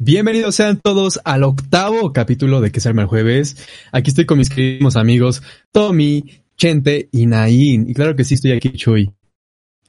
Bienvenidos 0.00 0.54
sean 0.54 0.78
todos 0.78 1.20
al 1.24 1.42
octavo 1.42 2.12
capítulo 2.12 2.60
de 2.60 2.70
Que 2.70 2.78
se 2.78 2.88
arma 2.88 3.02
el 3.02 3.08
jueves. 3.08 3.68
Aquí 3.90 4.10
estoy 4.10 4.26
con 4.26 4.38
mis 4.38 4.48
queridos 4.48 4.94
amigos 4.94 5.42
Tommy, 5.72 6.44
Chente 6.56 7.08
y 7.10 7.26
Nain. 7.26 7.90
Y 7.90 7.94
claro 7.94 8.14
que 8.14 8.22
sí 8.22 8.34
estoy 8.34 8.52
aquí, 8.52 8.70
Chuy. 8.70 9.10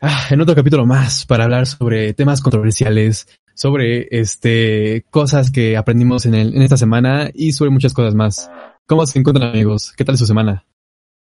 Ah, 0.02 0.26
en 0.32 0.42
otro 0.42 0.56
capítulo 0.56 0.88
más 0.88 1.28
para 1.28 1.44
hablar 1.44 1.68
sobre 1.68 2.16
temas 2.16 2.42
controversiales, 2.42 3.28
sobre 3.54 4.08
este 4.10 5.06
cosas 5.12 5.52
que 5.52 5.78
aprendimos 5.78 6.26
en, 6.26 6.34
el, 6.34 6.56
en 6.56 6.64
esta 6.64 6.78
semana 6.78 7.30
y 7.32 7.52
sobre 7.52 7.70
muchas 7.70 7.94
cosas 7.94 8.16
más. 8.16 8.50
¿Cómo 8.88 9.06
se 9.06 9.20
encuentran 9.20 9.52
amigos? 9.52 9.94
¿Qué 9.96 10.06
tal 10.06 10.18
su 10.18 10.26
semana? 10.26 10.66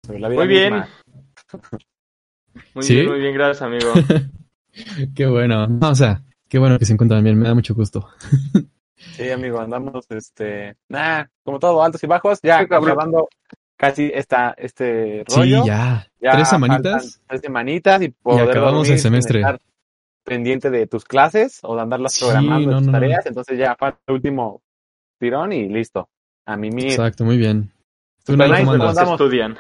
Muy 0.09 0.49
bien. 0.49 0.83
Muy 2.75 2.83
¿Sí? 2.83 2.95
bien, 2.97 3.09
muy 3.09 3.21
bien, 3.21 3.35
gracias 3.35 3.63
amigo. 3.63 3.93
qué 5.15 5.27
bueno. 5.27 5.69
No, 5.69 5.91
o 5.91 5.95
sea, 5.95 6.25
qué 6.55 6.59
bueno 6.61 6.79
que 6.79 6.85
se 6.85 6.93
encuentran 6.93 7.25
bien, 7.25 7.37
me 7.37 7.49
da 7.49 7.55
mucho 7.55 7.75
gusto. 7.75 8.09
Sí, 9.17 9.29
amigo, 9.29 9.59
andamos, 9.61 10.07
este, 10.11 10.77
nah, 10.89 11.25
como 11.43 11.59
todo, 11.59 11.83
altos 11.83 12.01
y 12.05 12.07
bajos, 12.07 12.39
ya 12.45 12.59
Sí, 12.59 12.65
acabando 12.65 13.29
casi 13.77 14.09
esta, 14.15 14.55
este 14.57 15.25
Sí, 15.27 15.35
rollo. 15.37 15.65
ya. 15.67 16.07
Ya 16.21 16.31
Tres 16.31 16.49
semanitas. 16.49 17.21
Tres 17.27 17.41
semanitas 17.41 18.03
y 18.03 18.09
poder 18.11 18.51
acabamos 18.51 18.75
dormir 18.75 18.93
el 18.93 18.99
semestre. 19.01 19.41
estar 19.41 19.59
pendiente 20.25 20.71
de 20.71 20.87
tus 20.87 21.05
clases 21.05 21.59
o 21.65 21.75
de 21.75 21.83
andarlas 21.83 22.13
Sí, 22.13 22.21
programando 22.25 22.71
no, 22.71 22.77
tus 22.79 22.87
no, 22.87 22.93
no. 22.93 22.99
tareas, 22.99 23.27
entonces 23.27 23.59
ya 23.59 23.75
falta 23.75 23.99
el 24.07 24.15
último 24.15 24.63
tirón 25.19 25.53
y 25.53 25.69
listo. 25.69 26.09
A 26.47 26.57
mimir. 26.57 26.85
Exacto, 26.93 27.25
muy 27.25 27.37
bien. 27.37 27.73
¿Tú, 28.25 28.37
Nain, 28.37 28.53
nice, 28.53 28.65
cómo 28.65 29.13
estudian. 29.13 29.59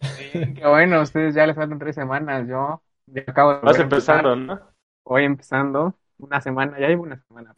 Sí, 0.00 0.54
qué 0.54 0.66
bueno, 0.66 1.02
ustedes 1.02 1.34
ya 1.34 1.46
les 1.46 1.56
faltan 1.56 1.78
tres 1.78 1.94
semanas, 1.96 2.46
yo 2.48 2.82
ya 3.06 3.22
acabo 3.26 3.54
de 3.54 3.60
Vas 3.62 3.62
volver 3.64 3.80
a 3.80 3.84
empezar. 3.84 4.16
empezando, 4.16 4.36
¿no? 4.36 4.71
Voy 5.04 5.24
empezando 5.24 5.94
una 6.18 6.40
semana, 6.40 6.78
ya 6.78 6.88
llevo 6.88 7.02
una 7.02 7.20
semana. 7.28 7.54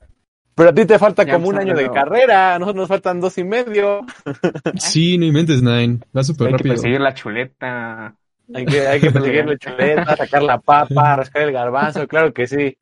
Pero 0.54 0.70
a 0.70 0.74
ti 0.74 0.86
te 0.86 0.98
falta 0.98 1.24
Ya 1.24 1.34
como 1.34 1.48
un 1.48 1.56
año 1.58 1.74
de 1.74 1.90
carrera, 1.90 2.54
a 2.54 2.58
nosotros 2.58 2.82
nos 2.82 2.88
faltan 2.88 3.20
dos 3.20 3.36
y 3.38 3.44
medio. 3.44 4.00
Sí, 4.78 5.18
no 5.18 5.26
inventes, 5.26 5.62
Nine. 5.62 6.00
Va 6.16 6.22
súper 6.22 6.48
Hay 6.48 6.52
que 6.52 6.58
rápido. 6.58 6.74
perseguir 6.74 7.00
la 7.00 7.14
chuleta. 7.14 8.14
Hay 8.54 8.66
que, 8.66 8.86
hay 8.86 9.00
que 9.00 9.10
perseguir 9.10 9.46
la 9.46 9.56
chuleta, 9.56 10.16
sacar 10.16 10.42
la 10.42 10.58
papa, 10.60 11.16
rascar 11.16 11.42
el 11.42 11.52
garbanzo, 11.52 12.06
claro 12.06 12.32
que 12.32 12.46
sí. 12.46 12.76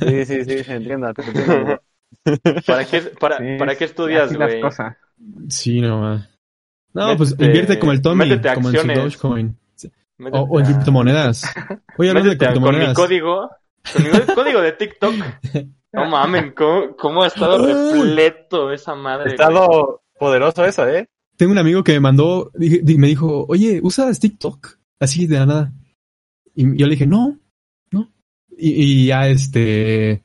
Sí, 0.00 0.24
sí, 0.24 0.44
sí, 0.44 0.64
se 0.64 0.74
entiende. 0.74 1.12
¿Para 2.66 2.84
qué, 2.86 3.00
para, 3.20 3.38
Sí, 3.38 3.44
para 3.58 3.74
qué 3.76 3.84
estudias, 3.84 4.34
güey? 4.36 4.60
cosas. 4.60 4.96
Sí, 5.48 5.80
no, 5.80 6.00
ma. 6.00 6.28
No, 6.94 7.16
pues 7.16 7.32
invierte 7.32 7.78
como 7.78 7.92
el 7.92 8.02
Tommy, 8.02 8.28
como 8.28 8.68
en 8.70 8.76
su 8.76 8.80
acciones. 8.80 8.98
Dogecoin. 8.98 9.58
Métete 10.18 10.38
O, 10.38 10.42
o 10.42 10.60
en 10.60 10.66
criptomonedas. 10.66 11.42
Oye, 11.98 12.10
hablando 12.10 12.30
de 12.30 12.34
a- 12.34 12.38
con 12.38 12.48
mi 12.48 12.52
criptomonedas. 12.52 12.94
código, 12.94 13.50
con 13.92 14.02
mi 14.02 14.34
código 14.34 14.60
de 14.60 14.72
TikTok. 14.72 15.14
No 15.94 16.08
mamen, 16.08 16.52
¿cómo, 16.56 16.96
cómo 16.96 17.22
ha 17.22 17.26
estado 17.26 17.66
repleto 17.66 18.72
esa 18.72 18.92
Ha 18.92 18.96
madre? 18.96 19.24
güey? 19.24 19.34
estado 19.34 20.00
poderoso 20.18 20.64
eso, 20.64 20.88
¿eh? 20.88 21.06
Tengo 21.36 21.52
un 21.52 21.58
amigo 21.58 21.84
que 21.84 21.92
me 21.92 22.00
mandó, 22.00 22.50
me 22.54 23.06
dijo, 23.08 23.44
oye, 23.46 23.78
¿usas 23.82 24.18
TikTok? 24.18 24.78
Así 24.98 25.26
de 25.26 25.38
la 25.40 25.44
nada. 25.44 25.72
Y 26.54 26.78
yo 26.78 26.86
le 26.86 26.92
dije, 26.92 27.06
no, 27.06 27.38
no. 27.90 28.10
Y, 28.56 29.02
y 29.02 29.06
ya 29.08 29.28
este, 29.28 30.22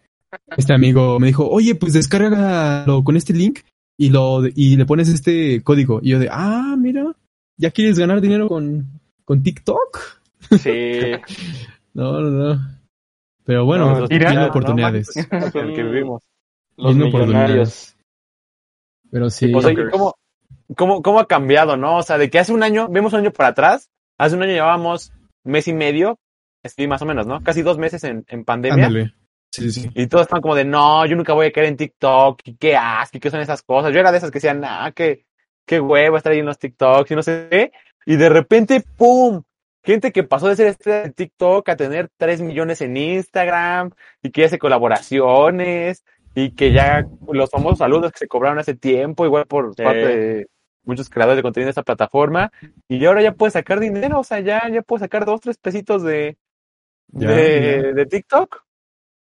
este 0.56 0.74
amigo 0.74 1.20
me 1.20 1.28
dijo, 1.28 1.46
oye, 1.50 1.76
pues 1.76 1.92
descárgalo 1.92 3.04
con 3.04 3.18
este 3.18 3.34
link 3.34 3.60
y 3.98 4.10
lo, 4.10 4.48
y 4.48 4.78
le 4.78 4.86
pones 4.86 5.10
este 5.10 5.64
código. 5.64 6.00
Y 6.02 6.12
yo 6.12 6.20
de, 6.20 6.30
ah, 6.32 6.76
mira, 6.78 7.14
¿ya 7.58 7.72
quieres 7.72 8.00
ganar 8.00 8.22
dinero 8.22 8.48
con, 8.48 9.02
con 9.26 9.44
TikTok? 9.44 10.22
Sí, 10.60 11.02
No, 11.94 12.22
no, 12.22 12.30
no. 12.30 12.77
Pero 13.48 13.64
bueno, 13.64 13.86
No, 13.86 14.34
no, 14.34 14.48
oportunidades. 14.48 15.16
El 15.16 15.74
que 15.74 15.84
vivimos. 15.84 16.22
los 16.76 16.94
Tiene 16.94 17.10
millonarios. 17.10 17.96
Pero 19.10 19.30
sí. 19.30 19.48
Pues 19.48 19.66
oye. 19.66 19.90
¿cómo, 19.90 20.16
cómo, 20.76 21.02
¿cómo 21.02 21.20
ha 21.22 21.28
cambiado, 21.28 21.78
no? 21.78 21.96
O 21.96 22.04
sea, 22.04 22.18
de 22.18 22.30
que 22.30 22.40
hace 22.40 22.52
un 22.52 22.62
año, 22.62 22.90
vemos 22.90 23.14
un 23.14 23.22
año 23.22 23.32
para 23.32 23.50
atrás, 23.50 23.90
hace 24.18 24.36
un 24.36 24.44
año 24.44 24.52
llevábamos 24.52 25.14
mes 25.46 25.66
y 25.70 25.74
medio, 25.74 26.20
sí, 26.66 26.88
más 26.88 27.02
o 27.02 27.06
menos, 27.06 27.26
¿no? 27.26 27.42
Casi 27.42 27.62
dos 27.62 27.78
meses 27.78 28.04
en, 28.04 28.26
en 28.28 28.44
pandemia. 28.44 28.88
Ándale. 28.88 29.14
Sí, 29.50 29.72
sí, 29.72 29.84
sí. 29.84 29.90
Y 29.96 30.08
todos 30.08 30.24
están 30.24 30.42
como 30.42 30.54
de, 30.54 30.66
no, 30.66 31.06
yo 31.06 31.16
nunca 31.16 31.32
voy 31.32 31.48
a 31.48 31.52
caer 31.54 31.68
en 31.68 31.78
TikTok, 31.78 32.42
y 32.44 32.58
qué 32.58 32.76
asco, 32.76 33.16
y 33.16 33.22
qué 33.22 33.32
son 33.32 33.40
esas 33.40 33.64
cosas. 33.64 33.94
Yo 33.94 34.02
era 34.02 34.12
de 34.12 34.18
esas 34.18 34.30
que 34.30 34.40
decían, 34.40 34.62
ah, 34.66 34.92
qué, 34.94 35.26
qué 35.66 35.80
huevo 35.80 36.18
estar 36.18 36.34
ahí 36.34 36.40
en 36.40 36.46
los 36.48 36.60
TikToks 36.60 37.12
y 37.12 37.16
no 37.16 37.24
sé 37.24 37.48
qué. 37.50 37.72
Y 38.06 38.18
de 38.18 38.28
repente, 38.28 38.84
¡pum! 38.98 39.42
Gente 39.88 40.12
que 40.12 40.24
pasó 40.24 40.50
de 40.50 40.58
ser 40.58 40.68
estrella 40.68 41.04
de 41.04 41.12
TikTok 41.14 41.70
a 41.70 41.78
tener 41.78 42.10
3 42.18 42.42
millones 42.42 42.82
en 42.82 42.98
Instagram 42.98 43.92
y 44.22 44.32
que 44.32 44.44
hace 44.44 44.60
colaboraciones 44.60 46.04
y 46.36 46.52
que 46.52 46.74
ya 46.74 47.08
los 47.32 47.50
famosos 47.50 47.80
saludos 47.80 48.12
que 48.12 48.20
se 48.20 48.28
cobraron 48.28 48.60
hace 48.60 48.76
tiempo, 48.76 49.26
igual 49.26 49.46
por 49.48 49.74
Sí. 49.76 49.84
parte 49.84 50.00
de 50.18 50.48
muchos 50.84 51.10
creadores 51.10 51.38
de 51.38 51.42
contenido 51.42 51.68
de 51.68 51.72
esta 51.72 51.84
plataforma. 51.84 52.52
Y 52.90 53.04
ahora 53.06 53.22
ya 53.24 53.32
puedes 53.32 53.54
sacar 53.54 53.80
dinero, 53.80 54.20
o 54.20 54.24
sea, 54.26 54.42
ya, 54.42 54.70
ya 54.70 54.82
puedes 54.82 55.02
sacar 55.02 55.26
dos, 55.26 55.40
tres 55.40 55.58
pesitos 55.58 56.04
de, 56.04 56.36
Ya, 57.14 57.32
de, 57.32 57.82
ya. 57.88 57.94
de 57.94 58.06
TikTok. 58.06 58.64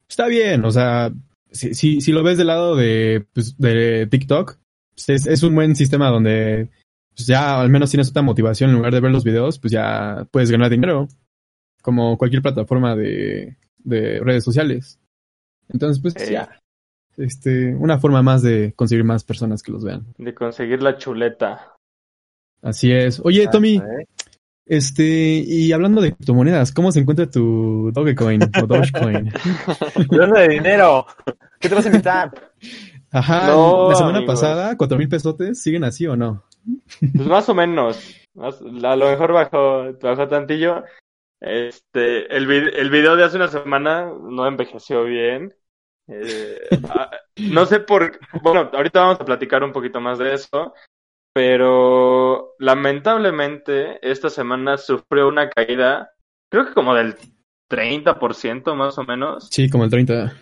Está 0.09 0.25
bien, 0.27 0.65
o 0.65 0.71
sea, 0.71 1.11
si, 1.51 1.75
si, 1.75 2.01
si 2.01 2.11
lo 2.11 2.23
ves 2.23 2.39
del 2.39 2.47
lado 2.47 2.75
de, 2.75 3.25
pues, 3.31 3.55
de 3.59 4.07
TikTok, 4.09 4.57
pues 4.95 5.09
es, 5.09 5.27
es 5.27 5.43
un 5.43 5.53
buen 5.53 5.75
sistema 5.75 6.09
donde 6.09 6.69
pues 7.17 7.25
ya 7.25 7.59
al 7.59 7.69
menos 7.69 7.89
tienes 7.89 8.09
otra 8.09 8.21
motivación 8.21 8.69
en 8.69 8.75
lugar 8.75 8.93
de 8.93 8.99
ver 8.99 9.11
los 9.11 9.23
videos, 9.23 9.57
pues 9.57 9.73
ya 9.73 10.27
puedes 10.29 10.51
ganar 10.51 10.69
dinero, 10.69 11.07
como 11.81 12.15
cualquier 12.15 12.43
plataforma 12.43 12.95
de, 12.95 13.57
de 13.79 14.19
redes 14.19 14.43
sociales. 14.43 14.99
Entonces, 15.67 15.99
pues 15.99 16.29
ya, 16.29 16.61
este, 17.17 17.73
una 17.73 17.97
forma 17.97 18.21
más 18.21 18.43
de 18.43 18.71
conseguir 18.75 19.03
más 19.03 19.23
personas 19.23 19.63
que 19.63 19.71
los 19.71 19.83
vean. 19.83 20.05
De 20.19 20.35
conseguir 20.35 20.83
la 20.83 20.95
chuleta. 20.95 21.73
Así 22.61 22.91
es. 22.91 23.19
Oye, 23.23 23.47
Tommy, 23.47 23.77
¿eh? 23.77 24.07
este, 24.67 25.03
y 25.03 25.71
hablando 25.71 26.01
de 26.01 26.13
criptomonedas, 26.13 26.71
¿cómo 26.71 26.91
se 26.91 26.99
encuentra 26.99 27.31
tu 27.31 27.91
Dogecoin 27.93 28.43
o 28.43 28.67
Dogecoin? 28.67 29.33
Hablando 30.11 30.39
de 30.39 30.49
dinero, 30.49 31.07
¿qué 31.59 31.67
te 31.67 31.73
vas 31.73 31.85
a 31.85 31.89
invitar? 31.89 32.31
Ajá, 33.11 33.47
No, 33.47 33.89
la 33.89 33.95
semana 33.95 34.17
amigos. 34.17 34.35
pasada, 34.39 34.75
cuatro 34.77 34.97
mil 34.97 35.07
pesotes, 35.09 35.61
¿siguen 35.61 35.83
así 35.83 36.05
o 36.07 36.15
no? 36.15 36.43
Pues 36.99 37.27
más 37.27 37.47
o 37.49 37.55
menos. 37.55 38.15
Más- 38.35 38.61
a 38.61 38.95
lo 38.95 39.05
mejor 39.07 39.31
bajó, 39.33 39.93
bajó 40.01 40.27
tantillo. 40.27 40.83
Este, 41.39 42.35
el, 42.35 42.49
el 42.51 42.89
video 42.89 43.15
de 43.15 43.23
hace 43.23 43.37
una 43.37 43.47
semana 43.47 44.05
no 44.21 44.45
envejeció 44.47 45.03
bien. 45.05 45.53
Eh, 46.09 46.57
ah, 46.89 47.09
no 47.37 47.65
sé 47.65 47.79
por, 47.79 48.19
bueno, 48.41 48.69
ahorita 48.73 48.99
vamos 49.01 49.21
a 49.21 49.25
platicar 49.25 49.63
un 49.63 49.71
poquito 49.71 50.01
más 50.01 50.17
de 50.19 50.33
eso, 50.33 50.73
pero 51.33 52.53
lamentablemente 52.59 53.99
esta 54.01 54.29
semana 54.29 54.77
sufrió 54.77 55.27
una 55.27 55.49
caída, 55.49 56.11
creo 56.51 56.65
que 56.65 56.73
como 56.73 56.93
del 56.95 57.15
30% 57.69 58.75
más 58.75 58.97
o 58.97 59.03
menos, 59.03 59.47
Sí, 59.51 59.69
como 59.69 59.83
el 59.83 59.89
30. 59.89 60.33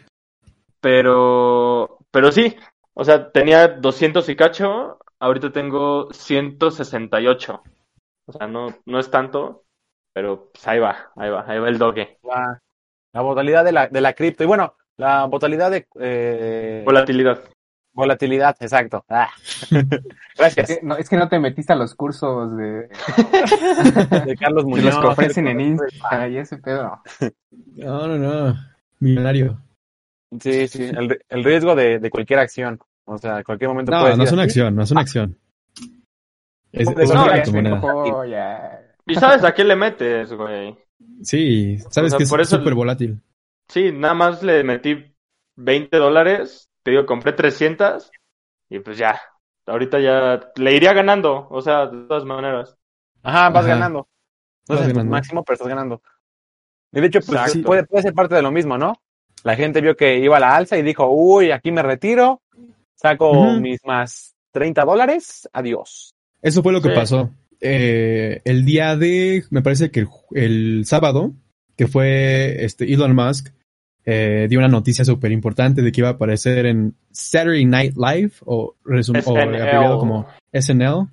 pero, 0.80 1.95
pero 2.16 2.32
sí, 2.32 2.56
o 2.94 3.04
sea, 3.04 3.30
tenía 3.34 3.68
200 3.68 4.30
y 4.30 4.36
cacho, 4.38 5.00
ahorita 5.20 5.52
tengo 5.52 6.08
168. 6.14 7.62
O 8.28 8.32
sea, 8.32 8.48
no, 8.48 8.68
no 8.86 9.00
es 9.00 9.12
tanto, 9.12 9.66
pero 10.14 10.50
pues 10.54 10.66
ahí 10.66 10.80
va, 10.80 11.12
ahí 11.18 11.30
va, 11.30 11.44
ahí 11.46 11.60
va 11.60 11.68
el 11.68 11.78
doge. 11.78 12.18
La, 12.24 12.58
la 13.12 13.22
volatilidad 13.22 13.66
de 13.66 13.74
la, 13.74 13.88
de 13.90 14.00
la 14.00 14.14
cripto. 14.14 14.46
Y 14.46 14.48
bueno, 14.48 14.76
la 14.96 15.26
volatilidad 15.26 15.72
de 15.72 15.88
eh, 16.00 16.84
Volatilidad. 16.86 17.44
volatilidad, 17.92 18.56
exacto. 18.62 19.04
Ah. 19.10 19.30
Es 20.38 20.38
Gracias. 20.38 20.68
que, 20.68 20.80
no, 20.84 20.96
es 20.96 21.10
que 21.10 21.18
no 21.18 21.28
te 21.28 21.38
metiste 21.40 21.74
a 21.74 21.76
los 21.78 21.96
cursos 21.96 22.56
de, 22.58 22.90
De 24.26 24.38
Carlos 24.38 24.64
Muñoz. 24.66 24.86
los 24.86 25.00
que 25.00 25.08
ofrecen 25.08 25.48
en 25.50 25.60
Insta 25.62 26.28
y 26.30 26.38
ese 26.38 26.58
pedo. 26.60 27.02
No, 27.76 28.08
no, 28.08 28.18
no. 28.18 28.56
Millonario. 29.00 29.58
Sí, 30.40 30.68
sí, 30.68 30.84
el, 30.84 31.20
el 31.30 31.44
riesgo 31.44 31.76
de, 31.76 32.00
de 32.00 32.10
cualquier 32.10 32.40
acción. 32.40 32.80
O 33.06 33.18
sea, 33.18 33.38
en 33.38 33.44
cualquier 33.44 33.70
momento 33.70 33.92
No, 33.92 34.02
puedes 34.02 34.18
no 34.18 34.24
es 34.24 34.32
una 34.32 34.44
acción, 34.44 34.76
no 34.76 34.84
es 34.84 34.92
una 34.92 35.02
acción. 35.02 35.38
Es, 36.72 36.88
es 36.88 37.14
no, 37.14 37.24
una 37.24 37.32
criptomoneda. 37.32 38.82
¿Y 39.08 39.16
sabes 39.16 39.44
a 39.44 39.54
qué 39.54 39.64
le 39.64 39.76
metes, 39.76 40.34
güey? 40.34 40.78
Sí, 41.22 41.78
sabes 41.90 42.14
O 42.14 42.18
sea, 42.18 42.18
que 42.18 42.24
es 42.24 42.30
por 42.30 42.46
súper 42.46 42.74
volátil. 42.74 43.22
Sí, 43.68 43.92
nada 43.92 44.14
más 44.14 44.44
le 44.44 44.64
metí 44.64 45.16
20 45.56 45.98
dólares 45.98 46.70
te 46.86 46.92
digo, 46.92 47.06
compré 47.08 47.34
300 47.34 48.12
y 48.70 48.78
pues 48.80 48.96
ya, 49.00 49.20
ahorita 49.66 50.00
ya 50.00 50.52
le 50.56 50.76
iría 50.76 50.94
ganando, 50.94 51.48
o 51.50 51.60
sea, 51.60 51.88
de 51.88 52.08
todas 52.08 52.26
maneras. 52.26 52.78
Ajá, 53.24 53.50
vas 53.50 53.66
Ajá. 53.66 53.74
ganando. 53.74 54.08
No 54.70 54.76
es 54.76 54.82
el 54.88 55.06
máximo, 55.06 55.44
pero 55.44 55.56
estás 55.56 55.68
ganando. 55.68 56.02
Y 56.92 57.02
de 57.02 57.08
hecho, 57.08 57.20
pues 57.22 57.58
puede, 57.66 57.86
puede 57.86 58.04
ser 58.04 58.14
parte 58.14 58.36
de 58.36 58.44
lo 58.44 58.52
mismo, 58.52 58.78
¿no? 58.78 58.94
La 59.46 59.56
gente 59.56 59.80
vio 59.80 59.96
que 59.96 60.18
iba 60.18 60.38
a 60.38 60.40
la 60.40 60.56
alza 60.56 60.76
y 60.76 60.82
dijo, 60.82 61.08
uy, 61.08 61.52
aquí 61.52 61.72
me 61.72 61.84
retiro, 61.84 62.42
saco 62.96 63.54
mis 63.62 63.80
más 63.86 64.34
30 64.52 64.84
dólares, 64.84 65.48
adiós. 65.54 66.16
Eso 66.42 66.64
fue 66.64 66.74
lo 66.74 66.82
que 66.82 66.90
Sí. 66.90 66.96
pasó. 66.96 67.30
Eh, 67.62 68.42
el 68.44 68.66
día 68.66 68.96
de, 68.96 69.44
me 69.52 69.62
parece 69.62 69.92
que 69.92 70.08
el, 70.34 70.84
sábado, 70.88 71.34
que 71.78 71.86
fue 71.86 72.66
este 72.66 72.92
Elon 72.92 73.14
Musk, 73.14 73.50
eh, 74.04 74.48
dio 74.50 74.58
una 74.58 74.68
noticia 74.68 75.06
súper 75.06 75.32
importante 75.32 75.84
de 75.84 75.92
que 75.92 76.02
iba 76.02 76.10
a 76.10 76.14
aparecer 76.14 76.66
en 76.66 76.96
Saturday 77.12 77.66
Night 77.66 77.94
Live 77.98 78.32
o, 78.46 78.74
o 78.84 79.38
abreviado 79.38 80.00
como 80.00 80.26
SNL. 80.52 81.08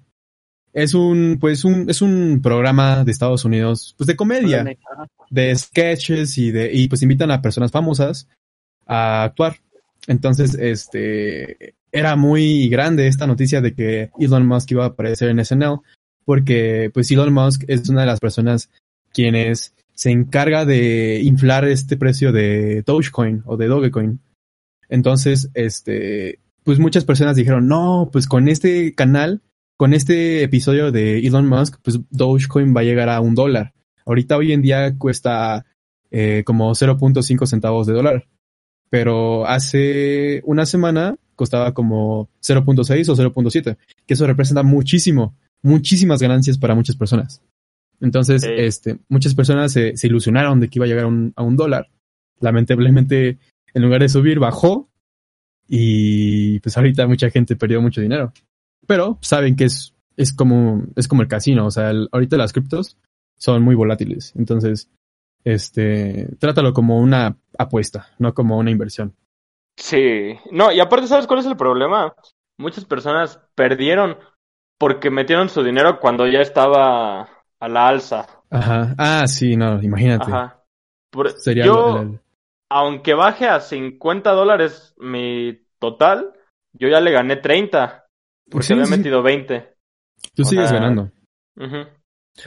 Es 0.72 0.94
un, 0.94 1.38
pues 1.40 1.64
un, 1.64 1.90
es 1.90 2.00
un 2.00 2.40
programa 2.42 3.04
de 3.04 3.12
Estados 3.12 3.44
Unidos, 3.44 3.94
pues 3.98 4.06
de 4.06 4.16
comedia, 4.16 4.64
de 5.30 5.56
sketches 5.56 6.38
y 6.38 6.50
de, 6.50 6.72
y 6.72 6.88
pues 6.88 7.02
invitan 7.02 7.30
a 7.30 7.42
personas 7.42 7.70
famosas 7.70 8.28
a 8.86 9.24
actuar. 9.24 9.56
Entonces, 10.06 10.54
este, 10.54 11.74
era 11.92 12.16
muy 12.16 12.68
grande 12.68 13.06
esta 13.06 13.26
noticia 13.26 13.60
de 13.60 13.74
que 13.74 14.10
Elon 14.18 14.46
Musk 14.46 14.70
iba 14.72 14.84
a 14.84 14.88
aparecer 14.88 15.28
en 15.28 15.44
SNL, 15.44 15.80
porque 16.24 16.90
pues 16.92 17.10
Elon 17.10 17.32
Musk 17.32 17.64
es 17.68 17.88
una 17.88 18.00
de 18.00 18.06
las 18.06 18.20
personas 18.20 18.70
quienes 19.12 19.74
se 19.94 20.10
encarga 20.10 20.64
de 20.64 21.20
inflar 21.22 21.66
este 21.66 21.96
precio 21.96 22.32
de 22.32 22.82
Dogecoin 22.82 23.42
o 23.44 23.56
de 23.56 23.66
Dogecoin. 23.68 24.20
Entonces, 24.88 25.50
este, 25.54 26.40
pues 26.64 26.78
muchas 26.78 27.04
personas 27.04 27.36
dijeron, 27.36 27.68
no, 27.68 28.08
pues 28.12 28.26
con 28.26 28.48
este 28.48 28.94
canal, 28.94 29.42
con 29.76 29.94
este 29.94 30.42
episodio 30.42 30.92
de 30.92 31.18
Elon 31.18 31.48
Musk, 31.48 31.78
pues 31.82 31.98
Dogecoin 32.10 32.74
va 32.74 32.80
a 32.82 32.84
llegar 32.84 33.08
a 33.08 33.20
un 33.20 33.34
dólar. 33.34 33.72
Ahorita 34.06 34.36
hoy 34.36 34.52
en 34.52 34.62
día 34.62 34.96
cuesta 34.98 35.64
eh, 36.10 36.42
como 36.44 36.72
0.5 36.72 37.46
centavos 37.46 37.86
de 37.86 37.94
dólar. 37.94 38.26
Pero 38.90 39.46
hace 39.46 40.42
una 40.44 40.66
semana 40.66 41.16
costaba 41.34 41.72
como 41.72 42.28
0.6 42.42 43.08
o 43.08 43.16
0.7, 43.16 43.76
que 44.06 44.14
eso 44.14 44.26
representa 44.26 44.62
muchísimo, 44.62 45.34
muchísimas 45.62 46.20
ganancias 46.20 46.58
para 46.58 46.74
muchas 46.74 46.96
personas. 46.96 47.42
Entonces, 48.00 48.44
este, 48.44 48.98
muchas 49.08 49.34
personas 49.34 49.72
se, 49.72 49.96
se 49.96 50.06
ilusionaron 50.08 50.60
de 50.60 50.68
que 50.68 50.78
iba 50.78 50.84
a 50.84 50.88
llegar 50.88 51.04
a 51.04 51.08
un, 51.08 51.32
a 51.36 51.42
un 51.42 51.56
dólar. 51.56 51.88
Lamentablemente, 52.40 53.38
en 53.72 53.82
lugar 53.82 54.02
de 54.02 54.08
subir, 54.08 54.38
bajó. 54.38 54.90
Y 55.68 56.58
pues 56.60 56.76
ahorita 56.76 57.06
mucha 57.06 57.30
gente 57.30 57.56
perdió 57.56 57.80
mucho 57.80 58.00
dinero. 58.00 58.32
Pero 58.86 59.18
saben 59.20 59.56
que 59.56 59.64
es, 59.64 59.94
es 60.16 60.32
como, 60.32 60.82
es 60.96 61.08
como 61.08 61.22
el 61.22 61.28
casino. 61.28 61.66
O 61.66 61.70
sea, 61.70 61.90
el- 61.90 62.08
ahorita 62.12 62.36
las 62.36 62.52
criptos 62.52 62.96
son 63.36 63.62
muy 63.62 63.74
volátiles. 63.74 64.32
Entonces, 64.36 64.90
este, 65.44 66.28
trátalo 66.38 66.72
como 66.72 66.98
una 66.98 67.36
apuesta, 67.58 68.08
no 68.18 68.34
como 68.34 68.58
una 68.58 68.70
inversión. 68.70 69.14
Sí, 69.76 70.34
no, 70.50 70.70
y 70.70 70.80
aparte, 70.80 71.06
¿sabes 71.06 71.26
cuál 71.26 71.40
es 71.40 71.46
el 71.46 71.56
problema? 71.56 72.14
Muchas 72.58 72.84
personas 72.84 73.40
perdieron 73.54 74.18
porque 74.78 75.10
metieron 75.10 75.48
su 75.48 75.62
dinero 75.62 75.98
cuando 76.00 76.26
ya 76.26 76.40
estaba 76.40 77.28
a 77.58 77.68
la 77.68 77.88
alza. 77.88 78.26
Ajá. 78.50 78.94
Ah, 78.98 79.26
sí, 79.26 79.56
no, 79.56 79.82
imagínate. 79.82 80.30
Ajá. 80.30 80.62
Por- 81.10 81.30
Sería 81.32 81.64
yo, 81.64 81.98
el- 82.00 82.08
el- 82.08 82.20
aunque 82.70 83.14
baje 83.14 83.48
a 83.48 83.60
50 83.60 84.32
dólares 84.32 84.94
mi 84.98 85.58
total, 85.78 86.32
yo 86.72 86.88
ya 86.88 87.00
le 87.00 87.12
gané 87.12 87.36
30 87.36 88.01
porque 88.52 88.66
Sí, 88.66 88.72
había 88.74 88.86
sí, 88.86 88.96
metido 88.96 89.22
20. 89.22 89.74
Tú 90.34 90.42
o 90.42 90.44
sigues 90.46 90.68
sea, 90.68 90.78
ganando. 90.78 91.10
Ujú. 91.56 91.76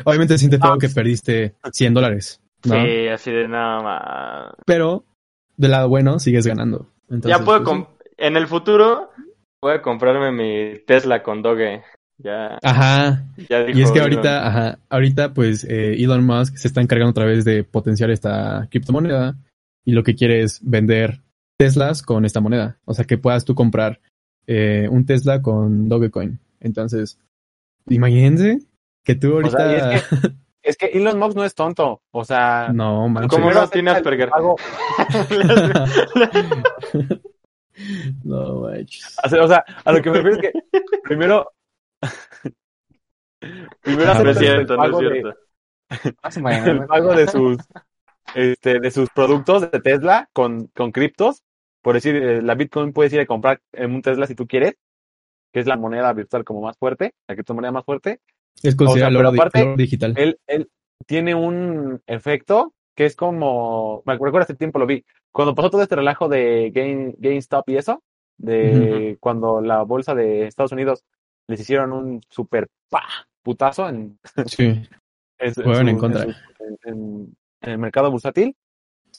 Obviamente 0.06 0.38
siente 0.38 0.58
feo 0.58 0.74
Ah, 0.74 0.78
que 0.80 0.90
perdiste 0.90 1.56
100 1.72 1.94
dólares, 1.94 2.42
¿no? 2.66 2.76
Sí, 2.84 3.08
así 3.08 3.32
de 3.32 3.48
nada 3.48 3.82
más. 3.84 4.54
Pero 4.66 5.04
del 5.58 5.72
lado 5.72 5.90
bueno 5.90 6.20
sigues 6.20 6.48
ganando. 6.48 6.90
Entonces, 7.10 7.38
ya 7.38 7.44
puedo, 7.46 7.64
pues, 7.64 7.70
com- 7.70 7.88
en 8.18 8.38
el 8.38 8.48
futuro, 8.48 9.12
voy 9.62 9.74
a 9.74 9.82
comprarme 9.82 10.32
mi 10.32 10.80
Tesla 10.86 11.22
con 11.22 11.42
Doge. 11.42 11.84
Ya, 12.18 12.58
Ajá. 12.64 13.26
ya 13.50 13.64
dijo 13.64 13.78
Y 13.78 13.82
es 13.84 13.92
que 13.92 14.00
ahorita, 14.00 14.48
ajá, 14.48 14.80
ahorita 14.90 15.34
pues 15.34 15.66
eh, 15.66 15.96
Elon 16.02 16.26
Musk 16.26 16.56
se 16.56 16.70
está 16.70 16.80
encargando 16.82 17.12
otra 17.12 17.26
vez 17.26 17.44
de 17.44 17.66
potenciar 17.66 18.10
esta 18.10 18.68
criptomoneda 18.72 19.36
y 19.84 19.92
lo 19.92 20.02
que 20.04 20.16
quiere 20.16 20.42
es 20.42 20.62
vender 20.64 21.22
Teslas 21.60 22.02
con 22.02 22.24
esta 22.26 22.40
moneda. 22.40 22.80
O 22.86 22.94
sea, 22.94 23.04
que 23.06 23.18
puedas 23.18 23.44
tú 23.46 23.54
comprar 23.54 24.00
eh, 24.48 24.88
un 24.90 25.06
Tesla 25.06 25.42
con 25.42 25.88
Dogecoin. 25.90 26.40
Entonces, 26.60 27.20
imagínense 27.88 28.60
que 29.04 29.16
tú 29.16 29.38
O 29.38 29.50
sea, 29.50 29.66
ahorita... 29.66 29.94
es 29.96 30.04
que, 30.04 30.32
es 30.64 30.78
que 30.78 30.86
Elon 30.88 31.20
Musk 31.20 31.36
no 31.36 31.44
es 31.44 31.56
tonto. 31.56 32.02
O 32.12 32.24
sea, 32.26 32.70
no, 32.74 33.08
manches. 33.08 33.30
¿Cómo 33.32 33.46
primero 33.48 33.62
no 33.62 33.68
tiene 33.70 33.92
Asperger? 33.92 34.30
no, 38.24 38.62
manches. 38.62 39.18
O 39.24 39.48
sea, 39.48 39.64
a 39.84 39.92
lo 39.92 40.02
que 40.02 40.10
me 40.10 40.22
refiero 40.22 40.38
es 40.38 40.42
que 40.42 40.52
primero. 41.04 41.52
primero 43.82 44.12
Ah, 44.12 44.24
no 44.24 44.30
es 44.30 44.38
cierto, 44.38 44.78
no 44.78 44.86
es 44.86 44.92
de- 44.92 44.98
cierto. 45.22 45.36
Menos. 46.42 46.68
el 46.68 46.86
pago 46.88 47.14
de 47.16 47.28
sus 47.28 47.58
este, 48.34 48.80
de 48.80 48.90
sus 48.92 49.10
productos 49.12 49.70
de 49.72 49.80
Tesla 49.82 50.30
con, 50.34 50.68
con 50.68 50.92
criptos. 50.92 51.44
Por 51.86 51.94
decir, 51.94 52.16
eh, 52.16 52.42
la 52.42 52.56
Bitcoin 52.56 52.94
puedes 52.94 53.14
ir 53.14 53.20
a 53.20 53.28
comprar 53.28 53.62
en 53.72 53.94
un 53.94 54.02
Tesla 54.02 54.26
si 54.26 54.34
tú 54.34 54.48
quieres, 54.48 54.74
que 55.54 55.60
es 55.60 55.68
la 55.68 55.78
moneda 55.78 56.12
virtual 56.14 56.44
como 56.44 56.62
más 56.62 56.76
fuerte, 56.80 57.14
la 57.28 57.36
criptomoneda 57.36 57.72
más 57.72 57.86
fuerte. 57.86 58.22
Es 58.64 58.76
considerado 58.76 59.12
pero 59.12 59.20
el 59.20 59.26
oro 59.28 59.32
di- 59.34 59.40
aparte, 59.40 59.76
digital. 59.78 60.14
Él, 60.18 60.40
él 60.48 60.68
tiene 61.06 61.36
un 61.36 62.02
efecto 62.08 62.74
que 62.96 63.06
es 63.06 63.16
como, 63.16 64.02
me 64.04 64.14
recuerdo 64.14 64.40
hace 64.40 64.56
tiempo 64.56 64.80
lo 64.80 64.88
vi, 64.88 65.06
cuando 65.32 65.54
pasó 65.54 65.70
todo 65.70 65.84
este 65.84 65.96
relajo 65.96 66.28
de 66.28 66.72
Gain, 66.74 67.14
GameStop 67.20 67.70
y 67.70 67.78
eso, 67.78 68.02
de 68.40 69.18
cuando 69.20 69.62
la 69.62 69.84
bolsa 69.84 70.16
de 70.16 70.48
Estados 70.48 70.72
Unidos 70.72 71.04
les 71.48 71.60
hicieron 71.60 71.92
un 71.94 72.22
super 72.30 72.68
pa, 72.90 73.04
putazo 73.44 73.88
en, 73.90 74.18
Sí, 74.48 74.64
en 75.38 75.54
en 75.54 75.54
su- 75.54 75.98
contra. 76.00 76.26
en 76.86 77.36
el 77.62 77.78
mercado 77.78 78.10
bursátil, 78.10 78.56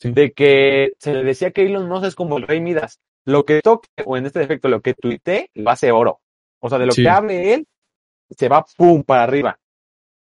sí. 0.01 0.11
de 0.13 0.33
que 0.33 0.93
se 0.99 1.13
le 1.15 1.25
decía 1.25 1.51
que 1.51 1.65
Elon 1.67 1.89
Musk 1.89 2.05
es 2.07 2.15
como 2.15 2.39
el 2.39 2.47
rey 2.47 2.61
Midas. 2.61 3.01
Lo 3.25 3.45
que 3.45 3.61
toque, 3.63 3.89
o 4.05 4.17
en 4.17 4.27
este 4.27 4.39
defecto, 4.41 4.69
lo 4.69 4.81
que 4.81 4.95
tuite, 4.95 5.51
va 5.67 5.73
a 5.73 5.77
ser 5.77 5.93
oro. 5.93 6.21
O 6.61 6.69
sea, 6.69 6.79
de 6.79 6.87
lo 6.87 6.93
Sí. 6.93 7.03
que 7.03 7.09
hable 7.09 7.55
él, 7.55 7.67
se 8.31 8.49
va 8.49 8.65
pum 8.77 9.03
para 9.03 9.25
arriba. 9.25 9.59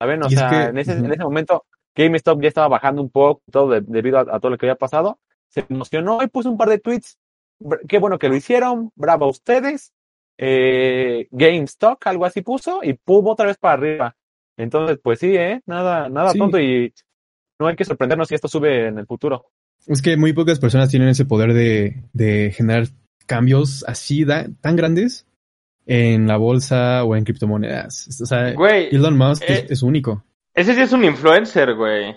¿Saben? 0.01 0.23
O 0.23 0.29
Y 0.29 0.35
es 0.35 0.39
sea, 0.39 0.49
que- 0.51 0.57
en, 0.71 0.79
ese, 0.79 0.93
en 0.93 1.11
ese 1.13 1.23
momento, 1.23 1.65
GameStop 1.95 2.41
ya 2.43 2.49
estaba 2.49 2.69
bajando 2.69 3.01
un 3.03 3.11
poco, 3.11 3.43
todo 3.51 3.71
de- 3.71 3.81
debido 3.83 4.19
a, 4.19 4.23
a 4.23 4.41
todo 4.41 4.51
lo 4.51 4.59
que 4.59 4.67
había 4.67 4.77
pasado. 4.77 5.19
Se 5.49 5.65
emocionó 5.69 6.23
y 6.23 6.27
puso 6.29 6.51
un 6.51 6.57
par 6.59 6.69
de 6.69 6.79
tweets. 6.79 7.19
Qué 7.89 7.99
bueno 7.99 8.19
que 8.19 8.29
lo 8.29 8.37
hicieron, 8.37 8.91
bravo 8.95 9.25
a 9.27 9.29
ustedes. 9.29 9.93
Eh, 10.39 11.29
GameStop, 11.31 11.99
algo 12.07 12.25
así 12.27 12.43
puso, 12.43 12.81
y 12.83 12.93
pum, 12.95 13.27
otra 13.29 13.47
vez 13.47 13.57
para 13.57 13.75
arriba. 13.75 14.17
Entonces, 14.59 14.99
pues 15.03 15.19
sí, 15.19 15.35
¿eh? 15.37 15.63
Nada, 15.67 16.09
nada 16.11 16.31
Sí. 16.33 16.39
tonto 16.39 16.59
y 16.59 16.93
no 17.59 17.67
hay 17.69 17.77
que 17.77 17.85
sorprendernos 17.87 18.29
si 18.29 18.35
esto 18.35 18.49
sube 18.49 18.89
en 18.89 18.99
el 18.99 19.07
futuro. 19.07 19.47
Es 19.87 20.03
que 20.03 20.17
muy 20.17 20.33
pocas 20.33 20.59
personas 20.59 20.91
tienen 20.91 21.09
ese 21.09 21.25
poder 21.25 21.53
de, 21.53 22.03
de 22.13 22.53
generar 22.57 22.89
cambios 23.27 23.85
así 23.87 24.25
da- 24.25 24.47
tan 24.61 24.77
grandes 24.77 25.27
en 25.87 26.27
la 26.27 26.37
bolsa 26.37 27.05
o 27.05 27.15
en 27.15 27.25
criptomonedas. 27.25 28.21
O 28.21 28.27
sea, 28.27 28.53
Güey, 28.55 28.89
Elon 28.95 29.17
Musk 29.17 29.43
eh, 29.43 29.65
es, 29.67 29.71
es 29.71 29.83
único. 29.83 30.25
ese 30.55 30.75
sí 30.75 30.81
es 30.81 30.93
un 30.93 31.05
influencer, 31.05 31.75
güey. 31.75 32.11
O 32.11 32.17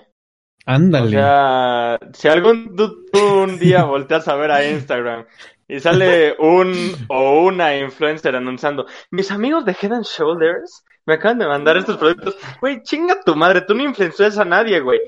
Ándale. 0.65 1.11
sea, 1.11 1.99
si 2.13 2.27
algún 2.27 2.75
tú, 2.75 3.05
tú 3.11 3.19
un 3.43 3.59
día 3.59 3.83
volteas 3.85 4.27
a 4.27 4.35
ver 4.35 4.51
a 4.51 4.67
Instagram 4.69 5.25
y 5.67 5.79
sale 5.79 6.35
un 6.39 6.73
o 7.07 7.43
una 7.45 7.77
influencer 7.77 8.35
anunciando, 8.35 8.88
mis 9.11 9.29
amigos 9.31 9.65
de 9.65 9.75
Head 9.79 9.93
and 9.93 10.05
Shoulders 10.05 10.83
me 11.05 11.13
acaban 11.15 11.38
de 11.39 11.47
mandar 11.47 11.77
estos 11.77 11.97
productos. 11.97 12.35
Güey, 12.61 12.81
chinga 12.83 13.19
tu 13.23 13.35
madre, 13.35 13.61
tú 13.61 13.73
no 13.75 13.83
influencias 13.83 14.38
a 14.39 14.45
nadie, 14.45 14.79
güey. 14.79 14.99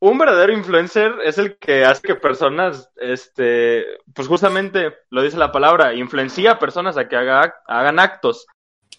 Un 0.00 0.18
verdadero 0.18 0.52
influencer 0.52 1.14
es 1.24 1.38
el 1.38 1.56
que 1.56 1.84
hace 1.84 2.02
que 2.02 2.14
personas, 2.16 2.90
este, 2.96 3.84
pues 4.14 4.28
justamente 4.28 4.94
lo 5.10 5.22
dice 5.22 5.38
la 5.38 5.50
palabra, 5.52 5.94
influencia 5.94 6.52
a 6.52 6.58
personas 6.58 6.96
a 6.98 7.08
que 7.08 7.16
haga, 7.16 7.54
hagan 7.66 7.98
actos. 7.98 8.46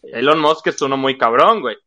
Elon 0.02 0.40
Musk 0.40 0.68
es 0.68 0.82
uno 0.82 0.98
muy 0.98 1.18
cabrón, 1.18 1.62
güey. 1.62 1.78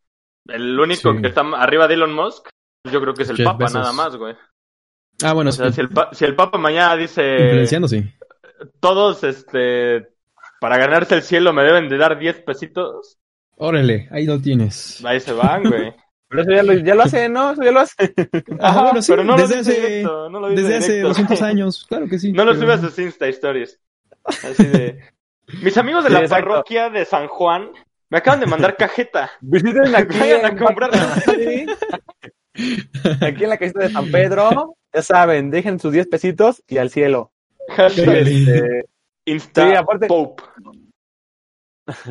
El 0.46 0.78
único 0.78 1.12
Sí. 1.12 1.20
que 1.20 1.28
está 1.28 1.40
arriba 1.56 1.88
de 1.88 1.94
Elon 1.94 2.12
Musk, 2.14 2.48
yo 2.84 3.00
creo 3.00 3.14
que 3.14 3.24
es 3.24 3.30
el 3.30 3.36
Jeff 3.38 3.46
Papa, 3.46 3.64
Bezos. 3.64 3.74
nada 3.80 3.92
más, 3.92 4.16
güey. 4.16 4.36
ah, 5.24 5.32
bueno, 5.32 5.50
O 5.50 5.52
sea, 5.52 5.72
si 5.72 5.80
el, 5.80 5.88
si 6.12 6.24
el 6.24 6.36
Papa 6.36 6.58
mañana 6.58 6.96
dice 6.96 7.38
Influenciando, 7.44 7.88
sí. 7.88 8.04
todos, 8.80 9.24
este, 9.24 10.08
para 10.60 10.78
ganarse 10.78 11.16
el 11.16 11.22
cielo 11.22 11.52
me 11.52 11.64
deben 11.64 11.88
de 11.88 11.98
dar 11.98 12.18
10 12.18 12.42
pesitos, 12.42 13.18
Órale, 13.56 14.08
ahí 14.12 14.24
lo 14.26 14.40
tienes. 14.40 15.04
ahí 15.04 15.18
se 15.18 15.32
van, 15.32 15.64
güey. 15.64 15.92
Pero 16.28 16.42
eso 16.42 16.50
ya 16.52 16.62
lo, 16.62 16.72
ya 16.74 16.94
lo 16.94 17.02
hace, 17.02 17.28
¿no? 17.28 17.52
Eso 17.52 17.62
ya 17.62 17.72
lo 17.72 17.80
hace. 17.80 17.94
Ah, 18.60 18.82
bueno, 18.84 19.00
sí, 19.02 19.12
pero 19.12 19.24
no 19.24 19.36
desde 19.36 19.54
lo 19.56 19.58
dice 19.62 19.72
hace- 19.72 19.80
directo, 19.88 20.28
no 20.30 20.40
lo 20.40 20.48
Desde 20.50 20.76
hace 20.76 20.92
directo. 20.92 21.08
200 21.08 21.42
años, 21.50 21.86
claro 21.88 22.06
que 22.08 22.18
sí. 22.18 22.32
No 22.32 22.44
lo 22.44 22.54
subes 22.54 22.78
a 22.78 22.80
sus 22.82 22.98
Insta 22.98 23.26
Stories. 23.28 23.80
Así 24.24 24.64
de, 24.66 25.00
Mis 25.62 25.76
amigos 25.78 26.04
de 26.04 26.10
Sí, 26.10 26.14
la 26.14 26.20
exacto. 26.20 26.44
parroquia 26.48 26.90
de 26.90 27.04
San 27.06 27.28
Juan 27.28 27.70
me 28.10 28.18
acaban 28.18 28.40
de 28.40 28.46
mandar 28.46 28.76
cajeta. 28.76 29.30
Visiten 29.40 29.94
aquí, 29.94 30.18
Vayan 30.18 30.44
a 30.44 30.48
en 30.48 30.58
comprar. 30.58 30.90
Sí. 31.24 31.66
aquí 33.20 33.44
en 33.44 33.48
la 33.50 33.56
casita 33.58 33.80
de 33.80 33.90
San 33.90 34.10
Pedro. 34.10 34.76
Ya 34.92 35.02
saben, 35.02 35.50
dejen 35.50 35.78
sus 35.80 35.92
10 35.92 36.08
pesitos 36.08 36.62
y 36.66 36.78
al 36.78 36.90
cielo. 36.90 37.32
Hashtag 37.68 38.16
Este, 38.26 38.84
Insta 39.26 39.68
Sí, 39.70 39.74
aparte- 39.76 40.06
Pope. 40.08 40.42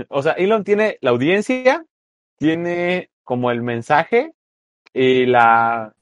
o 0.09 0.21
sea, 0.23 0.33
Elon 0.33 0.63
tiene 0.63 0.97
la 1.01 1.11
audiencia, 1.11 1.85
tiene 2.37 3.09
como 3.27 3.51
el 3.51 3.61
mensaje 3.61 4.33
y 4.93 5.25
la. 5.25 5.93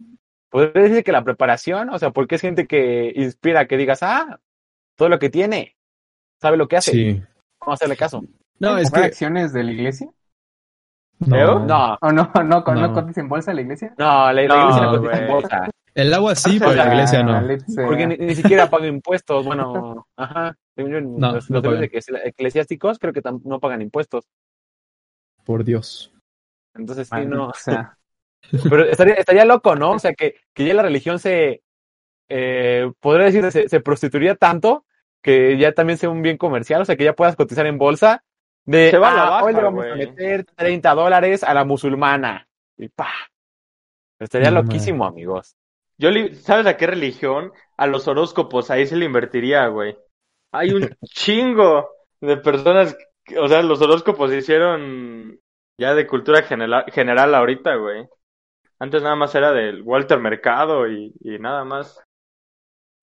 Podría 0.49 0.83
decir 0.83 1.03
que 1.03 1.11
la 1.11 1.23
preparación, 1.23 1.89
o 1.89 1.97
sea, 1.97 2.11
porque 2.11 2.35
es 2.35 2.41
gente 2.41 2.67
que 2.67 3.11
inspira 3.15 3.65
que 3.67 3.77
digas, 3.77 4.03
ah, 4.03 4.39
todo 4.95 5.09
lo 5.09 5.17
que 5.17 5.31
tiene, 5.31 5.75
sabe 6.39 6.55
lo 6.55 6.67
que 6.67 6.77
hace, 6.77 6.91
Sí. 6.91 7.11
vamos 7.59 7.71
a 7.71 7.73
hacerle 7.73 7.97
caso. 7.97 8.23
No, 8.59 8.77
es 8.77 8.89
que... 8.91 8.99
acciones 9.01 9.51
de 9.53 9.63
la 9.63 9.71
iglesia? 9.71 10.07
No. 11.19 11.65
No, 11.65 11.97
¿O 11.99 12.11
no? 12.11 12.31
¿No, 12.43 12.43
no, 12.43 12.63
No. 12.63 12.93
cotiza 12.93 13.21
en 13.21 13.27
bolsa 13.27 13.53
la 13.53 13.61
iglesia? 13.61 13.93
no, 13.97 14.31
la, 14.31 14.33
la 14.33 14.47
No, 14.47 14.61
iglesia 14.61 14.81
la 14.85 14.91
cotiza 14.97 15.17
en 15.17 15.27
bolsa, 15.31 15.69
El 15.95 16.13
agua 16.13 16.35
sí, 16.35 16.57
O 16.57 16.59
pero 16.59 16.73
la 16.75 16.87
iglesia 16.93 17.23
no. 17.23 17.41
porque 17.87 18.07
ni, 18.07 18.17
ni 18.17 18.35
siquiera 18.35 18.69
paga 18.69 18.85
impuestos, 18.87 19.45
bueno, 19.45 20.07
ajá, 20.15 20.55
No, 20.77 21.33
los, 21.33 21.49
no 21.49 21.59
los 21.61 21.81
eclesiásticos 21.81 22.99
creo 22.99 23.11
que 23.13 23.23
tam- 23.23 23.41
no 23.43 23.59
pagan 23.59 23.81
impuestos, 23.81 24.25
Por 25.43 25.63
Dios. 25.65 26.11
Entonces 26.75 27.07
sí, 27.09 27.25
no, 27.25 27.51
sea. 27.53 27.97
Pero 28.69 28.83
estaría, 28.85 29.15
estaría 29.15 29.45
loco, 29.45 29.75
¿no? 29.75 29.91
O 29.93 29.99
sea, 29.99 30.13
que, 30.13 30.35
que 30.53 30.65
ya 30.65 30.73
la 30.73 30.83
religión 30.83 31.19
se, 31.19 31.63
eh, 32.29 32.91
podría 32.99 33.25
decir, 33.27 33.51
se, 33.51 33.69
se 33.69 33.79
prostituiría 33.81 34.35
tanto 34.35 34.85
que 35.21 35.57
ya 35.57 35.73
también 35.73 35.97
sea 35.97 36.09
un 36.09 36.21
bien 36.21 36.37
comercial, 36.37 36.81
o 36.81 36.85
sea, 36.85 36.95
que 36.95 37.03
ya 37.05 37.13
puedas 37.13 37.35
cotizar 37.35 37.65
en 37.65 37.77
bolsa 37.79 38.23
de, 38.65 38.91
Se 38.91 38.97
va 38.97 39.11
a 39.11 39.15
la 39.15 39.27
"Ah, 39.27 39.29
baja, 39.31 39.45
hoy 39.45 39.53
le 39.53 39.61
vamos 39.63 39.85
a 39.85 39.95
güey". 39.95 39.99
meter 40.07 40.45
30 40.55 40.93
dólares 40.93 41.43
a 41.43 41.53
la 41.53 41.65
musulmana. 41.65 42.47
Y 42.77 42.89
pa. 42.89 43.09
Estaría 44.19 44.51
No, 44.51 44.61
loquísimo, 44.61 45.05
amigos. 45.05 45.55
Yo, 45.97 46.09
¿sabes 46.41 46.65
a 46.67 46.77
qué 46.77 46.87
religión? 46.87 47.51
A 47.77 47.87
los 47.87 48.07
horóscopos, 48.07 48.69
ahí 48.71 48.85
se 48.87 48.95
le 48.97 49.05
invertiría, 49.05 49.67
güey. 49.67 49.97
Hay 50.51 50.71
un 50.71 50.89
chingo 51.05 51.89
de 52.21 52.37
personas, 52.37 52.97
que- 53.23 53.39
o 53.39 53.47
sea, 53.47 53.61
los 53.61 53.81
horóscopos 53.81 54.29
se 54.29 54.37
hicieron 54.37 55.39
ya 55.77 55.93
de 55.93 56.07
cultura 56.07 56.41
general, 56.43 56.85
general 56.91 57.33
ahorita, 57.35 57.75
güey. 57.75 58.07
Antes 58.79 59.01
nada 59.03 59.15
más 59.15 59.33
era 59.35 59.51
del 59.51 59.81
Walter 59.83 60.19
Mercado 60.19 60.87
y, 60.87 61.13
y 61.21 61.39
nada 61.39 61.63
más. 61.63 62.01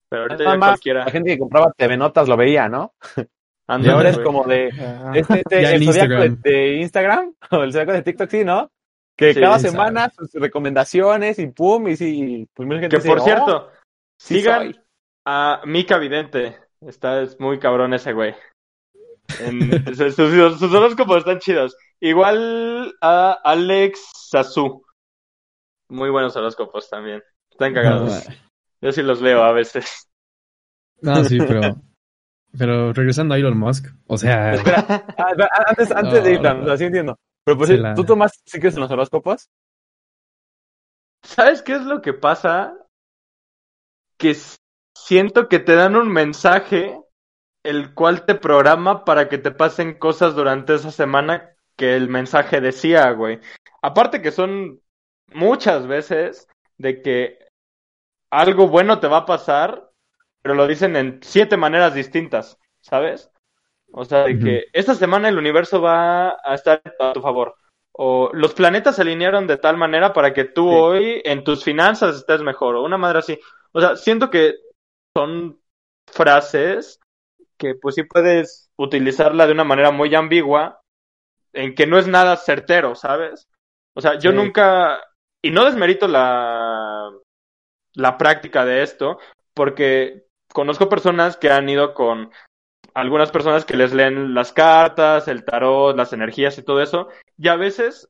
Pero 0.09 0.23
ahorita 0.23 0.43
Nada 0.43 0.55
ya 0.55 0.59
más, 0.59 0.69
cualquiera. 0.71 1.05
La 1.05 1.11
gente 1.11 1.31
que 1.31 1.39
compraba 1.39 1.73
TV 1.75 1.97
Notas 1.97 2.27
lo 2.27 2.37
veía, 2.37 2.69
¿no? 2.69 2.93
Y 3.17 3.21
Ándale, 3.67 3.93
ahora 3.93 4.09
es 4.09 4.15
güey. 4.15 4.25
como 4.25 4.43
de, 4.43 4.67
este, 5.15 5.39
este, 5.39 5.61
Ya 5.61 5.71
el 5.71 5.83
zodiaco 5.85 6.13
de, 6.13 6.25
Instagram. 6.27 6.41
de 6.41 6.73
Instagram, 6.75 7.33
o 7.51 7.63
el 7.63 7.71
zodiaco 7.71 7.93
de 7.93 8.01
TikTok, 8.03 8.29
sí, 8.29 8.43
¿no? 8.45 8.69
Que 9.17 9.33
Sí, 9.33 9.39
cada 9.41 9.57
sabe. 9.59 9.71
semana 9.71 10.09
sus 10.09 10.31
recomendaciones 10.33 11.39
y 11.39 11.47
pum, 11.47 11.87
y 11.87 11.95
sí, 11.95 12.47
pues 12.53 12.67
mucha 12.67 12.81
gente 12.81 12.97
Que 12.97 13.07
por 13.07 13.19
dice, 13.19 13.21
"Oh, 13.21 13.25
cierto, 13.45 13.71
sí 14.19 14.35
sigan 14.39 14.73
soy". 14.73 14.81
a 15.25 15.61
Mika 15.65 15.97
Vidente. 15.97 16.57
Está 16.81 17.21
es 17.21 17.39
muy 17.39 17.57
cabrón 17.59 17.93
ese 17.93 18.11
güey. 18.13 18.35
En- 19.39 19.69
sus, 19.95 20.15
sus- 20.15 20.59
sus 20.59 20.73
horóscopos 20.73 21.17
están 21.17 21.39
chidos. 21.39 21.77
Igual 21.99 22.95
a 23.01 23.31
Alex 23.43 24.01
Sasu. 24.29 24.83
Muy 25.89 26.09
buenos 26.09 26.35
horóscopos 26.35 26.89
también. 26.89 27.21
Están 27.51 27.73
cagados. 27.73 28.25
Yo 28.81 28.91
sí 28.91 29.01
los 29.01 29.21
leo 29.21 29.43
a 29.43 29.53
veces. 29.53 30.09
No, 31.01 31.23
sí, 31.23 31.37
pero... 31.37 31.61
Pero 32.55 32.93
regresando 32.93 33.33
a 33.33 33.37
Elon 33.37 33.57
Musk, 33.57 33.87
o 34.05 34.15
sea... 34.17 34.53
Espera, 34.53 35.05
antes, 35.67 35.91
antes 35.91 36.23
de 36.23 36.33
ir, 36.33 36.41
No, 36.41 36.53
no. 36.53 36.71
así 36.71 36.83
entiendo. 36.83 37.17
Pero 37.43 37.57
pues, 37.57 37.69
Sí, 37.69 37.77
la- 37.77 37.95
¿tú 37.95 38.03
Tomás 38.05 38.39
sí 38.45 38.59
crees 38.59 38.75
en 38.75 38.81
los 38.81 38.91
horóscopos? 38.91 39.49
¿Sabes 41.23 41.61
qué 41.63 41.73
es 41.73 41.81
lo 41.83 42.01
que 42.01 42.13
pasa? 42.13 42.77
Que 44.17 44.35
siento 44.95 45.49
que 45.49 45.59
te 45.59 45.75
dan 45.75 45.95
un 45.95 46.11
mensaje 46.11 46.99
el 47.63 47.93
cual 47.95 48.25
te 48.25 48.35
programa 48.35 49.03
para 49.05 49.29
que 49.29 49.37
te 49.39 49.51
pasen 49.51 49.97
cosas 49.97 50.35
durante 50.35 50.75
esa 50.75 50.91
semana 50.91 51.52
que 51.75 51.95
el 51.95 52.09
mensaje 52.09 52.61
decía, 52.61 53.11
güey. 53.11 53.39
Aparte 53.81 54.21
que 54.21 54.31
son 54.31 54.81
muchas 55.33 55.87
veces 55.87 56.47
de 56.77 57.01
que 57.01 57.39
algo 58.29 58.67
bueno 58.67 58.99
te 58.99 59.07
va 59.07 59.17
a 59.17 59.25
pasar, 59.25 59.89
pero 60.41 60.55
lo 60.55 60.67
dicen 60.67 60.95
en 60.95 61.19
siete 61.21 61.57
maneras 61.57 61.93
distintas, 61.93 62.57
¿sabes? 62.81 63.29
O 63.91 64.05
sea, 64.05 64.23
de 64.23 64.39
que 64.39 64.65
esta 64.73 64.95
semana 64.95 65.29
el 65.29 65.37
universo 65.37 65.79
va 65.79 66.29
a 66.43 66.55
estar 66.55 66.81
a 66.99 67.13
tu 67.13 67.21
favor. 67.21 67.55
O 67.91 68.31
los 68.33 68.55
planetas 68.55 68.95
se 68.95 69.03
alinearon 69.03 69.45
de 69.45 69.57
tal 69.57 69.77
manera 69.77 70.13
para 70.13 70.33
que 70.33 70.45
tú 70.45 70.67
Sí. 70.67 70.75
hoy 70.75 71.21
en 71.25 71.43
tus 71.43 71.63
finanzas 71.63 72.15
estés 72.15 72.41
mejor. 72.41 72.75
O 72.75 72.83
una 72.83 72.97
madre 72.97 73.19
así. 73.19 73.39
O 73.71 73.79
sea, 73.79 73.95
siento 73.95 74.31
que 74.31 74.55
son 75.15 75.59
frases 76.11 76.99
que 77.57 77.75
pues 77.75 77.93
sí 77.93 78.03
puedes 78.03 78.71
utilizarla 78.77 79.45
de 79.45 79.53
una 79.53 79.63
manera 79.63 79.91
muy 79.91 80.13
ambigua 80.15 80.81
en 81.53 81.75
que 81.75 81.87
no 81.87 81.97
es 81.97 82.07
nada 82.07 82.35
certero, 82.37 82.95
¿sabes? 82.95 83.47
O 83.95 84.01
sea, 84.01 84.15
yo 84.19 84.31
Sí. 84.31 84.37
nunca, 84.37 84.99
y 85.41 85.51
no 85.51 85.65
desmerito 85.65 86.07
la, 86.07 87.11
la 87.93 88.17
práctica 88.17 88.65
de 88.65 88.81
esto, 88.83 89.19
porque 89.53 90.25
conozco 90.51 90.89
personas 90.89 91.37
que 91.37 91.49
han 91.51 91.69
ido 91.69 91.93
con 91.93 92.31
algunas 92.95 93.31
personas 93.31 93.65
que 93.65 93.77
les 93.77 93.93
leen 93.93 94.33
las 94.33 94.51
cartas, 94.53 95.27
el 95.27 95.45
tarot, 95.45 95.95
las 95.95 96.13
energías 96.13 96.57
y 96.57 96.63
todo 96.63 96.81
eso, 96.81 97.07
y 97.37 97.47
a 97.47 97.55
veces 97.55 98.09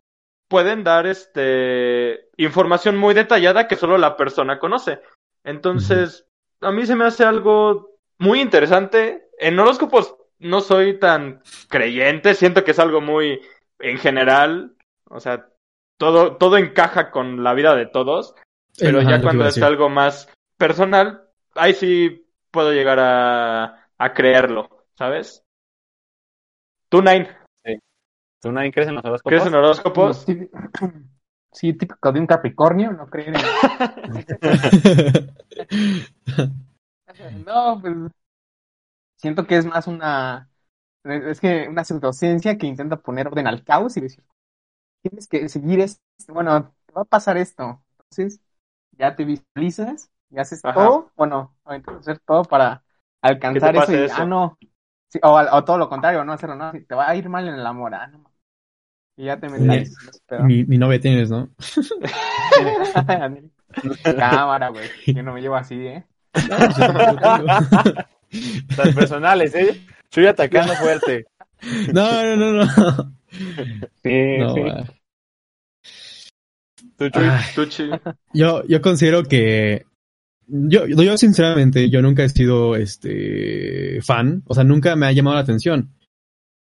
pueden 0.49 0.83
dar 0.83 1.07
este 1.07 2.29
información 2.37 2.97
muy 2.97 3.13
detallada 3.13 3.67
que 3.67 3.75
solo 3.75 3.97
la 3.97 4.17
persona 4.17 4.59
conoce. 4.59 5.01
Entonces, 5.43 6.25
a 6.61 6.71
mí 6.71 6.85
se 6.85 6.95
me 6.95 7.05
hace 7.05 7.23
algo 7.25 7.91
muy 8.19 8.39
interesante. 8.39 9.29
En 9.39 9.59
horóscopos 9.59 10.15
no 10.43 10.61
soy 10.61 10.99
tan 10.99 11.41
creyente, 11.69 12.35
siento 12.35 12.63
que 12.63 12.71
es 12.71 12.79
algo 12.79 13.01
muy 13.01 13.41
en 13.79 13.97
general, 13.97 14.75
o 15.09 15.19
sea, 15.19 15.47
todo, 15.97 16.37
todo 16.37 16.57
encaja 16.57 17.11
con 17.11 17.43
la 17.43 17.53
vida 17.53 17.75
de 17.75 17.85
todos, 17.85 18.35
pero 18.79 18.99
Ajá, 18.99 19.11
ya 19.11 19.21
cuando 19.21 19.47
es 19.47 19.61
algo 19.61 19.89
más 19.89 20.29
personal, 20.57 21.29
ahí 21.55 21.73
sí 21.73 22.27
puedo 22.51 22.71
llegar 22.71 22.99
a, 22.99 23.87
a 23.97 24.13
creerlo, 24.13 24.85
¿sabes? 24.95 25.43
Tú, 26.89 27.01
Nine, 27.01 27.29
¿Tú 28.43 28.51
nadie 28.51 28.71
crees 28.73 28.89
en 28.89 28.95
los 28.95 29.05
horóscopos? 29.05 29.31
¿crees 29.31 29.47
en 29.47 29.55
horóscopos? 29.55 30.17
Sí, 30.25 30.49
sí, 31.53 31.71
típico 31.73 32.11
de 32.11 32.19
un 32.19 32.27
Capricornio, 32.27 32.91
no 32.91 33.07
creer 33.07 33.29
en... 33.29 33.35
No, 37.45 37.79
pues 37.79 37.93
siento 39.23 39.47
que 39.47 39.55
es 39.55 39.65
más 39.65 39.87
una 39.87 40.49
es 41.05 41.39
que 41.39 41.67
una 41.69 41.85
pseudociencia 41.85 42.57
que 42.57 42.67
intenta 42.67 42.97
poner 42.97 43.27
orden 43.27 43.47
al 43.47 43.63
caos 43.63 43.95
y 43.95 44.01
decir 44.01 44.23
tienes 45.01 45.27
que 45.27 45.47
seguir 45.47 45.79
esto, 45.79 46.01
bueno, 46.29 46.73
te 46.85 46.93
va 46.93 47.03
a 47.03 47.05
pasar 47.05 47.37
esto. 47.37 47.81
Entonces, 48.09 48.41
ya 48.91 49.15
te 49.15 49.23
visualizas 49.25 50.09
y 50.29 50.39
haces 50.39 50.63
Ajá. 50.63 50.73
todo, 50.73 51.11
bueno, 51.15 51.55
o 51.63 51.73
intentas 51.73 52.01
hacer 52.01 52.19
todo 52.19 52.43
para 52.43 52.83
alcanzar 53.21 53.75
eso 53.75 53.81
pase 53.81 54.01
y 54.01 54.03
eso. 54.05 54.15
ah 54.17 54.25
no. 54.25 54.57
Sí, 55.09 55.19
o, 55.21 55.63
todo 55.63 55.77
lo 55.77 55.89
contrario, 55.89 56.25
no 56.25 56.33
hacerlo, 56.33 56.55
no, 56.55 56.71
te 56.71 56.95
va 56.95 57.09
a 57.09 57.15
ir 57.15 57.29
mal 57.29 57.47
en 57.47 57.53
el 57.55 57.65
amor, 57.65 57.95
ah, 57.95 58.07
no. 58.07 58.29
Y 59.15 59.25
ya 59.25 59.39
te 59.39 59.47
metes. 59.47 59.95
pero- 60.25 60.43
mi, 60.43 60.65
mi 60.65 60.77
novia 60.77 60.99
tienes, 60.99 61.29
¿no? 61.31 61.49
Cámara, 64.17 64.69
güey. 64.69 64.89
Yo 65.05 65.23
no 65.23 65.33
me 65.33 65.41
llevo 65.41 65.55
así, 65.55 65.75
¿eh? 65.85 66.05
Las 68.77 68.95
personales, 68.95 69.53
¿eh? 69.55 69.81
Estoy 70.03 70.25
atacando 70.27 70.73
fuerte. 70.75 71.25
No, 71.93 72.35
no, 72.35 72.35
no, 72.35 72.51
no. 72.65 73.15
Sí, 74.03 74.37
No, 74.37 74.53
sí. 74.53 74.61
ah. 74.69 74.83
Tú, 77.55 77.65
Chuy. 77.67 77.89
Yo, 78.33 78.63
yo 78.67 78.81
considero 78.81 79.23
que 79.23 79.85
yo, 80.47 80.85
yo 80.87 81.17
sinceramente, 81.17 81.89
yo 81.89 82.01
nunca 82.01 82.23
he 82.25 82.29
sido 82.29 82.75
este 82.75 84.01
fan, 84.01 84.43
o 84.45 84.53
sea, 84.53 84.63
nunca 84.65 84.95
me 84.97 85.05
ha 85.05 85.11
llamado 85.13 85.35
la 85.37 85.41
atención. 85.41 85.89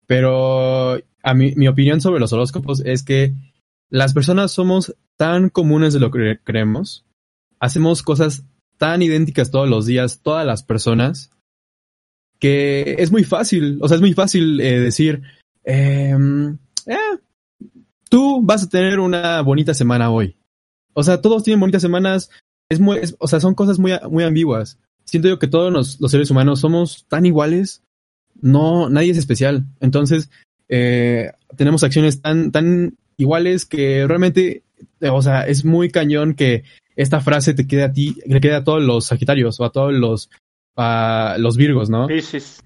Pero 0.07 0.95
a 1.23 1.33
mí, 1.35 1.53
mi 1.55 1.67
opinión 1.67 2.01
sobre 2.01 2.19
los 2.19 2.33
horóscopos 2.33 2.81
es 2.85 3.03
que 3.03 3.33
las 3.89 4.13
personas 4.13 4.51
somos 4.51 4.95
tan 5.15 5.49
comunes 5.49 5.93
de 5.93 5.99
lo 5.99 6.09
que 6.11 6.19
cre- 6.19 6.39
creemos, 6.43 7.05
hacemos 7.59 8.01
cosas 8.03 8.43
tan 8.77 9.01
idénticas 9.01 9.51
todos 9.51 9.69
los 9.69 9.85
días, 9.85 10.21
todas 10.23 10.45
las 10.45 10.63
personas, 10.63 11.31
que 12.39 12.95
es 12.99 13.11
muy 13.11 13.23
fácil, 13.23 13.79
o 13.81 13.87
sea, 13.87 13.95
es 13.95 14.01
muy 14.01 14.13
fácil 14.13 14.59
eh, 14.61 14.79
decir, 14.79 15.21
eh, 15.63 16.15
tú 18.09 18.41
vas 18.43 18.63
a 18.63 18.69
tener 18.69 18.99
una 18.99 19.41
bonita 19.41 19.73
semana 19.73 20.09
hoy. 20.09 20.35
O 20.93 21.03
sea, 21.03 21.21
todos 21.21 21.43
tienen 21.43 21.59
bonitas 21.59 21.81
semanas, 21.81 22.29
es 22.69 22.79
muy, 22.79 22.99
o 23.19 23.27
sea, 23.27 23.39
son 23.39 23.55
cosas 23.55 23.79
muy, 23.79 23.93
muy 24.09 24.23
ambiguas. 24.23 24.79
Siento 25.05 25.29
yo 25.29 25.39
que 25.39 25.47
todos 25.47 25.71
los, 25.71 26.01
los 26.01 26.11
seres 26.11 26.31
humanos 26.31 26.59
somos 26.59 27.05
tan 27.07 27.25
iguales 27.25 27.81
no, 28.41 28.89
nadie 28.89 29.11
es 29.11 29.17
especial. 29.17 29.65
Entonces, 29.79 30.29
eh, 30.69 31.31
tenemos 31.55 31.83
acciones 31.83 32.21
tan, 32.21 32.51
tan 32.51 32.97
iguales 33.17 33.65
que 33.65 34.05
realmente, 34.07 34.63
eh, 35.01 35.09
o 35.09 35.21
sea, 35.21 35.47
es 35.47 35.65
muy 35.65 35.89
cañón 35.89 36.33
que 36.33 36.63
esta 36.95 37.21
frase 37.21 37.53
te 37.53 37.67
quede 37.67 37.83
a 37.83 37.91
ti, 37.91 38.17
le 38.25 38.41
quede 38.41 38.55
a 38.55 38.63
todos 38.63 38.81
los 38.81 39.05
Sagitarios 39.05 39.59
o 39.59 39.65
a 39.65 39.71
todos 39.71 39.93
los, 39.93 40.29
a 40.77 41.35
los 41.39 41.57
Virgos, 41.57 41.89
¿no? 41.89 42.07
Piscis. 42.07 42.63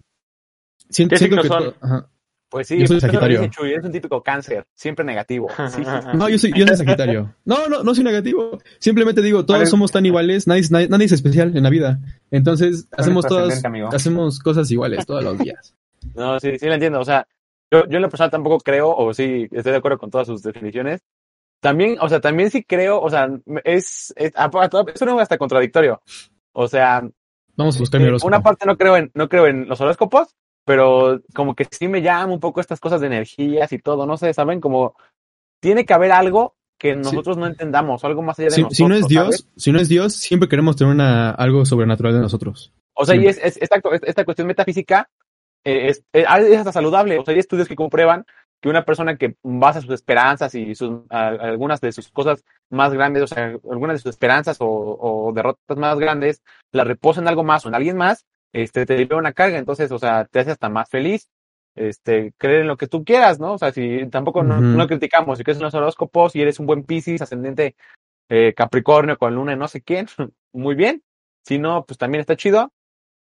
Siento, 0.89 1.13
¿Qué 1.13 1.17
siento 1.19 1.41
que 1.41 1.47
son? 1.47 1.73
ajá. 1.81 2.07
Pues 2.49 2.67
sí, 2.67 2.77
Yo 2.79 2.85
soy 2.85 2.99
pero 2.99 3.11
Sagitario. 3.13 3.47
Chuy, 3.47 3.73
es 3.73 3.83
un 3.85 3.93
típico 3.93 4.21
cáncer, 4.21 4.65
siempre 4.75 5.05
negativo. 5.05 5.47
Sí, 5.69 5.77
sí, 5.77 5.83
sí. 5.85 6.07
No, 6.17 6.27
yo 6.27 6.37
soy, 6.37 6.51
yo 6.53 6.67
soy 6.67 6.75
Sagitario. 6.75 7.33
No, 7.45 7.69
no, 7.69 7.81
no 7.81 7.95
soy 7.95 8.03
negativo. 8.03 8.59
Simplemente 8.77 9.21
digo, 9.21 9.45
todos 9.45 9.61
Vale. 9.61 9.69
somos 9.69 9.89
tan 9.93 10.05
iguales, 10.05 10.47
nadie, 10.47 10.59
es- 10.61 10.69
nadie, 10.71 10.89
nadie 10.89 11.05
es 11.05 11.13
especial 11.13 11.55
en 11.55 11.63
la 11.63 11.69
vida. 11.69 11.99
Entonces, 12.29 12.89
hacemos 12.91 13.25
todas, 13.25 13.63
hacemos 13.93 14.39
cosas 14.39 14.69
iguales 14.69 15.05
todos 15.05 15.23
los 15.23 15.37
días. 15.39 15.73
No, 16.13 16.37
sí, 16.41 16.59
sí 16.59 16.65
lo 16.65 16.73
entiendo. 16.73 16.99
O 16.99 17.05
sea, 17.05 17.25
yo, 17.71 17.87
yo 17.87 17.95
en 17.95 18.01
lo 18.01 18.09
personal 18.09 18.31
tampoco 18.31 18.57
creo, 18.59 18.93
o 18.93 19.13
sí, 19.13 19.47
estoy 19.49 19.71
de 19.71 19.77
acuerdo 19.77 19.97
con 19.97 20.11
todas 20.11 20.27
sus 20.27 20.43
definiciones. 20.43 20.99
También, 21.61 21.97
o 22.01 22.09
sea, 22.09 22.19
también 22.19 22.51
sí 22.51 22.63
creo, 22.65 22.99
o 22.99 23.09
sea, 23.09 23.29
es, 23.63 24.13
es, 24.17 24.33
es 24.35 25.01
un 25.03 25.19
hasta 25.21 25.37
contradictorio. 25.37 26.01
O 26.51 26.67
sea, 26.67 27.07
Vamos 27.55 27.75
a 27.77 27.97
mi 27.99 28.05
horóscopo. 28.05 28.27
una 28.27 28.41
parte 28.41 28.65
no 28.65 28.77
creo 28.77 28.97
en, 28.97 29.11
no 29.13 29.27
creo 29.29 29.47
en 29.47 29.67
los 29.67 29.79
horóscopos, 29.81 30.35
pero 30.65 31.21
como 31.33 31.55
que 31.55 31.67
sí 31.71 31.87
me 31.87 32.01
llama 32.01 32.33
un 32.33 32.39
poco 32.39 32.61
estas 32.61 32.79
cosas 32.79 33.01
de 33.01 33.07
energías 33.07 33.71
y 33.73 33.79
todo, 33.79 34.05
no 34.05 34.17
sé, 34.17 34.33
¿saben? 34.33 34.61
Como 34.61 34.95
tiene 35.61 35.85
que 35.85 35.93
haber 35.93 36.11
algo 36.11 36.55
que 36.79 36.95
nosotros 36.95 37.37
no 37.37 37.45
entendamos, 37.45 38.03
algo 38.03 38.21
más 38.23 38.39
allá 38.39 38.47
de 38.47 38.51
Si, 38.55 38.61
nosotros. 38.63 38.77
si 38.77 38.85
no 38.87 38.95
es 38.95 39.07
Dios, 39.07 39.23
¿sabes? 39.25 39.47
si 39.55 39.71
no 39.71 39.79
es 39.79 39.89
Dios, 39.89 40.13
siempre 40.15 40.49
queremos 40.49 40.75
tener 40.75 40.91
una, 40.93 41.29
algo 41.31 41.63
sobrenatural 41.65 42.13
de 42.13 42.21
nosotros. 42.21 42.73
O 42.95 43.05
sea, 43.05 43.15
y 43.15 43.27
es, 43.27 43.37
es- 43.43 43.57
esta, 43.61 43.79
esta 44.03 44.25
cuestión 44.25 44.47
metafísica 44.47 45.07
eh, 45.63 45.89
es, 45.89 46.03
eh, 46.13 46.25
es 46.49 46.57
hasta 46.57 46.71
saludable. 46.71 47.19
O 47.19 47.23
sea, 47.25 47.33
hay 47.35 47.39
estudios 47.39 47.67
que 47.67 47.75
comprueban 47.75 48.25
que 48.61 48.69
una 48.69 48.85
persona 48.85 49.17
que 49.17 49.35
basa 49.43 49.81
sus 49.81 49.91
esperanzas 49.91 50.53
y 50.55 50.75
sus, 50.75 51.01
a- 51.09 51.27
algunas 51.29 51.81
de 51.81 51.91
sus 51.91 52.09
cosas 52.11 52.43
más 52.69 52.93
grandes, 52.93 53.23
o 53.23 53.27
sea, 53.27 53.45
algunas 53.69 53.95
de 53.95 53.99
sus 53.99 54.11
esperanzas 54.11 54.57
o, 54.61 54.67
o 54.67 55.33
derrotas 55.33 55.77
más 55.77 55.97
grandes, 55.99 56.41
la 56.71 56.83
reposa 56.83 57.19
en 57.21 57.27
algo 57.27 57.43
más 57.43 57.65
o 57.65 57.69
en 57.69 57.75
alguien 57.75 57.97
más, 57.97 58.25
este, 58.53 58.85
te 58.85 58.97
libera 58.97 59.17
una 59.17 59.33
carga. 59.33 59.57
Entonces, 59.57 59.91
o 59.91 59.99
sea, 59.99 60.25
te 60.25 60.39
hace 60.39 60.51
hasta 60.51 60.69
más 60.69 60.89
feliz. 60.89 61.27
Este, 61.73 62.33
creer 62.37 62.61
en 62.61 62.67
lo 62.67 62.75
que 62.77 62.87
tú 62.87 63.03
quieras, 63.05 63.39
¿no? 63.39 63.53
O 63.53 63.57
sea, 63.57 63.71
si 63.71 64.05
tampoco 64.09 64.43
no, 64.43 64.59
no 64.77 64.87
criticamos, 64.87 65.37
si 65.37 65.43
crees 65.45 65.57
en 65.57 65.63
los 65.63 65.73
horóscopos 65.73 66.35
y 66.35 66.41
eres 66.41 66.59
un 66.59 66.65
buen 66.65 66.83
Piscis, 66.83 67.21
ascendente 67.21 67.75
eh, 68.29 68.53
Capricornio 68.53 69.17
con 69.17 69.33
luna 69.35 69.53
y 69.53 69.57
no 69.57 69.67
sé 69.69 69.81
quién, 69.81 70.07
muy 70.53 70.75
bien. 70.75 71.01
Si 71.45 71.57
no, 71.59 71.85
pues 71.85 71.97
también 71.97 72.19
está 72.19 72.35
chido. 72.35 72.71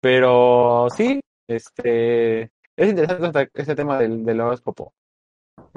Pero 0.01 0.87
sí, 0.95 1.21
este, 1.47 2.41
es 2.75 2.89
interesante 2.89 3.49
este 3.53 3.75
tema 3.75 3.97
del, 3.99 4.25
del 4.25 4.41
horóscopo. 4.41 4.93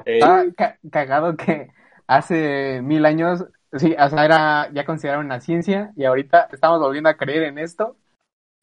Eh, 0.05 0.19
ca- 0.55 0.77
cagado 0.91 1.35
que 1.35 1.69
hace 2.07 2.81
mil 2.81 3.05
años, 3.05 3.45
sí, 3.73 3.95
o 3.99 4.09
sea, 4.09 4.25
era 4.25 4.71
ya 4.73 4.85
considerado 4.85 5.21
una 5.21 5.39
ciencia 5.41 5.91
y 5.95 6.05
ahorita 6.05 6.47
estamos 6.51 6.79
volviendo 6.79 7.09
a 7.09 7.15
creer 7.17 7.43
en 7.43 7.57
esto, 7.57 7.97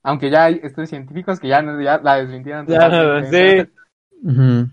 aunque 0.03 0.31
ya 0.31 0.45
hay 0.45 0.61
estudios 0.63 0.91
científicos 0.91 1.41
que 1.41 1.49
ya, 1.49 1.63
no- 1.63 1.81
ya 1.81 1.99
la 1.99 2.17
desmintieron. 2.17 2.67
Ya, 2.67 2.79
totalmente. 2.91 3.65
sí. 3.67 3.71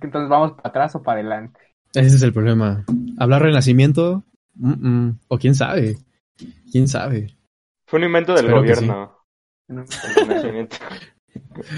Entonces, 0.01 0.29
vamos 0.29 0.53
para 0.53 0.69
atrás 0.69 0.95
o 0.95 1.03
para 1.03 1.19
adelante. 1.19 1.59
Ese 1.93 2.15
es 2.15 2.23
el 2.23 2.31
problema. 2.31 2.85
¿Hablar 3.19 3.41
renacimiento? 3.41 4.23
Mm, 4.55 4.89
mm. 5.07 5.19
O 5.27 5.37
quién 5.37 5.55
sabe. 5.55 5.97
¿Quién 6.71 6.87
sabe? 6.87 7.35
Fue 7.85 7.99
un 7.99 8.05
invento 8.05 8.31
del 8.33 8.45
Espero 8.45 8.61
gobierno. 8.61 9.17
El 9.67 9.85
renacimiento. 10.27 10.77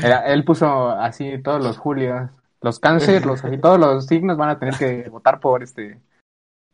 Era- 0.04 0.28
él 0.32 0.44
puso 0.44 0.90
así 0.92 1.42
todos 1.42 1.64
los 1.64 1.78
julios, 1.78 2.30
los 2.64 2.80
cáncer, 2.80 3.26
los 3.26 3.44
y 3.52 3.58
todos 3.60 3.80
los 3.80 4.08
signos 4.08 4.38
van 4.38 4.50
a 4.50 4.58
tener 4.60 4.74
que 4.76 5.08
votar 5.10 5.40
por 5.40 5.62
este, 5.62 6.00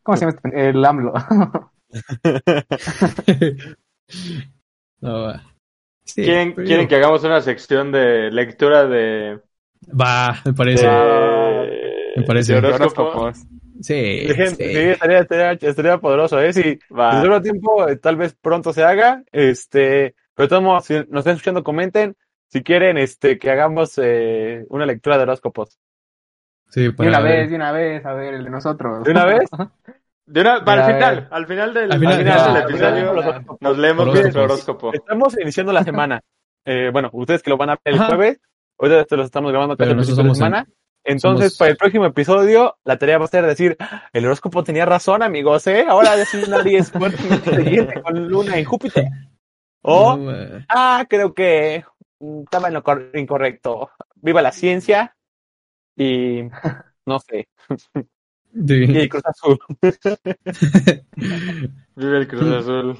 ¿cómo 0.02 0.16
se 0.16 0.24
llama? 0.26 0.38
este? 0.42 0.70
El 0.70 0.84
AMLO. 0.84 1.12
No, 5.00 5.22
va. 5.22 5.42
Sí, 6.04 6.22
¿Quieren, 6.24 6.54
pero 6.54 6.66
quieren 6.66 6.84
yo- 6.86 6.88
que 6.88 6.96
hagamos 6.96 7.24
una 7.24 7.40
sección 7.40 7.90
de 7.92 8.30
lectura 8.30 8.86
de, 8.86 9.40
Va, 9.98 10.36
me 10.44 10.52
parece. 10.52 10.86
de, 10.86 12.12
Me 12.16 12.22
parece. 12.24 12.54
de 12.54 12.60
De 12.60 12.68
horóscopo? 12.74 13.02
horóscopos. 13.10 13.46
Sí, 13.80 13.94
Dejen- 14.28 14.56
sí. 14.56 14.64
sí, 14.64 14.76
estaría, 14.76 15.18
estaría, 15.20 15.52
estaría 15.52 15.98
poderoso, 15.98 16.38
¿eh? 16.40 16.52
Si 16.52 16.78
otro 16.90 17.40
tiempo, 17.40 17.88
eh, 17.88 17.96
tal 17.96 18.16
vez 18.16 18.34
pronto 18.34 18.72
se 18.74 18.84
haga, 18.84 19.22
este, 19.32 20.14
pero 20.34 20.46
de 20.46 20.48
todos 20.50 20.62
modos, 20.62 20.84
si 20.84 20.94
nos 21.08 21.20
están 21.20 21.34
escuchando, 21.36 21.64
comenten 21.64 22.14
si 22.48 22.62
quieren, 22.62 22.98
este, 22.98 23.38
que 23.38 23.50
hagamos, 23.50 23.94
eh, 24.02 24.66
una 24.68 24.84
lectura 24.84 25.16
de 25.16 25.22
horóscopos. 25.22 25.78
Sí, 26.70 26.82
De 26.92 27.08
una 27.08 27.20
ver. 27.20 27.38
vez, 27.40 27.50
de 27.50 27.56
una 27.56 27.72
vez, 27.72 28.06
a 28.06 28.12
ver, 28.14 28.34
el 28.34 28.44
de 28.44 28.50
nosotros. 28.50 29.04
¿De 29.04 29.10
una 29.10 29.24
vez? 29.24 29.48
De 30.26 30.42
una, 30.42 30.64
para 30.64 30.86
el 30.86 30.94
final, 30.94 31.28
al 31.32 31.46
final 31.48 31.74
del, 31.74 31.90
Al 31.92 31.98
final, 31.98 32.12
al 32.14 32.18
final 32.20 32.38
no, 32.38 32.54
del 32.54 32.62
episodio 32.62 33.56
nos 33.58 33.78
leemos 33.78 34.06
nuestro 34.06 34.44
horóscopo. 34.44 34.92
Estamos 34.94 35.36
iniciando 35.40 35.72
la 35.72 35.82
semana. 35.82 36.20
Eh, 36.64 36.90
bueno, 36.92 37.10
ustedes 37.12 37.42
que 37.42 37.50
lo 37.50 37.56
van 37.56 37.70
a 37.70 37.72
ver 37.72 37.94
el 37.94 38.00
Ajá. 38.00 38.06
jueves, 38.14 38.40
ahorita 38.78 39.00
esto 39.00 39.16
lo 39.16 39.24
estamos 39.24 39.50
grabando 39.50 39.74
nosotros 39.74 40.06
de 40.06 40.14
somos 40.14 40.38
semana. 40.38 40.66
Entonces, 41.02 41.54
somos- 41.54 41.58
para 41.58 41.70
el 41.72 41.76
próximo 41.76 42.04
episodio, 42.06 42.76
la 42.84 42.96
tarea 42.96 43.18
va 43.18 43.24
a 43.24 43.28
ser 43.28 43.44
decir, 43.44 43.76
"Ah, 43.80 44.04
el 44.12 44.24
horóscopo 44.26 44.62
tenía 44.62 44.86
razón, 44.86 45.24
amigos, 45.24 45.66
¿eh? 45.66 45.84
Ahora 45.88 46.16
sí 46.24 46.40
nadie 46.48 46.78
es 46.78 46.92
fuertemente 46.92 48.00
con 48.00 48.28
luna 48.28 48.56
en 48.56 48.64
Júpiter. 48.66 49.06
O, 49.82 50.16
No, 50.16 50.30
eh, 50.32 50.64
ah, 50.68 51.06
creo 51.08 51.34
que 51.34 51.84
estaba 52.44 52.68
en 52.68 52.74
lo 52.74 52.84
cor- 52.84 53.10
incorrecto. 53.14 53.90
Viva 54.14 54.42
la 54.42 54.52
ciencia 54.52 55.16
y 56.00 56.48
no 57.06 57.18
sé, 57.20 57.46
sí. 57.76 58.74
y 58.74 58.98
el 58.98 59.08
Cruz 59.08 59.22
Azul. 59.26 59.58
Vive 61.96 62.18
el 62.18 62.28
Cruz 62.28 62.52
Azul. 62.52 62.98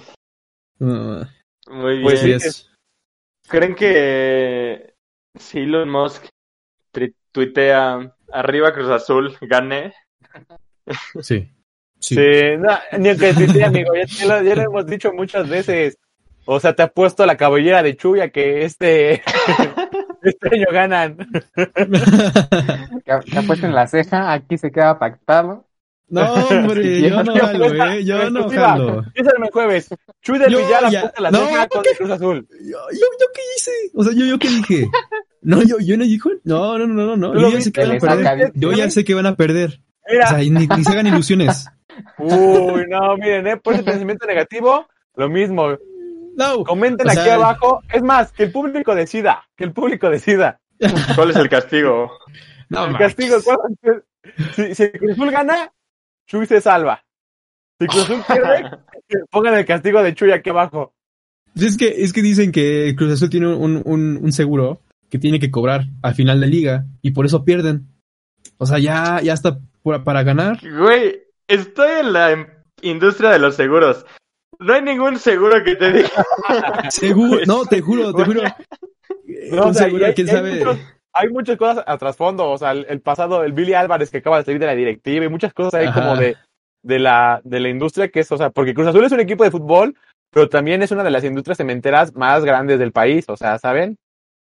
Muy 0.78 1.92
bien. 1.92 2.02
Pues 2.02 2.24
es. 2.24 2.70
¿Creen 3.48 3.74
que 3.74 4.94
si 5.34 5.60
Elon 5.60 5.88
Musk 5.88 6.26
tuitea 7.32 8.14
arriba 8.32 8.74
Cruz 8.74 8.90
Azul 8.90 9.36
gane? 9.40 9.94
Sí. 11.22 11.50
Sí. 11.98 12.14
Sí, 12.14 12.56
no, 12.58 12.78
ni 12.98 13.10
aunque 13.10 13.34
te 13.34 13.64
amigo, 13.64 13.94
ya, 13.94 14.04
ya 14.04 14.26
lo, 14.26 14.42
ya 14.42 14.56
lo 14.56 14.62
hemos 14.62 14.86
dicho 14.86 15.12
muchas 15.12 15.48
veces. 15.48 15.98
O 16.46 16.58
sea, 16.58 16.74
te 16.74 16.82
ha 16.82 16.88
puesto 16.88 17.26
la 17.26 17.36
cabellera 17.36 17.82
de 17.82 17.96
Chuya 17.96 18.30
que 18.30 18.64
este, 18.64 19.22
este 20.22 20.54
año 20.56 20.66
ganan. 20.72 21.16
Que, 23.04 23.30
que 23.30 23.38
apuesten 23.38 23.74
la 23.74 23.86
ceja, 23.86 24.32
aquí 24.32 24.58
se 24.58 24.70
queda 24.70 24.98
pactado. 24.98 25.66
No, 26.08 26.34
hombre, 26.34 26.82
Sí, 27.00 27.08
yo 27.08 27.22
no 27.22 27.34
jalo, 27.34 27.66
eh. 27.92 28.04
Yo 28.04 28.30
no 28.30 28.48
jalo. 28.50 28.98
Empieza 29.04 29.30
el 29.36 29.50
jueves. 29.50 29.88
Chuy 30.22 30.38
del 30.38 30.50
Yo 30.52 30.58
Villar 30.58 30.90
ya- 30.90 30.98
apuesta 31.00 31.20
la 31.22 31.30
no, 31.30 31.38
ceja 31.46 31.66
¿por 31.68 31.68
con 31.82 31.84
el 31.90 31.96
Cruz 31.98 32.10
Azul. 32.10 32.48
Yo, 32.50 32.78
yo, 32.92 33.06
yo 33.20 33.26
qué 33.34 33.40
hice? 33.56 33.70
O 33.94 34.04
sea, 34.04 34.12
yo, 34.12 34.24
yo 34.26 34.38
qué 34.38 34.48
dije. 34.48 34.88
No, 35.42 35.62
yo, 35.62 35.76
yo 35.80 35.96
no 35.96 36.04
dijo. 36.04 36.30
No, 36.44 36.78
no, 36.78 36.86
no, 36.86 37.16
no, 37.16 37.16
no. 37.16 37.40
Yo 37.40 37.50
ya 37.50 37.60
sé 37.60 37.72
que 37.72 37.80
van 37.86 37.96
a 37.96 38.00
perder. 38.00 38.52
Yo 38.54 38.72
ya 38.72 38.90
sé 38.90 39.04
que 39.04 39.14
van 39.14 39.26
a 39.26 39.36
perder. 39.36 39.80
O 40.08 40.12
Mira, 40.12 40.26
sea, 40.26 40.38
ni, 40.38 40.50
ni 40.50 40.84
se 40.84 40.90
hagan 40.92 41.06
ilusiones. 41.06 41.66
uy, 42.18 42.84
no, 42.88 43.16
miren, 43.16 43.46
eh, 43.46 43.56
por 43.56 43.74
ese 43.74 43.82
pensamiento 43.84 44.26
negativo, 44.26 44.86
lo 45.14 45.28
mismo. 45.28 45.68
No. 46.36 46.64
Comenten 46.64 47.06
O 47.06 47.10
aquí 47.10 47.20
sea- 47.20 47.34
abajo. 47.34 47.80
Es 47.92 48.02
más, 48.02 48.32
que 48.32 48.44
el 48.44 48.52
público 48.52 48.94
decida, 48.94 49.44
que 49.56 49.64
el 49.64 49.72
público 49.72 50.08
decida. 50.10 50.60
¿Cuál 51.14 51.30
es 51.30 51.36
el 51.36 51.48
castigo? 51.48 52.10
No, 52.68 52.86
el 52.86 52.96
castigo, 52.96 53.36
¿cuál 53.44 53.58
ser? 53.82 54.04
si, 54.54 54.74
si 54.74 54.90
Cruz 54.92 55.12
Azul 55.12 55.30
gana, 55.30 55.72
Chuy 56.26 56.46
se 56.46 56.60
salva. 56.60 57.02
Si 57.80 57.86
Cruz 57.86 58.04
Azul 58.04 58.22
pierde, 58.26 58.78
pongan 59.30 59.54
el 59.54 59.66
castigo 59.66 60.02
de 60.02 60.14
Chuy 60.14 60.30
aquí 60.32 60.50
abajo. 60.50 60.94
Es 61.56 61.76
que, 61.76 62.02
es 62.04 62.12
que 62.12 62.22
dicen 62.22 62.52
que 62.52 62.94
Cruz 62.96 63.12
Azul 63.12 63.28
tiene 63.30 63.48
un, 63.54 63.82
un, 63.84 64.18
un 64.22 64.32
seguro 64.32 64.80
que 65.10 65.18
tiene 65.18 65.40
que 65.40 65.50
cobrar 65.50 65.82
al 66.02 66.14
final 66.14 66.40
de 66.40 66.46
liga 66.46 66.84
y 67.02 67.10
por 67.10 67.26
eso 67.26 67.44
pierden. 67.44 67.88
O 68.58 68.66
sea, 68.66 68.78
ya, 68.78 69.20
ya 69.22 69.32
está 69.32 69.58
por- 69.82 70.04
para 70.04 70.22
ganar. 70.22 70.58
Güey, 70.62 71.22
estoy 71.48 71.90
en 72.00 72.12
la 72.12 72.46
industria 72.82 73.30
de 73.30 73.38
los 73.40 73.56
seguros. 73.56 74.06
No 74.60 74.74
hay 74.74 74.82
ningún 74.82 75.18
seguro 75.18 75.62
que 75.64 75.74
te 75.76 75.90
diga. 75.92 76.08
Seguro, 76.90 77.40
no, 77.46 77.64
te 77.64 77.80
juro, 77.80 78.12
te 78.14 78.24
juro. 78.24 78.42
No, 79.52 79.64
un 79.64 79.68
o 79.70 79.74
sea, 79.74 79.84
seguro, 79.86 80.06
hay- 80.06 80.14
quién 80.14 80.28
hay 80.28 80.34
sabe. 80.36 80.50
muchos- 80.58 80.78
hay 81.12 81.28
muchas 81.30 81.56
cosas 81.56 81.84
a 81.86 81.98
trasfondo, 81.98 82.48
o 82.50 82.58
sea, 82.58 82.70
el, 82.72 82.86
el 82.88 83.00
pasado, 83.00 83.42
el 83.42 83.52
Billy 83.52 83.74
Álvarez 83.74 84.10
que 84.10 84.18
acaba 84.18 84.38
de 84.38 84.44
salir 84.44 84.60
de 84.60 84.66
la 84.66 84.74
directiva 84.76 85.24
y 85.24 85.28
muchas 85.28 85.52
cosas 85.52 85.74
ahí 85.74 85.86
Ajá. 85.86 86.00
como 86.00 86.16
de, 86.16 86.36
de 86.84 86.98
la, 87.00 87.40
de 87.44 87.58
la 87.60 87.68
industria 87.68 88.08
que 88.08 88.20
es, 88.20 88.30
o 88.32 88.36
sea, 88.36 88.50
porque 88.50 88.74
Cruz 88.74 88.86
Azul 88.86 89.04
es 89.04 89.12
un 89.12 89.20
equipo 89.20 89.42
de 89.44 89.50
fútbol, 89.50 89.96
pero 90.32 90.48
también 90.48 90.82
es 90.82 90.90
una 90.92 91.02
de 91.04 91.10
las 91.10 91.24
industrias 91.24 91.56
cementeras 91.58 92.14
más 92.14 92.44
grandes 92.44 92.78
del 92.78 92.92
país, 92.92 93.24
o 93.28 93.36
sea, 93.36 93.58
¿saben? 93.58 93.96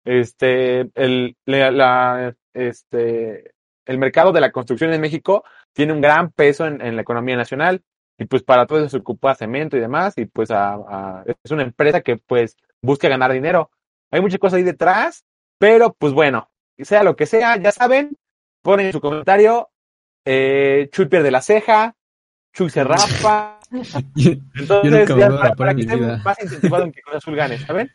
Este, 0.05 0.89
el, 0.95 1.36
la, 1.45 1.71
la- 1.71 2.36
este, 2.53 3.51
el 3.88 3.97
mercado 3.97 4.32
de 4.32 4.41
la 4.41 4.51
construcción 4.51 4.93
en 4.93 5.01
México 5.01 5.43
tiene 5.73 5.93
un 5.93 6.01
gran 6.01 6.32
peso 6.32 6.65
en, 6.67 6.82
en 6.82 6.95
la 6.95 7.01
economía 7.01 7.36
nacional 7.38 7.82
y 8.19 8.25
pues 8.25 8.43
para 8.43 8.65
todo 8.67 8.79
eso 8.79 8.89
se 8.89 8.97
ocupa 8.97 9.34
cemento 9.36 9.77
y 9.77 9.79
demás 9.79 10.13
y 10.17 10.25
pues 10.25 10.51
a- 10.51 10.73
a- 10.75 11.23
es 11.43 11.51
una 11.51 11.63
empresa 11.63 12.01
que 12.01 12.17
pues 12.17 12.58
busca 12.82 13.08
ganar 13.10 13.32
dinero. 13.32 13.71
Hay 14.12 14.21
muchas 14.21 14.39
cosas 14.39 14.58
ahí 14.58 14.63
detrás, 14.63 15.25
pero 15.58 15.93
pues 15.97 16.13
bueno, 16.13 16.49
sea 16.77 17.03
lo 17.03 17.15
que 17.15 17.25
sea, 17.25 17.58
ya 17.58 17.71
saben, 17.71 18.17
ponen 18.62 18.88
en 18.88 18.91
su 18.93 19.01
comentario, 19.01 19.69
eh, 20.25 20.89
Chuy 20.91 21.05
pierde 21.08 21.32
la 21.32 21.41
ceja, 21.41 21.95
Chuy 22.53 22.69
se 22.69 22.84
rapa. 22.84 23.60
Yo 24.15 24.32
Entonces, 24.55 25.08
ya 25.15 25.29
para, 25.29 25.55
para 25.55 25.75
que 25.75 25.82
estén 25.82 26.21
más 26.23 26.41
incentivados 26.43 26.88
en 26.88 26.91
que 26.91 27.01
Cruz 27.01 27.15
Azul 27.17 27.36
gane, 27.36 27.58
¿saben? 27.60 27.89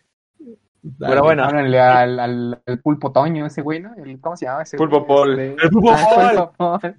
Dale. 0.87 1.13
Pero 1.15 1.23
bueno, 1.25 1.45
Háblenle 1.45 1.81
al, 1.81 2.21
al, 2.21 2.63
al 2.67 2.79
pulpo 2.81 3.11
Toño, 3.11 3.47
ese 3.47 3.63
güey, 3.63 3.81
¿no? 3.81 3.93
¿Cómo 4.21 4.37
se 4.37 4.45
llama 4.47 4.63
ese? 4.63 4.77
Pulpo? 4.77 5.07
Paul. 5.07 5.39
Este- 5.41 5.65
El 5.65 5.71
Pulpo 5.71 5.93
Paul. 6.59 6.97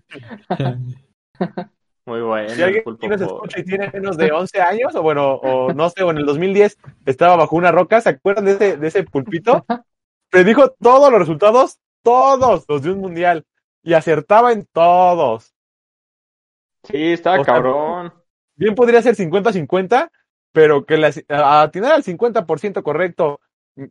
Muy 2.06 2.22
bueno. 2.22 2.50
si 2.50 2.62
alguien 2.62 2.84
nos 2.86 3.22
escucha 3.22 3.60
y 3.60 3.64
tiene 3.64 3.90
menos 3.92 4.16
de 4.16 4.32
11 4.32 4.62
años, 4.62 4.94
o 4.96 5.02
bueno, 5.02 5.36
o 5.36 5.74
no 5.74 5.90
sé, 5.90 6.04
o 6.04 6.12
en 6.12 6.18
el 6.18 6.26
2010 6.26 6.78
estaba 7.06 7.36
bajo 7.36 7.56
una 7.56 7.72
roca, 7.72 8.00
¿se 8.00 8.10
acuerdan 8.10 8.46
de 8.46 8.52
ese, 8.52 8.78
de 8.78 8.88
ese 8.88 9.04
pulpito? 9.04 9.66
Predijo 10.30 10.70
todos 10.70 11.10
los 11.12 11.20
resultados, 11.20 11.80
todos 12.04 12.66
los 12.68 12.82
de 12.84 12.92
un 12.92 13.00
mundial, 13.00 13.46
y 13.82 13.94
acertaba 13.94 14.52
en 14.52 14.68
todos. 14.72 15.56
Sí, 16.84 17.14
estaba 17.14 17.40
O 17.42 17.44
sea, 17.44 17.56
cabrón. 17.56 18.14
Bien 18.56 18.76
podría 18.76 19.02
ser 19.02 19.16
50-50, 19.16 20.12
pero 20.52 20.86
que 20.86 20.98
las- 20.98 21.24
a 21.28 21.64
atinar 21.64 21.94
al 21.94 22.04
50% 22.04 22.84
correcto, 22.84 23.40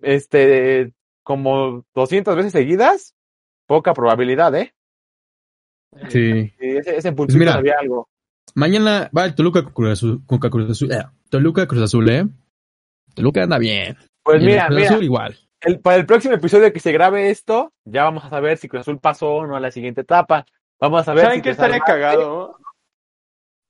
este, 0.02 0.92
como 1.22 1.84
200 1.94 2.36
veces 2.36 2.52
seguidas, 2.52 3.14
poca 3.66 3.92
probabilidad, 3.92 4.54
¿eh? 4.54 4.72
Sí. 6.08 6.52
Ese, 6.58 6.96
ese 6.96 7.12
pulpito 7.12 7.38
mira. 7.38 7.52
sabía 7.52 7.74
algo. 7.80 8.08
Mañana 8.54 9.10
va 9.16 9.24
el 9.24 9.34
Toluca 9.34 9.62
con 9.62 9.72
Cruz 9.72 9.92
Azul. 9.92 10.22
Cruz 10.26 10.70
Azul 10.70 10.92
eh, 10.92 11.02
Toluca 11.30 11.66
Cruz 11.66 11.82
Azul, 11.82 12.08
¿eh? 12.08 12.26
Toluca 13.14 13.42
anda 13.42 13.58
bien. 13.58 13.96
Pues 14.22 14.40
Y 14.40 14.44
el 14.44 14.50
mira, 14.50 14.66
Cruz 14.66 14.76
mira, 14.78 14.90
Azul 14.90 15.04
igual. 15.04 15.38
el- 15.60 15.80
para 15.80 15.96
el 15.96 16.06
próximo 16.06 16.34
episodio 16.34 16.72
que 16.72 16.80
se 16.80 16.92
grabe 16.92 17.30
esto, 17.30 17.72
ya 17.84 18.04
vamos 18.04 18.24
a 18.24 18.30
saber 18.30 18.58
si 18.58 18.68
Cruz 18.68 18.82
Azul 18.82 18.98
pasó 19.00 19.28
o 19.34 19.46
no 19.46 19.56
a 19.56 19.60
la 19.60 19.70
siguiente 19.70 20.02
etapa. 20.02 20.46
Vamos 20.80 21.00
a 21.02 21.04
saber 21.04 21.24
¿Saben 21.24 21.38
si 21.38 21.42
qué 21.42 21.50
estaría 21.50 21.80
cagado? 21.80 22.58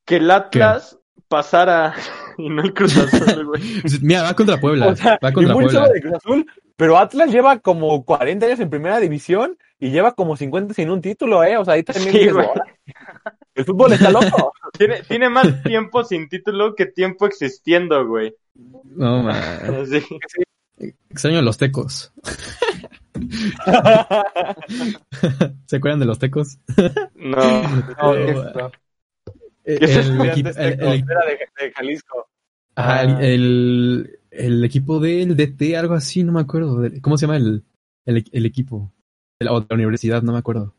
Que 0.07 0.17
el 0.17 0.31
Atlas 0.31 0.99
pasara 1.29 1.95
y 2.39 2.49
no 2.49 2.63
el 2.63 2.75
Cruz 2.75 2.97
Azul, 2.97 3.47
güey. 3.47 3.63
Mira, 4.03 4.23
va 4.23 4.35
contra 4.35 4.61
Puebla. 4.61 4.89
O 4.89 4.97
sea, 4.97 5.19
va 5.25 5.33
contra 5.33 5.53
Puebla. 5.55 5.89
de 5.89 6.01
Cruz 6.01 6.15
Azul, 6.15 6.47
pero 6.77 6.99
Atlas 6.99 7.31
lleva 7.31 7.59
como 7.59 8.05
40 8.05 8.47
años 8.47 8.61
en 8.61 8.71
primera 8.71 8.99
división 9.01 9.57
y 9.79 9.91
lleva 9.91 10.15
como 10.15 10.37
50 10.37 10.75
sin 10.75 10.91
un 10.91 11.01
título, 11.01 11.43
¿eh? 11.45 11.57
O 11.57 11.65
sea, 11.65 11.75
ahí 11.75 11.83
también 11.83 12.11
Sí, 12.13 12.19
dices, 12.19 12.33
güey. 12.35 12.47
"Órale, 12.47 12.75
el 13.55 13.65
fútbol 13.65 13.93
está 13.93 14.11
loco. 14.11 14.53
Tiene, 14.79 15.03
tiene 15.03 15.29
más 15.29 15.63
tiempo 15.63 16.03
sin 16.03 16.29
título 16.29 16.75
que 16.75 16.87
tiempo 16.87 17.27
existiendo, 17.27 18.05
güey. 18.09 18.35
No, 18.97 19.23
man. 19.23 19.37
Así. 19.83 20.03
Extraño 21.11 21.39
a 21.39 21.43
los 21.43 21.57
tecos. 21.59 22.13
¿Se 25.67 25.77
acuerdan 25.77 26.01
de 26.01 26.07
los 26.07 26.19
tecos? 26.19 26.59
No. 27.15 27.37
No, 27.39 28.15
Eh, 28.15 28.25
¿Qué 28.27 28.31
es 28.33 28.37
esto? 28.47 28.73
El, 29.65 30.25
equipo 34.65 35.01
del 35.01 35.37
DT, 35.37 35.77
algo 35.77 35.95
así, 35.95 36.23
no 36.25 36.33
me 36.33 36.41
acuerdo. 36.41 36.83
¿Cómo 37.03 37.17
se 37.17 37.27
llama 37.27 37.37
el, 37.37 37.65
el, 38.07 38.25
el 38.31 38.47
equipo? 38.47 38.93
El- 39.39 39.49
o 39.49 39.61
de 39.61 39.67
la 39.69 39.75
universidad, 39.75 40.23
no 40.23 40.33
me 40.33 40.39
acuerdo. 40.39 40.75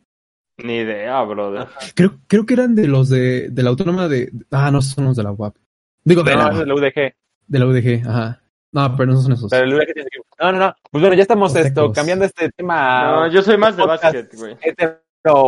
Ni 0.57 0.77
idea, 0.77 1.21
brother. 1.23 1.67
Creo, 1.95 2.19
creo 2.27 2.45
que 2.45 2.53
eran 2.53 2.75
de 2.75 2.87
los 2.87 3.09
de, 3.09 3.49
de 3.49 3.63
la 3.63 3.69
autónoma 3.71 4.07
de... 4.07 4.31
Ah, 4.51 4.71
no, 4.71 4.81
son 4.81 5.05
los 5.05 5.17
de 5.17 5.23
la 5.23 5.31
UAP. 5.33 5.55
Digo, 6.03 6.23
de, 6.23 6.33
No, 6.35 6.51
la, 6.65 6.73
UDG. 6.75 7.13
de 7.47 7.59
la 7.59 7.65
UDG, 7.67 8.07
ajá. 8.07 8.41
No, 8.71 8.95
pero 8.95 9.11
no 9.11 9.21
son 9.21 9.33
esos. 9.33 9.49
Pero 9.49 9.65
el 9.65 9.73
UDG 9.73 9.93
tiene 9.93 10.07
equipo. 10.07 10.25
No, 10.39 10.51
no, 10.53 10.59
no. 10.59 10.75
Pues 10.91 11.01
bueno, 11.01 11.15
ya 11.15 11.23
estamos 11.23 11.53
Los 11.53 11.65
esto, 11.65 11.81
Tecos. 11.81 11.95
cambiando 11.95 12.25
este 12.25 12.49
tema 12.51 13.03
No, 13.05 13.27
yo 13.31 13.41
soy 13.41 13.57
más 13.57 13.75
de 13.75 13.85
básquet, 13.85 14.33
güey. 14.35 14.55
hetero 14.61 15.01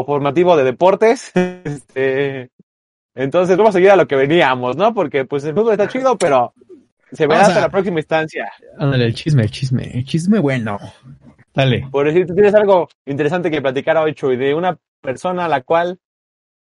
formativo 0.05 0.57
de 0.57 0.63
deportes. 0.65 1.31
Este, 1.63 2.51
entonces 3.17 3.57
vamos 3.57 3.71
a 3.71 3.73
seguir 3.77 3.91
a 3.91 3.95
lo 3.95 4.07
que 4.07 4.15
veníamos, 4.15 4.77
¿no? 4.77 4.93
Porque 4.93 5.25
pues 5.25 5.43
el 5.43 5.53
fútbol 5.53 5.73
está 5.73 5.87
chido, 5.87 6.17
pero 6.17 6.53
se 7.11 7.27
verá 7.27 7.41
hasta 7.41 7.57
a- 7.59 7.61
la 7.61 7.69
próxima 7.69 7.99
instancia. 7.99 8.51
Ándale, 8.77 9.05
el 9.05 9.13
chisme, 9.15 9.43
el 9.43 9.51
chisme, 9.51 9.91
el 9.93 10.05
chisme 10.05 10.39
bueno. 10.39 10.79
Dale. 11.53 11.87
Por 11.91 12.05
decir, 12.05 12.27
tú 12.27 12.33
tienes 12.35 12.53
algo 12.53 12.87
interesante 13.05 13.49
que 13.49 13.61
platicar 13.61 13.97
hoy, 13.97 14.13
Chuy, 14.13 14.37
de 14.37 14.53
una 14.53 14.77
persona 15.01 15.45
a 15.45 15.49
la 15.49 15.61
cual 15.61 15.97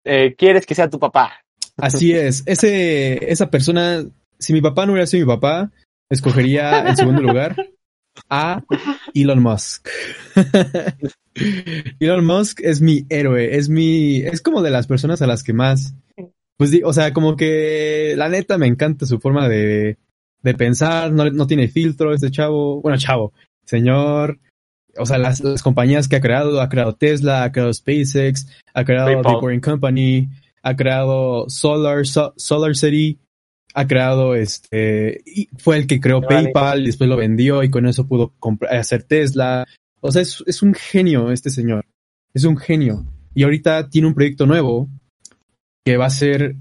eh, 0.05 0.35
quieres 0.37 0.65
que 0.65 0.75
sea 0.75 0.89
tu 0.89 0.99
papá. 0.99 1.31
Así 1.77 2.13
es. 2.13 2.43
Ese, 2.45 3.31
esa 3.31 3.49
persona, 3.49 4.03
si 4.37 4.53
mi 4.53 4.61
papá 4.61 4.85
no 4.85 4.91
hubiera 4.91 5.07
sido 5.07 5.25
mi 5.25 5.33
papá, 5.33 5.71
escogería 6.09 6.87
en 6.87 6.95
segundo 6.95 7.21
lugar 7.23 7.55
a 8.29 8.61
Elon 9.15 9.41
Musk. 9.41 9.87
Elon 11.99 12.25
Musk 12.25 12.59
es 12.61 12.81
mi 12.81 13.05
héroe, 13.09 13.55
es 13.57 13.69
mi, 13.69 14.17
es 14.17 14.41
como 14.41 14.61
de 14.61 14.69
las 14.69 14.85
personas 14.87 15.21
a 15.21 15.27
las 15.27 15.41
que 15.43 15.53
más, 15.53 15.95
pues, 16.57 16.71
o 16.83 16.93
sea, 16.93 17.13
como 17.13 17.35
que 17.35 18.13
la 18.17 18.29
neta 18.29 18.57
me 18.57 18.67
encanta 18.67 19.05
su 19.05 19.19
forma 19.19 19.47
de, 19.49 19.97
de 20.41 20.53
pensar, 20.53 21.11
no, 21.11 21.29
no 21.29 21.47
tiene 21.47 21.67
filtro 21.67 22.13
este 22.13 22.31
chavo, 22.31 22.81
bueno, 22.81 22.97
chavo, 22.97 23.33
señor, 23.65 24.39
o 24.97 25.05
sea, 25.05 25.17
las, 25.17 25.41
las 25.41 25.63
compañías 25.63 26.07
que 26.07 26.17
ha 26.17 26.21
creado, 26.21 26.61
ha 26.61 26.69
creado 26.69 26.93
Tesla, 26.95 27.43
ha 27.43 27.51
creado 27.51 27.73
SpaceX, 27.73 28.47
ha 28.73 28.85
creado. 28.85 29.21
The 29.21 29.29
Boring 29.41 29.61
Company, 29.61 30.29
ha 30.61 30.75
creado 30.75 31.49
Solar, 31.49 32.05
So- 32.05 32.33
Solar 32.37 32.75
City, 32.75 33.19
ha 33.73 33.87
creado 33.87 34.35
este, 34.35 35.21
y 35.25 35.49
fue 35.57 35.77
el 35.77 35.87
que 35.87 35.99
creó. 35.99 36.21
PayPal 36.21 36.83
y 36.83 36.85
después 36.87 37.09
lo 37.09 37.17
vendió 37.17 37.63
y 37.63 37.71
con 37.71 37.87
eso 37.87 38.07
pudo 38.07 38.33
comprar, 38.39 38.75
hacer 38.75 39.01
Tesla. 39.03 39.65
O 39.99 40.11
sea, 40.11 40.21
es, 40.21 40.43
es 40.45 40.61
un 40.61 40.75
genio 40.75 41.31
este 41.31 41.49
señor. 41.49 41.85
Es 42.33 42.43
un 42.43 42.57
genio. 42.57 43.03
Y 43.33 43.43
ahorita 43.43 43.89
tiene 43.89 44.07
un 44.07 44.13
proyecto 44.13 44.45
nuevo 44.45 44.89
que 45.85 45.97
va 45.97 46.05
a 46.05 46.11
ser 46.11 46.55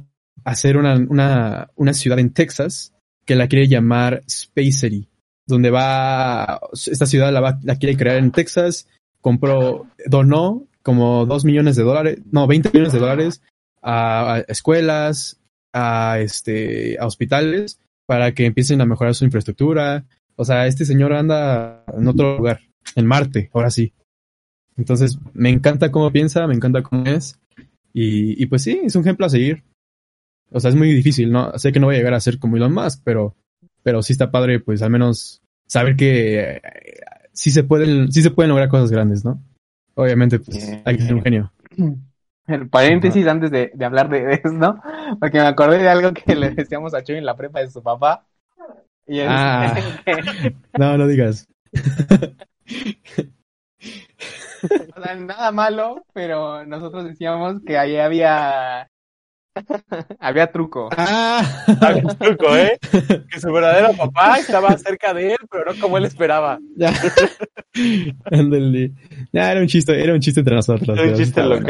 hacer 0.45 0.77
una, 0.77 0.95
una, 0.97 1.71
una 1.77 1.95
ciudad 1.95 2.19
en 2.19 2.33
Texas 2.33 2.93
que 3.25 3.37
la 3.37 3.47
quiere 3.47 3.69
llamar 3.69 4.23
Space 4.27 4.73
City, 4.73 5.09
donde 5.47 5.71
va, 5.71 6.61
esta 6.73 7.07
ciudad 7.07 7.33
la, 7.33 7.41
va, 7.41 7.59
la 7.63 7.77
quiere 7.77 7.97
crear 7.97 8.17
en 8.17 8.33
Texas, 8.33 8.89
compró, 9.21 9.87
donó 10.07 10.65
como 10.83 11.27
dos 11.27 11.45
millones 11.45 11.77
de 11.77 11.85
dólares, 11.85 12.19
no, 12.33 12.47
20 12.49 12.71
millones 12.73 12.93
de 12.93 12.99
dólares 12.99 13.43
a, 13.81 14.35
a 14.35 14.41
escuelas, 14.41 15.39
a 15.73 16.19
este, 16.21 16.99
a 16.99 17.07
hospitales 17.07 17.79
para 18.07 18.33
que 18.33 18.47
empiecen 18.47 18.81
a 18.81 18.87
mejorar 18.87 19.15
su 19.15 19.25
infraestructura. 19.25 20.05
O 20.37 20.45
sea, 20.45 20.67
este 20.67 20.85
señor 20.85 21.13
anda 21.13 21.85
en 21.97 22.07
otro 22.09 22.37
lugar, 22.37 22.61
en 22.97 23.07
Marte, 23.07 23.51
ahora 23.53 23.71
sí. 23.71 23.93
Entonces, 24.77 25.19
me 25.35 25.51
encanta 25.51 25.91
cómo 25.93 26.11
piensa, 26.11 26.47
me 26.47 26.55
encanta 26.55 26.83
cómo 26.83 27.05
es. 27.07 27.39
Y, 27.93 28.43
y 28.43 28.47
pues 28.47 28.63
sí, 28.63 28.81
es 28.85 28.95
un 28.97 29.03
ejemplo 29.03 29.27
a 29.27 29.31
seguir. 29.31 29.63
O 30.51 30.61
sea, 30.61 30.71
es 30.71 30.77
muy 30.77 30.93
difícil, 30.93 31.31
¿no? 31.33 31.57
Sé 31.59 31.73
que 31.73 31.81
no 31.81 31.87
voy 31.87 31.95
a 31.97 31.99
llegar 31.99 32.15
a 32.15 32.21
ser 32.21 32.39
como 32.39 32.57
Elon 32.57 32.75
Musk, 32.75 33.01
pero, 33.05 33.35
pero 33.83 34.03
sí 34.03 34.13
está 34.13 34.31
padre, 34.31 34.61
pues 34.61 34.83
al 34.83 34.91
menos 34.91 35.41
saber 35.67 35.97
que 35.97 36.51
eh, 36.51 36.63
sí 37.33 37.51
se 37.51 37.65
pueden, 37.65 38.13
sí 38.13 38.23
se 38.23 38.31
pueden 38.31 38.51
lograr 38.51 38.69
cosas 38.69 38.91
grandes, 38.91 39.25
¿no? 39.25 39.43
Obviamente, 39.95 40.39
pues 40.39 40.79
hay 40.85 40.97
que 40.97 41.03
ser 41.03 41.15
un 41.15 41.23
genio. 41.23 41.53
El 42.47 42.69
paréntesis 42.69 43.27
antes 43.27 43.51
de, 43.51 43.71
de 43.75 43.85
hablar 43.85 44.09
de, 44.09 44.21
de 44.27 44.35
esto, 44.35 44.81
porque 45.21 45.39
me 45.39 45.47
acordé 45.47 45.79
de 45.79 45.89
algo 45.89 46.13
que 46.13 46.35
le 46.35 46.51
decíamos 46.51 46.95
a 46.95 47.03
Chuy 47.03 47.17
en 47.17 47.27
la 47.27 47.37
prepa 47.37 47.61
de 47.61 47.71
su 47.71 47.83
papá. 47.83 48.27
Y 49.07 49.21
es 49.21 49.27
Ah. 49.29 49.75
que, 50.05 50.55
No, 50.79 50.97
no 50.99 51.07
digas. 51.07 51.47
O 54.97 55.03
sea, 55.03 55.15
nada 55.17 55.53
malo, 55.53 56.05
pero 56.13 56.65
nosotros 56.67 57.05
decíamos 57.05 57.57
que 57.67 57.79
ahí 57.79 57.97
había 57.97 58.89
había 60.19 60.51
truco. 60.51 60.89
Ah, 60.97 61.43
Había 61.81 62.03
truco, 62.05 62.57
¿eh? 62.57 62.79
Que 63.31 63.41
su 63.41 63.53
verdadero 63.53 63.93
papá 63.97 64.39
estaba 64.39 64.77
cerca 64.79 65.13
de 65.13 65.33
él, 65.33 65.39
pero 65.51 65.73
no 65.73 65.81
como 65.81 65.99
él 65.99 66.05
esperaba. 66.05 66.59
ya. 66.77 66.93
Ándale. 68.31 68.93
Ya, 69.33 69.53
era 69.53 69.61
un 69.61 69.67
chiste, 69.67 70.03
era 70.03 70.13
un 70.15 70.21
chiste 70.21 70.41
entre 70.41 70.55
nosotros. 70.57 70.99
Era 70.99 71.09
un 71.09 71.15
chiste 71.15 71.43
bueno. 71.47 71.67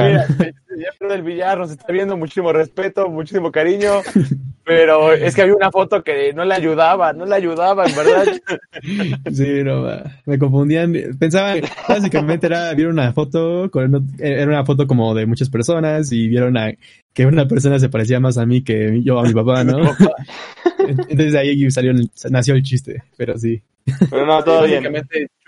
Del 1.09 1.23
Villar 1.23 1.59
nos 1.59 1.71
está 1.71 1.93
viendo 1.93 2.17
muchísimo 2.17 2.53
respeto, 2.53 3.09
muchísimo 3.09 3.51
cariño, 3.53 4.01
pero 4.65 5.13
es 5.13 5.35
que 5.35 5.43
había 5.43 5.55
una 5.55 5.71
foto 5.71 6.03
que 6.03 6.33
no 6.33 6.45
le 6.45 6.55
ayudaba, 6.55 7.13
no 7.13 7.27
le 7.27 7.35
ayudaba, 7.35 7.87
en 7.87 7.97
verdad. 7.97 8.25
Sí, 9.33 9.63
no, 9.65 9.87
me 10.27 10.39
confundían. 10.39 10.95
Pensaba, 11.19 11.55
básicamente 11.89 12.47
era, 12.47 12.73
vieron 12.75 12.95
una 12.95 13.13
foto, 13.13 13.71
con, 13.71 14.09
era 14.19 14.47
una 14.47 14.65
foto 14.65 14.87
como 14.87 15.15
de 15.15 15.27
muchas 15.27 15.51
personas 15.51 16.13
y 16.13 16.29
vieron 16.29 16.57
a, 16.57 16.73
que 17.13 17.27
una 17.27 17.47
persona 17.47 17.79
se 17.79 17.89
parecía 17.89 18.21
más 18.21 18.39
a 18.39 18.47
mí 18.47 18.63
que 18.63 19.03
yo 19.03 19.19
a 19.19 19.25
mi 19.25 19.33
papá, 19.33 19.65
¿no? 19.65 19.79
Entonces 20.79 21.33
de 21.33 21.39
ahí 21.39 21.71
salió, 21.71 21.93
nació 22.31 22.55
el 22.55 22.63
chiste, 22.63 23.03
pero 23.17 23.39
sí. 23.39 23.63
Pero 24.11 24.27
no, 24.27 24.43
todo 24.43 24.65
bien. 24.65 24.85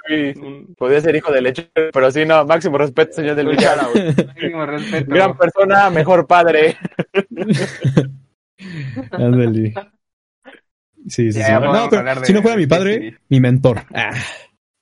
Un- 0.07 0.75
podía 0.77 1.01
ser 1.01 1.17
hijo 1.17 1.33
de 1.33 1.40
leche, 1.40 1.71
pero 1.93 2.11
sí, 2.11 2.25
no, 2.27 2.45
máximo 2.45 2.77
respeto, 2.79 3.14
señor 3.14 3.37
del 3.37 3.49
un 3.49 3.57
Villar. 3.57 3.79
shout-out. 3.79 4.27
Máximo 4.27 4.67
respeto. 4.67 5.14
Gran 5.14 5.37
persona, 5.37 5.90
mejor 5.90 6.27
padre. 6.27 6.77
Ándale. 9.12 9.75
Sí, 11.09 11.33
sí, 11.33 11.38
Ya, 11.38 11.47
sí. 11.47 11.53
vamos 11.53 11.77
No, 11.77 11.85
a 11.85 11.88
pero 11.90 12.01
hablar 12.01 12.21
de- 12.21 12.27
si 12.27 12.33
no 12.33 12.43
fuera 12.43 12.57
mi 12.57 12.67
padre, 12.67 13.19
mi 13.29 13.40
mentor. 13.40 13.83
Ah, 13.95 14.11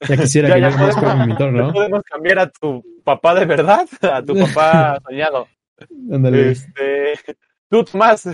Ya 0.09 0.17
quisiera 0.17 0.49
Ya, 0.49 0.55
que 0.57 0.61
ya 0.63 0.71
yo 0.71 0.77
conozca 0.79 1.13
a 1.13 1.15
mi 1.17 1.27
mentor, 1.29 1.53
¿no? 1.53 1.73
Podemos 1.73 2.03
cambiar 2.03 2.39
a 2.41 2.51
tu 2.51 2.83
papá 3.05 3.35
de 3.35 3.45
verdad, 3.47 3.87
a 4.03 4.23
tu 4.23 4.37
papá 4.39 4.99
soñado. 5.09 5.49
Ándale. 6.13 6.51
Este, 6.53 7.15
tú, 7.71 7.85
Tomás, 7.85 8.29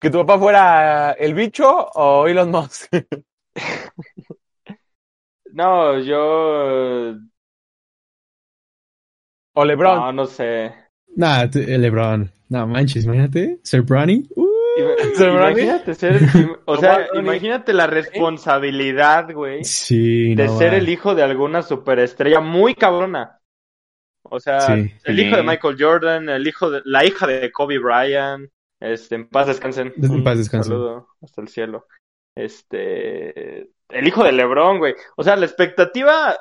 que 0.00 0.10
tu 0.10 0.18
papá 0.24 0.38
fuera 0.38 1.12
el 1.12 1.34
bicho 1.34 1.68
o 1.94 2.26
Elon 2.26 2.50
Musk. 2.50 2.90
No, 5.56 5.98
yo. 6.00 7.16
O 9.54 9.64
LeBron. 9.64 9.98
No, 9.98 10.12
no 10.12 10.26
sé. 10.26 10.72
Nah, 11.16 11.48
t- 11.48 11.72
el 11.74 11.80
LeBron. 11.82 12.30
No 12.50 12.66
manches, 12.66 13.04
imagínate. 13.04 13.58
Ser 13.62 13.82
Bronny. 13.82 14.28
Uh, 14.36 14.46
Ima- 14.78 15.14
¿Se 15.14 15.26
me 15.26 15.32
Imagínate 15.34 15.94
ser. 15.94 16.20
O 16.66 16.76
sea, 16.76 17.06
imagínate 17.14 17.72
la 17.72 17.86
responsabilidad, 17.86 19.32
güey, 19.32 19.64
sí, 19.64 20.34
de 20.34 20.46
no 20.46 20.58
ser 20.58 20.72
va. 20.74 20.76
el 20.76 20.88
hijo 20.90 21.14
de 21.14 21.22
alguna 21.22 21.62
superestrella 21.62 22.40
muy 22.40 22.74
cabrona. 22.74 23.40
O 24.28 24.38
sea, 24.40 24.60
Sí. 24.60 24.92
el 25.04 25.20
hijo 25.20 25.36
de 25.36 25.42
Michael 25.42 25.76
Jordan, 25.78 26.28
el 26.28 26.46
hijo 26.46 26.68
de 26.70 26.82
la 26.84 27.04
hija 27.06 27.26
de 27.26 27.50
Kobe 27.50 27.78
Bryant. 27.78 28.50
Este, 28.78 29.14
en 29.14 29.28
paz 29.30 29.46
descansen. 29.46 29.94
En 29.96 30.10
Un 30.10 30.22
paz 30.22 30.36
descansen. 30.36 30.72
Saludo 30.72 31.08
hasta 31.22 31.40
el 31.40 31.48
cielo. 31.48 31.86
Este, 32.36 33.70
el 33.90 34.06
hijo 34.08 34.24
de 34.24 34.32
LeBron, 34.32 34.78
güey. 34.78 34.94
O 35.16 35.22
sea, 35.24 35.36
la 35.36 35.46
expectativa 35.46 36.36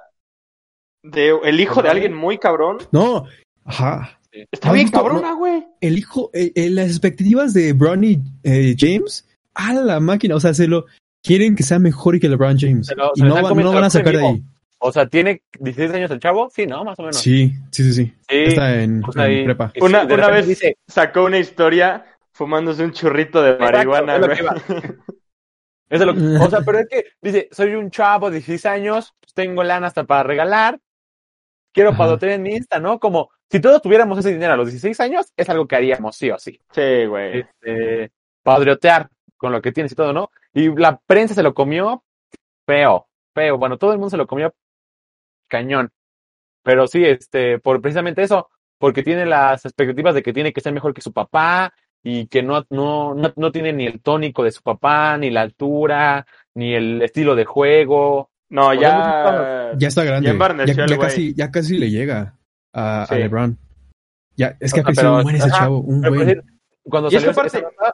de 1.03 1.34
el 1.43 1.60
hijo 1.60 1.81
de 1.84 1.89
alguien 1.89 2.13
muy 2.15 2.38
cabrón 2.39 2.79
No, 2.91 3.25
ajá. 3.63 4.19
está 4.31 4.69
¿Has 4.69 4.73
bien 4.73 4.86
visto? 4.86 4.97
cabrona, 5.03 5.34
güey. 5.34 5.65
El 5.81 5.97
hijo, 5.97 6.31
eh, 6.34 6.51
eh, 6.55 6.69
las 6.69 6.88
expectativas 6.88 7.53
de 7.53 7.73
Bronny 7.73 8.19
eh, 8.43 8.75
James 8.77 9.27
a 9.53 9.73
la 9.73 9.99
máquina. 9.99 10.36
O 10.36 10.39
sea, 10.39 10.53
se 10.53 10.67
lo 10.67 10.86
quieren 11.23 11.55
que 11.55 11.63
sea 11.63 11.79
mejor 11.79 12.19
que 12.19 12.27
LeBron 12.29 12.58
James. 12.60 12.91
Y 13.15 13.21
no, 13.21 13.36
va- 13.36 13.53
van 13.53 13.84
a 13.84 13.89
sacar 13.89 14.17
de 14.17 14.25
ahí. 14.27 14.43
O 14.77 14.91
sea, 14.91 15.08
¿tiene 15.08 15.41
16 15.60 15.93
años 15.93 16.12
el 16.12 16.19
chavo? 16.19 16.49
Sí, 16.53 16.67
¿no? 16.67 16.84
Más 16.84 16.99
o 16.99 17.03
menos. 17.03 17.17
Sí, 17.17 17.53
sí, 17.71 17.84
sí, 17.84 17.93
sí. 17.93 18.05
Sí, 18.05 18.36
Está 18.36 18.81
en, 18.84 19.01
pues 19.01 19.15
en 19.17 19.45
prepa. 19.45 19.71
Una- 19.81 20.03
vez- 20.03 20.47
dice, 20.47 20.77
Sacó 20.88 21.23
una 21.23 21.39
historia 21.39 22.05
fumándose 22.34 22.84
un 22.84 22.91
churrito 22.91 23.41
de 23.41 23.51
Exacto, 23.51 23.71
marihuana, 23.89 24.19
es 26.03 26.08
lo 26.08 26.13
que 26.13 26.19
iba. 26.19 26.36
Eso 26.36 26.36
es 26.36 26.39
lo 26.39 26.49
que- 26.49 26.55
o 26.55 26.58
sea, 26.58 26.65
pero 26.65 26.79
es 26.79 26.88
que 26.89 27.05
dice, 27.21 27.49
soy 27.51 27.75
un 27.75 27.89
chavo 27.91 28.29
de 28.29 28.38
16 28.38 28.65
años, 28.65 29.13
pues 29.19 29.34
tengo 29.34 29.63
lana 29.63 29.88
hasta 29.88 30.03
para 30.03 30.23
regalar, 30.23 30.79
quiero 31.73 31.89
Ajá. 31.89 31.97
padrotear 31.99 32.34
en 32.34 32.43
mi 32.43 32.55
Insta, 32.55 32.79
¿no? 32.79 32.99
Como 32.99 33.29
si 33.49 33.60
todos 33.60 33.81
tuviéramos 33.81 34.17
ese 34.17 34.31
dinero 34.34 34.53
a 34.53 34.58
los 34.58 34.67
16 34.67 34.99
años, 34.99 35.31
es 35.38 35.49
algo 35.49 35.67
que 35.67 35.75
haríamos 35.75 36.15
sí 36.15 36.31
o 36.31 36.39
sí. 36.39 36.60
Sí, 36.71 37.05
güey. 37.05 37.39
Este, 37.39 38.12
padrotear 38.43 39.10
con 39.38 39.51
lo 39.51 39.62
que 39.62 39.71
tienes 39.71 39.91
y 39.91 39.95
todo, 39.95 40.13
¿no? 40.13 40.31
Y 40.53 40.73
la 40.75 40.97
prensa 41.05 41.34
se 41.34 41.43
lo 41.43 41.53
comió 41.53 42.03
feo, 42.65 43.08
feo. 43.34 43.58
Bueno, 43.58 43.77
todo 43.77 43.91
el 43.91 43.97
mundo 43.97 44.10
se 44.10 44.17
lo 44.17 44.25
comió 44.27 44.53
cañón. 45.47 45.91
Pero 46.63 46.88
sí, 46.88 47.05
este, 47.05 47.60
por 47.60 47.81
precisamente 47.81 48.23
eso, 48.23 48.49
porque 48.79 49.03
tiene 49.03 49.25
las 49.25 49.65
expectativas 49.65 50.15
de 50.15 50.23
que 50.23 50.34
tiene 50.34 50.51
que 50.51 50.62
ser 50.62 50.73
mejor 50.73 50.93
que 50.93 51.01
su 51.01 51.13
papá 51.13 51.73
y 52.07 52.27
que 52.27 52.43
no, 52.43 52.63
no, 52.69 53.15
no, 53.15 53.33
no 53.35 53.51
tiene 53.51 53.73
ni 53.73 53.87
el 53.87 53.99
tónico 53.99 54.43
de 54.43 54.51
su 54.51 54.61
papá, 54.61 55.17
ni 55.17 55.31
la 55.31 55.41
altura, 55.41 56.27
ni 56.53 56.75
el 56.75 57.01
estilo 57.01 57.35
de 57.35 57.45
juego. 57.45 58.29
No, 58.49 58.67
Pues 58.67 58.79
ya. 58.79 59.71
Ya 59.75 59.87
está 59.87 60.03
grande. 60.03 60.31
Ya 60.67 60.97
casi, 60.99 61.33
ya 61.33 61.49
casi 61.49 61.79
le 61.79 61.89
llega 61.89 62.37
a. 62.73 63.07
LeBron. 63.09 63.57
Ya, 64.35 64.55
es 64.59 64.71
que 64.71 64.81
ha 64.81 64.83
crecido 64.83 65.17
un 65.17 65.23
buen 65.23 65.35
ese 65.37 65.47
ajá, 65.47 65.57
chavo, 65.57 65.79
un 65.79 66.01
por 66.03 66.15
buen. 66.15 66.43
cuando 66.83 67.09
salió 67.09 67.31
esa- 67.31 67.61
nota, 67.61 67.93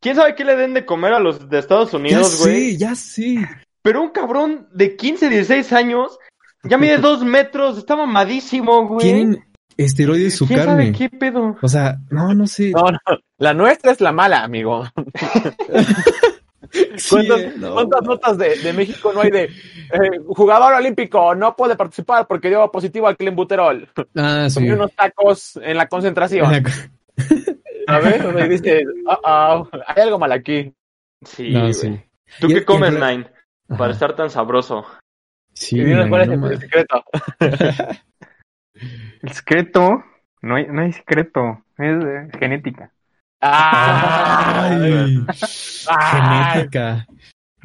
¿Quién 0.00 0.16
sabe 0.16 0.34
qué 0.34 0.44
le 0.44 0.56
den 0.56 0.74
de 0.74 0.84
comer 0.84 1.12
a 1.12 1.20
los 1.20 1.48
de 1.48 1.58
Estados 1.60 1.94
Unidos, 1.94 2.40
güey? 2.42 2.72
sí, 2.72 2.76
ya 2.78 2.96
sí. 2.96 3.38
Pero 3.82 4.02
un 4.02 4.10
cabrón 4.10 4.68
de 4.72 4.96
15, 4.96 5.28
16 5.28 5.72
años, 5.72 6.18
ya 6.64 6.78
mide 6.78 6.98
dos 6.98 7.22
metros, 7.24 7.78
está 7.78 7.94
mamadísimo, 7.94 8.88
güey. 8.88 9.00
Tienen 9.06 9.44
esteroides 9.76 10.36
su 10.36 10.46
¿Quién 10.46 10.58
carne. 10.60 10.92
sabe 10.92 10.92
qué 10.98 11.08
pedo? 11.10 11.56
O 11.62 11.68
sea, 11.68 11.98
no, 12.10 12.34
no 12.34 12.46
sé. 12.46 12.70
No, 12.70 12.90
no, 12.90 12.98
la 13.38 13.54
nuestra 13.54 13.92
es 13.92 14.00
la 14.00 14.12
mala, 14.12 14.42
amigo. 14.44 14.84
Sí, 16.96 17.08
¿Cuántas, 17.10 17.40
eh, 17.40 17.52
no. 17.56 17.72
cuántas 17.74 18.02
notas 18.02 18.36
de, 18.38 18.56
de 18.56 18.72
México 18.72 19.12
no 19.12 19.20
hay 19.20 19.30
de 19.30 19.44
eh, 19.44 19.50
jugador 20.26 20.72
olímpico 20.74 21.32
no 21.36 21.54
puede 21.54 21.76
participar 21.76 22.26
porque 22.26 22.48
dio 22.48 22.68
positivo 22.72 23.06
al 23.06 23.16
clenbuterol? 23.16 23.88
Ah, 24.16 24.48
sí. 24.48 24.54
Comió 24.56 24.74
unos 24.74 24.92
tacos 24.92 25.56
en 25.62 25.76
la 25.76 25.86
concentración. 25.86 26.64
¿Sabes? 27.86 28.22
Donde 28.22 28.48
dices, 28.48 28.82
"Uh-oh, 29.06 29.68
hay 29.86 30.02
algo 30.02 30.18
mal 30.18 30.32
aquí. 30.32 30.74
Sí, 31.24 31.50
No, 31.52 31.72
sí. 31.72 31.96
¿Tú 32.40 32.48
qué 32.48 32.64
comes, 32.64 32.92
en- 32.92 33.00
Nine? 33.00 33.26
Para 33.78 33.92
estar 33.92 34.16
tan 34.16 34.28
sabroso. 34.30 34.84
Sí, 35.52 35.78
y 35.78 35.84
dinos 35.84 36.06
no, 36.06 36.10
cuál 36.10 36.22
es 36.22 36.28
el 36.52 36.58
secreto. 36.60 37.04
El 39.22 39.32
secreto, 39.32 40.02
no 40.42 40.56
hay, 40.56 40.66
no 40.66 40.82
hay 40.82 40.92
secreto, 40.92 41.64
es 41.78 42.04
eh, 42.04 42.28
genética. 42.38 42.92
Ay, 43.40 44.78
Ay, 44.82 45.24
Ay. 45.88 46.52
genética. 46.52 47.06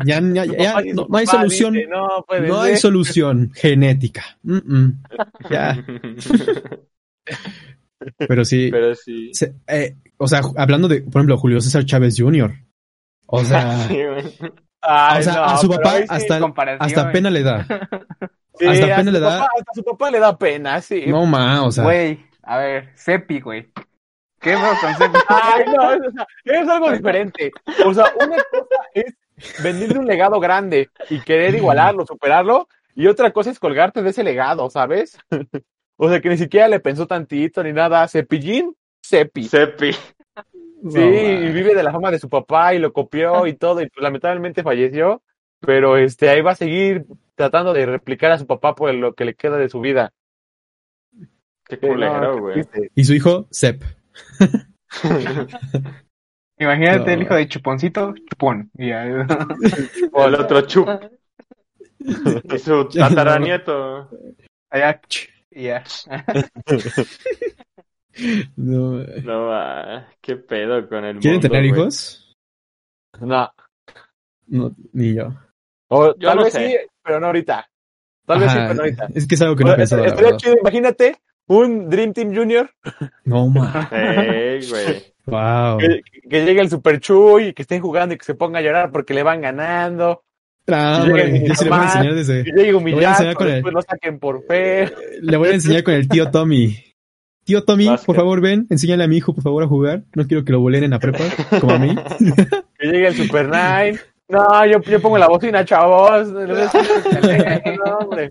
Ya, 0.06 0.22
ya, 0.22 0.46
ya, 0.46 0.76
no, 0.94 1.08
hay 1.14 1.26
solución. 1.26 1.76
no 1.90 2.24
puede 2.28 2.48
No 2.48 2.62
hay 2.62 2.72
ser. 2.72 2.80
solución 2.80 3.52
genética. 3.54 4.24
Mm, 4.44 4.58
mm. 4.78 5.04
Ya, 5.50 5.86
pero 8.18 8.46
sí. 8.46 8.70
Pero 8.72 8.96
sí. 8.96 9.32
se- 9.34 9.56
eh, 9.68 9.96
o 10.18 10.28
sea, 10.28 10.42
hablando 10.58 10.88
de, 10.88 11.02
por 11.02 11.20
ejemplo, 11.20 11.38
Julio 11.38 11.60
César 11.62 11.86
Chávez 11.86 12.16
Jr. 12.18 12.54
O 13.28 13.44
sea, 13.44 13.78
Sí, 13.88 13.96
güey. 14.04 14.24
Ay, 14.82 15.20
o 15.20 15.24
sea 15.24 15.34
no, 15.34 15.44
a 15.44 15.58
su 15.58 15.70
papá 15.70 15.96
hasta, 16.08 16.40
hasta 16.80 17.12
pena 17.12 17.30
le 17.30 17.44
da. 17.44 17.68
sí, 18.60 18.68
hasta 18.68 18.86
a 18.86 18.98
pena 18.98 19.04
su 19.04 19.12
le 19.12 19.20
da- 19.20 19.30
papá- 19.40 19.50
hasta 19.60 19.74
su 19.74 19.84
papá 19.84 20.12
le 20.12 20.20
da 20.20 20.38
pena, 20.38 20.82
sí. 20.82 21.06
No, 21.08 21.26
ma, 21.26 21.64
o 21.66 21.72
sea. 21.72 21.84
Güey, 21.84 22.26
a 22.44 22.58
ver, 22.58 22.90
Cepi, 22.96 23.40
güey. 23.40 23.70
¿Qué 24.40 24.54
con 24.54 24.96
Cepi? 24.96 25.18
Ay, 25.28 25.66
no, 25.76 26.08
o 26.08 26.12
sea, 26.12 26.28
es 26.46 26.68
algo 26.70 26.92
diferente. 26.92 27.52
O 27.86 27.94
sea, 27.94 28.06
una 28.16 28.38
cosa 28.52 28.76
es 28.94 29.16
venderle 29.64 30.00
un 30.00 30.06
legado 30.06 30.40
grande 30.40 30.90
y 31.10 31.20
querer 31.22 31.56
igualarlo, 31.56 32.06
superarlo, 32.06 32.68
y 32.96 33.08
otra 33.08 33.32
cosa 33.32 33.50
es 33.52 33.60
colgarte 33.60 34.02
de 34.02 34.10
ese 34.12 34.24
legado, 34.24 34.70
¿sabes? 34.70 35.18
O 36.02 36.08
sea, 36.10 36.22
que 36.22 36.30
ni 36.30 36.38
siquiera 36.38 36.70
le 36.70 36.80
pensó 36.80 37.08
tantito 37.08 37.62
ni 37.62 37.74
nada. 37.74 38.08
Cepillín, 38.08 38.74
Cepi. 39.06 39.50
Cepi. 39.50 39.92
Sí, 39.92 40.98
y 41.02 41.52
vive 41.52 41.76
de 41.76 41.84
la 41.84 41.92
fama 41.92 42.10
de 42.10 42.20
su 42.20 42.30
papá 42.30 42.74
y 42.74 42.80
lo 42.80 42.94
copió 42.94 43.46
y 43.46 43.54
todo, 43.54 43.82
y 43.82 43.90
pues, 43.90 44.02
lamentablemente 44.02 44.64
falleció, 44.64 45.22
pero 45.60 45.98
este 45.98 46.30
ahí 46.30 46.42
va 46.42 46.52
a 46.52 46.56
seguir 46.56 47.06
tratando 47.36 47.74
de 47.74 47.86
replicar 47.86 48.32
a 48.32 48.38
su 48.40 48.46
papá 48.48 48.76
por 48.76 48.94
lo 48.94 49.14
que 49.14 49.26
le 49.26 49.36
queda 49.36 49.58
de 49.58 49.70
su 49.70 49.80
vida. 49.80 50.12
Qué 51.66 51.78
culero, 51.80 52.40
güey. 52.40 52.64
Y 52.96 53.04
su 53.04 53.14
hijo, 53.14 53.48
Sep. 53.52 53.84
Imagínate 56.58 57.06
No. 57.06 57.12
el 57.14 57.22
hijo 57.22 57.36
de 57.36 57.48
Chuponcito, 57.48 58.14
Chupón. 58.30 58.72
O 60.12 60.26
el 60.26 60.36
otro 60.36 60.62
chup. 60.62 60.88
Y 62.00 62.58
su 62.60 62.86
tataranieto. 62.90 64.10
allá, 64.70 65.02
ya. 65.52 65.84
No. 68.58 68.98
No, 69.24 69.46
va. 69.46 70.08
Qué 70.20 70.36
pedo 70.36 70.90
con 70.90 71.06
el 71.06 71.20
¿Quieren 71.20 71.40
mundo, 71.40 71.48
tener 71.50 71.66
hijos? 71.66 72.36
No, 73.22 73.50
No, 74.48 74.76
ni 74.92 75.14
yo. 75.16 75.34
O 75.90 76.16
Yo 76.18 76.30
tal 76.30 76.38
no 76.38 76.44
vez 76.46 76.54
sé. 76.54 76.68
sí, 76.68 76.76
pero 77.04 77.20
no 77.20 77.28
ahorita. 77.28 77.70
Tal 78.26 78.40
vez 78.40 78.52
sí, 78.52 78.58
pero 78.60 78.74
no 78.76 78.82
ahorita. 78.82 79.08
Es 79.14 79.28
que 79.28 79.36
es 79.36 79.42
algo 79.42 79.56
que 79.56 79.64
no 79.64 79.70
he 79.70 79.74
Bueno, 79.74 79.78
pensado, 79.82 80.02
la 80.02 80.08
estaría 80.08 80.28
verdad. 80.32 80.40
chido, 80.40 80.56
imagínate 80.62 81.18
un 81.48 81.90
Dream 81.90 82.14
Team 82.14 82.36
Junior 82.36 82.70
No, 83.26 83.48
ma. 83.50 83.90
Ey, 83.92 84.68
güey. 84.70 85.04
Wow. 85.26 85.78
que, 85.78 86.02
que 86.28 86.46
llegue 86.46 86.62
el 86.62 86.70
Super 86.70 87.00
Chuy 87.00 87.48
y 87.50 87.54
que 87.54 87.62
estén 87.64 87.82
jugando 87.82 88.16
y 88.16 88.18
que 88.18 88.26
se 88.26 88.34
ponga 88.36 88.60
a 88.60 88.62
llorar 88.64 88.92
porque 88.92 89.14
le 89.14 89.22
van 89.24 89.42
ganando. 89.42 90.24
Ah, 90.72 91.02
Llega 91.04 91.24
hombre, 91.24 91.32
mi 91.32 91.48
yo 91.48 91.56
sí 91.56 91.64
le 91.66 91.70
voy 91.72 91.80
a 91.80 91.84
enseñar 91.86 92.14
desde. 92.16 92.44
Que 92.44 92.52
llegue 92.52 92.74
voy 92.74 92.94
a 92.94 93.10
enseñar 93.10 93.14
humillado, 93.16 93.34
con 93.36 93.48
él. 93.48 93.54
después 93.56 93.74
lo 93.74 93.82
saquen 93.82 94.20
por 94.20 94.44
fe. 94.46 94.92
Le 95.22 95.38
voy 95.38 95.50
a 95.50 95.54
enseñar 95.54 95.84
con 95.84 95.94
el 95.96 96.08
tío 96.08 96.30
Tommy. 96.32 96.78
Tío 97.44 97.64
Tommy, 97.64 97.88
Básquet. 97.88 98.06
por 98.06 98.16
favor, 98.16 98.42
ven, 98.42 98.68
enséñale 98.70 99.04
a 99.04 99.08
mi 99.08 99.18
hijo, 99.18 99.34
por 99.34 99.44
favor, 99.44 99.64
a 99.64 99.68
jugar. 99.68 100.04
No 100.16 100.28
quiero 100.28 100.44
que 100.46 100.52
lo 100.52 100.60
bolen 100.60 100.84
en 100.84 100.92
la 100.92 101.00
prepa, 101.00 101.24
como 101.60 101.74
a 101.74 101.80
mí. 101.80 101.96
Que 102.80 102.88
llegue 102.88 103.08
el 103.08 103.16
Super 103.16 103.48
Nine. 103.50 104.00
No, 104.30 104.66
yo, 104.66 104.80
yo 104.82 105.02
pongo 105.02 105.18
la 105.18 105.28
bocina, 105.28 105.66
chavos. 105.66 106.30
No, 106.32 107.98
hombre. 108.00 108.30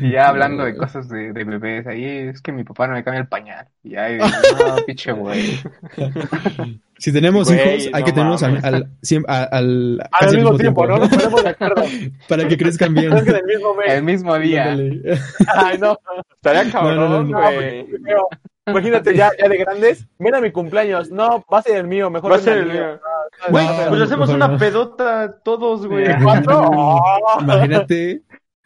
Y 0.00 0.12
ya 0.12 0.28
hablando 0.28 0.64
de 0.64 0.76
cosas 0.76 1.08
de, 1.08 1.32
de 1.32 1.42
bebés, 1.44 1.84
ahí 1.88 2.04
es 2.04 2.40
que 2.40 2.52
mi 2.52 2.62
papá 2.62 2.86
no 2.86 2.94
me 2.94 3.02
cambia 3.02 3.22
el 3.22 3.26
pañal. 3.28 3.66
Y 3.82 3.90
ya, 3.90 4.08
no, 4.10 4.26
pinche 4.86 5.10
güey. 5.10 5.58
Si 6.98 7.12
tenemos 7.12 7.48
Güey, 7.48 7.58
hijos, 7.82 7.90
hay 7.92 8.00
no 8.02 8.06
que 8.06 8.12
tenerlos 8.12 8.42
al, 8.44 8.56
al, 8.64 8.74
al- 9.26 10.00
Al 10.00 10.08
casi 10.20 10.36
mismo 10.36 10.56
tiempo, 10.56 10.86
¿no? 10.86 10.98
Nos 10.98 11.08
ponemos 11.08 11.42
de 11.42 11.48
acuerdo. 11.50 11.82
Para 12.28 12.46
que 12.46 12.56
crezcan 12.56 12.94
bien. 12.94 13.12
Es 13.12 13.24
que 13.24 13.30
el 13.30 13.44
mismo 13.44 13.74
mes. 13.74 13.92
El 13.92 14.02
mismo 14.04 14.38
día. 14.38 14.72
Ay, 14.72 15.78
no. 15.78 15.98
Estaría 16.36 16.64
no, 16.64 16.70
cabrón, 16.72 17.30
no, 17.32 17.42
güey. 17.42 17.86
Pero 18.04 18.28
Imagínate 18.66 19.16
ya, 19.16 19.30
ya 19.40 19.48
de 19.48 19.58
grandes, 19.58 20.06
ven 20.18 20.34
a 20.34 20.40
mi 20.40 20.50
cumpleaños. 20.50 21.10
No, 21.10 21.44
va 21.52 21.58
a 21.58 21.62
ser 21.62 21.76
el 21.76 21.86
mío, 21.86 22.10
mejor 22.10 22.32
Va 22.32 22.36
a 22.36 22.40
ser 22.40 22.58
el 22.58 22.66
mío. 22.72 23.00
Güey, 23.50 23.66
No, 23.66 23.74
Pues 23.88 23.98
no, 23.98 24.04
hacemos 24.04 24.28
mejor 24.28 24.34
una 24.36 24.48
no. 24.48 24.58
pedota 24.58 25.38
todos, 25.44 25.86
güey. 25.86 26.08
¿De 26.08 26.16
cuatro? 26.22 26.60
Oh. 26.74 27.40
Imagínate. 27.40 28.22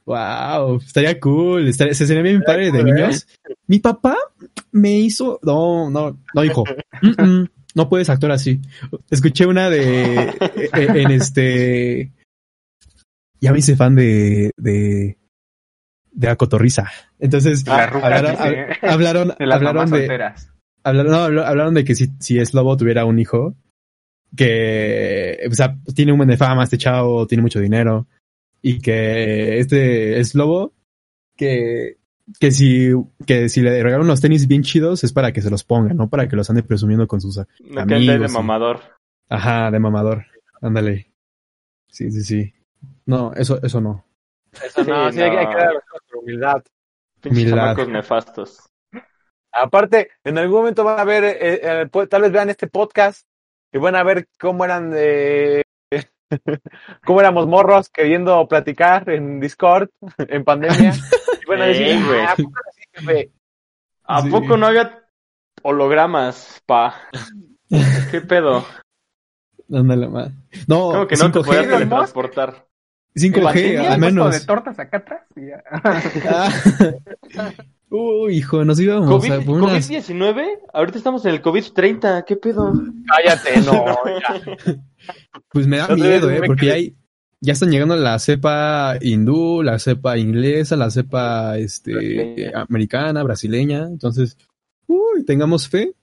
Wow, 0.06 0.76
estaría 0.78 1.20
cool. 1.20 1.68
Estaría, 1.68 1.94
se 1.94 2.06
sería 2.06 2.22
bien 2.22 2.42
padre 2.42 2.72
de 2.72 2.80
cool, 2.80 2.88
¿eh? 2.88 2.92
niños. 2.94 3.28
Mi 3.66 3.78
papá 3.78 4.16
me 4.72 4.92
hizo. 4.98 5.38
No, 5.42 5.90
no, 5.90 6.18
no, 6.34 6.44
hijo. 6.44 6.64
Mm, 7.02 7.22
mm, 7.24 7.48
no 7.76 7.88
puedes 7.88 8.10
actuar 8.10 8.32
así. 8.32 8.60
Escuché 9.10 9.46
una 9.46 9.70
de. 9.70 10.14
eh, 10.18 10.70
En 10.74 11.10
este. 11.12 12.12
Ya 13.40 13.52
me 13.52 13.58
hice 13.60 13.76
fan 13.76 13.94
de. 13.94 14.50
de. 14.56 15.16
De 16.12 16.26
la 16.26 16.36
cotorriza. 16.36 16.90
Entonces, 17.18 17.66
hablaron, 17.68 18.36
se- 18.36 18.44
de 19.38 19.46
las 19.46 19.56
hablaron 19.56 19.74
mamás 19.76 19.90
de, 19.90 19.98
solteras. 19.98 20.52
hablaron, 20.84 21.12
no, 21.12 21.18
habl- 21.28 21.44
hablaron 21.46 21.74
de 21.74 21.84
que 21.84 21.94
si, 21.94 22.08
si 22.18 22.38
es 22.38 22.52
lobo 22.54 22.76
tuviera 22.76 23.04
un 23.04 23.18
hijo, 23.18 23.54
que 24.36 25.38
o 25.50 25.54
sea, 25.54 25.76
tiene 25.94 26.12
un 26.12 26.18
buen 26.18 26.28
de 26.28 26.36
fama, 26.36 26.64
este 26.64 26.78
chavo 26.78 27.26
tiene 27.26 27.42
mucho 27.42 27.60
dinero, 27.60 28.06
y 28.62 28.78
que 28.80 29.58
este 29.58 30.18
es 30.20 30.34
lobo, 30.34 30.72
que, 31.36 31.96
que 32.38 32.50
si, 32.50 32.90
que 33.26 33.48
si 33.48 33.60
le 33.62 33.82
regalan 33.82 34.04
unos 34.06 34.20
tenis 34.20 34.46
bien 34.46 34.62
chidos 34.62 35.02
es 35.04 35.12
para 35.12 35.32
que 35.32 35.42
se 35.42 35.50
los 35.50 35.64
ponga, 35.64 35.94
no 35.94 36.08
para 36.08 36.28
que 36.28 36.36
los 36.36 36.48
ande 36.50 36.62
presumiendo 36.62 37.06
con 37.06 37.20
sus, 37.20 37.36
No 37.38 37.44
que 37.74 37.80
ande 37.80 37.94
de 37.96 38.10
Amigos, 38.12 38.30
sí. 38.30 38.36
mamador. 38.36 38.80
ajá, 39.28 39.70
de 39.70 39.78
mamador, 39.78 40.26
ándale. 40.60 41.10
Sí, 41.88 42.10
sí, 42.12 42.22
sí. 42.22 42.54
No, 43.06 43.32
eso, 43.34 43.60
eso 43.62 43.80
no. 43.80 44.04
Eso 44.64 44.84
no, 44.84 45.08
Sí, 45.10 45.16
sí, 45.18 45.22
hay 45.22 45.30
que- 45.30 45.38
hay 45.38 45.46
que 45.46 45.52
no. 45.54 45.58
dar 45.58 45.72
nuestra 45.72 45.89
humildad. 46.20 46.62
Pinches 47.20 47.42
Humildad. 47.42 47.56
chamacos 47.62 47.88
nefastos. 47.88 48.70
Aparte, 49.52 50.10
en 50.24 50.38
algún 50.38 50.58
momento 50.60 50.84
van 50.84 51.00
a 51.00 51.04
ver, 51.04 51.24
eh, 51.24 51.36
eh, 51.62 51.86
pu- 51.90 52.08
tal 52.08 52.22
vez 52.22 52.32
vean 52.32 52.50
este 52.50 52.68
podcast 52.68 53.26
y 53.72 53.78
van 53.78 53.96
a 53.96 54.02
ver 54.04 54.28
cómo 54.38 54.64
eran 54.64 54.90
de... 54.90 55.64
cómo 57.04 57.20
éramos 57.20 57.46
morros 57.48 57.88
queriendo 57.90 58.46
platicar 58.46 59.10
en 59.10 59.40
Discord, 59.40 59.88
en 60.18 60.44
pandemia. 60.44 60.92
Y 61.42 61.46
van 61.48 61.62
a 61.62 61.66
decir. 61.66 61.98
"Ah, 62.26 62.32
¿a 62.32 62.36
poco 62.36 62.52
así, 62.68 62.82
jefe?". 62.94 63.30
¿A 64.04 64.22
Sí. 64.22 64.30
poco 64.30 64.56
no 64.56 64.66
había 64.66 65.04
hologramas, 65.62 66.62
pa? 66.66 66.94
¿Qué 68.10 68.20
pedo? 68.20 68.64
Ándale, 69.72 70.08
ma. 70.08 70.28
No, 70.68 70.90
¿Cómo 70.92 71.06
que 71.06 71.16
no 71.16 71.30
te 71.30 71.38
5G, 71.40 71.44
podías 71.46 71.68
teletransportar? 71.68 72.66
5G, 73.14 73.42
Pandemia, 73.42 73.92
al 73.94 74.00
menos. 74.00 74.32
de 74.40 74.46
tortas 74.46 74.78
acá 74.78 74.98
atrás 74.98 75.22
y 75.36 75.46
ya. 75.48 75.62
Ah. 75.72 76.52
Uy, 77.92 78.36
hijo, 78.36 78.64
nos 78.64 78.78
íbamos 78.78 79.08
COVID, 79.10 79.32
a 79.32 79.40
por 79.40 79.60
unas... 79.62 79.90
¿COVID-19? 79.90 80.44
Ahorita 80.72 80.96
estamos 80.98 81.24
en 81.24 81.32
el 81.32 81.42
COVID-30, 81.42 82.24
¿qué 82.24 82.36
pedo? 82.36 82.72
Cállate, 83.06 83.60
no. 83.62 83.84
ya. 84.06 84.80
Pues 85.48 85.66
me 85.66 85.78
da 85.78 85.88
miedo, 85.96 86.30
eh, 86.30 86.40
porque 86.46 86.66
quedé- 86.66 86.72
hay, 86.72 86.96
ya 87.40 87.52
están 87.54 87.70
llegando 87.72 87.96
la 87.96 88.16
cepa 88.20 88.94
hindú, 89.00 89.64
la 89.64 89.80
cepa 89.80 90.16
inglesa, 90.18 90.76
la 90.76 90.90
cepa 90.90 91.58
este 91.58 91.92
Brasileña. 91.94 92.60
americana, 92.68 93.22
brasileña. 93.24 93.78
Entonces, 93.86 94.38
uy, 94.86 95.24
tengamos 95.24 95.68
fe 95.68 95.94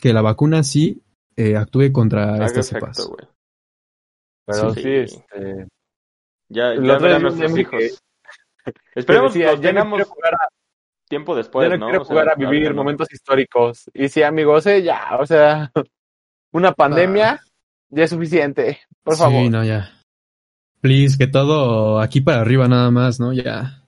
que 0.00 0.12
la 0.12 0.22
vacuna 0.22 0.62
sí 0.62 1.02
eh, 1.34 1.56
actúe 1.56 1.90
contra 1.90 2.34
Haga 2.34 2.46
estas 2.46 2.70
efecto, 2.70 2.92
cepas. 3.02 3.10
Pero 4.46 4.74
Sí. 4.74 4.82
sí, 4.82 4.88
este... 4.90 5.66
Ya, 6.52 6.74
ya 6.74 6.98
verán 6.98 7.22
nuestros 7.22 7.58
hijos. 7.58 7.78
que- 7.80 8.72
Esperemos 8.94 9.32
decía, 9.32 9.46
que 9.50 9.52
los 9.52 9.60
ya 9.62 9.72
no 9.72 9.80
tengamos 9.80 9.96
quiero 9.98 10.10
jugar 10.10 10.34
a- 10.34 10.48
tiempo 11.08 11.32
ya 11.34 11.38
después, 11.38 11.70
no 11.70 11.76
¿no? 11.78 11.86
quiero 11.86 12.02
O 12.02 12.04
sea, 12.04 12.14
jugar 12.14 12.28
a 12.30 12.34
vivir 12.34 12.68
no. 12.70 12.76
momentos 12.76 13.12
históricos. 13.12 13.90
Y 13.92 14.08
sí, 14.08 14.22
amigos, 14.22 14.66
eh, 14.66 14.82
ya, 14.82 15.16
o 15.18 15.26
sea, 15.26 15.72
una 16.52 16.72
pandemia 16.72 17.40
ya 17.90 18.04
es 18.04 18.10
suficiente, 18.10 18.78
por 19.02 19.14
sí, 19.14 19.20
favor. 19.22 19.50
no, 19.50 19.64
ya. 19.64 19.90
Please, 20.80 21.16
que 21.18 21.26
todo 21.26 22.00
aquí 22.00 22.20
para 22.20 22.40
arriba 22.40 22.66
nada 22.68 22.90
más, 22.90 23.20
¿no? 23.20 23.32
Ya. 23.32 23.84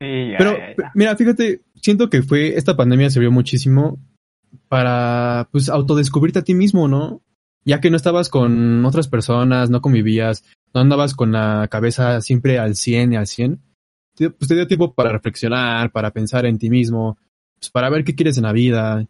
Sí, 0.00 0.30
ya, 0.32 0.38
Pero, 0.38 0.58
ya, 0.58 0.74
ya. 0.76 0.92
mira, 0.94 1.16
fíjate, 1.16 1.60
siento 1.76 2.10
que 2.10 2.22
fue, 2.22 2.56
esta 2.56 2.76
pandemia 2.76 3.08
sirvió 3.10 3.30
muchísimo 3.30 3.98
para, 4.68 5.48
pues, 5.52 5.68
autodescubrirte 5.68 6.40
a 6.40 6.44
ti 6.44 6.54
mismo, 6.54 6.88
¿no? 6.88 7.22
Ya 7.64 7.80
que 7.80 7.90
no 7.90 7.96
estabas 7.96 8.28
con 8.28 8.84
otras 8.84 9.06
personas, 9.08 9.70
no 9.70 9.80
convivías, 9.80 10.44
no 10.74 10.80
andabas 10.80 11.14
con 11.14 11.32
la 11.32 11.68
cabeza 11.70 12.20
siempre 12.20 12.58
al 12.58 12.76
100 12.76 13.12
y 13.12 13.16
al 13.16 13.26
100, 13.26 13.60
te- 14.16 14.30
pues 14.30 14.48
te 14.48 14.54
dio 14.54 14.66
tiempo 14.66 14.92
para 14.94 15.10
reflexionar, 15.12 15.90
para 15.92 16.10
pensar 16.10 16.46
en 16.46 16.58
ti 16.58 16.70
mismo, 16.70 17.18
pues 17.58 17.70
para 17.70 17.90
ver 17.90 18.04
qué 18.04 18.14
quieres 18.14 18.36
en 18.38 18.44
la 18.44 18.52
vida. 18.52 19.06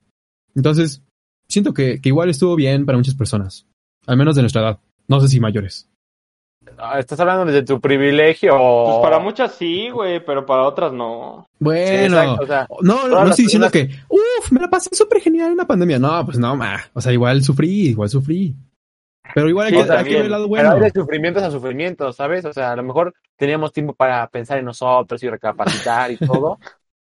Entonces, 0.55 1.03
siento 1.49 1.73
que, 1.75 2.01
que 2.01 2.09
igual 2.09 2.29
estuvo 2.31 2.55
bien 2.57 2.85
para 2.87 2.99
muchas 2.99 3.15
personas, 3.15 3.67
al 4.07 4.17
menos 4.17 4.37
de 4.37 4.43
nuestra 4.43 4.63
edad, 4.63 4.79
no 5.09 5.21
sé 5.21 5.29
si 5.29 5.41
mayores. 5.41 5.89
Ah, 6.79 6.99
¿Estás 7.01 7.19
hablando 7.19 7.45
de 7.47 7.63
tu 7.65 7.81
privilegio? 7.81 8.57
Pues 8.57 8.97
para 9.03 9.19
muchas 9.19 9.53
sí, 9.55 9.91
güey, 9.91 10.25
pero 10.25 10.47
para 10.47 10.63
otras 10.63 10.93
no. 10.93 11.45
Sí, 11.51 11.57
Bueno, 11.59 12.19
exacto, 12.23 12.43
o 12.43 12.47
sea, 12.47 12.67
No, 12.83 13.09
no, 13.09 13.25
no 13.25 13.31
estoy 13.31 13.45
diciendo 13.47 13.69
personas- 13.69 13.97
que, 13.99 14.05
uff, 14.09 14.53
me 14.53 14.61
la 14.61 14.71
pasé 14.71 14.95
súper 14.95 15.21
genial 15.21 15.51
en 15.51 15.57
la 15.57 15.67
pandemia. 15.67 15.99
No, 15.99 16.25
pues 16.25 16.39
no, 16.39 16.55
ma. 16.57 16.79
O 16.95 17.01
sea, 17.01 17.13
igual 17.13 17.43
sufrí, 17.43 17.89
igual 17.89 18.09
sufrí. 18.09 18.55
Pero 19.35 19.49
igual 19.49 19.67
hay, 19.69 19.75
Sí, 19.75 19.85
que, 19.87 19.93
hay 19.93 20.05
que 20.05 20.15
ver 20.15 20.25
el 20.27 20.31
lado 20.31 20.45
pero 20.45 20.49
bueno. 20.69 20.73
hay 20.73 20.81
de 20.81 20.91
sufrimientos 20.91 21.43
a 21.43 21.51
sufrimientos, 21.51 22.17
¿sabes? 22.17 22.45
O 22.45 22.53
sea, 22.53 22.73
a 22.73 22.77
lo 22.77 22.83
mejor 22.83 23.15
teníamos 23.37 23.73
tiempo 23.73 23.95
para 23.95 24.27
pensar 24.29 24.59
en 24.59 24.65
nosotros 24.65 25.23
y 25.23 25.29
recapacitar 25.31 26.11
y 26.11 26.17
todo, 26.17 26.59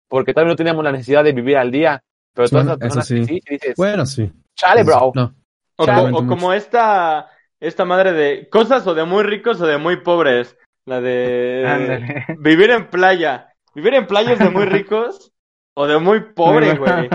porque 0.07 0.33
también 0.33 0.49
no 0.49 0.55
teníamos 0.55 0.83
la 0.83 0.91
necesidad 0.91 1.23
de 1.23 1.31
vivir 1.33 1.57
al 1.57 1.71
día. 1.71 2.01
Pero 2.33 2.47
todas 2.49 2.65
Bueno, 2.65 2.69
las 2.71 2.79
personas 2.79 3.07
sí. 3.07 3.15
que 3.15 3.25
sí, 3.25 3.41
dices, 3.49 3.73
Bueno, 3.75 4.05
sí. 4.05 4.31
chale, 4.55 4.83
bro. 4.83 5.11
No. 5.15 5.33
O, 5.77 6.25
como 6.27 6.53
esta, 6.53 7.29
esta 7.59 7.85
madre 7.85 8.11
de 8.13 8.49
cosas 8.49 8.85
o 8.85 8.93
de 8.93 9.05
muy 9.05 9.23
ricos 9.23 9.59
o 9.61 9.65
de 9.65 9.77
muy 9.77 9.97
pobres. 10.01 10.57
La 10.85 10.99
de 11.01 11.65
Ándale. 11.67 12.25
vivir 12.39 12.71
en 12.71 12.87
playa. 12.89 13.53
Vivir 13.75 13.93
en 13.93 14.07
playa 14.07 14.33
es 14.33 14.39
de 14.39 14.49
muy 14.49 14.65
ricos 14.65 15.31
o 15.75 15.87
de 15.87 15.97
muy 15.99 16.19
pobre, 16.33 16.73
güey. 16.77 17.09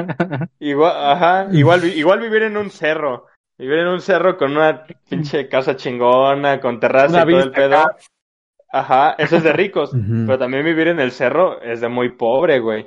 Igual, 0.61 0.93
ajá, 0.97 1.49
igual, 1.53 1.85
igual 1.85 2.21
vivir 2.21 2.43
en 2.45 2.57
un 2.57 2.71
cerro. 2.71 3.27
Vivir 3.59 3.79
en 3.81 3.89
un 3.89 4.01
cerro 4.01 4.37
con 4.37 4.57
una 4.57 4.85
pinche 5.09 5.49
casa 5.49 5.77
chingona, 5.77 6.61
con 6.61 6.81
terraza 6.81 7.23
Una 7.23 7.31
y 7.31 7.35
todo 7.35 7.41
el 7.43 7.53
pedo. 7.53 7.79
acá. 7.79 7.97
Ajá, 8.73 9.15
eso 9.19 9.37
es 9.37 9.43
de 9.45 9.53
ricos. 9.53 9.91
Pero 10.27 10.39
también 10.39 10.65
vivir 10.65 10.89
en 10.89 11.01
el 11.01 11.13
cerro 11.13 11.61
es 11.63 11.81
de 11.81 11.89
muy 11.89 12.11
pobre, 12.11 12.59
güey. 12.61 12.87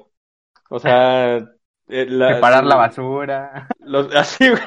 O 0.70 0.80
sea, 0.80 1.38
eh, 1.88 2.06
la- 2.10 2.36
Separar 2.36 2.66
la 2.66 2.76
basura. 2.76 3.68
los- 3.80 4.14
así, 4.16 4.50
güey. 4.50 4.62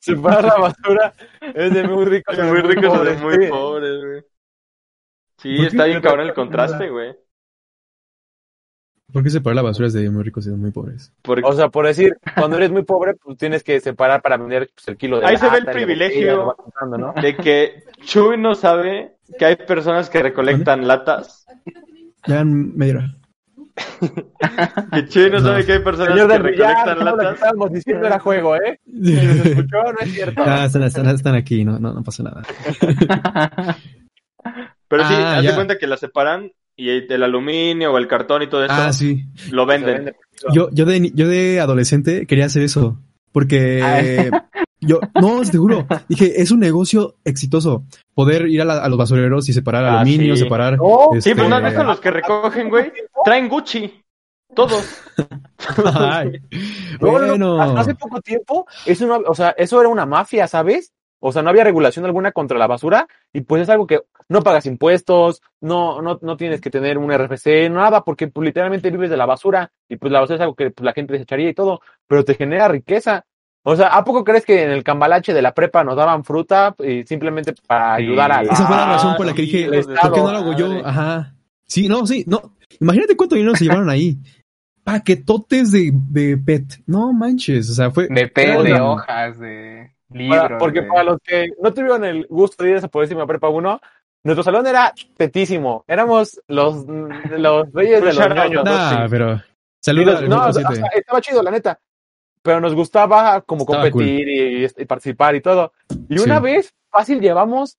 Separar 0.00 0.44
la 0.44 0.56
basura 0.56 1.14
es 1.40 1.72
de 1.74 1.86
muy 1.86 2.04
ricos. 2.06 2.36
De 2.36 2.42
a 2.42 2.46
muy 2.46 2.60
ricos 2.60 2.98
o 2.98 3.04
de 3.04 3.14
muy 3.14 3.48
pobres, 3.48 4.04
güey. 4.04 4.22
Sí, 5.38 5.56
¿Por 5.56 5.66
está 5.66 5.84
bien 5.84 6.00
cabrón 6.00 6.26
el 6.26 6.34
contraste, 6.34 6.88
güey. 6.88 7.16
¿Por 9.12 9.22
qué 9.22 9.30
separar 9.30 9.56
la 9.56 9.62
basura 9.62 9.88
es 9.88 9.92
de 9.92 10.08
muy 10.10 10.22
ricos 10.22 10.46
y 10.46 10.50
de 10.50 10.56
muy 10.56 10.70
pobres? 10.70 11.12
Porque 11.22 11.42
O 11.44 11.52
sea, 11.52 11.68
por 11.68 11.86
decir, 11.86 12.16
cuando 12.36 12.56
eres 12.56 12.70
muy 12.70 12.82
pobre, 12.82 13.14
pues 13.14 13.36
tienes 13.38 13.62
que 13.62 13.78
separar 13.80 14.22
para 14.22 14.36
vender 14.38 14.70
pues, 14.74 14.88
el 14.88 14.96
kilo 14.96 15.20
de 15.20 15.26
Ahí 15.26 15.36
se 15.36 15.48
ve 15.50 15.58
el 15.58 15.66
privilegio. 15.66 16.44
botella, 16.46 16.96
¿no? 16.98 17.12
de 17.20 17.36
que 17.36 17.84
Chuy 18.04 18.38
no 18.38 18.54
sabe 18.54 19.16
que 19.38 19.44
hay 19.44 19.56
personas 19.56 20.08
que 20.10 20.22
recolectan 20.22 20.86
latas. 20.88 21.46
Ya 22.26 22.44
me 22.44 22.86
dirá. 22.86 23.14
Que 24.92 25.08
Chuy 25.08 25.30
no 25.30 25.38
No. 25.40 25.46
sabe 25.46 25.64
que 25.64 25.72
hay 25.72 25.78
personas 25.78 26.12
Señor 26.14 26.30
que 26.30 26.38
recolectan 26.38 26.98
lo 26.98 27.04
que 27.04 27.04
latas. 27.22 27.34
estábamos 27.34 27.72
diciendo 27.72 28.06
era 28.06 28.18
juego, 28.18 28.56
¿eh? 28.56 28.80
¿Se 29.02 29.48
escuchó? 29.50 29.82
No 29.82 29.98
es 30.00 30.12
cierto. 30.12 30.42
Ah, 30.44 30.64
están, 30.66 30.82
están, 30.82 31.06
están 31.08 31.34
aquí, 31.34 31.64
no, 31.64 31.78
no, 31.78 31.92
no 31.94 32.02
pasa 32.02 32.22
nada. 32.22 32.42
Pero 34.88 35.04
sí, 35.08 35.14
Ah, 35.16 35.36
haz 35.36 35.42
de 35.42 35.48
ya. 35.48 35.54
cuenta 35.54 35.78
que 35.78 35.86
la 35.86 35.96
separan 35.96 36.50
y 36.76 36.88
el 36.90 37.22
aluminio 37.22 37.92
o 37.92 37.98
el 37.98 38.08
cartón 38.08 38.42
y 38.42 38.46
todo 38.48 38.64
eso 38.64 38.74
Ah, 38.76 38.92
sí. 38.92 39.24
lo 39.50 39.62
Se 39.64 39.68
venden. 39.68 39.94
vende. 39.96 40.16
Yo, 40.52 40.68
yo 40.72 40.84
de, 40.84 41.00
ni- 41.00 41.12
yo 41.14 41.28
de 41.28 41.60
adolescente 41.60 42.26
quería 42.26 42.46
hacer 42.46 42.62
eso. 42.62 42.98
Porque 43.30 44.30
yo, 44.80 45.00
no, 45.20 45.40
te 45.42 45.56
juro, 45.58 45.86
dije, 46.08 46.40
es 46.42 46.50
un 46.50 46.60
negocio 46.60 47.16
exitoso. 47.24 47.84
Poder 48.14 48.46
ir 48.48 48.60
a, 48.62 48.64
la- 48.64 48.78
a 48.84 48.88
los 48.88 48.98
basureros 48.98 49.48
y 49.48 49.52
separar 49.52 49.84
Ah, 49.84 50.00
aluminio, 50.00 50.36
sí. 50.36 50.42
separar. 50.42 50.76
No, 50.76 51.08
Sí, 51.12 51.18
este, 51.18 51.36
pero 51.36 51.48
no 51.48 51.56
has 51.56 51.64
visto 51.64 51.84
los 51.84 52.00
que 52.00 52.10
recogen, 52.10 52.68
güey. 52.68 52.92
Traen 53.24 53.48
Gucci. 53.48 54.02
Todos. 54.54 54.84
Ay, 55.94 56.32
No, 57.00 57.18
no, 57.18 57.36
no, 57.38 57.56
bueno. 57.56 57.62
hasta 57.62 57.80
hace 57.80 57.94
poco 57.94 58.20
tiempo, 58.20 58.66
eso 58.84 59.06
no, 59.06 59.16
o 59.26 59.34
sea, 59.34 59.50
eso 59.56 59.80
era 59.80 59.88
una 59.88 60.04
mafia, 60.04 60.46
¿sabes? 60.46 60.92
O 61.24 61.30
sea, 61.30 61.42
no 61.42 61.50
había 61.50 61.62
regulación 61.62 62.04
alguna 62.04 62.32
contra 62.32 62.58
la 62.58 62.66
basura 62.66 63.06
y 63.32 63.42
pues 63.42 63.62
es 63.62 63.68
algo 63.68 63.86
que 63.86 64.00
no 64.28 64.42
pagas 64.42 64.66
impuestos, 64.66 65.40
no, 65.60 66.02
no, 66.02 66.18
no 66.20 66.36
tienes 66.36 66.60
que 66.60 66.68
tener 66.68 66.98
un 66.98 67.12
RFC, 67.12 67.70
nada, 67.70 68.02
porque 68.02 68.26
pues, 68.26 68.44
literalmente 68.44 68.90
vives 68.90 69.08
de 69.08 69.16
la 69.16 69.24
basura 69.24 69.70
y 69.88 69.96
pues 69.96 70.12
la 70.12 70.18
basura 70.18 70.34
es 70.34 70.40
algo 70.40 70.56
que 70.56 70.72
pues, 70.72 70.84
la 70.84 70.92
gente 70.92 71.12
desecharía 71.12 71.48
y 71.48 71.54
todo, 71.54 71.80
pero 72.08 72.24
te 72.24 72.34
genera 72.34 72.66
riqueza. 72.66 73.24
O 73.62 73.76
sea, 73.76 73.86
¿a 73.88 74.02
poco 74.02 74.24
crees 74.24 74.44
que 74.44 74.64
en 74.64 74.70
el 74.70 74.82
cambalache 74.82 75.32
de 75.32 75.42
la 75.42 75.54
prepa 75.54 75.84
nos 75.84 75.94
daban 75.94 76.24
fruta 76.24 76.74
y 76.80 77.04
simplemente 77.04 77.54
para 77.68 77.94
ayudar 77.94 78.32
a 78.32 78.42
la... 78.42 78.52
Esa 78.52 78.66
fue 78.66 78.76
la 78.76 78.86
razón 78.86 79.16
por 79.16 79.26
la 79.26 79.32
que 79.32 79.42
dije, 79.42 79.70
de 79.70 79.84
¿por 79.84 80.12
qué 80.12 80.20
no 80.20 80.32
lo 80.32 80.38
hago 80.38 80.56
yo? 80.56 80.84
Ajá. 80.84 81.36
Sí, 81.68 81.86
no, 81.86 82.04
sí, 82.04 82.24
no. 82.26 82.56
Imagínate 82.80 83.16
cuánto 83.16 83.36
dinero 83.36 83.54
se 83.54 83.66
llevaron 83.66 83.88
ahí. 83.88 84.18
paquetotes 84.82 85.70
de, 85.70 85.92
de 85.92 86.36
PET. 86.36 86.82
No 86.86 87.12
manches, 87.12 87.70
o 87.70 87.74
sea, 87.74 87.92
fue... 87.92 88.08
De 88.08 88.32
era 88.34 88.60
de 88.60 88.80
hojas, 88.80 89.38
de 89.38 89.92
Para- 90.28 90.58
porque 90.58 90.82
para 90.82 91.04
los 91.04 91.18
que 91.22 91.50
no 91.62 91.72
tuvieron 91.72 92.04
el 92.04 92.26
gusto 92.28 92.62
de 92.62 92.70
ir 92.70 92.74
a 92.76 92.78
esa 92.78 92.88
purísima 92.88 93.26
prepa 93.26 93.48
1, 93.48 93.80
nuestro 94.24 94.42
salón 94.42 94.66
era 94.66 94.92
petísimo. 95.16 95.84
Éramos 95.88 96.40
los, 96.48 96.86
los 96.86 97.72
reyes 97.72 98.00
de 98.02 98.12
los 98.12 98.28
ñoños. 98.34 98.64
Nah, 98.64 98.90
sí. 98.90 99.10
pero... 99.10 99.40
Al 99.84 100.28
no, 100.28 100.46
o 100.46 100.52
sea, 100.52 100.68
7. 100.70 100.88
estaba 100.94 101.20
chido, 101.20 101.42
la 101.42 101.50
neta. 101.50 101.78
Pero 102.42 102.60
nos 102.60 102.74
gustaba 102.74 103.40
como 103.42 103.62
Estaba 103.62 103.90
competir 103.90 104.28
y, 104.28 104.64
y 104.64 104.84
participar 104.84 105.34
y 105.34 105.40
todo. 105.40 105.72
Y 106.08 106.18
Sí. 106.18 106.24
una 106.24 106.38
vez, 106.40 106.72
fácil, 106.90 107.20
llevamos 107.20 107.78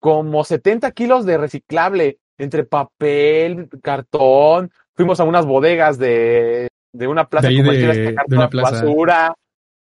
como 0.00 0.44
70 0.44 0.90
kilos 0.92 1.26
de 1.26 1.38
reciclable 1.38 2.18
entre 2.38 2.64
papel, 2.64 3.68
cartón. 3.82 4.70
Fuimos 4.94 5.20
a 5.20 5.24
unas 5.24 5.44
bodegas 5.44 5.98
de, 5.98 6.68
de 6.92 7.06
una 7.08 7.28
plaza 7.28 7.48
De 7.48 7.62
de- 7.62 8.04
sacar 8.10 8.26
de 8.26 8.36
una 8.36 8.48
plaza. 8.48 8.70
basura. 8.84 9.34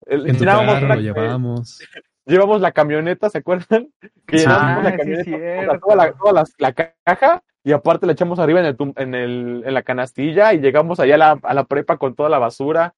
El- 0.05 0.29
En 0.29 0.37
tu 0.37 0.45
carro 0.45 0.61
una- 0.63 0.95
lo 0.95 1.01
llevábamos. 1.01 1.79
llevamos 2.25 2.61
la 2.61 2.71
camioneta, 2.71 3.29
¿se 3.29 3.37
acuerdan? 3.39 3.89
Que 4.25 4.43
Ah, 4.47 4.81
la 4.83 4.97
camioneta, 4.97 5.79
toda, 5.79 5.95
la, 5.95 6.13
toda 6.13 6.33
la- 6.33 6.45
la 6.57 6.73
caja 6.73 7.43
y 7.63 7.71
aparte 7.71 8.05
la 8.05 8.11
echamos 8.13 8.39
arriba 8.39 8.59
en, 8.59 8.65
el, 8.67 8.77
en, 8.97 9.15
el, 9.15 9.63
en 9.65 9.73
la 9.73 9.83
canastilla 9.83 10.53
y 10.53 10.59
llegamos 10.59 10.99
allá 10.99 11.15
a 11.15 11.17
la, 11.17 11.39
a 11.41 11.53
la 11.53 11.63
prepa 11.65 11.97
con 11.97 12.13
toda 12.15 12.29
la 12.29 12.39
basura. 12.39 12.93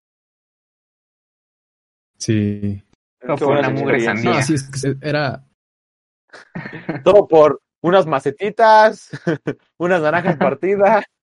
Sí. 2.17 2.83
Qué 3.19 3.37
fue 3.37 3.47
una 3.59 3.69
mugre. 3.69 3.99
No, 4.23 4.41
sí, 4.41 4.53
es 4.55 4.69
que 4.69 4.95
era... 5.07 5.43
Todo 7.03 7.27
por 7.27 7.61
unas 7.81 8.05
macetitas, 8.05 9.09
unas 9.77 10.01
naranjas 10.01 10.37
partidas. 10.37 11.05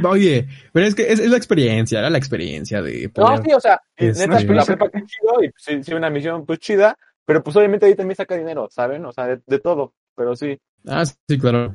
No, 0.00 0.10
Oye, 0.10 0.46
pero 0.72 0.86
es 0.86 0.94
que 0.94 1.10
es, 1.10 1.18
es 1.20 1.30
la 1.30 1.36
experiencia, 1.36 1.98
era 1.98 2.10
la 2.10 2.18
experiencia 2.18 2.82
de 2.82 3.06
No, 3.06 3.12
poder... 3.12 3.42
sí, 3.42 3.52
o 3.54 3.60
sea, 3.60 3.80
Es- 3.96 4.18
neta, 4.18 4.38
sí. 4.40 4.46
pues, 4.46 4.56
la 4.56 4.64
prepa 4.64 4.90
que 4.90 5.02
chido 5.06 5.42
y 5.42 5.50
sí, 5.56 5.82
sí, 5.82 5.94
una 5.94 6.10
misión 6.10 6.44
pues 6.46 6.58
chida, 6.58 6.96
pero 7.24 7.42
pues 7.42 7.56
obviamente 7.56 7.86
ahí 7.86 7.94
también 7.94 8.16
saca 8.16 8.36
dinero, 8.36 8.68
¿saben? 8.70 9.04
O 9.06 9.12
sea, 9.12 9.26
de, 9.26 9.40
de 9.46 9.58
todo, 9.58 9.94
pero 10.14 10.36
sí, 10.36 10.58
Ah, 10.86 11.04
sí, 11.06 11.38
claro. 11.38 11.74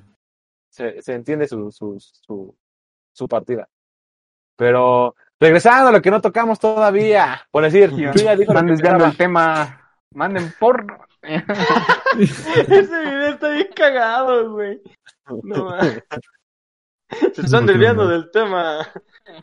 se, 0.70 1.02
se 1.02 1.14
entiende 1.14 1.48
su, 1.48 1.72
su, 1.72 1.98
su, 2.00 2.56
su 3.12 3.28
partida. 3.28 3.68
Pero 4.56 5.16
regresando 5.40 5.90
a 5.90 5.92
lo 5.92 6.02
que 6.02 6.12
no 6.12 6.22
tocamos 6.22 6.60
todavía, 6.60 7.42
por 7.50 7.64
decir, 7.64 7.90
Yo- 7.92 8.12
ya 8.14 8.36
dijo 8.36 8.54
que 8.54 8.62
desviando 8.64 9.06
el 9.06 9.18
tema. 9.18 9.76
Manden 10.14 10.52
porno. 10.60 10.98
Ese 11.22 13.00
video 13.00 13.28
está 13.28 13.50
bien 13.50 13.70
cagado, 13.76 14.52
güey. 14.54 14.82
No. 15.44 15.70
Se 17.34 17.42
están 17.42 17.66
desviando 17.66 18.08
del 18.08 18.30
tema. 18.32 18.88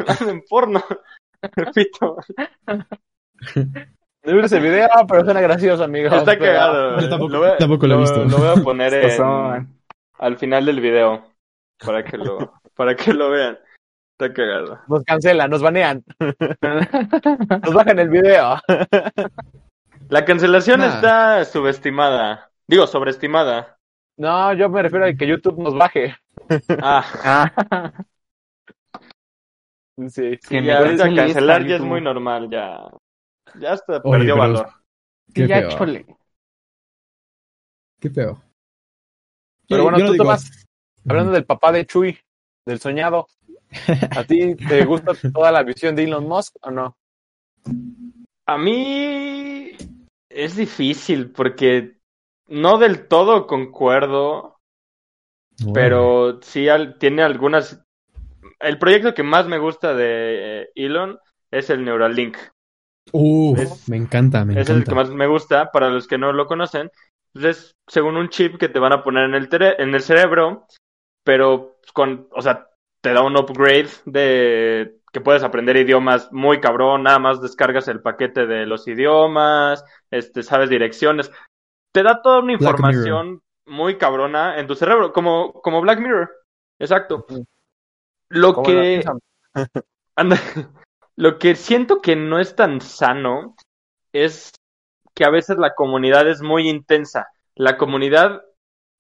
Hacen 0.07 0.43
porno. 0.49 0.83
Repito. 1.43 2.17
No 4.25 4.41
ese 4.45 4.59
video, 4.61 4.89
pero 5.09 5.25
suena 5.25 5.41
gracioso, 5.41 5.85
amigo. 5.85 6.09
Está 6.09 6.33
Pero- 6.33 6.45
cagado. 6.45 7.01
Yo 7.01 7.09
tampoco- 7.09 7.33
Lo 7.33 7.39
voy 7.41 7.49
a- 7.51 7.57
tampoco 7.59 7.87
lo 7.87 7.95
he 7.95 7.99
visto. 7.99 8.25
Lo 8.25 8.39
voy 8.39 8.49
a 8.49 8.63
poner 8.63 8.95
en- 8.95 9.81
al 10.19 10.37
final 10.37 10.65
del 10.67 10.81
video. 10.81 11.33
Para 11.85 12.03
que 12.05 12.17
lo, 12.17 12.55
para 12.75 12.95
que 12.97 13.13
lo 13.13 13.31
vean. 13.31 13.59
Está 14.19 14.33
cagado. 14.33 14.81
Nos 14.89 15.05
cancelan, 15.05 15.51
nos 15.51 15.61
banean, 15.61 16.03
nos 17.63 17.75
bajan 17.75 17.99
el 17.99 18.09
video. 18.09 18.59
La 20.09 20.25
cancelación 20.25 20.81
Nah. 20.81 20.87
está 20.95 21.45
subestimada. 21.45 22.51
Digo, 22.67 22.87
sobreestimada. 22.87 23.79
No, 24.19 24.53
yo 24.55 24.69
me 24.69 24.83
refiero 24.83 25.05
a 25.07 25.13
que 25.15 25.27
YouTube 25.27 25.59
nos 25.59 25.75
baje. 25.77 26.17
Ah, 26.81 27.05
Ah, 27.25 27.93
Sí. 30.09 30.39
que 30.47 30.59
y 30.59 30.61
me 30.61 30.73
ahorita 30.75 31.05
cancelar 31.15 31.65
ya 31.67 31.77
es 31.77 31.83
muy 31.83 32.01
normal. 32.03 32.49
Ya, 32.51 32.87
ya 33.59 33.73
hasta 33.73 33.97
Oye, 34.05 34.19
perdió 34.19 34.37
valor. 34.37 34.69
Qué 35.33 35.43
Sí, 35.43 35.49
ya, 35.49 35.61
feo. 35.61 35.69
chole. 35.71 36.07
Qué 38.01 38.11
feo. 38.11 38.43
Pero 39.69 39.85
bueno, 39.85 39.99
yo 39.99 40.07
tú 40.09 40.17
Tomás, 40.19 40.67
hablando 41.09 41.33
del 41.33 41.45
papá 41.47 41.73
de 41.73 41.87
Chuy, 41.87 42.19
del 42.67 42.79
soñado, 42.79 43.27
¿a 44.17 44.23
ti 44.25 44.55
te 44.55 44.85
gusta 44.85 45.13
toda 45.35 45.51
la 45.51 45.63
visión 45.63 45.97
de 45.97 46.05
Elon 46.05 46.29
Musk 46.29 46.57
o 46.61 46.71
no? 46.71 46.97
A 48.47 48.59
mí 48.59 49.46
es 50.45 50.57
difícil 50.57 51.31
porque 51.33 51.99
no 52.49 52.79
del 52.79 53.09
todo 53.09 53.47
concuerdo, 53.47 54.59
Bueno. 55.65 55.75
pero 55.75 56.41
sí 56.43 56.69
al- 56.69 56.99
tiene 56.99 57.23
algunas... 57.23 57.83
El 58.61 58.79
proyecto 58.79 59.15
que 59.15 59.23
más 59.23 59.47
me 59.47 59.59
gusta 59.59 59.95
de 59.95 60.63
eh, 60.63 60.69
Elon 60.75 61.19
es 61.51 61.71
el 61.71 61.85
Neuralink. 61.85 62.37
Es- 63.57 63.89
me 63.89 63.97
encanta, 63.97 64.45
me 64.45 64.61
es 64.61 64.71
el 64.71 64.85
que 64.85 64.95
más 64.95 65.11
me 65.11 65.27
gusta. 65.27 65.71
Para 65.73 65.91
los 65.91 66.07
que 66.07 66.19
no 66.19 66.33
lo 66.33 66.47
conocen, 66.47 66.91
pues 67.33 67.45
es 67.45 67.77
según 67.87 68.17
un 68.17 68.29
chip 68.29 68.59
que 68.59 68.69
te 68.69 68.79
van 68.79 68.93
a 68.93 69.03
poner 69.03 69.25
en 69.25 69.35
el, 69.35 69.49
en 69.79 69.95
el 69.95 70.03
cerebro, 70.03 70.67
pero 71.25 71.77
con, 71.93 72.29
o 72.33 72.43
sea, 72.43 72.69
te 73.01 73.13
da 73.13 73.23
un 73.23 73.37
upgrade 73.37 73.91
de 74.05 74.96
que 75.17 75.23
puedes 75.23 75.43
aprender 75.43 75.79
idiomas 75.79 76.31
muy 76.31 76.61
cabrón, 76.61 77.05
nada 77.05 77.19
más 77.19 77.41
descargas 77.41 77.89
el 77.89 78.03
paquete 78.03 78.47
de 78.47 78.67
los 78.67 78.87
idiomas, 78.87 79.83
este, 80.11 80.43
sabes 80.43 80.69
direcciones, 80.69 81.33
te 81.91 82.03
da 82.03 82.21
toda 82.21 82.41
una 82.41 82.53
información 82.53 83.41
muy 83.65 83.97
cabrona 83.97 84.61
en 84.61 84.67
tu 84.67 84.75
cerebro, 84.75 85.15
como, 85.15 85.55
como 85.63 85.81
Black 85.81 86.01
Mirror. 86.01 86.31
Exacto. 86.79 87.25
Lo 88.29 88.63
que... 88.63 89.03
Anda, 90.17 90.37
lo 91.17 91.39
que 91.39 91.55
siento 91.55 92.03
que 92.03 92.15
no 92.15 92.39
es 92.39 92.55
tan 92.55 92.83
sano 92.83 93.57
es 94.13 94.53
que 95.15 95.25
a 95.25 95.31
veces 95.31 95.57
la 95.57 95.75
comunidad 95.75 96.29
es 96.29 96.43
muy 96.43 96.69
intensa. 96.69 97.29
La 97.55 97.79
comunidad 97.79 98.43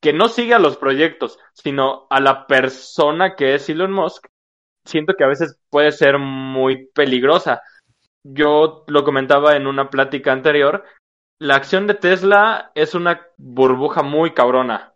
que 0.00 0.14
no 0.14 0.30
sigue 0.30 0.54
a 0.54 0.60
los 0.60 0.78
proyectos, 0.78 1.38
sino 1.52 2.06
a 2.08 2.20
la 2.20 2.46
persona 2.46 3.36
que 3.36 3.54
es 3.54 3.68
Elon 3.68 3.92
Musk, 3.92 4.28
siento 4.86 5.14
que 5.14 5.24
a 5.24 5.28
veces 5.28 5.58
puede 5.70 5.92
ser 5.92 6.18
muy 6.18 6.86
peligrosa. 6.88 7.62
Yo 8.24 8.84
lo 8.86 9.04
comentaba 9.04 9.56
en 9.56 9.66
una 9.66 9.90
plática 9.90 10.32
anterior, 10.32 10.84
la 11.38 11.56
acción 11.56 11.86
de 11.86 11.94
Tesla 11.94 12.70
es 12.74 12.94
una 12.94 13.26
burbuja 13.36 14.02
muy 14.02 14.32
cabrona. 14.32 14.94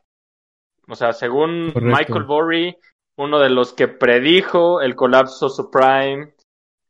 O 0.89 0.95
sea, 0.95 1.13
según 1.13 1.73
Correcto. 1.73 1.97
Michael 1.99 2.25
Burry, 2.25 2.77
uno 3.17 3.39
de 3.39 3.51
los 3.51 3.75
que 3.75 3.89
predijo 3.89 4.81
el 4.81 4.97
colapso 4.97 5.49
subprime, 5.51 6.35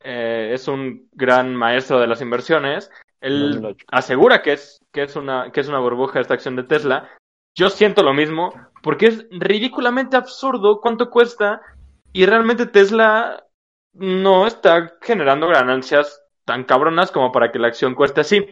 eh, 0.02 0.52
es 0.54 0.68
un 0.68 1.08
gran 1.12 1.54
maestro 1.54 2.00
de 2.00 2.06
las 2.06 2.22
inversiones. 2.22 2.90
Él 3.20 3.54
2008. 3.60 3.86
asegura 3.90 4.40
que 4.40 4.52
es, 4.52 4.80
que 4.92 5.02
es 5.02 5.16
una, 5.16 5.50
que 5.50 5.60
es 5.60 5.68
una 5.68 5.80
burbuja 5.80 6.20
esta 6.20 6.34
acción 6.34 6.56
de 6.56 6.62
Tesla. 6.62 7.10
Yo 7.56 7.68
siento 7.68 8.04
lo 8.04 8.14
mismo, 8.14 8.52
porque 8.82 9.06
es 9.06 9.26
ridículamente 9.30 10.16
absurdo 10.16 10.80
cuánto 10.80 11.10
cuesta 11.10 11.60
y 12.12 12.26
realmente 12.26 12.66
Tesla 12.66 13.46
no 13.92 14.46
está 14.46 14.94
generando 15.00 15.48
ganancias 15.48 16.22
tan 16.44 16.64
cabronas 16.64 17.10
como 17.10 17.32
para 17.32 17.52
que 17.52 17.58
la 17.58 17.68
acción 17.68 17.94
cueste 17.94 18.20
así. 18.22 18.48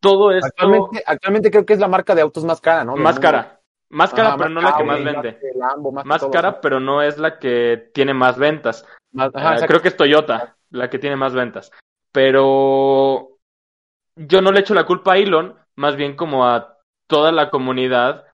Todo 0.00 0.30
esto 0.30 0.46
Actualmente, 0.46 1.02
actualmente 1.06 1.50
creo 1.50 1.66
que 1.66 1.72
es 1.72 1.80
la 1.80 1.88
marca 1.88 2.14
de 2.14 2.22
autos 2.22 2.44
más 2.44 2.60
cara, 2.60 2.84
¿no? 2.84 2.96
Más 2.96 3.18
cara. 3.18 3.60
Más 3.90 4.12
cara, 4.12 4.36
pero 4.36 4.50
no 4.50 4.60
la 4.60 4.76
que 4.76 4.84
más 4.84 5.02
vende. 5.02 5.40
Lambo, 5.54 5.92
más, 5.92 6.02
que 6.04 6.08
Más 6.08 6.20
todo, 6.20 6.30
cara, 6.30 6.50
¿no? 6.52 6.60
pero 6.60 6.78
no 6.78 7.02
es 7.02 7.16
la 7.16 7.38
que 7.38 7.90
tiene 7.94 8.12
más 8.12 8.38
ventas. 8.38 8.86
Más- 9.12 9.34
ajá, 9.34 9.54
exacto. 9.54 9.66
creo 9.66 9.82
que 9.82 9.88
es 9.88 9.96
Toyota 9.96 10.56
la 10.70 10.90
que 10.90 10.98
tiene 10.98 11.16
más 11.16 11.34
ventas. 11.34 11.72
Pero 12.12 13.38
yo 14.16 14.42
no 14.42 14.52
le 14.52 14.60
echo 14.60 14.74
la 14.74 14.84
culpa 14.84 15.14
a 15.14 15.16
Elon, 15.16 15.56
más 15.76 15.96
bien 15.96 16.16
como 16.16 16.46
a 16.46 16.78
toda 17.06 17.32
la 17.32 17.48
comunidad, 17.48 18.26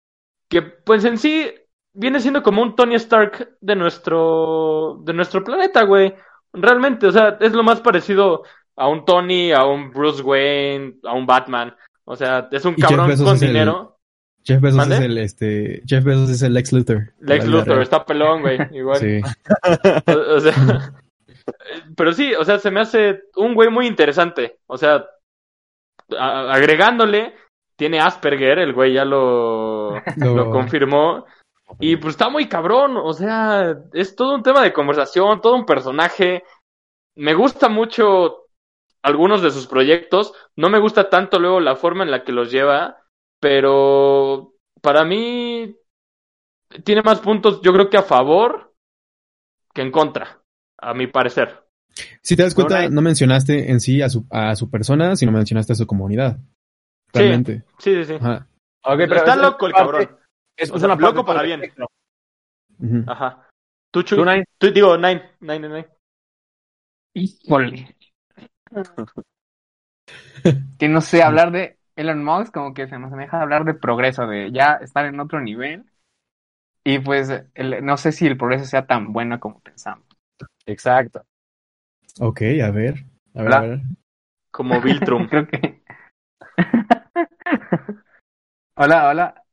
que 0.48 0.62
pues 0.62 1.04
en 1.04 1.18
sí 1.18 1.54
viene 1.94 2.20
siendo 2.20 2.42
como 2.42 2.60
un 2.62 2.76
Tony 2.76 2.94
Stark 2.96 3.56
de 3.60 3.76
nuestro, 3.76 4.98
de 5.04 5.12
nuestro 5.14 5.42
planeta, 5.42 5.84
güey. 5.84 6.14
Realmente, 6.52 7.06
o 7.06 7.12
sea, 7.12 7.36
es 7.40 7.52
lo 7.52 7.62
más 7.62 7.80
parecido 7.80 8.42
a 8.76 8.88
un 8.88 9.04
Tony, 9.04 9.52
a 9.52 9.64
un 9.64 9.90
Bruce 9.90 10.22
Wayne, 10.22 10.96
a 11.04 11.12
un 11.14 11.26
Batman. 11.26 11.74
O 12.04 12.16
sea, 12.16 12.48
es 12.52 12.64
un 12.64 12.74
cabrón 12.74 13.16
con 13.16 13.28
el- 13.34 13.40
dinero. 13.40 13.90
Jeff 14.46 14.60
Bezos 14.60 14.76
¿Mande? 14.76 14.96
es 14.96 15.00
el, 15.00 15.16
este, 15.18 15.82
Jeff 15.86 16.04
Bezos 16.04 16.28
es 16.28 16.42
el 16.42 16.52
Lex 16.52 16.70
Luthor. 16.72 17.14
Lex 17.20 17.46
Luthor 17.46 17.80
está 17.80 18.04
pelón, 18.04 18.42
güey. 18.42 18.58
Igual. 18.72 18.98
Sí. 18.98 19.20
O, 20.06 20.34
o 20.36 20.40
sea, 20.40 20.52
pero 21.96 22.12
sí, 22.12 22.34
o 22.34 22.44
sea, 22.44 22.58
se 22.58 22.70
me 22.70 22.80
hace 22.80 23.22
un 23.36 23.54
güey 23.54 23.70
muy 23.70 23.86
interesante. 23.86 24.58
O 24.66 24.76
sea, 24.76 25.06
a- 26.18 26.52
agregándole, 26.52 27.34
tiene 27.76 28.00
Asperger, 28.00 28.58
el 28.58 28.74
güey 28.74 28.92
ya 28.92 29.04
lo, 29.06 29.94
Lo- 30.16 30.34
lo 30.36 30.50
confirmó. 30.50 31.24
Y 31.80 31.96
pues 31.96 32.14
está 32.14 32.28
muy 32.28 32.48
cabrón, 32.48 32.96
o 32.96 33.12
sea, 33.12 33.76
es 33.92 34.14
todo 34.14 34.34
un 34.34 34.42
tema 34.42 34.62
de 34.62 34.72
conversación, 34.72 35.40
todo 35.40 35.54
un 35.54 35.66
personaje. 35.66 36.44
Me 37.16 37.34
gusta 37.34 37.68
mucho 37.68 38.46
algunos 39.02 39.42
de 39.42 39.50
sus 39.50 39.66
proyectos, 39.66 40.32
no 40.56 40.68
me 40.70 40.78
gusta 40.78 41.10
tanto 41.10 41.38
luego 41.38 41.60
la 41.60 41.76
forma 41.76 42.04
en 42.04 42.10
la 42.10 42.22
que 42.24 42.32
los 42.32 42.50
lleva, 42.50 42.98
pero 43.40 44.54
para 44.80 45.04
mí 45.04 45.76
tiene 46.84 47.02
más 47.02 47.20
puntos, 47.20 47.60
yo 47.62 47.72
creo 47.72 47.90
que 47.90 47.98
a 47.98 48.02
favor 48.02 48.74
que 49.72 49.82
en 49.82 49.90
contra, 49.90 50.40
a 50.78 50.94
mi 50.94 51.06
parecer. 51.06 51.64
Si 52.22 52.36
te 52.36 52.42
das 52.42 52.54
cuenta, 52.54 52.88
no 52.88 53.00
mencionaste 53.02 53.70
en 53.70 53.80
sí 53.80 54.02
a 54.02 54.08
su, 54.08 54.26
a 54.30 54.54
su 54.56 54.70
persona, 54.70 55.16
sino 55.16 55.32
mencionaste 55.32 55.72
a 55.72 55.76
su 55.76 55.86
comunidad. 55.86 56.38
Realmente. 57.12 57.64
Sí, 57.78 57.94
sí, 57.94 58.04
sí. 58.04 58.14
Ajá. 58.14 58.48
Pero 58.82 59.14
Está 59.16 59.34
es- 59.34 59.40
loco 59.40 59.66
el 59.66 59.72
cabrón. 59.72 60.16
Es, 60.56 60.70
O 60.70 60.76
es 60.76 60.80
sea, 60.80 60.92
una 60.92 61.00
loco 61.00 61.24
para 61.24 61.42
bien. 61.42 61.62
Ajá. 63.06 63.48
Tú, 63.90 64.02
Chuy, 64.02 64.18
Tú, 64.18 64.24
Nine, 64.24 64.44
tú 64.58 64.72
digo, 64.72 64.96
Nine, 64.96 65.22
Nine, 65.40 65.68
Nine. 65.68 65.88
Híjole. 67.14 67.96
que 70.78 70.88
no 70.88 71.00
sé, 71.00 71.22
hablar 71.22 71.52
de 71.52 71.78
Elon 71.96 72.24
Musk 72.24 72.52
como 72.52 72.74
que 72.74 72.88
se 72.88 72.98
nos 72.98 73.12
deja 73.12 73.40
hablar 73.40 73.64
de 73.64 73.74
progreso, 73.74 74.26
de 74.26 74.50
ya 74.52 74.74
estar 74.74 75.06
en 75.06 75.20
otro 75.20 75.40
nivel. 75.40 75.84
Y 76.82 76.98
pues 76.98 77.30
el- 77.54 77.84
no 77.84 77.96
sé 77.96 78.12
si 78.12 78.26
el 78.26 78.36
progreso 78.36 78.66
sea 78.66 78.86
tan 78.86 79.12
bueno 79.12 79.40
como 79.40 79.60
pensamos. 79.60 80.06
Exacto. 80.66 81.24
Ok, 82.20 82.42
a 82.62 82.70
ver. 82.70 83.04
A 83.34 83.42
ver, 83.42 83.52
a 83.52 83.60
ver. 83.60 83.80
Como 84.50 84.80
Bill 84.80 85.00
Trump. 85.00 85.26
Creo 85.30 85.48
que... 85.48 85.82
hola, 88.76 89.08
hola. 89.08 89.43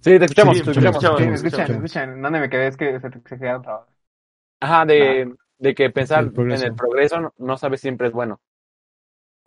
Sí, 0.00 0.18
te 0.18 0.24
escuchamos, 0.24 0.56
Sí, 0.56 0.62
te 0.62 0.64
te 0.64 0.70
escuchamos. 0.70 1.04
Sí, 1.16 1.26
me 1.26 1.34
escuchan, 1.34 1.70
me 1.70 1.76
escuchamos. 1.76 1.84
escuchan. 1.86 2.22
¿Dónde 2.22 2.40
me 2.40 2.50
quedé? 2.50 2.68
Es 2.68 2.76
que 2.76 3.00
se, 3.00 3.10
quedaron 3.38 3.62
trabados. 3.62 3.88
Ajá, 4.60 4.86
de, 4.86 5.34
de 5.58 5.74
que 5.74 5.90
pensar 5.90 6.24
El 6.24 6.32
en 6.52 6.62
el 6.62 6.74
progreso 6.74 7.20
no, 7.20 7.34
no 7.38 7.56
sabes 7.56 7.80
siempre 7.80 8.08
es 8.08 8.12
bueno. 8.12 8.40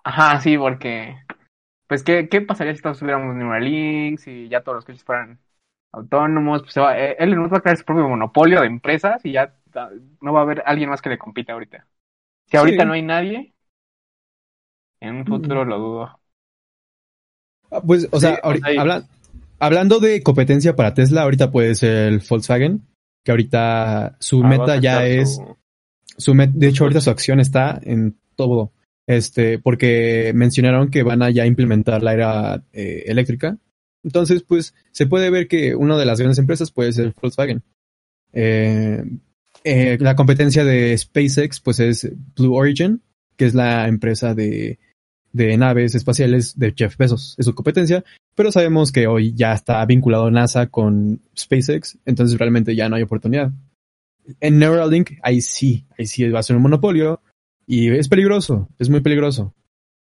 Ajá, 0.04 0.40
sí, 0.42 0.58
porque... 0.58 1.16
Pues, 1.88 2.04
¿qué, 2.04 2.30
qué 2.30 2.42
pasaría 2.42 2.76
si 2.76 2.82
todos 2.82 3.00
tuviéramos 3.00 3.36
Neuralink, 3.36 4.20
si 4.20 4.50
ya 4.50 4.64
todos 4.64 4.78
los 4.78 4.86
coches 4.86 5.04
fueran 5.04 5.40
autónomos? 5.92 6.62
Pues 6.64 6.74
se 6.74 6.80
va, 6.82 6.98
eh, 7.00 7.18
Elon 7.20 7.40
Musk 7.40 7.54
va 7.54 7.58
a 7.60 7.62
crear 7.62 7.78
su 7.78 7.86
propio 7.86 8.08
monopolio 8.10 8.62
de 8.62 8.68
empresas 8.68 9.26
y 9.26 9.34
ya 9.34 9.56
ah, 9.76 9.90
no 10.22 10.34
va 10.34 10.42
a 10.42 10.44
haber 10.44 10.64
alguien 10.66 10.90
más 10.90 11.02
que 11.02 11.10
le 11.10 11.18
compita 11.20 11.54
ahorita. 11.54 11.88
Si 12.48 12.58
ahorita 12.58 12.84
Sí. 12.84 12.88
no 12.88 12.94
hay 12.94 13.04
nadie, 13.04 13.56
en 15.02 15.16
un 15.18 15.26
futuro 15.26 15.66
lo 15.66 15.78
dudo. 15.78 16.22
Ah, 17.72 17.82
Pues, 17.82 18.08
o 18.12 18.20
sea, 18.20 18.40
o 18.44 18.54
ahori- 18.54 18.62
sea, 18.62 19.04
hablando 19.62 20.00
de 20.00 20.22
competencia 20.22 20.76
para 20.76 20.94
Tesla, 20.94 21.22
ahorita 21.22 21.52
puede 21.52 21.76
ser 21.76 22.08
el 22.12 22.22
Volkswagen, 22.28 22.82
que 23.24 23.32
ahorita 23.32 24.18
su 24.20 24.44
Ah, 24.44 24.48
meta 24.48 24.78
ya 24.78 25.06
es, 25.08 25.36
su- 25.36 25.58
su 26.18 26.34
met- 26.34 26.52
de 26.54 26.68
hecho 26.68 26.84
ahorita 26.84 27.00
su 27.02 27.10
acción 27.10 27.40
está 27.40 27.80
en 27.84 28.18
todo, 28.36 28.74
este, 29.08 29.60
porque 29.60 30.32
mencionaron 30.36 30.90
que 30.90 31.04
van 31.04 31.22
a 31.22 31.30
ya 31.30 31.46
implementar 31.46 32.04
la 32.04 32.14
era 32.14 32.64
eh, 32.74 33.04
eléctrica. 33.06 33.58
Entonces, 34.04 34.44
pues, 34.44 34.74
se 34.92 35.06
puede 35.06 35.30
ver 35.30 35.48
que 35.48 35.76
una 35.76 35.98
de 35.98 36.06
las 36.06 36.20
grandes 36.20 36.40
empresas 36.40 36.72
puede 36.72 36.92
ser 36.92 37.14
Volkswagen. 37.22 37.62
Eh, 38.34 39.04
eh, 39.64 39.98
la 40.00 40.16
competencia 40.16 40.64
de 40.66 40.98
SpaceX, 40.98 41.60
pues, 41.60 41.80
es 41.80 42.12
Blue 42.36 42.56
Origin, 42.56 43.02
que 43.38 43.46
es 43.46 43.54
la 43.54 43.88
empresa 43.88 44.34
de, 44.34 44.80
de 45.34 45.58
naves 45.58 45.96
espaciales 45.96 46.58
de 46.58 46.74
Jeff 46.76 46.98
Bezos. 46.98 47.36
Es 47.38 47.46
su 47.46 47.56
competencia, 47.56 48.04
pero 48.36 48.52
sabemos 48.52 48.92
que 48.92 49.08
hoy 49.08 49.34
ya 49.34 49.54
está 49.54 49.86
vinculado 49.86 50.30
NASA 50.32 50.68
con 50.68 51.22
SpaceX, 51.38 51.98
entonces 52.06 52.38
realmente 52.38 52.76
ya 52.76 52.90
no 52.90 52.96
hay 52.96 53.04
oportunidad. 53.04 53.52
En 54.40 54.60
Neuralink, 54.60 55.12
ahí 55.24 55.42
sí, 55.42 55.86
ahí 55.98 56.06
sí 56.06 56.28
va 56.30 56.40
a 56.40 56.44
ser 56.44 56.56
un 56.56 56.62
monopolio 56.62 57.22
y 57.66 57.90
es 57.90 58.08
peligroso, 58.08 58.70
es 58.80 58.90
muy 58.90 59.02
peligroso. 59.02 59.54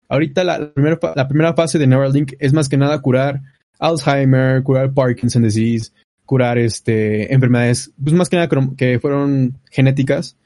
Ahorita 0.08 0.44
la, 0.44 0.58
la 0.58 0.72
primera, 0.72 0.98
la 1.14 1.28
primera 1.28 1.54
fase 1.54 1.78
de 1.78 1.86
Neuralink 1.86 2.34
es 2.38 2.52
más 2.52 2.68
que 2.68 2.76
nada 2.76 3.00
curar 3.00 3.42
Alzheimer, 3.78 4.62
curar 4.62 4.94
Parkinson 4.94 5.42
disease, 5.42 5.92
curar 6.24 6.58
este 6.58 7.32
enfermedades, 7.32 7.92
pues 8.02 8.14
más 8.14 8.28
que 8.28 8.36
nada 8.36 8.48
que 8.76 8.98
fueron 8.98 9.58
genéticas, 9.70 10.36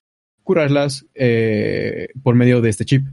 curarlas 0.42 1.06
eh, 1.14 2.08
por 2.22 2.34
medio 2.34 2.60
de 2.60 2.70
este 2.70 2.84
chip. 2.84 3.06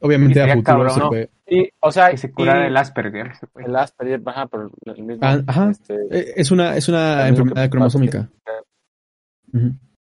Obviamente 0.00 0.38
Y 0.38 0.42
a 0.42 0.46
futuro 0.54 0.62
cabrón, 0.64 0.90
se 0.90 1.00
¿no? 1.00 1.08
puede- 1.08 1.30
Y, 1.46 1.68
o 1.80 1.90
sea, 1.90 2.10
Que 2.10 2.16
se 2.18 2.30
curara 2.32 2.64
y- 2.64 2.66
el 2.68 2.76
Asperger. 2.76 3.34
se 3.36 3.46
puede. 3.46 3.66
el 3.66 3.76
Asperger, 3.76 4.20
ajá, 4.26 4.46
por 4.46 4.70
el 4.84 5.02
mismo. 5.02 5.18
Ah, 5.26 5.40
ajá. 5.46 5.70
este, 5.70 5.94
eh, 6.10 6.32
es 6.36 6.50
una 6.50 6.76
es 6.76 6.88
una 6.88 7.26
enfermedad 7.28 7.68
cromosómica. 7.70 8.28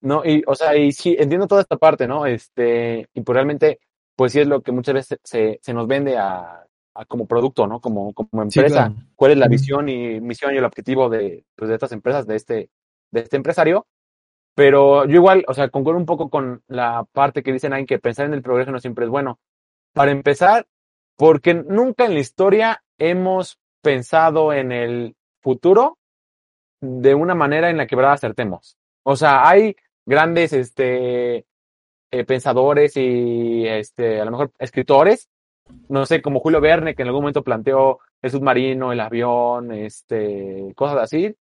No, 0.02 0.24
y, 0.26 0.44
o 0.48 0.56
sea, 0.56 0.76
y 0.78 0.92
sí, 0.92 1.16
entiendo 1.20 1.48
toda 1.48 1.62
esta 1.62 1.78
parte, 1.78 2.08
¿no? 2.08 2.26
Este, 2.26 3.08
y 3.14 3.22
pues 3.22 3.34
realmente, 3.34 3.80
pues 4.16 4.32
sí 4.32 4.40
es 4.40 4.48
lo 4.48 4.62
que 4.62 4.72
muchas 4.72 4.94
veces 4.94 5.20
se, 5.24 5.60
se 5.62 5.74
nos 5.74 5.88
vende 5.88 6.18
a, 6.18 6.64
a 6.96 7.06
como 7.06 7.26
producto, 7.26 7.68
¿no? 7.68 7.80
Como, 7.82 8.14
como 8.14 8.30
Sí, 8.50 8.60
empresa. 8.60 8.88
claro. 8.88 8.96
¿Cuál 9.16 9.32
es 9.32 9.38
la 9.38 9.48
visión 9.48 9.90
y 9.90 10.22
misión 10.22 10.54
y 10.54 10.58
el 10.58 10.64
objetivo 10.66 11.10
de, 11.10 11.44
pues, 11.56 11.68
de 11.70 11.76
estas 11.76 11.92
empresas, 11.92 12.28
de 12.28 12.36
este, 12.38 12.70
de 13.12 13.20
este 13.22 13.36
empresario? 13.38 13.88
Pero 14.56 15.06
yo 15.06 15.16
igual, 15.16 15.44
o 15.48 15.54
sea, 15.54 15.70
concuerdo 15.70 16.00
un 16.00 16.06
poco 16.06 16.30
con 16.30 16.62
la 16.68 17.06
parte 17.12 17.44
que 17.44 17.54
dicen 17.54 17.74
ahí 17.74 17.86
que 17.86 18.00
pensar 18.00 18.26
en 18.26 18.34
el 18.34 18.42
progreso 18.42 18.72
no 18.72 18.80
siempre 18.80 19.06
es 19.06 19.12
bueno. 19.12 19.38
Para 19.94 20.12
empezar, 20.12 20.68
porque 21.18 21.54
nunca 21.54 22.06
en 22.06 22.14
la 22.14 22.20
historia 22.20 22.84
hemos 22.98 23.60
pensado 23.82 24.54
en 24.54 24.72
el 24.72 25.16
futuro 25.42 25.98
de 26.82 27.16
una 27.16 27.36
manera 27.36 27.70
en 27.70 27.78
la 27.78 27.88
que 27.88 27.96
verdad 27.96 28.14
acertemos. 28.14 28.78
O 29.04 29.16
sea, 29.16 29.48
hay 29.48 29.76
grandes 30.06 30.54
este 30.54 31.46
eh, 32.12 32.26
pensadores 32.26 32.96
y 32.98 33.68
este 33.68 34.22
a 34.22 34.26
lo 34.26 34.32
mejor 34.32 34.52
escritores, 34.58 35.30
no 35.90 36.06
sé, 36.06 36.22
como 36.22 36.40
Julio 36.40 36.62
Verne 36.62 36.96
que 36.96 37.04
en 37.04 37.10
algún 37.10 37.24
momento 37.24 37.44
planteó 37.44 38.00
el 38.22 38.32
submarino, 38.32 38.92
el 38.92 39.00
avión, 39.00 39.72
este 39.72 40.74
cosas 40.76 40.98
así, 40.98 41.36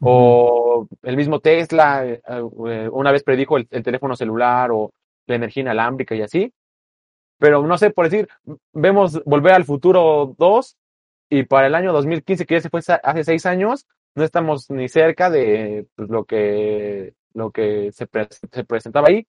o 0.00 0.86
el 1.02 1.16
mismo 1.16 1.40
Tesla 1.40 2.06
eh, 2.06 2.20
eh, 2.68 2.88
una 2.92 3.12
vez 3.12 3.22
predijo 3.22 3.56
el, 3.56 3.66
el 3.70 3.82
teléfono 3.82 4.16
celular 4.16 4.70
o 4.72 4.92
la 5.26 5.36
energía 5.36 5.62
inalámbrica 5.62 6.14
y 6.14 6.22
así. 6.22 6.52
Pero 7.42 7.66
no 7.66 7.76
sé, 7.76 7.90
por 7.90 8.08
decir, 8.08 8.28
vemos 8.72 9.20
Volver 9.24 9.54
al 9.54 9.64
Futuro 9.64 10.36
2 10.38 10.76
y 11.28 11.42
para 11.42 11.66
el 11.66 11.74
año 11.74 11.92
2015, 11.92 12.46
que 12.46 12.54
ya 12.54 12.60
se 12.60 12.70
fue 12.70 12.78
hace 13.02 13.24
seis 13.24 13.46
años, 13.46 13.84
no 14.14 14.22
estamos 14.22 14.70
ni 14.70 14.88
cerca 14.88 15.28
de 15.28 15.88
pues, 15.96 16.08
lo 16.08 16.24
que 16.24 17.14
lo 17.34 17.50
que 17.50 17.90
se, 17.90 18.06
pre- 18.06 18.28
se 18.30 18.62
presentaba 18.64 19.08
ahí. 19.08 19.26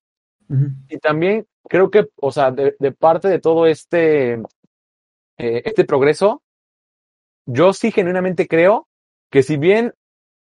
Y 0.89 0.99
también 0.99 1.47
creo 1.68 1.89
que, 1.89 2.05
o 2.18 2.32
sea, 2.32 2.51
de, 2.51 2.76
de 2.78 2.91
parte 2.91 3.30
de 3.30 3.39
todo 3.39 3.66
este, 3.66 4.34
eh, 4.34 5.64
este 5.66 5.84
progreso, 5.84 6.43
yo 7.47 7.74
sí 7.74 7.91
genuinamente 7.91 8.47
creo 8.47 8.88
que 9.32 9.41
si 9.41 9.57
bien 9.57 9.91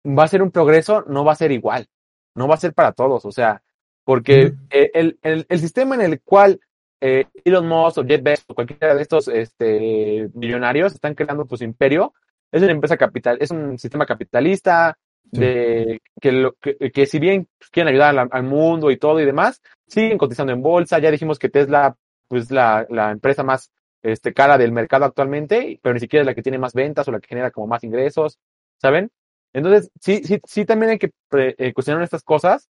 va 0.05 0.25
a 0.25 0.27
ser 0.27 0.43
un 0.43 0.51
progreso, 0.51 1.05
no 1.07 1.25
va 1.25 1.31
a 1.31 1.35
ser 1.37 1.51
igual, 1.51 1.87
no 2.35 2.47
va 2.47 2.53
a 2.53 2.59
ser 2.59 2.73
para 2.75 2.91
todos, 2.91 3.25
o 3.25 3.31
sea, 3.31 3.63
porque 4.03 4.53
el, 4.69 5.17
el 5.49 5.59
sistema 5.59 5.95
en 5.95 6.01
el 6.01 6.21
cual 6.21 6.59
eh, 7.01 7.25
Elon 7.43 7.67
Musk 7.67 7.99
o 7.99 8.05
Jeff 8.05 8.21
Bezos 8.23 8.45
o 8.49 8.55
cualquiera 8.55 8.95
de 8.95 9.01
estos 9.01 9.27
este, 9.27 10.29
millonarios 10.33 10.93
están 10.93 11.15
creando 11.15 11.45
pues 11.45 11.61
imperio, 11.61 12.13
es 12.51 12.61
una 12.63 12.71
empresa 12.71 12.97
capital, 12.97 13.37
es 13.41 13.51
un 13.51 13.77
sistema 13.77 14.05
capitalista, 14.05 14.97
Sí. 15.29 15.41
de 15.41 16.01
que, 16.21 16.31
lo, 16.31 16.53
que, 16.53 16.77
que 16.89 17.05
si 17.05 17.19
bien 17.19 17.49
quieren 17.73 17.89
ayudar 17.91 18.17
al, 18.17 18.29
al 18.31 18.43
mundo 18.43 18.89
y 18.91 18.95
todo 18.95 19.19
y 19.19 19.25
demás, 19.25 19.61
siguen 19.85 20.17
cotizando 20.17 20.53
en 20.53 20.61
bolsa. 20.61 20.99
Ya 20.99 21.11
dijimos 21.11 21.37
que 21.37 21.49
Tesla, 21.49 21.97
pues 22.29 22.49
la, 22.49 22.87
la 22.89 23.11
empresa 23.11 23.43
más 23.43 23.69
este, 24.01 24.33
cara 24.33 24.57
del 24.57 24.71
mercado 24.71 25.03
actualmente, 25.03 25.81
pero 25.83 25.93
ni 25.93 25.99
siquiera 25.99 26.21
es 26.21 26.27
la 26.27 26.33
que 26.33 26.41
tiene 26.41 26.57
más 26.57 26.73
ventas 26.73 27.05
o 27.09 27.11
la 27.11 27.19
que 27.19 27.27
genera 27.27 27.51
como 27.51 27.67
más 27.67 27.83
ingresos, 27.83 28.39
¿saben? 28.81 29.11
Entonces, 29.51 29.91
sí, 29.99 30.21
sí, 30.23 30.39
sí 30.45 30.63
también 30.63 30.91
hay 30.91 30.97
que 30.97 31.11
pre- 31.27 31.55
eh, 31.57 31.73
cuestionar 31.73 32.03
estas 32.03 32.23
cosas. 32.23 32.69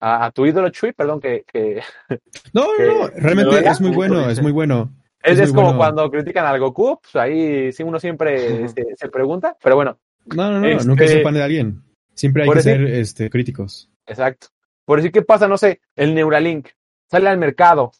A, 0.00 0.26
a 0.26 0.30
tu 0.30 0.44
ídolo 0.46 0.68
Chuy, 0.68 0.92
perdón, 0.92 1.20
que, 1.20 1.44
que 1.50 1.80
No, 2.52 2.66
que- 2.76 2.84
no, 2.86 2.98
no, 2.98 3.08
realmente 3.16 3.58
es 3.68 3.80
muy 3.80 3.90
bueno, 3.90 4.28
es 4.28 4.42
muy 4.42 4.52
bueno. 4.52 4.92
es, 5.22 5.38
Es 5.38 5.50
como 5.50 5.62
bueno. 5.68 5.78
cuando 5.78 6.10
critican 6.10 6.44
al 6.46 6.60
Goku, 6.60 7.00
pues 7.00 7.16
ahí 7.16 7.72
sí 7.72 7.82
uno 7.82 7.98
siempre 7.98 8.68
se, 8.68 8.84
se 8.96 9.08
pregunta, 9.08 9.56
pero 9.62 9.76
bueno, 9.76 9.98
No, 10.26 10.50
no, 10.50 10.60
no, 10.60 10.66
Este- 10.68 10.86
nunca 10.86 11.04
es 11.04 11.14
un 11.16 11.22
fan 11.22 11.34
de 11.34 11.42
alguien. 11.42 11.82
Siempre 12.14 12.42
hay 12.44 12.48
que 12.50 12.54
decir- 12.56 12.62
ser 12.62 12.82
este, 12.86 13.30
críticos. 13.30 13.90
Exacto. 14.06 14.48
Por 14.84 14.98
decir, 14.98 15.12
¿qué 15.12 15.22
pasa? 15.22 15.48
No 15.48 15.56
sé, 15.58 15.80
el 15.96 16.14
Neuralink 16.14 16.68
sale 17.10 17.28
al 17.28 17.38
mercado. 17.38 17.92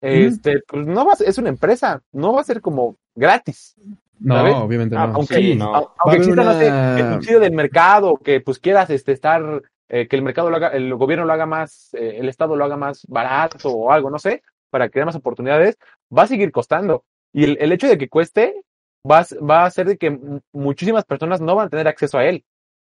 Este, 0.00 0.60
pues 0.66 0.86
no 0.86 1.04
va 1.06 1.12
a 1.12 1.16
ser- 1.16 1.28
es 1.28 1.38
una 1.38 1.48
empresa, 1.48 2.02
no 2.12 2.32
va 2.34 2.40
a 2.42 2.44
ser 2.44 2.60
como 2.60 2.96
gratis. 3.14 3.74
No, 4.18 4.36
¿Sabes? 4.36 4.54
obviamente 4.56 4.96
Ah, 4.96 5.06
no. 5.06 5.14
Aunque, 5.16 5.34
Sí, 5.36 5.54
no. 5.54 5.74
aunque 5.98 6.18
exista, 6.18 6.44
no 6.44 6.52
sé, 6.54 6.68
el 6.68 7.14
subsidio 7.14 7.40
del 7.40 7.52
mercado, 7.52 8.16
que 8.16 8.40
pues 8.40 8.58
quieras 8.58 8.90
este, 8.90 9.12
estar, 9.12 9.62
eh, 9.88 10.08
que 10.08 10.16
el 10.16 10.22
mercado 10.22 10.50
lo 10.50 10.56
haga, 10.56 10.68
el 10.68 10.94
gobierno 10.94 11.24
lo 11.24 11.32
haga 11.32 11.46
más, 11.46 11.92
eh, 11.94 12.16
el 12.18 12.28
Estado 12.28 12.56
lo 12.56 12.64
haga 12.64 12.76
más 12.76 13.04
barato 13.06 13.70
o 13.70 13.90
algo, 13.92 14.10
no 14.10 14.18
sé, 14.18 14.42
para 14.70 14.88
crear 14.88 15.06
más 15.06 15.16
oportunidades, 15.16 15.78
va 16.16 16.22
a 16.22 16.26
seguir 16.26 16.50
costando. 16.52 17.04
Y 17.32 17.44
el, 17.44 17.58
el 17.60 17.72
hecho 17.72 17.86
de 17.88 17.98
que 17.98 18.08
cueste 18.08 18.62
va, 19.08 19.20
a 19.20 19.26
va 19.44 19.62
a 19.62 19.66
hacer 19.66 19.86
de 19.86 19.98
que 19.98 20.18
muchísimas 20.52 21.04
personas 21.04 21.40
no 21.40 21.54
van 21.54 21.66
a 21.66 21.70
tener 21.70 21.86
acceso 21.88 22.18
a 22.18 22.24
él. 22.24 22.44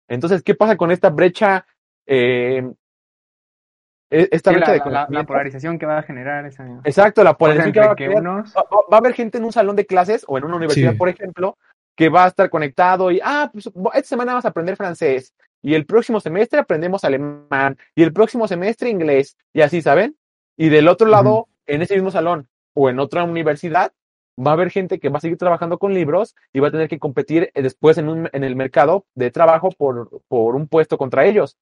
Entonces, 0.08 0.42
¿qué 0.44 0.56
pasa 0.56 0.78
con 0.78 0.92
esta 0.92 1.10
brecha? 1.10 1.66
eh, 2.06 2.64
e- 4.10 4.30
esta 4.32 4.52
Sí, 4.52 4.56
brecha 4.56 4.72
la, 4.78 4.84
de 4.86 4.92
la- 4.92 5.08
la- 5.10 5.24
polarización 5.26 5.78
que 5.78 5.86
va 5.86 5.98
a 5.98 6.04
generar 6.04 6.46
esa 6.46 6.66
Exacto, 6.86 7.24
la 7.24 7.34
polarización 7.38 7.74
que 7.96 8.08
va 8.08 8.16
a 8.16 8.20
unos 8.20 8.56
va, 8.56 8.96
a 8.96 8.98
haber 9.00 9.14
gente 9.14 9.38
en 9.38 9.44
un 9.44 9.52
salón 9.52 9.76
de 9.76 9.86
clases 9.86 10.24
o 10.28 10.38
en 10.38 10.46
una 10.46 10.56
universidad, 10.56 10.92
Sí. 10.94 10.98
por 10.98 11.10
ejemplo, 11.10 11.58
que 11.96 12.10
va 12.10 12.26
a 12.26 12.28
estar 12.28 12.50
conectado 12.50 13.12
y, 13.12 13.20
ah, 13.24 13.50
pues 13.52 13.68
esta 13.68 14.04
semana 14.04 14.32
vamos 14.34 14.46
a 14.46 14.50
aprender 14.50 14.78
francés. 14.78 15.34
Y 15.62 15.74
el 15.74 15.86
próximo 15.86 16.20
semestre 16.20 16.60
aprendemos 16.60 17.04
alemán, 17.04 17.78
y 17.96 18.04
el 18.04 18.14
próximo 18.14 18.48
semestre 18.48 18.90
inglés, 18.90 19.38
y 19.54 19.62
así, 19.62 19.82
¿saben? 19.82 20.18
Y 20.56 20.70
del 20.70 20.88
otro 20.88 21.08
lado, 21.08 21.48
en 21.66 21.82
ese 21.82 21.96
mismo 21.96 22.12
salón 22.12 22.48
o 22.74 22.90
en 22.90 23.00
otra 23.00 23.24
universidad, 23.24 23.92
va 24.40 24.52
a 24.52 24.54
haber 24.54 24.70
gente 24.70 25.00
que 25.00 25.10
va 25.10 25.18
a 25.18 25.22
seguir 25.22 25.38
trabajando 25.38 25.78
con 25.78 25.94
libros 25.94 26.36
y 26.54 26.60
va 26.60 26.68
a 26.68 26.72
tener 26.72 26.88
que 26.88 27.00
competir 27.00 27.52
eh, 27.54 27.62
después 27.62 27.98
en, 27.98 28.08
un, 28.08 28.30
en 28.32 28.44
el 28.44 28.56
mercado 28.56 29.06
de 29.16 29.32
trabajo 29.32 29.70
por, 29.72 30.22
por 30.28 30.56
un 30.56 30.68
puesto 30.68 30.98
contra 30.98 31.26
ellos. 31.26 31.58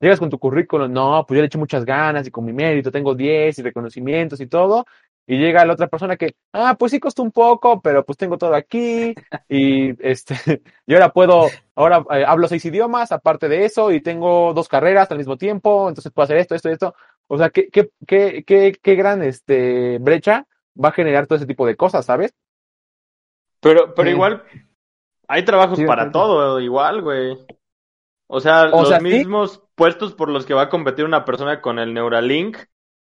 Llegas 0.00 0.18
con 0.18 0.30
tu 0.30 0.38
currículum, 0.38 0.90
no, 0.90 1.24
pues 1.26 1.36
yo 1.36 1.42
le 1.42 1.46
eché 1.46 1.58
muchas 1.58 1.84
ganas 1.84 2.26
y 2.26 2.30
con 2.30 2.44
mi 2.44 2.52
mérito 2.52 2.90
tengo 2.90 3.14
10 3.14 3.58
y 3.58 3.62
reconocimientos 3.62 4.40
y 4.40 4.46
todo, 4.46 4.86
y 5.26 5.38
llega 5.38 5.64
la 5.64 5.74
otra 5.74 5.88
persona 5.88 6.16
que, 6.16 6.34
ah, 6.52 6.76
pues 6.78 6.90
sí 6.92 7.00
costó 7.00 7.22
un 7.22 7.30
poco, 7.32 7.80
pero 7.80 8.04
pues 8.04 8.18
tengo 8.18 8.36
todo 8.38 8.54
aquí 8.54 9.14
y 9.48 9.90
este, 10.06 10.34
y 10.86 10.94
ahora 10.94 11.12
puedo, 11.12 11.48
ahora 11.76 12.04
eh, 12.10 12.24
hablo 12.26 12.48
seis 12.48 12.64
idiomas 12.64 13.12
aparte 13.12 13.48
de 13.48 13.64
eso 13.64 13.92
y 13.92 14.00
tengo 14.00 14.52
dos 14.54 14.68
carreras 14.68 15.10
al 15.10 15.18
mismo 15.18 15.36
tiempo, 15.38 15.88
entonces 15.88 16.12
puedo 16.12 16.24
hacer 16.24 16.38
esto, 16.38 16.54
esto, 16.54 16.68
esto. 16.70 16.94
O 17.28 17.38
sea, 17.38 17.50
qué, 17.50 17.68
qué, 17.70 17.90
qué, 18.06 18.44
qué, 18.44 18.72
qué 18.82 18.94
gran 18.96 19.22
este, 19.22 19.98
brecha 19.98 20.46
va 20.82 20.88
a 20.90 20.92
generar 20.92 21.26
todo 21.26 21.36
ese 21.36 21.46
tipo 21.46 21.66
de 21.66 21.76
cosas, 21.76 22.04
¿sabes? 22.06 22.34
Pero, 23.60 23.94
pero 23.94 24.08
Sí. 24.08 24.14
igual, 24.14 24.42
hay 25.28 25.44
trabajos 25.44 25.78
Sí, 25.78 25.84
para 25.84 26.10
todo, 26.12 26.60
igual, 26.60 27.02
güey. 27.02 27.38
O 28.28 28.40
sea, 28.40 28.64
O 28.70 28.80
los 28.80 28.88
sea, 28.88 29.00
mismos 29.00 29.62
puestos 29.74 30.14
por 30.14 30.28
los 30.28 30.46
que 30.46 30.54
va 30.54 30.62
a 30.62 30.68
competir 30.68 31.04
una 31.04 31.24
persona 31.24 31.60
con 31.60 31.78
el 31.78 31.92
Neuralink 31.94 32.58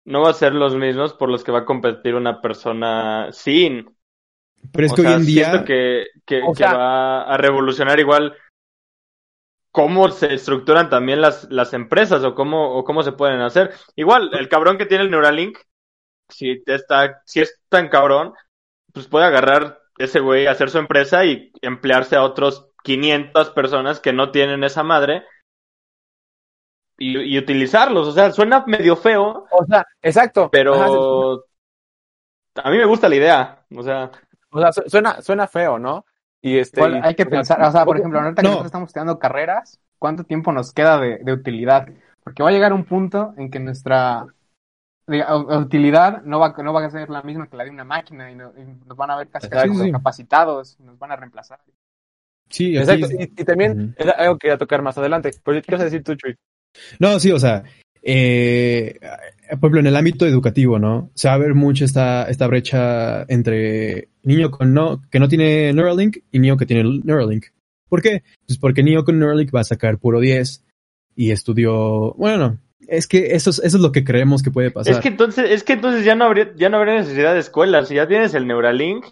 no 0.06 0.22
va 0.22 0.30
a 0.32 0.34
ser 0.34 0.54
los 0.54 0.76
mismos 0.76 1.14
por 1.14 1.30
los 1.30 1.44
que 1.44 1.52
va 1.52 1.60
a 1.60 1.66
competir 1.66 2.16
una 2.16 2.42
persona 2.42 3.32
sin. 3.32 3.96
Pero 4.72 4.86
es 4.86 4.94
O 4.94 4.96
que 4.96 5.02
sea, 5.02 5.12
hoy 5.12 5.18
en 5.18 5.26
día, 5.26 5.46
siento 5.46 5.66
que, 5.66 6.06
que, 6.26 6.42
O 6.42 6.52
que 6.52 6.58
sea- 6.58 6.74
va 6.74 7.24
a 7.24 7.38
revolucionar 7.38 8.00
igual 8.00 8.36
cómo 9.72 10.10
se 10.10 10.34
estructuran 10.34 10.90
también 10.90 11.20
las, 11.22 11.50
las 11.52 11.74
empresas 11.74 12.24
o 12.24 12.36
cómo, 12.36 12.76
o 12.76 12.84
cómo 12.84 13.02
se 13.04 13.12
pueden 13.14 13.42
hacer. 13.42 13.74
Igual, 13.96 14.30
el 14.34 14.48
cabrón 14.48 14.78
que 14.78 14.86
tiene 14.86 15.04
el 15.04 15.12
Neuralink, 15.12 15.58
si 16.30 16.62
está, 16.66 17.22
si 17.26 17.42
es 17.42 17.60
tan 17.70 17.90
cabrón, 17.90 18.34
pues 18.94 19.08
puede 19.08 19.26
agarrar 19.26 19.80
ese 19.98 20.20
güey, 20.20 20.48
hacer 20.48 20.70
su 20.70 20.78
empresa 20.78 21.26
y 21.26 21.52
emplearse 21.62 22.16
a 22.16 22.24
otros 22.24 22.68
500 22.84 23.50
personas 23.52 24.00
que 24.00 24.14
no 24.14 24.32
tienen 24.32 24.64
esa 24.64 24.84
madre 24.84 25.24
y, 27.12 27.36
y 27.36 27.38
utilizarlos. 27.38 28.08
O 28.08 28.12
sea, 28.12 28.32
suena 28.32 28.64
medio 28.68 28.96
feo, 28.96 29.46
O 29.52 29.66
sea, 29.66 29.86
exacto. 30.02 30.42
Ajá, 30.42 30.50
pero 30.52 31.46
a 32.56 32.70
mí 32.70 32.78
me 32.78 32.86
gusta 32.86 33.10
la 33.10 33.16
idea. 33.16 33.66
O 33.76 33.84
sea, 33.84 34.12
o 34.52 34.60
sea, 34.60 34.72
su- 34.72 34.84
suena, 34.90 35.22
suena 35.22 35.48
feo, 35.48 35.80
¿no? 35.80 36.06
Y 36.42 36.58
este, 36.58 36.80
Igual 36.80 37.02
hay 37.04 37.16
que 37.16 37.24
o 37.24 37.26
sea, 37.26 37.32
pensar, 37.38 37.62
o 37.64 37.72
sea, 37.72 37.86
por 37.86 37.96
¿cómo- 37.96 38.00
ejemplo, 38.00 38.20
ahorita 38.20 38.42
que 38.42 38.44
No. 38.44 38.50
nosotros 38.50 38.66
estamos 38.68 38.90
estudiando 38.90 39.18
carreras, 39.20 39.80
¿cuánto 39.98 40.24
tiempo 40.24 40.52
nos 40.52 40.74
queda 40.74 41.00
de, 41.00 41.20
de 41.20 41.32
utilidad? 41.34 41.88
Porque 42.24 42.44
va 42.44 42.50
a 42.50 42.52
llegar 42.52 42.74
un 42.74 42.84
punto 42.86 43.34
en 43.38 43.50
que 43.50 43.60
nuestra 43.60 44.26
utilidad 45.08 46.22
no 46.24 46.40
va, 46.40 46.54
no 46.58 46.72
va 46.74 46.86
a 46.86 46.90
ser 46.90 47.10
la 47.10 47.22
misma 47.24 47.48
que 47.48 47.58
la 47.58 47.64
de 47.66 47.70
una 47.72 47.84
máquina 47.84 48.32
y, 48.32 48.36
no- 48.36 48.54
y 48.58 48.64
nos 48.86 48.98
van 48.98 49.12
a 49.12 49.18
ver 49.18 49.30
casi, 49.30 49.50
casi 49.50 49.68
Exacto. 49.70 49.92
capacitados, 49.92 50.80
nos 50.80 50.98
van 51.00 51.12
a 51.12 51.16
reemplazar. 51.16 51.60
sí, 52.50 52.78
Exacto, 52.78 53.08
y, 53.20 53.24
y 53.24 53.46
también 53.46 53.96
era 53.98 54.12
algo 54.14 54.38
que 54.38 54.48
iba 54.48 54.56
a 54.56 54.60
tocar 54.60 54.82
más 54.82 54.98
adelante. 54.98 55.32
Pero 55.44 55.62
¿qué 55.62 55.72
vas 55.72 55.82
a 55.82 55.86
decir 55.86 56.04
tú, 56.04 56.16
Chuy? 56.16 56.38
No, 57.00 57.20
sí, 57.20 57.32
o 57.32 57.40
sea, 57.40 57.64
eh, 58.02 59.00
por 59.60 59.70
ejemplo, 59.70 59.80
en 59.80 59.88
el 59.88 59.96
ámbito 59.96 60.26
educativo, 60.26 60.80
¿no? 60.80 61.12
Se 61.14 61.28
va 61.28 61.36
a 61.36 61.40
ver 61.40 61.54
mucho 61.54 61.86
esta, 61.86 62.24
esta 62.26 62.48
brecha 62.48 63.24
entre 63.28 64.10
niño 64.24 64.52
con 64.52 64.74
no, 64.74 65.02
que 65.10 65.20
no 65.20 65.28
tiene 65.28 65.72
Neuralink 65.74 66.18
y 66.32 66.40
niño 66.40 66.58
que 66.58 66.66
tiene 66.66 67.02
Neuralink. 67.04 67.46
¿Por 67.90 68.02
qué? 68.02 68.24
Pues 68.48 68.58
porque 68.58 68.84
niño 68.84 69.04
con 69.06 69.20
Neuralink 69.20 69.54
va 69.54 69.62
a 69.62 69.66
sacar 69.66 70.00
puro 70.00 70.20
10 70.20 70.64
y 71.16 71.32
estudió, 71.32 72.14
bueno, 72.16 72.60
es 72.88 73.08
que 73.08 73.36
eso 73.36 73.52
es, 73.52 73.60
eso 73.60 73.78
es 73.78 73.84
lo 73.84 73.92
que 73.92 74.04
creemos 74.04 74.44
que 74.44 74.52
puede 74.52 74.72
pasar. 74.72 74.94
es 74.94 75.00
que 75.00 75.10
entonces, 75.10 75.52
es 75.52 75.64
que 75.64 75.74
entonces 75.74 76.04
ya 76.04 76.16
no 76.16 76.26
habría, 76.26 76.54
ya 76.56 76.70
no 76.70 76.78
habría 76.78 76.96
necesidad 76.96 77.34
de 77.34 77.40
escuelas. 77.40 77.88
Si 77.88 77.96
ya 77.96 78.08
tienes 78.08 78.34
el 78.34 78.48
Neuralink, 78.48 79.06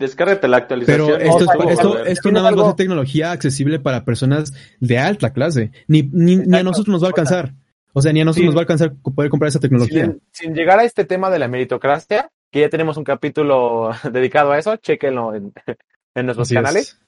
descárgate 0.00 0.48
la 0.48 0.56
actualización. 0.56 1.06
Pero 1.06 1.16
esto, 1.18 1.44
es- 1.44 1.70
esto, 1.70 2.04
esto 2.04 2.32
nada 2.32 2.50
más 2.50 2.58
va 2.58 2.64
a 2.64 2.66
ser 2.70 2.76
tecnología 2.76 3.30
accesible 3.30 3.78
para 3.78 4.04
personas 4.04 4.52
de 4.80 4.98
alta 4.98 5.32
clase. 5.32 5.70
Ni, 5.86 6.02
ni, 6.02 6.36
ni 6.36 6.56
a 6.56 6.62
nosotros 6.64 6.88
nos 6.88 7.02
va 7.02 7.06
a 7.06 7.10
alcanzar. 7.10 7.54
O 7.92 8.02
sea, 8.02 8.12
ni 8.12 8.20
a 8.20 8.24
nosotros 8.24 8.42
sí. 8.42 8.46
nos 8.46 8.56
va 8.56 8.60
a 8.60 8.62
alcanzar 8.62 8.94
poder 9.14 9.30
comprar 9.30 9.48
esa 9.48 9.60
tecnología. 9.60 10.06
Sin, 10.06 10.22
sin 10.32 10.54
llegar 10.54 10.78
a 10.80 10.84
este 10.84 11.04
tema 11.04 11.30
de 11.30 11.38
la 11.38 11.48
meritocracia, 11.48 12.30
que 12.50 12.60
ya 12.60 12.68
tenemos 12.68 12.96
un 12.96 13.04
capítulo 13.04 13.90
dedicado 14.12 14.50
a 14.52 14.58
eso, 14.58 14.76
chéquenlo 14.76 15.34
en, 15.34 15.52
en 16.16 16.26
nuestros 16.26 16.48
Así 16.48 16.54
es. 16.54 16.58
canales. 16.60 17.00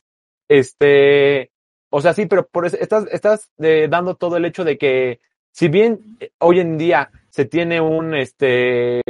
Este, 0.49 1.51
o 1.91 2.01
sea, 2.01 2.13
sí, 2.13 2.27
pero 2.27 2.47
por 2.47 2.67
eso 2.67 2.77
estás, 2.81 3.07
estás 3.11 3.51
eh, 3.59 3.89
dando 3.91 4.17
todo 4.17 4.37
el 4.37 4.45
hecho 4.45 4.65
de 4.65 4.77
que, 4.79 5.21
si 5.53 5.69
bien 5.69 6.17
eh, 6.21 6.31
hoy 6.39 6.61
en 6.61 6.79
día 6.79 7.11
se 7.31 7.45
tiene 7.47 7.81
un, 7.81 8.15
este, 8.15 9.01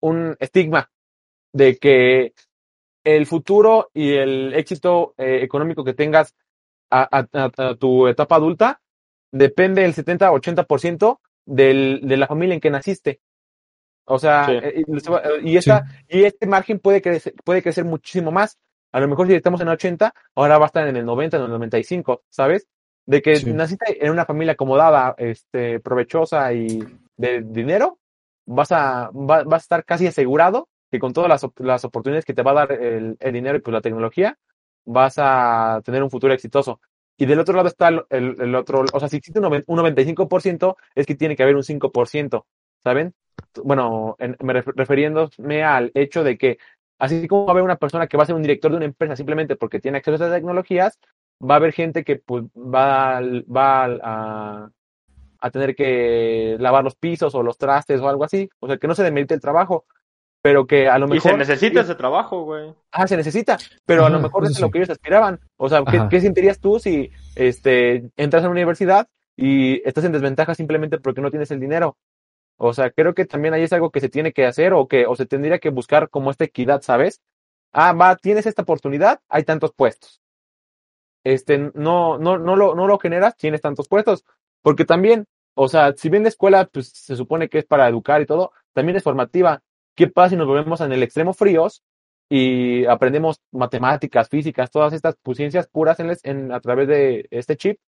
un 0.00 0.36
estigma 0.40 0.90
de 1.52 1.76
que 1.76 2.32
el 3.16 3.26
futuro 3.26 3.90
y 3.94 4.12
el 4.14 4.52
éxito 4.54 5.14
eh, 5.16 5.40
económico 5.42 5.84
que 5.84 5.94
tengas 5.94 6.34
a, 6.90 7.02
a- 7.18 7.28
a- 7.32 7.68
a 7.70 7.74
tu 7.76 8.06
etapa 8.08 8.36
adulta 8.36 8.80
depende 9.32 9.84
el 9.84 9.94
70-80% 9.94 11.20
del, 11.46 12.00
de 12.02 12.16
la 12.16 12.26
familia 12.26 12.54
en 12.54 12.60
que 12.60 12.70
naciste. 12.70 13.20
O 14.06 14.18
sea, 14.18 14.46
Sí. 14.46 14.52
eh, 14.62 14.84
y, 15.42 15.56
esta, 15.56 15.84
y 16.08 16.24
este 16.24 16.46
margen 16.46 16.78
puede 16.78 17.02
crecer, 17.02 17.34
puede 17.44 17.62
crecer 17.62 17.84
muchísimo 17.84 18.30
más. 18.30 18.56
A 18.92 19.00
lo 19.00 19.08
mejor 19.08 19.26
si 19.26 19.34
estamos 19.34 19.60
en 19.60 19.68
80, 19.68 20.14
ahora 20.34 20.56
va 20.58 20.64
a 20.64 20.68
estar 20.68 20.86
en 20.88 20.96
el 20.96 21.04
90, 21.04 21.36
en 21.36 21.42
el 21.44 21.50
95, 21.50 22.22
¿sabes? 22.30 22.66
De 23.06 23.20
que 23.22 23.36
Sí. 23.36 23.52
naciste 23.52 24.04
en 24.04 24.10
una 24.12 24.24
familia 24.24 24.52
acomodada, 24.52 25.14
este, 25.18 25.78
provechosa 25.80 26.52
y 26.54 26.78
de 27.16 27.42
dinero, 27.42 27.98
vas 28.46 28.72
a, 28.72 29.10
va- 29.10 29.44
vas 29.44 29.62
a 29.62 29.64
estar 29.64 29.84
casi 29.84 30.06
asegurado 30.06 30.68
que 30.90 30.98
con 30.98 31.12
todas 31.12 31.28
las, 31.28 31.46
las 31.58 31.84
oportunidades 31.84 32.24
que 32.24 32.34
te 32.34 32.42
va 32.42 32.52
a 32.52 32.54
dar 32.54 32.72
el, 32.72 33.16
el 33.20 33.32
dinero 33.32 33.58
y 33.58 33.60
pues 33.60 33.72
la 33.72 33.80
tecnología, 33.80 34.38
vas 34.84 35.14
a 35.18 35.80
tener 35.84 36.02
un 36.02 36.10
futuro 36.10 36.32
exitoso. 36.32 36.80
Y 37.16 37.26
del 37.26 37.40
otro 37.40 37.54
lado 37.56 37.68
está 37.68 37.88
el, 37.88 38.02
el- 38.10 38.54
otro, 38.54 38.84
o 38.92 39.00
sea, 39.00 39.08
si 39.08 39.16
existe 39.16 39.40
un, 39.40 39.46
un 39.66 39.76
95%, 39.76 40.76
es 40.94 41.06
que 41.06 41.14
tiene 41.16 41.36
que 41.36 41.42
haber 41.42 41.56
un 41.56 41.64
5%, 41.64 42.46
¿saben? 42.84 43.14
Bueno, 43.64 44.16
en- 44.18 44.36
me 44.42 44.54
ref- 44.54 44.72
refiriéndome 44.74 45.62
al 45.64 45.90
hecho 45.94 46.22
de 46.24 46.38
que 46.38 46.58
así 46.98 47.26
como 47.28 47.44
va 47.46 47.50
a 47.50 47.54
haber 47.54 47.64
una 47.64 47.76
persona 47.76 48.06
que 48.06 48.16
va 48.16 48.22
a 48.24 48.26
ser 48.26 48.34
un 48.34 48.42
director 48.42 48.70
de 48.70 48.76
una 48.78 48.86
empresa 48.86 49.16
simplemente 49.16 49.56
porque 49.56 49.80
tiene 49.80 49.98
acceso 49.98 50.14
a 50.24 50.26
esas 50.28 50.36
tecnologías, 50.36 50.98
va 51.42 51.54
a 51.54 51.56
haber 51.58 51.72
gente 51.72 52.04
que 52.04 52.16
pues, 52.16 52.44
va, 52.56 53.20
va 53.20 53.84
a, 54.02 54.70
a 55.40 55.50
tener 55.50 55.74
que 55.76 56.56
lavar 56.58 56.84
los 56.84 56.96
pisos 56.96 57.34
o 57.34 57.42
los 57.42 57.58
trastes 57.58 58.00
o 58.00 58.08
algo 58.08 58.24
así. 58.24 58.48
O 58.60 58.66
sea, 58.66 58.78
que 58.78 58.88
no 58.88 58.94
se 58.94 59.04
demerite 59.04 59.34
el 59.34 59.40
trabajo, 59.40 59.86
pero 60.42 60.66
que 60.66 60.88
a 60.88 60.98
lo 60.98 61.06
Y 61.06 61.10
mejor... 61.10 61.32
se 61.32 61.36
necesita 61.36 61.80
ese 61.80 61.94
trabajo, 61.94 62.44
güey. 62.44 62.74
Ah, 62.92 63.06
se 63.06 63.16
necesita, 63.16 63.58
pero 63.84 64.06
a 64.06 64.10
lo 64.10 64.20
mejor 64.20 64.44
es 64.46 64.58
lo 64.60 64.70
que 64.70 64.78
ellos 64.78 64.90
aspiraban. 64.90 65.40
O 65.56 65.68
sea, 65.68 65.82
¿qué, 65.84 66.00
qué 66.08 66.20
sentirías 66.20 66.60
tú 66.60 66.78
si 66.78 67.10
este, 67.34 68.10
entras 68.16 68.44
a 68.44 68.46
una 68.46 68.52
universidad 68.52 69.08
y 69.36 69.86
estás 69.86 70.04
en 70.04 70.12
desventaja 70.12 70.54
simplemente 70.54 70.98
porque 70.98 71.20
no 71.20 71.30
tienes 71.30 71.50
el 71.50 71.60
dinero? 71.60 71.96
O 72.56 72.72
sea, 72.72 72.90
creo 72.90 73.14
que 73.14 73.24
también 73.24 73.54
ahí 73.54 73.62
es 73.62 73.72
algo 73.72 73.90
que 73.90 74.00
se 74.00 74.08
tiene 74.08 74.32
que 74.32 74.46
hacer 74.46 74.72
o 74.72 74.88
que 74.88 75.06
o 75.06 75.14
se 75.14 75.26
tendría 75.26 75.58
que 75.60 75.70
buscar 75.70 76.10
como 76.10 76.30
esta 76.30 76.44
equidad, 76.44 76.82
¿sabes? 76.82 77.20
Ah, 77.72 77.92
va, 77.92 78.16
tienes 78.16 78.46
esta 78.46 78.62
oportunidad, 78.62 79.20
hay 79.28 79.44
tantos 79.44 79.72
puestos. 79.72 80.20
Este, 81.24 81.70
no, 81.74 82.18
no, 82.18 82.38
no 82.38 82.56
lo, 82.56 82.74
no 82.74 82.86
lo 82.86 82.98
generas, 82.98 83.36
tienes 83.36 83.60
tantos 83.60 83.88
puestos. 83.88 84.24
Porque 84.62 84.84
también, 84.84 85.26
o 85.54 85.68
sea, 85.68 85.94
si 85.96 86.08
bien 86.08 86.22
la 86.24 86.30
escuela, 86.30 86.68
pues 86.72 86.88
se 86.88 87.16
supone 87.16 87.48
que 87.48 87.58
es 87.58 87.64
para 87.64 87.88
educar 87.88 88.20
y 88.20 88.26
todo, 88.26 88.52
también 88.72 88.96
es 88.96 89.02
formativa. 89.04 89.62
¿Qué 89.98 90.06
pasa 90.06 90.30
si 90.30 90.36
nos 90.36 90.46
volvemos 90.46 90.80
en 90.80 90.92
el 90.92 91.02
extremo 91.02 91.32
fríos 91.32 91.82
y 92.30 92.84
aprendemos 92.84 93.40
matemáticas, 93.50 94.28
físicas, 94.28 94.70
todas 94.70 94.92
estas 94.92 95.16
ciencias 95.34 95.66
puras 95.66 95.98
en- 95.98 96.52
a 96.52 96.60
través 96.60 96.86
de 96.86 97.26
este 97.32 97.56
chip, 97.56 97.80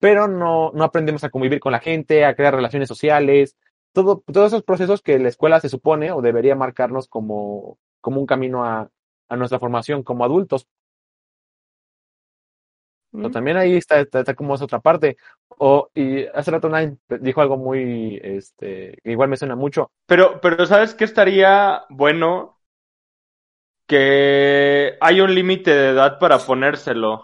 pero 0.00 0.28
no, 0.28 0.72
no 0.72 0.82
aprendemos 0.82 1.24
a 1.24 1.28
convivir 1.28 1.60
con 1.60 1.72
la 1.72 1.80
gente, 1.80 2.24
a 2.24 2.34
crear 2.34 2.54
relaciones 2.54 2.88
sociales, 2.88 3.54
todo, 3.92 4.24
todos 4.32 4.46
esos 4.46 4.62
procesos 4.62 5.02
que 5.02 5.18
la 5.18 5.28
escuela 5.28 5.60
se 5.60 5.68
supone 5.68 6.10
o 6.10 6.22
debería 6.22 6.56
marcarnos 6.56 7.06
como, 7.06 7.76
como 8.00 8.18
un 8.18 8.26
camino 8.26 8.64
a, 8.64 8.88
a 9.28 9.36
nuestra 9.36 9.58
formación 9.58 10.02
como 10.04 10.24
adultos. 10.24 10.66
Pero 13.12 13.30
también 13.30 13.58
ahí 13.58 13.76
está, 13.76 14.00
está, 14.00 14.20
está 14.20 14.34
como 14.34 14.54
esa 14.54 14.64
otra 14.64 14.80
parte. 14.80 15.18
O, 15.58 15.90
y 15.94 16.24
hace 16.26 16.50
rato 16.50 16.68
Nine 16.70 16.96
dijo 17.20 17.42
algo 17.42 17.58
muy, 17.58 18.18
este, 18.22 18.96
que 19.04 19.12
igual 19.12 19.28
me 19.28 19.36
suena 19.36 19.54
mucho. 19.54 19.90
Pero, 20.06 20.40
pero 20.40 20.64
¿sabes 20.66 20.94
qué 20.94 21.04
estaría 21.04 21.82
bueno? 21.90 22.58
Que 23.86 24.94
hay 25.00 25.20
un 25.20 25.34
límite 25.34 25.70
de 25.74 25.90
edad 25.90 26.18
para 26.18 26.38
ponérselo. 26.38 27.22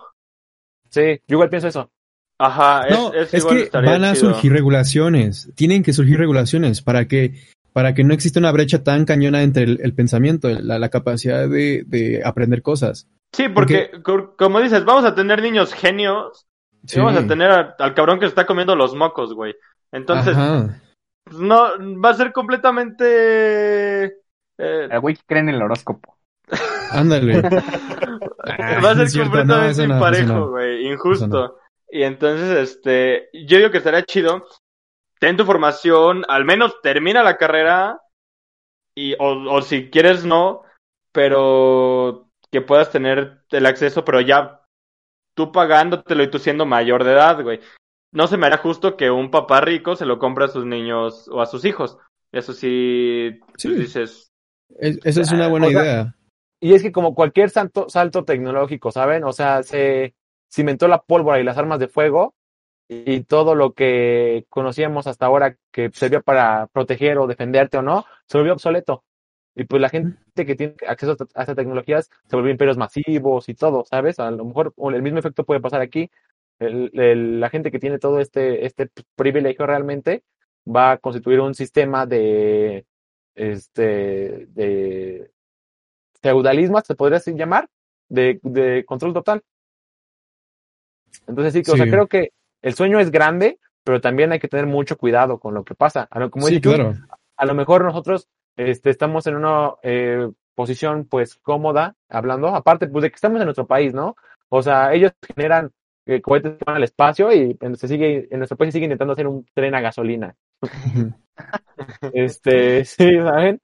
Sí, 0.91 1.21
yo 1.27 1.35
igual 1.37 1.49
pienso 1.51 1.69
eso. 1.69 1.91
Ajá, 2.39 2.87
es, 2.87 2.97
No, 2.97 3.13
es 3.15 3.35
es, 3.35 3.45
que 3.45 3.71
van 3.73 4.05
a 4.05 4.15
chido. 4.15 4.33
surgir 4.33 4.53
regulaciones. 4.53 5.51
Tienen 5.55 5.83
que 5.83 5.93
surgir 5.93 6.19
regulaciones 6.19 6.83
para 6.83 7.07
que, 7.09 7.35
para 7.73 7.95
que 7.95 8.05
no 8.05 8.15
exista 8.15 8.39
una 8.39 8.53
brecha 8.53 8.85
tan 8.85 9.05
cañona 9.07 9.43
entre 9.43 9.65
el, 9.65 9.81
el 9.83 9.95
pensamiento, 9.95 10.49
la, 10.51 10.79
la 10.79 10.89
capacidad 10.91 11.49
de, 11.49 11.85
de 11.87 12.23
aprender 12.25 12.63
cosas. 12.63 13.09
Sí, 13.33 13.49
porque, 13.49 13.91
co- 14.03 14.35
como 14.37 14.61
dices, 14.61 14.85
vamos 14.85 15.05
a 15.05 15.15
tener 15.15 15.43
niños 15.43 15.73
genios 15.75 16.45
Sí. 16.87 16.97
Y 16.99 17.03
vamos 17.03 17.19
a 17.23 17.27
tener 17.27 17.51
a- 17.51 17.75
al 17.79 17.93
cabrón 17.93 18.19
que 18.21 18.27
se 18.27 18.31
está 18.31 18.47
comiendo 18.47 18.77
los 18.77 18.95
mocos, 18.95 19.35
güey. 19.35 19.55
Entonces, 19.93 20.35
Ajá. 20.37 20.81
pues, 21.25 21.37
no, 21.39 21.69
va 22.01 22.11
a 22.11 22.15
ser 22.15 22.33
completamente... 22.33 24.05
eh, 24.07 24.89
El 24.91 25.01
güey 25.01 25.17
que 25.17 25.23
cree 25.27 25.41
en 25.41 25.49
el 25.49 25.61
horóscopo. 25.61 26.17
Ándale. 26.93 27.43
va 28.85 28.91
a 28.91 28.95
ser 28.95 29.09
cierto, 29.09 29.31
completamente 29.33 29.67
no, 29.67 29.67
eso 29.71 29.83
imparejo, 29.85 30.33
no. 30.33 30.49
güey, 30.51 30.85
Eso 30.87 30.93
injusto. 30.95 31.27
no. 31.27 31.55
Y 31.91 32.05
entonces, 32.05 32.57
este, 32.71 33.29
yo 33.33 33.59
digo 33.59 33.71
que 33.71 33.79
estaría 33.79 34.05
chido. 34.05 34.47
Ten 35.19 35.37
tu 35.37 35.45
formación, 35.45 36.25
al 36.29 36.45
menos 36.45 36.81
termina 36.81 37.25
la 37.25 37.37
carrera 37.37 38.01
y 38.95 39.15
o, 39.19 39.53
o 39.53 39.63
si 39.63 39.91
quieres 39.91 40.25
no, 40.25 40.63
pero 41.13 42.28
que 42.51 42.61
puedas 42.61 42.91
tener 42.91 43.43
el 43.51 43.67
acceso, 43.67 44.05
pero 44.05 44.21
ya 44.21 44.63
tú 45.37 45.53
pagándotelo 45.53 46.23
y 46.23 46.31
tú 46.31 46.39
siendo 46.39 46.67
mayor 46.67 47.05
de 47.05 47.13
edad, 47.13 47.43
güey. 47.43 47.61
No 48.13 48.27
se 48.27 48.37
me 48.39 48.47
hará 48.47 48.57
justo 48.59 48.97
que 48.97 49.11
un 49.11 49.31
papá 49.31 49.61
rico 49.61 49.95
se 49.97 50.07
lo 50.07 50.19
compre 50.19 50.47
a 50.47 50.49
sus 50.49 50.65
niños 50.65 51.29
o 51.29 51.41
a 51.43 51.47
sus 51.47 51.65
hijos. 51.65 51.99
Eso 52.33 52.53
sí, 52.53 53.39
Sí. 53.57 53.69
pues 53.69 53.79
dices, 53.81 54.33
Es- 54.79 54.99
esa 55.05 55.21
es 55.23 55.33
una 55.33 55.49
buena 55.49 55.67
O 55.67 55.71
sea, 55.71 55.83
idea. 55.83 56.15
Y 56.61 56.75
es 56.75 56.83
que 56.83 56.93
como 56.93 57.15
cualquier 57.15 57.51
salto, 57.51 57.89
salto 57.89 58.25
tecnológico, 58.25 58.91
¿saben? 58.91 59.25
O 59.25 59.33
sea, 59.33 59.63
se 59.63 60.15
cimentó 60.53 60.89
la 60.89 61.03
pólvora 61.03 61.41
y 61.41 61.45
las 61.45 61.57
armas 61.59 61.79
de 61.79 61.89
fuego 61.89 62.35
y 62.89 63.21
todo 63.25 63.55
lo 63.55 63.73
que 63.73 64.47
conocíamos 64.49 65.07
hasta 65.07 65.27
ahora 65.27 65.57
que 65.73 65.91
servía 65.93 66.21
para 66.21 66.67
proteger 66.69 67.19
o 67.19 67.27
defenderte 67.27 67.77
o 67.79 67.83
no, 67.83 68.07
se 68.27 68.39
volvió 68.39 68.55
obsoleto. 68.55 69.05
Y 69.59 69.65
pues 69.65 69.83
la 69.83 69.89
gente 69.89 70.17
que 70.47 70.55
tiene 70.55 70.75
acceso 70.87 71.17
a 71.35 71.41
estas 71.43 71.57
tecnologías 71.57 72.09
se 72.29 72.37
volvió 72.37 72.53
imperios 72.53 72.77
masivos 72.77 73.49
y 73.49 73.55
todo, 73.55 73.85
¿sabes? 73.85 74.21
A 74.21 74.31
lo 74.31 74.45
mejor 74.45 74.73
el 74.95 75.03
mismo 75.03 75.19
efecto 75.19 75.43
puede 75.45 75.59
pasar 75.61 75.81
aquí. 75.81 76.09
El- 76.61 76.93
el- 76.95 77.41
la 77.41 77.51
gente 77.51 77.73
que 77.73 77.81
tiene 77.81 77.99
todo 77.99 78.21
este, 78.21 78.65
este 78.67 78.89
privilegio 79.17 79.67
realmente 79.67 80.23
va 80.65 80.93
a 80.93 80.99
constituir 80.99 81.41
un 81.41 81.55
sistema 81.57 82.07
de, 82.07 82.87
este, 83.35 84.47
de 84.55 85.33
feudalismo, 86.23 86.81
se 86.81 86.95
podría 86.95 87.19
así 87.19 87.35
llamar, 87.35 87.69
de, 88.09 88.39
de 88.45 88.85
control 88.85 89.13
total. 89.13 89.43
Entonces 91.27 91.53
sí, 91.53 91.63
que, 91.65 91.73
o 91.73 91.77
sea, 91.77 91.85
Sí. 91.87 91.91
creo 91.91 92.07
que 92.07 92.33
el 92.63 92.75
sueño 92.75 93.01
es 93.01 93.11
grande, 93.11 93.59
pero 93.83 94.01
también 94.01 94.31
hay 94.31 94.39
que 94.39 94.47
tener 94.49 94.67
mucho 94.67 94.97
cuidado 94.97 95.41
con 95.41 95.53
lo 95.55 95.65
que 95.65 95.75
pasa. 95.75 96.07
A 96.13 96.21
lo, 96.21 96.31
como 96.31 96.47
Sí, 96.47 96.61
claro. 96.61 96.95
a 97.37 97.45
lo 97.45 97.55
mejor 97.55 97.83
nosotros 97.85 98.29
este, 98.59 98.91
estamos 98.91 99.27
en 99.27 99.37
una 99.37 99.73
eh, 99.83 100.29
posición 100.55 101.07
pues 101.07 101.37
cómoda, 101.37 101.95
hablando, 102.11 102.49
aparte 102.49 102.89
pues 102.89 103.03
de 103.05 103.11
que 103.11 103.15
estamos 103.15 103.41
en 103.41 103.47
nuestro 103.47 103.67
país, 103.67 103.95
¿no? 103.95 104.17
O 104.51 104.61
sea, 104.63 104.93
ellos 104.93 105.13
generan 105.35 105.71
eh, 106.07 106.21
cohetes 106.21 106.53
que 106.59 106.65
van 106.67 106.77
al 106.77 106.85
espacio 106.85 107.33
y 107.33 107.57
en, 107.61 107.77
se 107.77 107.89
sigue, 107.89 108.29
en 108.31 108.39
nuestro 108.39 108.57
país 108.59 108.73
se 108.73 108.77
sigue 108.79 108.87
intentando 108.87 109.13
hacer 109.13 109.27
un 109.27 109.47
tren 109.55 109.75
a 109.75 109.81
gasolina. 109.81 110.35
Este, 112.13 112.85
sí, 112.85 113.17
¿saben? 113.17 113.61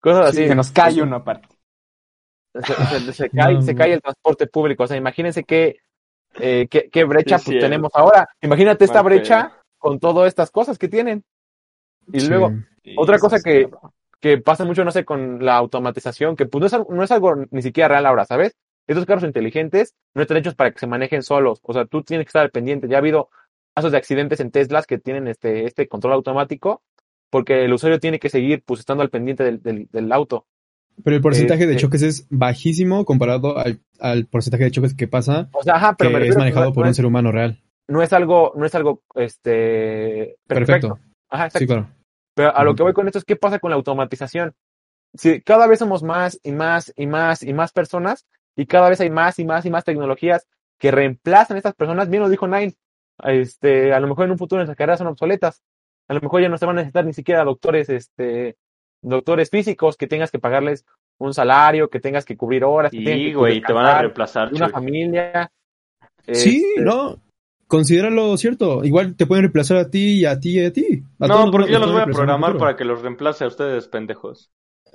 Cosas 0.00 0.26
así. 0.30 0.46
Que 0.46 0.54
nos 0.54 0.70
cae 0.70 1.02
uno 1.02 1.16
aparte. 1.16 1.48
se, 2.54 2.72
se- 3.00 3.12
se 3.12 3.30
cae, 3.30 3.54
No, 3.54 3.62
se 3.62 3.74
cae 3.74 3.92
el 3.94 4.02
transporte 4.02 4.46
público. 4.46 4.84
O 4.84 4.86
sea, 4.86 4.96
imagínense 4.96 5.44
qué, 5.44 5.78
eh, 6.38 6.68
qué, 6.70 6.88
qué 6.90 7.04
brecha 7.04 7.38
Sí, 7.38 7.52
pues, 7.52 7.60
tenemos 7.64 7.90
ahora. 7.94 8.28
Imagínate 8.42 8.84
esta 8.84 9.02
brecha 9.02 9.52
con 9.78 9.98
todas 9.98 10.28
estas 10.28 10.50
cosas 10.50 10.78
que 10.78 10.88
tienen. 10.88 11.24
Y 12.12 12.20
Sí. 12.20 12.28
luego, 12.28 12.52
Sí, 12.84 12.94
Otra 12.96 13.18
cosa 13.18 13.36
es 13.36 13.42
que-. 13.42 13.68
Que 14.20 14.38
pasa 14.38 14.64
mucho, 14.64 14.84
no 14.84 14.90
sé, 14.90 15.04
con 15.04 15.44
la 15.44 15.56
automatización, 15.56 16.36
que 16.36 16.46
pues 16.46 16.60
no 16.60 16.66
es, 16.66 16.72
algo- 16.74 16.92
no 16.94 17.02
es 17.02 17.10
algo 17.12 17.34
ni 17.50 17.62
siquiera 17.62 17.88
real 17.88 18.06
ahora, 18.06 18.24
¿sabes? 18.24 18.56
Estos 18.86 19.06
carros 19.06 19.24
inteligentes 19.24 19.94
no 20.14 20.22
están 20.22 20.38
hechos 20.38 20.54
para 20.54 20.70
que 20.72 20.78
se 20.78 20.86
manejen 20.86 21.22
solos. 21.22 21.60
O 21.62 21.72
sea, 21.72 21.84
tú 21.84 22.02
tienes 22.02 22.24
que 22.26 22.30
estar 22.30 22.42
al 22.42 22.50
pendiente. 22.50 22.88
Ya 22.88 22.96
ha 22.96 23.00
habido 23.00 23.28
casos 23.74 23.92
de 23.92 23.98
accidentes 23.98 24.40
en 24.40 24.50
Teslas 24.50 24.86
que 24.86 24.98
tienen 24.98 25.28
este, 25.28 25.66
este 25.66 25.86
control 25.88 26.14
automático 26.14 26.82
porque 27.30 27.64
el 27.66 27.72
usuario 27.72 28.00
tiene 28.00 28.18
que 28.18 28.30
seguir 28.30 28.62
pues 28.64 28.80
estando 28.80 29.02
al 29.02 29.10
pendiente 29.10 29.44
del, 29.44 29.62
del, 29.62 29.88
del 29.92 30.10
auto. 30.12 30.46
Pero 31.04 31.14
el 31.14 31.22
porcentaje 31.22 31.66
de 31.66 31.74
Este- 31.74 31.82
choques 31.82 32.02
es 32.02 32.26
bajísimo 32.30 33.04
comparado 33.04 33.56
al, 33.58 33.80
al 34.00 34.26
porcentaje 34.26 34.64
de 34.64 34.70
choques 34.72 34.94
que 34.94 35.06
pasa, 35.06 35.48
O 35.52 35.62
sea, 35.62 35.74
ajá, 35.76 35.94
pero 35.96 36.18
que 36.18 36.26
es 36.28 36.36
manejado 36.36 36.66
no- 36.66 36.72
por 36.72 36.84
no 36.84 36.88
un 36.88 36.90
es- 36.90 36.96
ser 36.96 37.06
humano 37.06 37.30
real. 37.30 37.62
no 37.86 38.02
es 38.02 38.12
algo, 38.12 38.52
no 38.56 38.64
es 38.66 38.74
algo, 38.74 39.02
este, 39.14 40.38
perfecto. 40.46 40.88
Perfecto. 40.88 40.98
Ajá, 41.30 41.44
exacto. 41.44 41.58
Sí, 41.60 41.66
claro. 41.66 41.88
Pero 42.38 42.56
a 42.56 42.62
lo 42.62 42.76
que 42.76 42.84
voy 42.84 42.92
con 42.92 43.08
esto 43.08 43.18
es 43.18 43.24
qué 43.24 43.34
pasa 43.34 43.58
con 43.58 43.70
la 43.70 43.76
automatización. 43.76 44.54
Si 45.12 45.42
cada 45.42 45.66
vez 45.66 45.80
somos 45.80 46.04
más 46.04 46.38
y 46.44 46.52
más 46.52 46.92
y 46.94 47.08
más 47.08 47.42
y 47.42 47.52
más 47.52 47.72
personas 47.72 48.28
y 48.54 48.66
cada 48.66 48.88
vez 48.88 49.00
hay 49.00 49.10
más 49.10 49.40
y 49.40 49.44
más 49.44 49.66
y 49.66 49.70
más 49.70 49.82
tecnologías 49.82 50.46
que 50.78 50.92
reemplazan 50.92 51.56
a 51.56 51.58
estas 51.58 51.74
personas, 51.74 52.08
bien 52.08 52.22
lo 52.22 52.28
dijo 52.28 52.46
Nine, 52.46 52.76
este, 53.24 53.92
a 53.92 53.98
lo 53.98 54.06
mejor 54.06 54.26
en 54.26 54.30
un 54.30 54.38
futuro 54.38 54.60
nuestras 54.60 54.76
carreras 54.76 54.98
son 55.00 55.08
obsoletas. 55.08 55.64
A 56.06 56.14
lo 56.14 56.20
mejor 56.20 56.40
ya 56.40 56.48
no 56.48 56.58
se 56.58 56.66
van 56.66 56.76
a 56.76 56.82
necesitar 56.82 57.04
ni 57.04 57.12
siquiera 57.12 57.42
doctores, 57.42 57.88
este, 57.88 58.56
doctores 59.02 59.50
físicos 59.50 59.96
que 59.96 60.06
tengas 60.06 60.30
que 60.30 60.38
pagarles 60.38 60.84
un 61.18 61.34
salario, 61.34 61.90
que 61.90 61.98
tengas 61.98 62.24
que 62.24 62.36
cubrir 62.36 62.62
horas, 62.62 62.92
que 62.92 63.02
que 63.02 63.34
güey, 63.34 63.60
te 63.62 63.72
van 63.72 63.86
a 63.86 63.98
reemplazar. 63.98 64.54
una 64.54 64.66
Chuy. 64.66 64.72
familia. 64.72 65.50
Sí, 66.28 66.64
este, 66.64 66.82
no. 66.82 67.20
Considéralo 67.68 68.36
cierto. 68.36 68.82
Igual 68.82 69.14
te 69.14 69.26
pueden 69.26 69.42
reemplazar 69.44 69.76
a 69.76 69.90
ti 69.90 70.20
y 70.20 70.24
a 70.24 70.40
ti 70.40 70.58
y 70.58 70.64
a 70.64 70.72
ti. 70.72 71.02
A 71.20 71.26
No, 71.28 71.50
porque 71.50 71.70
yo 71.70 71.78
los 71.78 71.92
voy 71.92 72.00
a 72.00 72.06
programar 72.06 72.56
para 72.56 72.74
que 72.76 72.84
los 72.84 73.02
reemplace 73.02 73.44
a 73.44 73.48
ustedes, 73.48 73.86
pendejos. 73.88 74.50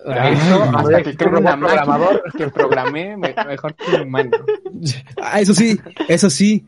Ay, 0.05 0.33
Eso, 0.33 0.57
Cuando 0.57 0.77
hasta 0.79 0.91
ya 0.91 0.95
que 0.97 1.01
existe 1.11 1.25
cree 1.25 1.37
un 1.37 1.43
una 1.43 1.55
robot 1.55 1.69
programador. 1.69 2.13
máquina 2.25 2.33
que 2.37 2.51
programé 2.51 3.15
me- 3.17 3.35
mejor 3.47 3.75
que 3.75 3.95
un 3.95 4.01
humano. 4.01 4.31
Ah, 5.21 5.39
eso 5.39 5.53
sí, 5.53 5.79
eso 6.09 6.29
sí. 6.29 6.65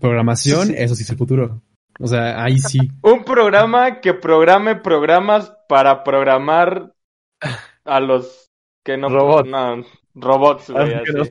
Programación, 0.00 0.68
Sí, 0.68 0.72
sí. 0.74 0.82
eso 0.82 0.94
sí 0.94 1.02
es 1.04 1.10
el 1.10 1.16
futuro. 1.18 1.60
O 2.00 2.06
sea, 2.06 2.42
ahí 2.42 2.58
sí. 2.58 2.78
Un 3.02 3.22
programa 3.24 4.00
que 4.00 4.14
programe 4.14 4.74
programas 4.76 5.52
para 5.68 6.02
programar 6.02 6.94
a 7.84 8.00
los 8.00 8.48
que 8.84 8.96
no... 8.96 9.10
Robots. 9.10 9.48
No, 9.48 9.84
robots, 10.14 10.70
güey, 10.70 10.94
así. 10.94 11.30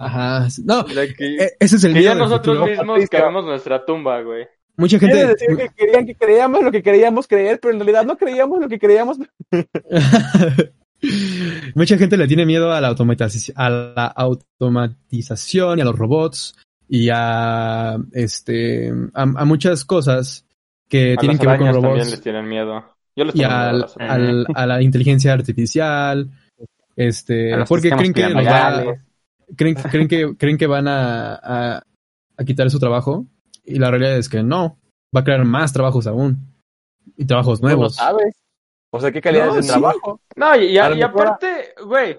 Ajá. 0.00 0.48
No, 0.64 0.84
que, 0.86 0.94
e- 1.36 1.52
ese 1.60 1.76
es 1.76 1.84
el 1.84 1.92
que 1.92 1.98
miedo 2.00 2.12
ya 2.14 2.18
del 2.18 2.18
nosotros 2.28 2.56
futuro. 2.58 2.76
mismos 2.76 3.08
cavemos 3.10 3.44
nuestra 3.44 3.84
tumba, 3.84 4.22
güey. 4.22 4.46
Mucha 4.76 4.98
Quiere 4.98 5.14
gente. 5.14 5.32
decir 5.34 5.56
que 5.56 5.68
querían 5.76 6.06
que 6.06 6.14
creíamos 6.14 6.62
lo 6.62 6.72
que 6.72 6.82
creíamos 6.82 7.26
creer, 7.26 7.58
pero 7.60 7.74
en 7.74 7.80
realidad 7.80 8.04
no 8.06 8.16
creíamos 8.16 8.60
lo 8.60 8.68
que 8.68 8.78
creíamos. 8.78 9.18
Mucha 11.74 11.96
gente 11.96 12.16
le 12.16 12.26
tiene 12.28 12.44
miedo 12.44 12.72
a 12.72 12.80
la, 12.80 12.88
automatización, 12.88 13.56
a 13.58 13.70
la 13.70 14.06
automatización 14.06 15.78
y 15.78 15.82
a 15.82 15.84
los 15.84 15.96
robots 15.96 16.56
y 16.88 17.08
a 17.12 17.96
este 18.12 18.92
a, 19.14 19.22
a 19.22 19.44
muchas 19.44 19.84
cosas 19.84 20.44
que 20.88 21.14
A 21.14 21.16
tienen 21.16 21.38
que 21.38 21.46
ver 21.46 21.58
con 21.58 21.68
arañas 21.68 21.82
también 21.82 21.98
les 21.98 22.08
robots 22.10 22.22
tienen 22.22 22.48
miedo. 22.48 22.84
Yo 23.16 23.24
les 23.24 23.34
y 23.34 23.38
tengo 23.38 23.50
miedo 23.50 23.86
a 23.98 24.04
al, 24.04 24.10
al- 24.10 24.46
a 24.54 24.66
la 24.66 24.82
inteligencia 24.82 25.32
artificial 25.32 26.30
este 26.96 27.52
porque 27.66 27.90
creen 27.90 28.06
sistemas 28.14 28.44
que 28.44 28.44
los 28.44 28.46
va-. 28.94 29.04
Creen, 29.56 29.74
creen 29.90 30.08
que 30.08 30.36
creen 30.36 30.58
que 30.58 30.66
van 30.66 30.88
a, 30.88 31.34
a, 31.34 31.82
a 32.36 32.44
quitar 32.44 32.70
su 32.70 32.78
trabajo 32.78 33.26
y 33.64 33.78
la 33.78 33.90
realidad 33.90 34.16
es 34.16 34.28
que 34.28 34.42
no 34.42 34.78
va 35.14 35.20
a 35.20 35.24
crear 35.24 35.44
más 35.44 35.72
trabajos 35.72 36.06
aún 36.06 36.38
y 37.16 37.24
trabajos 37.24 37.60
No 37.60 37.68
lo 37.68 37.74
nuevos 37.76 37.96
sabes. 37.96 38.34
O 38.92 39.00
sea, 39.00 39.12
qué 39.12 39.20
calidad 39.20 39.46
No, 39.48 39.54
de 39.54 39.62
sí. 39.62 39.68
trabajo. 39.68 40.20
No, 40.36 40.56
y, 40.56 40.66
y- 40.66 40.78
A 40.78 40.86
aparte, 41.06 41.74
güey, 41.84 42.10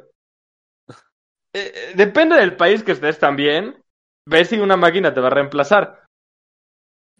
eh, 1.54 1.72
eh, 1.74 1.94
depende 1.96 2.36
del 2.38 2.56
país 2.56 2.82
que 2.84 2.94
estés 2.94 3.20
también, 3.20 3.76
ves 4.26 4.50
si 4.50 4.58
una 4.60 4.78
máquina 4.78 5.14
te 5.14 5.20
va 5.20 5.28
a 5.28 5.32
reemplazar. 5.32 6.06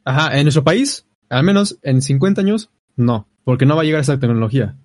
Ajá, 0.06 0.38
en 0.38 0.44
nuestro 0.44 0.64
país, 0.64 1.06
al 1.30 1.44
menos 1.44 1.78
en 1.84 2.02
50 2.02 2.42
años, 2.42 2.72
no, 2.96 3.28
porque 3.44 3.66
no 3.66 3.76
va 3.76 3.82
a 3.82 3.86
llegar 3.86 4.02
esa 4.02 4.20
tecnología. 4.20 4.78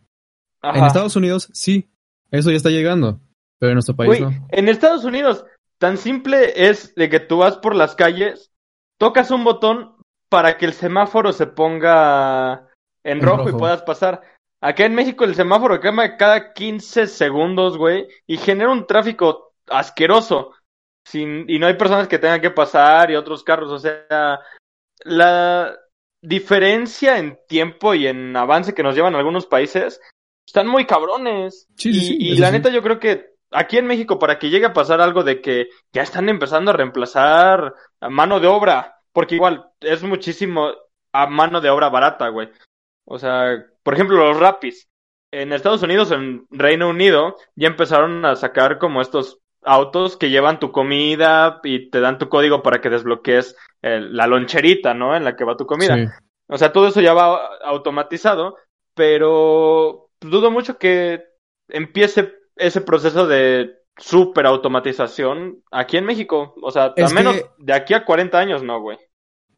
Ajá. 0.62 0.78
En 0.78 0.84
Estados 0.84 1.14
Unidos, 1.16 1.48
sí, 1.52 1.88
eso 2.30 2.50
ya 2.50 2.56
está 2.56 2.70
llegando, 2.70 3.20
pero 3.58 3.70
en 3.70 3.76
nuestro 3.76 3.96
país 3.96 4.20
no. 4.20 4.30
en 4.50 4.68
Estados 4.68 5.04
Unidos, 5.04 5.44
tan 5.78 5.96
simple 5.96 6.68
es 6.68 6.94
de 6.94 7.08
que 7.08 7.20
tú 7.20 7.38
vas 7.38 7.58
por 7.58 7.74
las 7.74 7.94
calles, 7.94 8.52
tocas 8.98 9.30
un 9.30 9.44
botón 9.44 9.96
para 10.28 10.58
que 10.58 10.66
el 10.66 10.72
semáforo 10.72 11.32
se 11.32 11.46
ponga 11.46 12.68
en 13.04 13.18
En 13.18 13.22
rojo, 13.22 13.48
y 13.48 13.52
puedas 13.52 13.82
pasar. 13.82 14.22
Acá 14.60 14.84
en 14.84 14.94
México 14.94 15.24
el 15.24 15.34
semáforo 15.34 15.80
cambia 15.80 16.16
cada 16.16 16.52
15 16.52 17.06
segundos, 17.06 17.78
güey, 17.78 18.08
y 18.26 18.36
genera 18.36 18.70
un 18.70 18.86
tráfico 18.86 19.54
asqueroso. 19.68 20.52
Sin, 21.06 21.48
y 21.48 21.60
no 21.60 21.68
hay 21.68 21.74
personas 21.74 22.08
que 22.08 22.18
tengan 22.18 22.40
que 22.40 22.50
pasar 22.50 23.10
y 23.10 23.14
otros 23.14 23.44
carros, 23.44 23.70
o 23.70 23.78
sea, 23.78 24.40
la 25.04 25.78
diferencia 26.20 27.18
en 27.18 27.38
tiempo 27.46 27.94
y 27.94 28.08
en 28.08 28.36
avance 28.36 28.74
que 28.74 28.82
nos 28.82 28.96
llevan 28.96 29.14
algunos 29.14 29.46
países 29.46 30.00
están 30.44 30.66
muy 30.66 30.84
cabrones. 30.84 31.68
Sí, 31.76 31.92
sí, 31.92 31.98
y 31.98 32.02
sí, 32.02 32.16
y 32.18 32.32
eso 32.32 32.42
la 32.42 32.50
neta 32.50 32.70
yo 32.70 32.82
creo 32.82 32.98
que 32.98 33.35
aquí 33.56 33.78
en 33.78 33.86
México 33.86 34.18
para 34.18 34.38
que 34.38 34.50
llegue 34.50 34.66
a 34.66 34.72
pasar 34.72 35.00
algo 35.00 35.24
de 35.24 35.40
que 35.40 35.68
ya 35.92 36.02
están 36.02 36.28
empezando 36.28 36.70
a 36.70 36.74
reemplazar 36.74 37.74
a 38.00 38.08
mano 38.10 38.38
de 38.38 38.46
obra, 38.46 38.96
porque 39.12 39.34
igual 39.36 39.70
es 39.80 40.02
muchísimo 40.02 40.72
a 41.12 41.26
mano 41.26 41.60
de 41.60 41.70
obra 41.70 41.88
barata, 41.88 42.28
güey. 42.28 42.50
O 43.06 43.18
sea, 43.18 43.64
por 43.82 43.94
ejemplo, 43.94 44.16
los 44.16 44.38
rapis. 44.38 44.88
En 45.32 45.52
Estados 45.52 45.82
Unidos, 45.82 46.10
en 46.12 46.46
Reino 46.50 46.88
Unido, 46.88 47.36
ya 47.54 47.68
empezaron 47.68 48.24
a 48.24 48.36
sacar 48.36 48.78
como 48.78 49.00
estos 49.00 49.38
autos 49.62 50.16
que 50.16 50.30
llevan 50.30 50.60
tu 50.60 50.70
comida 50.70 51.60
y 51.64 51.90
te 51.90 52.00
dan 52.00 52.18
tu 52.18 52.28
código 52.28 52.62
para 52.62 52.80
que 52.80 52.90
desbloquees 52.90 53.56
el- 53.82 54.16
la 54.16 54.26
loncherita, 54.26 54.94
¿no? 54.94 55.16
En 55.16 55.24
la 55.24 55.34
que 55.34 55.44
va 55.44 55.56
tu 55.56 55.66
comida. 55.66 55.96
Sí. 55.96 56.04
O 56.48 56.58
sea, 56.58 56.72
todo 56.72 56.88
eso 56.88 57.00
ya 57.00 57.14
va 57.14 57.40
automatizado, 57.64 58.56
pero 58.94 60.08
dudo 60.20 60.50
mucho 60.50 60.78
que 60.78 61.24
empiece 61.68 62.35
ese 62.56 62.80
proceso 62.80 63.26
de 63.26 63.70
super 63.98 64.46
automatización 64.46 65.58
aquí 65.70 65.96
en 65.96 66.04
México. 66.04 66.54
O 66.62 66.70
sea, 66.70 66.92
Es 66.96 67.08
al 67.10 67.14
menos 67.14 67.36
que- 67.36 67.44
de 67.58 67.72
aquí 67.72 67.94
a 67.94 68.04
40 68.04 68.38
años, 68.38 68.62
no, 68.62 68.80
güey. 68.80 68.98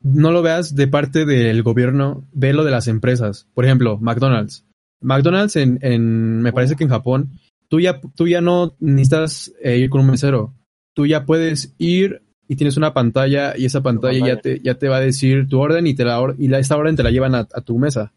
no 0.00 0.30
lo 0.30 0.42
veas 0.42 0.74
de 0.76 0.86
parte 0.86 1.24
del 1.24 1.62
gobierno, 1.62 2.24
ve 2.32 2.52
lo 2.52 2.64
de 2.64 2.70
las 2.70 2.86
empresas. 2.88 3.48
Por 3.54 3.64
ejemplo, 3.64 3.98
McDonald's. 3.98 4.64
McDonald's 5.00 5.56
en, 5.56 5.78
en 5.82 6.40
me 6.40 6.52
parece 6.52 6.76
que 6.76 6.84
en 6.84 6.90
Japón, 6.90 7.30
tú 7.68 7.80
ya, 7.80 8.00
tú 8.16 8.26
ya 8.28 8.40
no 8.40 8.76
necesitas 8.80 9.52
eh, 9.60 9.76
ir 9.78 9.90
con 9.90 10.02
un 10.02 10.10
mesero. 10.10 10.54
Tú 10.94 11.06
ya 11.06 11.24
puedes 11.24 11.74
ir 11.78 12.22
y 12.48 12.56
tienes 12.56 12.76
una 12.76 12.94
pantalla 12.94 13.54
y 13.56 13.64
esa 13.64 13.82
pantalla 13.82 14.26
ya 14.26 14.40
te, 14.40 14.60
ya 14.60 14.74
te 14.74 14.88
va 14.88 14.96
a 14.96 15.00
decir 15.00 15.48
tu 15.48 15.60
orden 15.60 15.86
y 15.86 15.94
te 15.94 16.04
la 16.04 16.18
y 16.38 16.48
la, 16.48 16.58
esta 16.58 16.76
orden 16.76 16.96
te 16.96 17.02
la 17.02 17.10
llevan 17.10 17.34
a, 17.34 17.40
a 17.52 17.60
tu 17.60 17.76
mesa. 17.78 18.12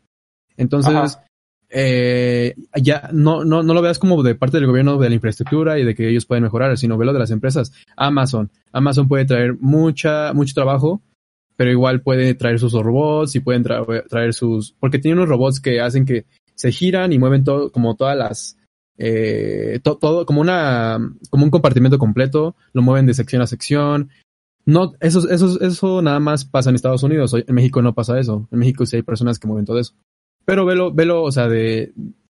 Entonces, 0.57 0.93
Ajá. 0.95 1.25
Eh, 1.73 2.53
ya 2.81 3.09
no, 3.13 3.45
no, 3.45 3.63
no 3.63 3.73
lo 3.73 3.81
veas 3.81 3.97
como 3.99 4.21
de 4.23 4.35
parte 4.35 4.57
del 4.57 4.67
gobierno 4.67 4.97
de 4.97 5.09
la 5.09 5.15
infraestructura 5.15 5.79
y 5.79 5.85
de 5.85 5.95
que 5.95 6.09
ellos 6.09 6.25
pueden 6.25 6.43
mejorar, 6.43 6.77
sino 6.77 6.97
velo 6.97 7.13
de 7.13 7.19
las 7.19 7.31
empresas. 7.31 7.71
Amazon. 7.95 8.49
Amazon 8.71 9.07
puede 9.07 9.25
traer 9.25 9.55
mucha, 9.59 10.33
mucho 10.33 10.53
trabajo, 10.53 11.01
pero 11.55 11.71
igual 11.71 12.01
puede 12.01 12.33
traer 12.35 12.59
sus 12.59 12.73
robots 12.73 13.35
y 13.35 13.39
pueden 13.39 13.63
tra- 13.63 14.07
traer 14.07 14.33
sus, 14.33 14.73
porque 14.79 14.99
tiene 14.99 15.17
unos 15.17 15.29
robots 15.29 15.59
que 15.59 15.79
hacen 15.79 16.05
que 16.05 16.25
se 16.55 16.71
giran 16.71 17.13
y 17.13 17.19
mueven 17.19 17.43
todo, 17.43 17.71
como 17.71 17.95
todas 17.95 18.17
las, 18.17 18.57
eh, 18.97 19.79
to- 19.81 19.97
todo, 19.97 20.25
como 20.25 20.41
una, 20.41 20.99
como 21.29 21.45
un 21.45 21.51
compartimento 21.51 21.97
completo, 21.97 22.55
lo 22.73 22.81
mueven 22.81 23.05
de 23.05 23.13
sección 23.13 23.41
a 23.41 23.47
sección. 23.47 24.09
No, 24.65 24.93
eso, 24.99 25.27
eso, 25.29 25.59
eso 25.61 26.01
nada 26.03 26.19
más 26.19 26.45
pasa 26.45 26.69
en 26.69 26.75
Estados 26.75 27.01
Unidos. 27.01 27.33
En 27.33 27.55
México 27.55 27.81
no 27.81 27.93
pasa 27.95 28.19
eso. 28.19 28.47
En 28.51 28.59
México 28.59 28.85
sí 28.85 28.97
hay 28.97 29.01
personas 29.01 29.39
que 29.39 29.47
mueven 29.47 29.65
todo 29.65 29.79
eso. 29.79 29.93
Pero 30.45 30.65
velo, 30.65 30.91
velo, 30.91 31.23
o 31.23 31.31
sea, 31.31 31.47
de, 31.47 31.93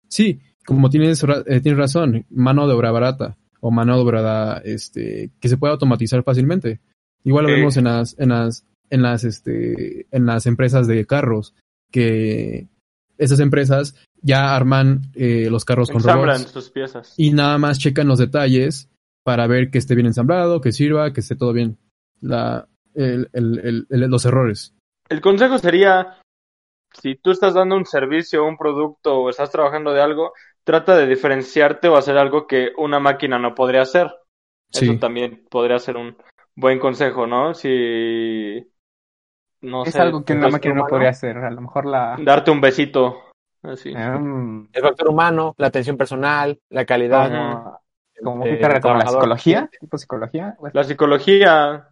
sí, 0.08 0.40
como 0.66 0.90
tienes, 0.90 1.22
eh, 1.46 1.60
tienes 1.60 1.78
razón, 1.78 2.24
mano 2.30 2.66
de 2.66 2.74
obra 2.74 2.90
barata 2.90 3.36
o 3.60 3.70
mano 3.70 3.94
de 3.96 4.02
obra, 4.02 4.62
este, 4.64 5.30
que 5.40 5.48
se 5.48 5.56
puede 5.56 5.72
automatizar 5.72 6.22
fácilmente. 6.22 6.80
Igual 7.24 7.44
lo 7.44 7.50
Sí. 7.50 7.54
vemos 7.56 7.76
en 7.76 7.84
las, 7.84 8.18
en 8.18 8.28
las, 8.30 8.66
en 8.90 9.02
las, 9.02 9.24
este, 9.24 10.06
en 10.10 10.26
las 10.26 10.46
empresas 10.46 10.86
de 10.88 11.06
carros, 11.06 11.54
que 11.92 12.66
esas 13.18 13.38
empresas 13.40 13.94
ya 14.20 14.54
arman 14.56 15.02
eh, 15.14 15.48
los 15.50 15.64
carros 15.64 15.88
con 15.88 15.98
Ensamblan 16.00 16.38
robots 16.38 16.50
sus 16.52 16.70
piezas. 16.70 17.14
y 17.16 17.30
nada 17.32 17.58
más 17.58 17.78
checan 17.78 18.08
los 18.08 18.18
detalles 18.18 18.88
para 19.24 19.46
ver 19.46 19.70
que 19.70 19.78
esté 19.78 19.94
bien 19.94 20.06
ensamblado, 20.06 20.60
que 20.60 20.72
sirva, 20.72 21.12
que 21.12 21.20
esté 21.20 21.36
todo 21.36 21.52
bien. 21.52 21.78
La, 22.20 22.66
el, 22.94 23.28
el- 23.32 23.86
el- 23.88 24.00
los 24.10 24.24
errores. 24.24 24.74
El 25.08 25.20
consejo 25.20 25.58
sería, 25.58 26.18
si 27.00 27.16
tú 27.16 27.30
estás 27.30 27.54
dando 27.54 27.76
un 27.76 27.86
servicio, 27.86 28.44
un 28.44 28.56
producto 28.56 29.20
o 29.20 29.30
estás 29.30 29.50
trabajando 29.50 29.92
de 29.92 30.02
algo, 30.02 30.32
trata 30.64 30.96
de 30.96 31.06
diferenciarte 31.06 31.88
o 31.88 31.96
hacer 31.96 32.18
algo 32.18 32.46
que 32.46 32.70
una 32.76 33.00
máquina 33.00 33.38
no 33.38 33.54
podría 33.54 33.82
hacer. 33.82 34.12
Sí. 34.70 34.86
Eso 34.90 34.98
también 34.98 35.46
podría 35.50 35.78
ser 35.78 35.96
un 35.96 36.16
buen 36.54 36.78
consejo, 36.78 37.26
¿no? 37.26 37.54
Si 37.54 38.66
no 39.60 39.84
Es 39.84 39.92
sé, 39.92 40.00
algo 40.00 40.24
que 40.24 40.32
una 40.32 40.42
pues, 40.42 40.52
máquina 40.52 40.74
no 40.74 40.86
podría 40.86 41.10
hacer. 41.10 41.36
A 41.38 41.50
lo 41.50 41.60
mejor 41.60 41.86
la. 41.86 42.16
darte 42.20 42.50
un 42.50 42.60
besito, 42.60 43.16
así. 43.62 43.94
Mm, 43.94 44.68
El 44.72 44.82
factor 44.82 45.08
humano, 45.08 45.54
la 45.58 45.68
atención 45.68 45.96
personal, 45.96 46.58
la 46.70 46.84
calidad. 46.84 47.80
como, 48.22 48.44
eh, 48.46 48.50
¿qué 48.50 48.60
carrera? 48.60 48.80
como 48.80 48.94
la 48.96 49.06
psicología, 49.06 49.70
tipo 49.80 49.98
psicología. 49.98 50.56
Bueno, 50.58 50.72
La 50.74 50.84
psicología, 50.84 51.88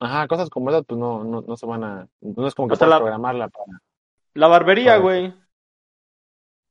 Ajá, 0.00 0.26
cosas 0.28 0.48
como 0.50 0.70
esas, 0.70 0.84
pues 0.86 0.98
no, 0.98 1.22
no, 1.24 1.42
no 1.42 1.56
se 1.56 1.66
van 1.66 1.84
a. 1.84 2.08
No 2.22 2.46
es 2.46 2.54
como 2.54 2.68
que 2.68 2.72
Hasta 2.74 2.86
puedas 2.86 2.98
la- 3.00 3.04
programarla 3.04 3.48
para. 3.48 3.80
la 4.34 4.46
barbería, 4.48 4.96
güey. 4.96 5.26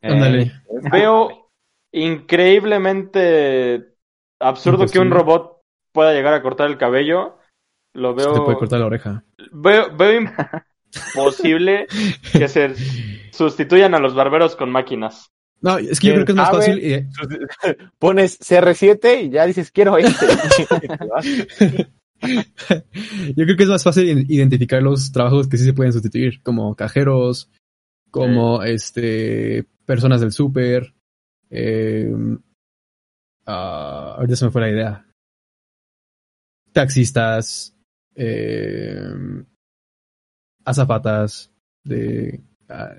eh, 0.02 0.12
Ándale. 0.12 0.52
Veo 0.92 1.52
increíblemente 1.92 3.94
absurdo 4.40 4.86
que 4.88 5.00
un 5.00 5.12
robot 5.12 5.62
pueda 5.92 6.14
llegar 6.14 6.34
a 6.34 6.42
cortar 6.42 6.68
el 6.70 6.78
cabello. 6.78 7.38
Lo 7.94 8.12
Se 8.12 8.16
te 8.26 8.32
puede 8.32 8.46
veo, 8.48 8.58
cortar 8.60 8.80
la 8.80 8.86
oreja. 8.86 9.24
veo, 9.52 9.96
veo 9.96 10.22
imposible 11.16 11.88
que 12.32 12.48
se 12.48 12.74
sustituyan 13.32 13.94
a 13.96 14.00
los 14.00 14.14
barberos 14.16 14.56
con 14.56 14.72
máquinas. 14.72 15.32
No, 15.62 15.78
es 15.78 16.00
que 16.00 16.08
yo 16.08 16.14
¿Quién 16.14 16.24
creo 16.24 16.26
que 16.26 16.32
es 16.32 16.36
más 16.38 16.48
sabe? 16.48 16.58
fácil. 16.60 16.80
eh, 16.82 17.08
Pones 18.00 18.40
CR7 18.40 19.24
y 19.24 19.30
ya 19.30 19.46
dices, 19.46 19.72
quiero 19.72 19.98
este. 19.98 20.26
yo 23.36 23.46
creo 23.46 23.58
que 23.58 23.64
es 23.64 23.70
más 23.70 23.84
fácil 23.84 24.26
identificar 24.30 24.82
los 24.82 25.12
trabajos 25.12 25.48
que 25.48 25.58
sí 25.58 25.66
se 25.66 25.74
pueden 25.74 25.94
sustituir, 25.94 26.42
como 26.44 26.76
cajeros, 26.76 27.50
como 28.12 28.64
este 28.64 29.66
personas 29.86 30.22
del 30.22 30.32
súper. 30.32 30.94
Eh, 31.50 32.12
ah, 33.46 34.16
ahorita 34.18 34.36
se 34.36 34.46
me 34.46 34.52
fue 34.52 34.62
la 34.62 34.70
idea. 34.70 35.06
Taxistas, 36.72 37.76
eh, 38.16 39.12
azafatas, 40.64 41.52
de, 41.84 42.44
ah, 42.70 42.96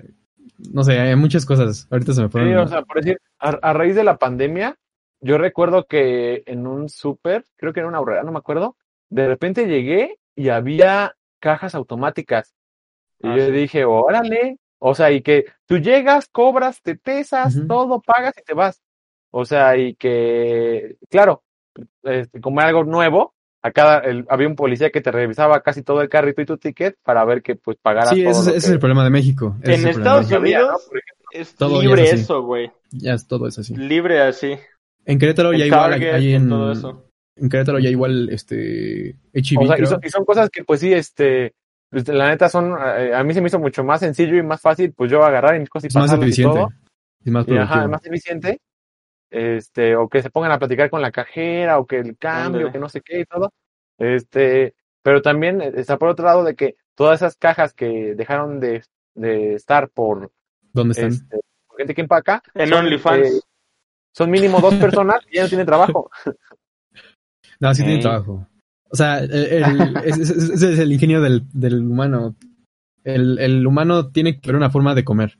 no 0.73 0.83
sé, 0.83 0.99
hay 0.99 1.15
muchas 1.15 1.45
cosas. 1.45 1.87
Ahorita 1.89 2.13
se 2.13 2.21
me 2.21 2.29
fueron. 2.29 2.49
Sí, 2.49 2.55
o 2.55 2.67
sea, 2.67 2.81
por 2.81 2.97
decir, 2.97 3.17
a, 3.39 3.49
a 3.49 3.73
raíz 3.73 3.95
de 3.95 4.03
la 4.03 4.17
pandemia, 4.17 4.77
yo 5.21 5.37
recuerdo 5.37 5.85
que 5.85 6.43
en 6.45 6.67
un 6.67 6.89
súper, 6.89 7.47
creo 7.55 7.73
que 7.73 7.79
era 7.79 7.89
una 7.89 7.99
aurrera, 7.99 8.23
no 8.23 8.31
me 8.31 8.39
acuerdo, 8.39 8.75
de 9.11 9.27
repente 9.27 9.67
llegué 9.67 10.17
y 10.35 10.49
había 10.49 11.15
cajas 11.39 11.75
automáticas. 11.75 12.55
Y 13.19 13.27
Ah, 13.27 13.37
yo 13.37 13.45
sí. 13.45 13.51
dije, 13.51 13.85
órale, 13.85 14.57
o 14.79 14.95
sea, 14.95 15.11
y 15.11 15.21
que 15.21 15.45
tú 15.67 15.77
llegas, 15.77 16.27
cobras, 16.31 16.81
te 16.81 16.95
pesas, 16.95 17.55
Ujú. 17.55 17.67
todo, 17.67 18.01
pagas 18.01 18.33
y 18.39 18.43
te 18.43 18.53
vas. 18.55 18.81
O 19.29 19.45
sea, 19.45 19.77
y 19.77 19.93
que, 19.95 20.97
claro, 21.09 21.43
este, 22.03 22.41
como 22.41 22.59
era 22.61 22.69
algo 22.69 22.83
nuevo, 22.83 23.33
a 23.61 23.71
cada, 23.71 23.99
el- 23.99 24.25
había 24.29 24.47
un 24.47 24.55
policía 24.55 24.89
que 24.89 25.01
te 25.01 25.11
revisaba 25.11 25.61
casi 25.61 25.83
todo 25.83 26.01
el 26.01 26.09
carrito 26.09 26.41
y 26.41 26.45
tu 26.47 26.57
ticket 26.57 26.97
para 27.03 27.23
ver 27.25 27.43
que 27.43 27.55
pues 27.55 27.77
pagaras 27.79 28.09
sí, 28.09 28.23
todo 28.23 28.31
ese, 28.31 28.41
es- 28.41 28.47
ese 28.47 28.57
es 28.57 28.65
que- 28.65 28.71
el 28.71 28.79
problema 28.79 29.03
de 29.03 29.09
México. 29.11 29.55
Ese 29.61 29.73
es 29.73 29.79
En 29.81 29.87
el 29.87 29.93
de 29.93 29.99
Estados 29.99 30.31
¿no? 30.31 30.37
Unidos 30.39 30.81
ejemplo. 30.87 31.01
es 31.31 31.55
Todo 31.55 31.81
libre 31.81 32.03
es 32.03 32.13
eso, 32.13 32.41
güey. 32.41 32.71
Ya 32.91 33.13
es 33.13 33.27
todo 33.27 33.47
es 33.47 33.59
así. 33.59 33.75
Libre 33.75 34.19
así. 34.21 34.57
En 35.05 35.19
Querétaro 35.19 35.53
ya 35.53 35.65
igual 35.65 35.93
hay 35.93 36.33
en 36.33 36.43
en, 36.43 36.49
todo 36.49 36.71
eso. 36.71 37.05
En 37.41 37.49
Querétaro 37.49 37.79
ya 37.79 37.89
igual 37.89 38.29
este 38.29 39.15
O 39.33 39.65
sea, 39.65 39.79
y 39.79 39.85
son, 39.85 39.99
y 40.03 40.09
son 40.09 40.25
cosas 40.25 40.49
que, 40.49 40.63
pues 40.63 40.79
sí, 40.79 40.93
este, 40.93 41.53
pues, 41.89 42.07
la 42.07 42.29
neta 42.29 42.47
son, 42.49 42.75
eh, 42.97 43.13
a 43.13 43.23
mí 43.23 43.33
se 43.33 43.41
me 43.41 43.47
hizo 43.47 43.59
mucho 43.59 43.83
más 43.83 43.99
sencillo 43.99 44.37
y 44.37 44.43
más 44.43 44.61
fácil, 44.61 44.93
pues 44.93 45.11
yo 45.11 45.23
agarrar 45.23 45.55
y 45.55 45.59
mis 45.59 45.69
cosas 45.69 45.85
y 45.85 45.87
es 45.87 45.95
más 45.95 46.03
pasarlas 46.05 46.25
y 46.27 46.29
eficiente. 46.29 46.59
todo. 46.59 46.69
Es 47.25 47.31
más 47.31 47.47
Y, 47.47 47.57
ajá, 47.57 47.87
más 47.87 48.05
eficiente. 48.05 48.61
Este, 49.29 49.95
o 49.95 50.07
que 50.09 50.21
se 50.21 50.29
pongan 50.29 50.51
a 50.51 50.59
platicar 50.59 50.89
con 50.89 51.01
la 51.01 51.11
cajera, 51.11 51.79
o 51.79 51.85
que 51.87 51.97
el 51.97 52.17
cambio, 52.17 52.59
Ándale. 52.67 52.71
que 52.73 52.79
no 52.79 52.89
sé 52.89 53.01
qué 53.01 53.21
y 53.21 53.25
todo. 53.25 53.51
Este, 53.97 54.75
pero 55.01 55.21
también 55.21 55.61
está 55.61 55.97
por 55.97 56.09
otro 56.09 56.25
lado 56.25 56.43
de 56.43 56.55
que 56.55 56.75
todas 56.95 57.21
esas 57.21 57.35
cajas 57.37 57.73
que 57.73 58.13
dejaron 58.15 58.59
de, 58.59 58.83
de 59.15 59.55
estar 59.55 59.89
por, 59.89 60.31
¿Dónde 60.73 60.91
están? 60.91 61.09
este, 61.09 61.39
por 61.67 61.77
gente 61.77 61.95
que 61.95 62.01
empaca, 62.01 62.43
En 62.53 62.73
OnlyFans. 62.73 63.27
eh, 63.27 63.39
son 64.13 64.29
mínimo 64.29 64.59
dos 64.59 64.75
personas 64.75 65.21
y 65.31 65.37
ya 65.37 65.43
no 65.43 65.49
tienen 65.49 65.65
trabajo. 65.65 66.11
No, 67.61 67.73
sí 67.73 67.83
tiene 67.83 68.01
trabajo. 68.01 68.45
O 68.89 68.95
sea, 68.95 69.19
el, 69.19 69.31
el- 69.33 69.97
ese 70.03 70.23
es 70.73 70.79
el 70.79 70.91
ingenio 70.91 71.21
del, 71.21 71.43
del 71.53 71.79
humano. 71.81 72.35
El, 73.03 73.39
el 73.39 73.65
humano 73.65 74.11
tiene 74.11 74.39
que 74.41 74.49
ver 74.49 74.57
una 74.57 74.69
forma 74.69 74.93
de 74.93 75.03
comer. 75.05 75.37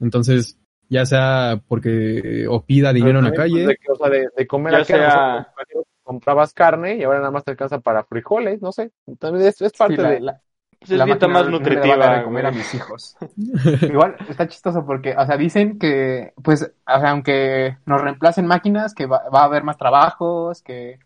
Entonces, 0.00 0.58
ya 0.88 1.04
sea 1.06 1.60
porque 1.68 2.46
o 2.48 2.64
pida 2.64 2.92
dinero 2.92 3.18
en 3.18 3.24
la 3.26 3.32
también, 3.32 3.64
calle, 3.64 3.64
pues, 3.64 3.68
de, 3.68 3.76
que, 3.76 3.92
o 3.92 3.96
sea, 3.96 4.08
de, 4.10 4.28
de 4.36 4.46
comer 4.46 4.72
Ya 4.74 4.78
aquí, 4.80 4.92
a 4.92 4.96
lo 4.96 5.02
sea- 5.10 5.52
pues, 5.72 5.86
comprabas 6.02 6.52
carne 6.52 6.96
y 6.96 7.02
ahora 7.04 7.18
nada 7.20 7.30
más 7.30 7.44
te 7.44 7.52
alcanza 7.52 7.80
para 7.80 8.04
frijoles, 8.04 8.60
no 8.60 8.72
sé. 8.72 8.90
También 9.18 9.46
es, 9.46 9.60
es 9.62 9.72
parte 9.72 9.96
sí, 9.96 10.02
la- 10.02 10.10
de... 10.10 10.20
la- 10.20 10.40
Pues 10.78 10.90
es 10.90 10.98
la 10.98 11.04
dieta 11.04 11.28
más 11.28 11.48
no 11.48 11.58
le 11.60 11.76
va 11.76 11.94
a 11.94 11.96
dar 11.96 12.10
de 12.18 12.20
nutritiva, 12.20 12.24
comer 12.24 12.46
a 12.46 12.50
mis 12.50 12.74
hijos. 12.74 13.16
Igual 13.82 14.16
está 14.28 14.48
chistoso 14.48 14.84
porque, 14.84 15.14
o 15.16 15.24
sea, 15.26 15.36
dicen 15.36 15.78
que, 15.78 16.32
pues, 16.42 16.62
o 16.62 17.00
sea, 17.00 17.10
aunque 17.10 17.78
nos 17.86 18.00
reemplacen 18.02 18.46
máquinas, 18.46 18.92
que 18.94 19.06
va, 19.06 19.22
va 19.32 19.42
a 19.42 19.44
haber 19.44 19.62
más 19.62 19.76
trabajos, 19.78 20.60
que, 20.62 20.98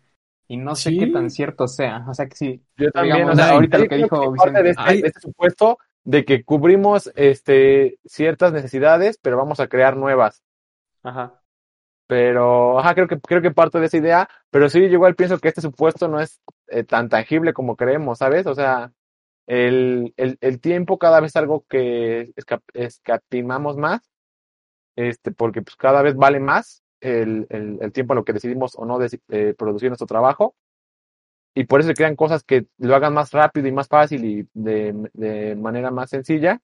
y 0.47 0.57
no 0.57 0.75
sé 0.75 0.91
Sí. 0.91 0.99
qué 0.99 1.07
tan 1.07 1.29
cierto 1.29 1.67
sea. 1.67 2.05
O 2.09 2.13
sea, 2.13 2.27
que 2.27 2.35
sí. 2.35 2.63
Yo 2.77 2.91
también, 2.91 3.15
digamos, 3.17 3.33
o 3.33 3.35
sea, 3.35 3.49
ahorita 3.51 3.77
lo 3.79 3.87
que 3.87 3.95
dijo 3.97 4.33
parte 4.35 4.63
de 4.63 4.69
Vicente. 4.69 4.91
este, 4.93 5.01
de 5.01 5.07
este 5.07 5.19
supuesto 5.21 5.77
de 6.03 6.25
que 6.25 6.43
cubrimos 6.43 7.11
este 7.15 7.99
ciertas 8.05 8.53
necesidades, 8.53 9.17
pero 9.21 9.37
vamos 9.37 9.59
a 9.59 9.67
crear 9.67 9.97
nuevas. 9.97 10.43
Ajá. 11.03 11.41
Pero, 12.07 12.79
ajá, 12.79 12.95
creo 12.95 13.07
que, 13.07 13.19
creo 13.19 13.41
que 13.41 13.51
parte 13.51 13.79
de 13.79 13.87
esa 13.87 13.97
idea, 13.97 14.29
pero 14.49 14.69
sí, 14.69 14.79
yo 14.81 14.85
igual 14.93 15.15
pienso 15.15 15.39
que 15.39 15.49
este 15.49 15.59
supuesto 15.61 16.07
no 16.07 16.21
es 16.21 16.39
eh, 16.69 16.83
tan 16.83 17.09
tangible 17.09 17.53
como 17.53 17.75
creemos, 17.75 18.19
¿sabes? 18.19 18.47
O 18.47 18.55
sea, 18.55 18.93
el, 19.47 20.13
el, 20.17 20.37
el 20.41 20.61
tiempo 20.61 20.97
cada 20.99 21.19
vez 21.21 21.31
es 21.31 21.35
algo 21.37 21.65
que 21.69 22.33
esca- 22.37 22.61
escatimamos 22.73 23.77
más, 23.77 24.09
este, 24.95 25.31
porque 25.31 25.61
pues 25.61 25.75
cada 25.77 26.01
vez 26.01 26.15
vale 26.15 26.39
más, 26.39 26.83
el, 27.01 27.47
el, 27.49 27.77
el 27.81 27.91
tiempo 27.91 28.13
en 28.13 28.17
lo 28.17 28.25
que 28.25 28.33
decidimos 28.33 28.73
o 28.75 28.85
no 28.85 28.97
deci- 28.99 29.21
eh, 29.29 29.53
producir 29.57 29.89
nuestro 29.89 30.07
trabajo. 30.07 30.55
Y 31.55 31.65
por 31.65 31.79
eso 31.79 31.89
se 31.89 31.95
crean 31.95 32.15
cosas 32.15 32.43
que 32.43 32.67
lo 32.77 32.95
hagan 32.95 33.13
más 33.13 33.31
rápido 33.31 33.67
y 33.67 33.71
más 33.71 33.87
fácil 33.87 34.25
y 34.25 34.47
de, 34.53 35.09
de 35.13 35.55
manera 35.55 35.89
más 35.91 36.09
sencilla. 36.09 36.61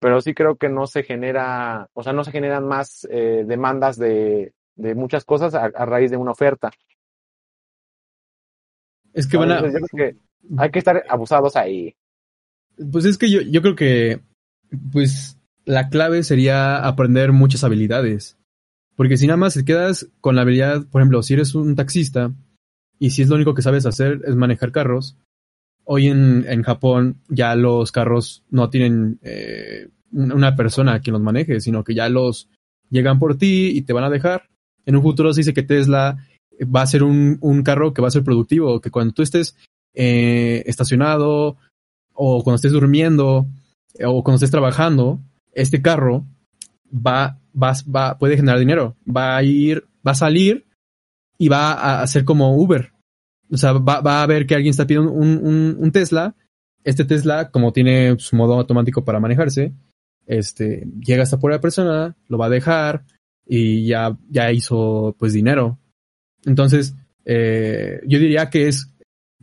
Pero 0.00 0.20
sí 0.20 0.34
creo 0.34 0.56
que 0.56 0.68
no 0.68 0.86
se 0.86 1.02
genera, 1.02 1.88
o 1.94 2.02
sea, 2.02 2.12
no 2.12 2.24
se 2.24 2.30
generan 2.30 2.66
más 2.66 3.08
eh, 3.10 3.44
demandas 3.46 3.96
de, 3.98 4.52
de 4.76 4.94
muchas 4.94 5.24
cosas 5.24 5.54
a, 5.54 5.64
a 5.64 5.86
raíz 5.86 6.10
de 6.10 6.16
una 6.16 6.32
oferta. 6.32 6.70
Es 9.14 9.26
que 9.26 9.36
van 9.36 9.52
a, 9.52 9.62
que 9.96 10.16
hay 10.58 10.70
que 10.70 10.78
estar 10.78 11.04
abusados 11.08 11.56
ahí. 11.56 11.96
Pues 12.92 13.04
es 13.04 13.16
que 13.16 13.30
yo, 13.30 13.40
yo 13.40 13.62
creo 13.62 13.76
que, 13.76 14.20
pues, 14.92 15.38
la 15.64 15.88
clave 15.88 16.22
sería 16.24 16.84
aprender 16.84 17.32
muchas 17.32 17.64
habilidades. 17.64 18.36
Porque 18.96 19.16
si 19.16 19.26
nada 19.26 19.36
más 19.36 19.54
te 19.54 19.64
quedas 19.64 20.08
con 20.20 20.36
la 20.36 20.42
habilidad, 20.42 20.86
por 20.86 21.00
ejemplo, 21.00 21.22
si 21.22 21.34
eres 21.34 21.54
un 21.54 21.74
taxista 21.74 22.32
y 22.98 23.10
si 23.10 23.22
es 23.22 23.28
lo 23.28 23.34
único 23.36 23.54
que 23.54 23.62
sabes 23.62 23.86
hacer 23.86 24.20
es 24.26 24.36
manejar 24.36 24.70
carros, 24.72 25.16
hoy 25.84 26.06
en, 26.08 26.44
en 26.48 26.62
Japón 26.62 27.18
ya 27.28 27.54
los 27.56 27.90
carros 27.92 28.44
no 28.50 28.70
tienen 28.70 29.18
eh, 29.22 29.88
un- 30.12 30.32
una 30.32 30.54
persona 30.56 31.00
quien 31.00 31.14
los 31.14 31.22
maneje, 31.22 31.60
sino 31.60 31.82
que 31.84 31.94
ya 31.94 32.08
los 32.08 32.48
llegan 32.90 33.18
por 33.18 33.36
ti 33.36 33.66
y 33.76 33.82
te 33.82 33.92
van 33.92 34.04
a 34.04 34.10
dejar. 34.10 34.44
En 34.86 34.96
un 34.96 35.02
futuro 35.02 35.32
se 35.34 35.40
dice 35.40 35.54
que 35.54 35.62
Tesla 35.62 36.16
va 36.64 36.82
a 36.82 36.86
ser 36.86 37.02
un, 37.02 37.38
un 37.40 37.62
carro 37.64 37.92
que 37.92 38.00
va 38.02 38.08
a 38.08 38.12
ser 38.12 38.22
productivo, 38.22 38.80
que 38.80 38.90
cuando 38.90 39.12
tú 39.12 39.22
estés 39.22 39.56
eh, 39.94 40.62
estacionado 40.66 41.56
o 42.12 42.44
cuando 42.44 42.56
estés 42.56 42.72
durmiendo 42.72 43.46
o 44.04 44.22
cuando 44.22 44.36
estés 44.36 44.50
trabajando, 44.52 45.20
este 45.52 45.82
carro 45.82 46.24
va, 46.92 47.40
va, 47.60 47.72
va, 47.94 48.18
puede 48.18 48.36
generar 48.36 48.58
dinero. 48.58 48.96
Va 49.04 49.36
a 49.36 49.42
ir, 49.42 49.84
va 50.06 50.12
a 50.12 50.16
salir 50.16 50.66
y 51.38 51.48
va 51.48 51.72
a 51.72 52.02
hacer 52.02 52.24
como 52.24 52.56
Uber. 52.56 52.92
O 53.50 53.56
sea, 53.56 53.72
va, 53.72 54.00
va 54.00 54.22
a 54.22 54.26
ver 54.26 54.46
que 54.46 54.54
alguien 54.54 54.70
está 54.70 54.86
pidiendo 54.86 55.12
un, 55.12 55.90
Tesla. 55.92 56.34
Este 56.82 57.04
Tesla, 57.04 57.50
como 57.50 57.72
tiene 57.72 58.18
su 58.18 58.36
modo 58.36 58.54
automático 58.54 59.04
para 59.04 59.20
manejarse, 59.20 59.72
este, 60.26 60.86
llega 61.00 61.22
hasta 61.22 61.38
por 61.38 61.50
la 61.50 61.60
persona, 61.60 62.16
lo 62.28 62.38
va 62.38 62.46
a 62.46 62.50
dejar 62.50 63.04
y 63.46 63.86
ya, 63.86 64.16
ya 64.28 64.52
hizo 64.52 65.14
pues 65.18 65.32
dinero. 65.32 65.78
Entonces, 66.44 66.94
eh, 67.24 68.00
yo 68.06 68.18
diría 68.18 68.50
que 68.50 68.68
es, 68.68 68.92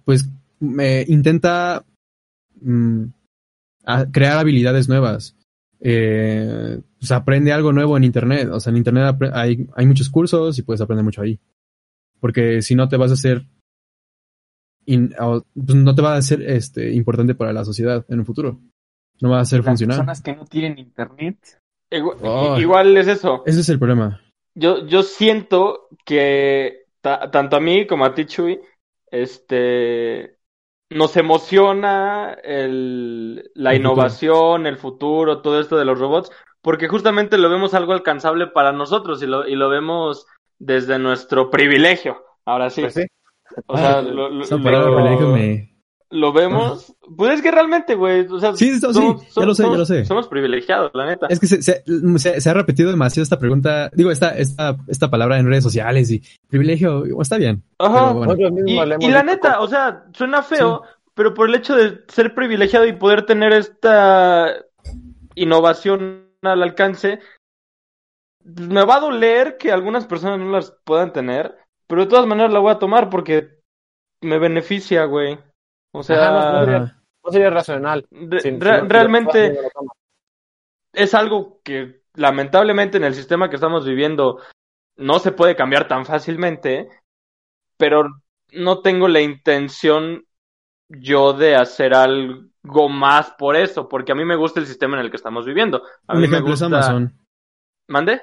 pues, 0.05 0.29
me 0.59 1.03
intenta 1.07 1.83
mm, 2.61 3.05
crear 4.11 4.37
habilidades 4.37 4.87
nuevas. 4.87 5.35
Eh, 5.83 6.79
pues 6.99 7.11
aprende 7.11 7.51
algo 7.51 7.73
nuevo 7.73 7.97
en 7.97 8.03
internet. 8.03 8.49
O 8.51 8.59
sea, 8.59 8.71
en 8.71 8.77
internet 8.77 9.15
hay, 9.33 9.67
hay 9.75 9.85
muchos 9.85 10.09
cursos 10.09 10.57
y 10.57 10.61
puedes 10.61 10.81
aprender 10.81 11.03
mucho 11.03 11.21
ahí. 11.21 11.39
Porque 12.19 12.61
si 12.61 12.75
no 12.75 12.87
te 12.87 12.97
vas 12.97 13.11
a 13.11 13.15
hacer 13.15 13.45
in- 14.85 15.13
pues 15.17 15.75
no 15.75 15.95
te 15.95 16.01
va 16.01 16.15
a 16.15 16.21
ser 16.21 16.41
este 16.43 16.91
importante 16.93 17.35
para 17.35 17.53
la 17.53 17.65
sociedad 17.65 18.05
en 18.09 18.19
un 18.19 18.25
futuro. 18.25 18.59
No 19.21 19.29
va 19.29 19.39
a 19.39 19.41
hacer 19.41 19.59
Las 19.59 19.67
funcionar. 19.67 19.97
personas 19.97 20.21
que 20.21 20.35
no 20.35 20.45
tienen 20.45 20.77
internet. 20.79 21.37
Igu- 21.91 22.15
Oh. 22.21 22.59
Igual 22.59 22.95
es 22.97 23.07
eso. 23.07 23.43
Ese 23.45 23.59
es 23.61 23.69
el 23.69 23.79
problema. 23.79 24.21
Yo, 24.55 24.85
yo 24.87 25.03
siento 25.03 25.87
que 26.05 26.85
ta- 27.01 27.29
tanto 27.31 27.55
a 27.57 27.59
mí 27.59 27.87
como 27.87 28.05
a 28.05 28.13
ti, 28.13 28.25
Chuy, 28.25 28.59
este, 29.09 30.37
nos 30.91 31.17
emociona 31.17 32.33
el, 32.43 33.51
la 33.55 33.73
El 33.73 33.81
futuro. 33.81 34.17
innovación, 34.17 34.67
el 34.67 34.77
futuro, 34.77 35.41
todo 35.41 35.59
esto 35.59 35.77
de 35.77 35.85
los 35.85 35.99
robots, 35.99 36.31
porque 36.61 36.87
justamente 36.87 37.37
lo 37.37 37.49
vemos 37.49 37.73
algo 37.73 37.93
alcanzable 37.93 38.47
para 38.47 38.71
nosotros 38.71 39.21
y 39.23 39.27
lo, 39.27 39.47
y 39.47 39.55
lo 39.55 39.69
vemos 39.69 40.27
desde 40.59 40.99
nuestro 40.99 41.49
privilegio. 41.49 42.23
Ahora 42.45 42.69
sí. 42.69 42.81
Pues 42.81 42.93
sí. 42.93 43.05
O 43.67 43.77
sea, 43.77 44.01
lo- 44.01 44.29
privilegio 44.29 45.27
me... 45.27 45.70
lo 46.11 46.33
vemos. 46.33 46.93
Pues 47.15 47.31
es 47.35 47.41
que 47.41 47.51
realmente, 47.51 47.95
güey, 47.95 48.27
o 48.27 48.39
sea, 48.39 48.53
Sí, 48.55 48.71
sí, 48.73 48.79
sí, 48.79 48.85
ya 49.35 49.45
lo 49.45 49.55
sé, 49.55 49.63
ya 49.63 49.69
lo 49.77 49.85
sé. 49.85 50.05
Somos 50.05 50.27
privilegiados, 50.27 50.91
la 50.93 51.05
neta. 51.05 51.27
Es 51.29 51.39
que 51.39 51.47
se, 51.47 51.61
se, 51.61 51.83
se- 52.17 52.41
se 52.41 52.49
ha 52.49 52.53
repetido 52.53 52.91
demasiado 52.91 53.23
esta 53.23 53.39
pregunta, 53.39 53.89
digo, 53.93 54.11
esta, 54.11 54.37
esta, 54.37 54.77
esta 54.87 55.09
palabra 55.09 55.39
en 55.39 55.47
redes 55.47 55.63
sociales 55.63 56.11
y 56.11 56.21
privilegio, 56.47 57.05
está 57.21 57.37
bien. 57.37 57.63
Ajá. 57.79 58.11
bueno. 58.11 58.35
Y, 58.99 59.09
la 59.09 59.23
neta, 59.23 59.61
o 59.61 59.67
sea, 59.67 60.05
suena 60.13 60.43
feo, 60.43 60.83
pero 61.13 61.33
por 61.33 61.49
el 61.49 61.55
hecho 61.55 61.75
de 61.75 62.01
ser 62.07 62.35
privilegiado 62.35 62.85
y 62.85 62.93
poder 62.93 63.25
tener 63.25 63.53
esta 63.53 64.53
innovación 65.35 66.27
al 66.41 66.63
alcance, 66.63 67.19
me 68.43 68.83
va 68.83 68.95
a 68.97 69.01
doler 69.01 69.57
que 69.57 69.71
algunas 69.71 70.05
personas 70.05 70.39
no 70.39 70.51
las 70.51 70.73
puedan 70.83 71.13
tener, 71.13 71.55
pero 71.87 72.01
de 72.01 72.07
todas 72.07 72.25
maneras 72.25 72.51
la 72.51 72.59
voy 72.59 72.71
a 72.71 72.79
tomar 72.79 73.09
porque 73.09 73.59
me 74.21 74.39
beneficia, 74.39 75.05
güey. 75.05 75.39
O 75.93 76.03
sea, 76.03 76.29
Ajá, 76.29 76.95
no, 77.23 77.31
sería 77.31 77.49
racional. 77.49 78.07
re- 78.11 78.39
Si- 78.39 78.49
si 78.51 78.59
re- 78.59 78.77
no- 78.77 78.83
si 78.83 78.87
realmente 78.89 79.51
no 79.53 79.91
es 80.93 81.13
algo 81.13 81.61
que 81.63 82.01
lamentablemente 82.15 82.97
en 82.97 83.03
el 83.05 83.13
sistema 83.15 83.49
que 83.49 83.55
estamos 83.55 83.85
viviendo 83.85 84.39
no 84.97 85.19
se 85.19 85.31
puede 85.31 85.55
cambiar 85.55 85.87
tan 85.87 86.05
fácilmente, 86.05 86.89
pero 87.77 88.03
no 88.53 88.81
tengo 88.81 89.07
la 89.07 89.21
intención 89.21 90.25
yo 90.89 91.31
de 91.33 91.55
hacer 91.55 91.93
algo 91.93 92.89
más 92.89 93.31
por 93.31 93.55
eso, 93.55 93.87
porque 93.87 94.11
a 94.11 94.15
mí 94.15 94.25
me 94.25 94.35
gusta 94.35 94.59
el 94.59 94.67
sistema 94.67 94.97
en 94.97 95.05
el 95.05 95.09
que 95.09 95.15
estamos 95.15 95.45
viviendo. 95.45 95.81
A 96.07 96.13
un 96.15 96.21
mí 96.21 96.27
me 96.27 96.33
ejemplo 96.33 96.51
gusta... 96.51 96.65
es 96.65 96.71
Amazon. 96.73 97.13
¿Mande? 97.87 98.21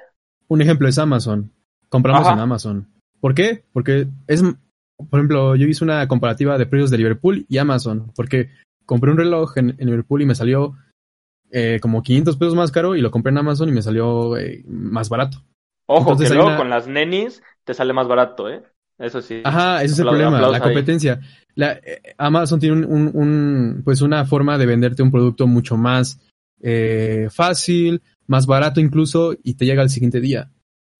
Un 0.48 0.60
ejemplo 0.60 0.86
es 0.88 0.98
Amazon. 0.98 1.50
Compramos 1.88 2.26
Ajá. 2.26 2.34
en 2.34 2.40
Amazon. 2.40 2.88
¿Por 3.20 3.34
qué? 3.34 3.64
Porque 3.72 4.06
es, 4.26 4.42
por 5.10 5.20
ejemplo, 5.20 5.56
yo 5.56 5.66
hice 5.66 5.84
una 5.84 6.06
comparativa 6.08 6.58
de 6.58 6.66
precios 6.66 6.90
de 6.90 6.98
Liverpool 6.98 7.46
y 7.48 7.58
Amazon, 7.58 8.12
porque 8.16 8.50
compré 8.84 9.10
un 9.10 9.18
reloj 9.18 9.56
en, 9.58 9.70
en 9.78 9.86
Liverpool 9.86 10.22
y 10.22 10.26
me 10.26 10.34
salió 10.34 10.74
eh, 11.50 11.78
como 11.80 12.02
500 12.02 12.36
pesos 12.36 12.54
más 12.54 12.70
caro 12.70 12.96
y 12.96 13.00
lo 13.00 13.10
compré 13.10 13.30
en 13.30 13.38
Amazon 13.38 13.68
y 13.68 13.72
me 13.72 13.82
salió 13.82 14.36
eh, 14.36 14.64
más 14.68 15.08
barato. 15.08 15.42
Ojo, 15.86 16.10
Entonces 16.10 16.28
que 16.28 16.34
luego 16.34 16.48
una- 16.50 16.58
con 16.58 16.70
las 16.70 16.86
nenis 16.86 17.42
te 17.64 17.74
sale 17.74 17.92
más 17.92 18.08
barato, 18.08 18.48
¿eh? 18.50 18.62
Eso 18.98 19.22
sí. 19.22 19.40
Ajá, 19.44 19.82
ese 19.84 19.94
es 19.94 20.00
el 20.00 20.06
problema, 20.06 20.40
la 20.40 20.60
competencia. 20.60 21.20
La, 21.54 21.72
eh, 21.74 22.02
Amazon 22.18 22.58
tiene 22.58 22.76
un, 22.76 22.84
un- 22.84 23.10
un, 23.14 23.82
pues 23.84 24.02
una 24.02 24.24
forma 24.26 24.58
de 24.58 24.66
venderte 24.66 25.02
un 25.02 25.10
producto 25.12 25.46
mucho 25.46 25.76
más 25.76 26.20
eh, 26.60 27.28
fácil, 27.30 28.02
más 28.26 28.46
barato 28.46 28.80
incluso, 28.80 29.34
y 29.44 29.54
te 29.54 29.64
llega 29.66 29.82
al 29.82 29.90
siguiente 29.90 30.20
día. 30.20 30.50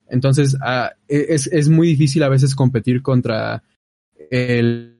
Entonces, 0.09 0.57
ah, 0.63 0.93
e- 1.09 1.27
es, 1.31 1.49
es 1.49 1.69
muy 1.69 1.89
difícil 1.89 2.23
a 2.23 2.29
veces 2.29 2.55
competir 2.55 3.03
contra 3.03 3.63
el, 4.31 4.97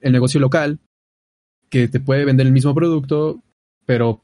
el 0.00 0.12
negocio 0.12 0.40
local, 0.40 0.78
que 1.68 1.88
te 1.88 2.00
puede 2.00 2.24
vender 2.24 2.46
el 2.46 2.52
mismo 2.52 2.74
producto, 2.74 3.42
pero 3.86 4.22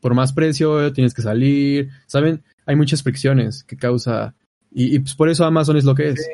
por 0.00 0.14
más 0.14 0.32
precio 0.32 0.92
tienes 0.92 1.14
que 1.14 1.22
salir, 1.22 1.90
¿saben? 2.06 2.42
Hay 2.66 2.76
muchas 2.76 3.02
fricciones 3.02 3.64
que 3.64 3.76
causa, 3.76 4.34
y, 4.70 4.94
y 4.94 4.98
pues 4.98 5.14
por 5.14 5.28
eso 5.28 5.44
Amazon 5.44 5.76
es 5.76 5.84
lo 5.84 5.94
que 5.94 6.10
es. 6.10 6.30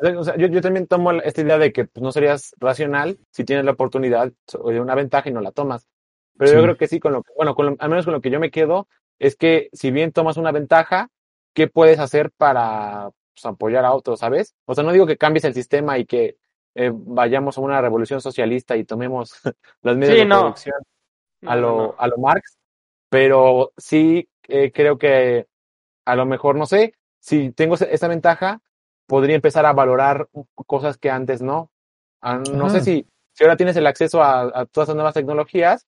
O 0.00 0.24
sea, 0.24 0.36
yo, 0.36 0.46
yo 0.46 0.60
también 0.60 0.86
tomo 0.86 1.10
esta 1.12 1.40
idea 1.40 1.58
de 1.58 1.72
que 1.72 1.84
pues, 1.84 2.02
no 2.02 2.12
serías 2.12 2.54
racional 2.60 3.18
si 3.32 3.44
tienes 3.44 3.64
la 3.64 3.72
oportunidad 3.72 4.32
o 4.58 4.70
de 4.70 4.80
una 4.80 4.94
ventaja 4.94 5.28
y 5.28 5.32
no 5.32 5.40
la 5.40 5.50
tomas. 5.50 5.88
Pero 6.36 6.52
yo 6.52 6.62
creo 6.62 6.76
que 6.76 6.86
sí, 6.86 7.00
con 7.00 7.12
lo 7.12 7.22
que, 7.24 7.32
bueno, 7.36 7.56
con 7.56 7.66
lo- 7.66 7.76
al 7.80 7.88
menos 7.90 8.04
con 8.04 8.14
lo 8.14 8.20
que 8.20 8.30
yo 8.30 8.38
me 8.38 8.52
quedo, 8.52 8.86
es 9.18 9.34
que 9.34 9.68
si 9.72 9.90
bien 9.90 10.12
tomas 10.12 10.36
una 10.36 10.52
ventaja, 10.52 11.08
¿qué 11.52 11.66
puedes 11.66 11.98
hacer 11.98 12.30
para 12.36 13.10
pues, 13.34 13.44
apoyar 13.44 13.84
a 13.84 13.92
otros, 13.92 14.20
sabes? 14.20 14.54
O 14.66 14.74
sea, 14.76 14.84
no 14.84 14.92
digo 14.92 15.06
que 15.06 15.16
cambies 15.16 15.44
el 15.44 15.54
sistema 15.54 15.98
y 15.98 16.06
que 16.06 16.36
eh, 16.78 16.90
vayamos 16.94 17.58
a 17.58 17.60
una 17.60 17.80
revolución 17.82 18.20
socialista 18.20 18.76
y 18.76 18.84
tomemos 18.84 19.32
las 19.82 19.96
medidas 19.96 20.16
Sí, 20.16 20.22
de 20.22 20.26
no. 20.28 20.40
producción 20.40 20.76
a 21.46 21.56
lo, 21.56 21.76
no. 21.76 21.94
a 21.98 22.08
lo 22.08 22.18
Marx, 22.18 22.58
pero 23.10 23.72
sí 23.76 24.28
eh, 24.48 24.72
creo 24.72 24.98
que 24.98 25.46
a 26.04 26.16
lo 26.16 26.26
mejor, 26.26 26.56
no 26.56 26.66
sé, 26.66 26.94
si 27.20 27.50
tengo 27.52 27.74
esa- 27.76 28.08
ventaja, 28.08 28.60
podría 29.06 29.36
empezar 29.36 29.66
a 29.66 29.72
valorar 29.72 30.28
cosas 30.66 30.98
que 30.98 31.10
antes 31.10 31.42
no. 31.42 31.70
Ah, 32.20 32.38
No 32.38 32.68
sé 32.70 32.80
si, 32.80 33.06
si 33.32 33.44
ahora 33.44 33.56
tienes 33.56 33.76
el 33.76 33.86
acceso 33.86 34.22
a, 34.22 34.42
a 34.42 34.66
todas 34.66 34.88
esas 34.88 34.96
nuevas 34.96 35.14
tecnologías, 35.14 35.86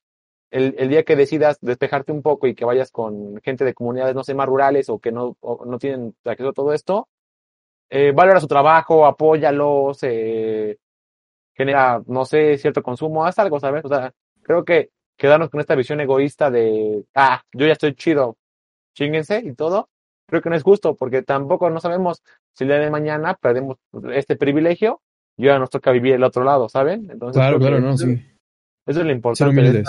el, 0.50 0.74
el 0.78 0.88
día 0.88 1.04
que 1.04 1.16
decidas 1.16 1.58
despejarte 1.60 2.12
un 2.12 2.22
poco 2.22 2.46
y 2.46 2.54
que 2.54 2.64
vayas 2.64 2.90
con 2.90 3.40
gente 3.42 3.64
de 3.64 3.74
comunidades, 3.74 4.14
no 4.14 4.24
sé, 4.24 4.34
más 4.34 4.48
rurales 4.48 4.88
o 4.88 4.98
que 4.98 5.12
no, 5.12 5.36
o 5.40 5.64
no 5.64 5.78
tienen 5.78 6.14
acceso 6.24 6.50
a 6.50 6.52
todo 6.52 6.72
esto, 6.72 7.08
eh, 7.90 8.12
valora 8.12 8.40
su 8.40 8.46
trabajo, 8.46 9.04
apóyalos, 9.04 9.98
eh, 10.02 10.78
genera, 11.54 12.00
no 12.06 12.24
sé, 12.24 12.56
cierto 12.56 12.82
consumo, 12.82 13.26
haz 13.26 13.38
algo, 13.40 13.58
¿sabes? 13.58 13.84
O 13.84 13.88
sea, 13.88 14.12
creo 14.42 14.64
que 14.64 14.90
quedarnos 15.18 15.50
con 15.50 15.60
esta 15.60 15.74
visión 15.74 16.00
egoísta 16.00 16.50
de, 16.50 17.04
ah, 17.14 17.42
yo 17.52 17.66
ya 17.66 17.72
estoy 17.72 17.94
chido, 17.94 18.36
chinguense 18.94 19.42
y 19.44 19.54
todo, 19.54 19.88
creo 20.26 20.40
que 20.40 20.50
no 20.50 20.56
es 20.56 20.62
justo, 20.62 20.94
porque 20.94 21.22
tampoco 21.22 21.68
no 21.68 21.80
sabemos 21.80 22.22
si 22.54 22.64
el 22.64 22.68
día 22.68 22.78
de 22.78 22.90
mañana 22.90 23.34
perdemos 23.34 23.76
este 24.12 24.36
privilegio 24.36 25.02
y 25.36 25.48
ahora 25.48 25.58
nos 25.58 25.70
toca 25.70 25.90
vivir 25.90 26.14
el 26.14 26.24
otro 26.24 26.44
lado, 26.44 26.68
¿saben? 26.68 27.10
Entonces, 27.10 27.40
Claro, 27.40 27.58
claro, 27.58 27.80
no, 27.80 27.94
eso, 27.94 28.06
sí. 28.06 28.24
eso 28.86 29.00
es 29.00 29.06
lo 29.06 29.12
importante. 29.12 29.82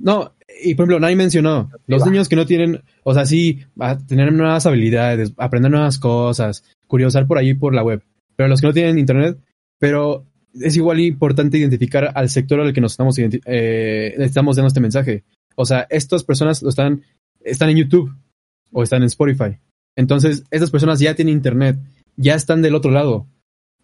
No, 0.00 0.34
y 0.62 0.74
por 0.74 0.84
ejemplo, 0.84 1.00
nadie 1.00 1.16
mencionó, 1.16 1.70
los 1.86 2.06
niños 2.06 2.28
que 2.28 2.36
no 2.36 2.46
tienen, 2.46 2.82
o 3.04 3.14
sea, 3.14 3.26
sí, 3.26 3.60
a 3.78 3.98
tener 3.98 4.32
nuevas 4.32 4.64
habilidades, 4.66 5.32
aprender 5.36 5.70
nuevas 5.70 5.98
cosas, 5.98 6.64
curiosar 6.86 7.26
por 7.26 7.38
ahí 7.38 7.54
por 7.54 7.74
la 7.74 7.82
web, 7.82 8.02
pero 8.34 8.48
los 8.48 8.60
que 8.60 8.66
no 8.66 8.72
tienen 8.72 8.98
internet, 8.98 9.38
pero 9.78 10.26
es 10.54 10.76
igual 10.76 11.00
importante 11.00 11.58
identificar 11.58 12.10
al 12.14 12.30
sector 12.30 12.60
al 12.60 12.72
que 12.72 12.80
nos 12.80 12.92
estamos, 12.92 13.16
eh, 13.18 14.14
estamos 14.18 14.56
dando 14.56 14.68
este 14.68 14.80
mensaje. 14.80 15.24
O 15.54 15.66
sea, 15.66 15.86
estas 15.90 16.24
personas 16.24 16.62
lo 16.62 16.70
están, 16.70 17.02
están 17.40 17.68
en 17.68 17.76
YouTube 17.76 18.14
o 18.72 18.82
están 18.82 19.02
en 19.02 19.06
Spotify. 19.06 19.58
Entonces, 19.96 20.44
estas 20.50 20.70
personas 20.70 20.98
ya 20.98 21.14
tienen 21.14 21.34
internet, 21.34 21.78
ya 22.16 22.34
están 22.34 22.62
del 22.62 22.74
otro 22.74 22.90
lado. 22.90 23.26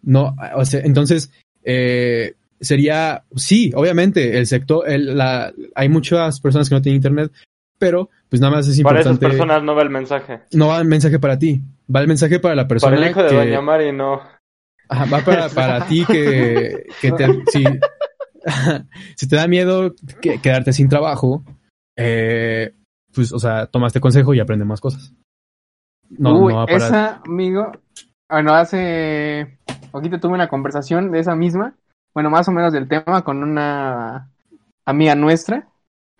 No, 0.01 0.35
o 0.55 0.65
sea, 0.65 0.81
entonces, 0.81 1.31
eh, 1.63 2.33
sería, 2.59 3.23
sí, 3.35 3.71
obviamente, 3.75 4.37
el 4.37 4.47
sector, 4.47 4.89
el, 4.89 5.17
la, 5.17 5.53
hay 5.75 5.89
muchas 5.89 6.39
personas 6.39 6.69
que 6.69 6.75
no 6.75 6.81
tienen 6.81 6.97
internet, 6.97 7.31
pero 7.79 8.09
pues 8.29 8.41
nada 8.41 8.55
más 8.55 8.67
es 8.67 8.81
Para 8.81 8.99
esas 8.99 9.13
importante. 9.13 9.37
personas 9.37 9.63
no 9.63 9.75
va 9.75 9.83
el 9.83 9.89
mensaje. 9.89 10.41
No 10.51 10.67
va 10.69 10.79
el 10.79 10.87
mensaje 10.87 11.19
para 11.19 11.37
ti, 11.37 11.61
va 11.93 12.01
el 12.01 12.07
mensaje 12.07 12.39
para 12.39 12.55
la 12.55 12.67
persona. 12.67 12.95
Para 12.95 13.05
el 13.05 13.11
hijo 13.11 13.23
de 13.23 13.29
que- 13.29 13.35
Doña 13.35 13.61
Mari, 13.61 13.91
no. 13.91 14.21
Ajá, 14.89 15.05
va 15.13 15.19
para, 15.23 15.49
para 15.49 15.85
ti 15.87 16.05
que, 16.07 16.85
que 17.01 17.11
te, 17.11 17.27
si, 17.51 17.63
si 19.15 19.27
te 19.27 19.35
da 19.35 19.47
miedo 19.47 19.93
que- 20.21 20.39
quedarte 20.41 20.73
sin 20.73 20.89
trabajo, 20.89 21.43
eh, 21.97 22.73
pues, 23.13 23.31
o 23.31 23.39
sea, 23.39 23.65
toma 23.67 23.87
este 23.87 23.99
consejo 23.99 24.33
y 24.33 24.39
aprende 24.39 24.65
más 24.65 24.79
cosas. 24.81 25.13
No, 26.09 26.39
Uy, 26.39 26.53
no 26.53 26.59
va 26.59 26.65
para... 26.65 26.77
esa, 26.77 27.21
amigo, 27.25 27.71
bueno, 28.29 28.53
hace 28.53 29.57
poquito 29.91 30.19
tuve 30.19 30.33
una 30.33 30.47
conversación 30.47 31.11
de 31.11 31.19
esa 31.19 31.35
misma, 31.35 31.75
bueno, 32.17 32.31
más 32.31 32.47
o 32.47 32.51
menos 32.51 32.73
del 32.73 32.87
tema 32.87 33.23
con 33.23 33.43
una 33.43 34.31
amiga 34.85 35.13
nuestra. 35.13 35.67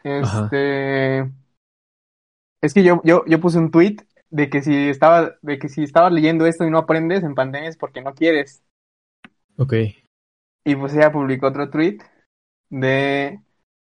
Ajá. 0.04 0.44
Este, 0.44 1.22
es 2.62 2.74
que 2.76 2.84
yo, 2.84 3.02
yo, 3.04 3.26
yo 3.26 3.42
puse 3.42 3.58
un 3.58 3.72
tweet 3.72 3.96
de 4.30 4.48
que 4.48 4.62
si 4.62 4.90
estaba, 4.90 5.38
de 5.42 5.58
que 5.58 5.70
si 5.70 5.82
estabas 5.82 6.14
leyendo 6.14 6.46
esto 6.46 6.66
y 6.68 6.70
no 6.70 6.78
aprendes 6.78 7.24
en 7.24 7.34
pandemia 7.34 7.68
es 7.70 7.78
porque 7.78 8.04
no 8.04 8.14
quieres. 8.14 8.62
Ok. 9.58 9.74
Y 10.66 10.76
pues 10.76 10.94
ella 10.94 11.12
publicó 11.12 11.48
otro 11.48 11.72
tweet 11.72 11.98
de 12.70 13.42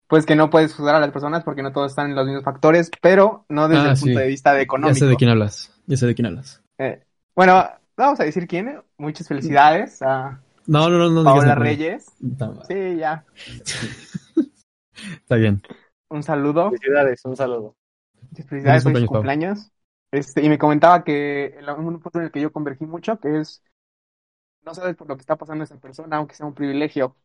pues 0.07 0.27
que 0.27 0.37
no 0.37 0.49
puedes 0.49 0.75
juzgar 0.77 0.95
a 0.95 1.01
las 1.01 1.11
personas 1.11 1.43
porque 1.43 1.65
no 1.65 1.73
todos 1.73 1.91
están 1.91 2.11
en 2.11 2.15
los 2.15 2.25
mismos 2.27 2.45
factores, 2.45 2.89
pero 3.03 3.47
no 3.49 3.67
desde 3.67 3.89
Ah, 3.89 3.91
el 3.91 3.97
sí. 3.97 4.05
punto 4.05 4.21
de 4.21 4.29
vista 4.29 4.53
de 4.53 4.59
Ya 4.59 4.63
económico. 4.63 4.99
sé 5.01 5.07
de 5.07 5.17
quién 5.17 5.31
hablas. 5.31 5.75
Ya 5.87 5.97
sé 5.97 6.07
de 6.07 6.15
quién 6.15 6.27
hablas. 6.27 6.63
Eh, 6.79 7.03
bueno, 7.35 7.69
vamos 7.97 8.21
a 8.21 8.23
decir 8.23 8.47
quién. 8.47 8.81
Muchas 8.97 9.27
felicidades 9.27 10.01
a 10.03 10.41
No, 10.67 10.89
no, 10.89 10.99
no, 10.99 11.11
no 11.11 11.25
Paola. 11.25 11.55
Reyes. 11.55 12.07
Sí, 12.69 12.97
ya. 12.97 13.25
está 15.23 15.37
bien. 15.37 15.63
Un 16.09 16.23
saludo. 16.23 16.71
Felicidades, 16.71 17.25
un 17.25 17.37
saludo. 17.37 17.77
Muchas 18.31 18.47
felicidades 18.47 18.85
por 18.85 18.99
su 18.99 19.07
cumpleaños. 19.07 19.71
Este, 20.13 20.43
y 20.45 20.49
me 20.49 20.59
comentaba 20.59 21.05
que 21.05 21.57
en 21.59 21.69
un 21.69 22.01
punto 22.01 22.19
en 22.19 22.27
el 22.27 22.31
que 22.31 22.41
yo 22.41 22.53
convergí 22.53 22.87
mucho, 22.87 23.19
que 23.19 23.41
es 23.41 23.63
no 24.67 24.75
sabes 24.75 24.97
por 24.97 25.09
lo 25.09 25.17
que 25.17 25.21
está 25.21 25.37
pasando 25.37 25.65
esa 25.65 25.79
persona, 25.79 26.17
aunque 26.17 26.35
sea 26.35 26.47
un 26.47 26.55
privilegio. 26.55 27.17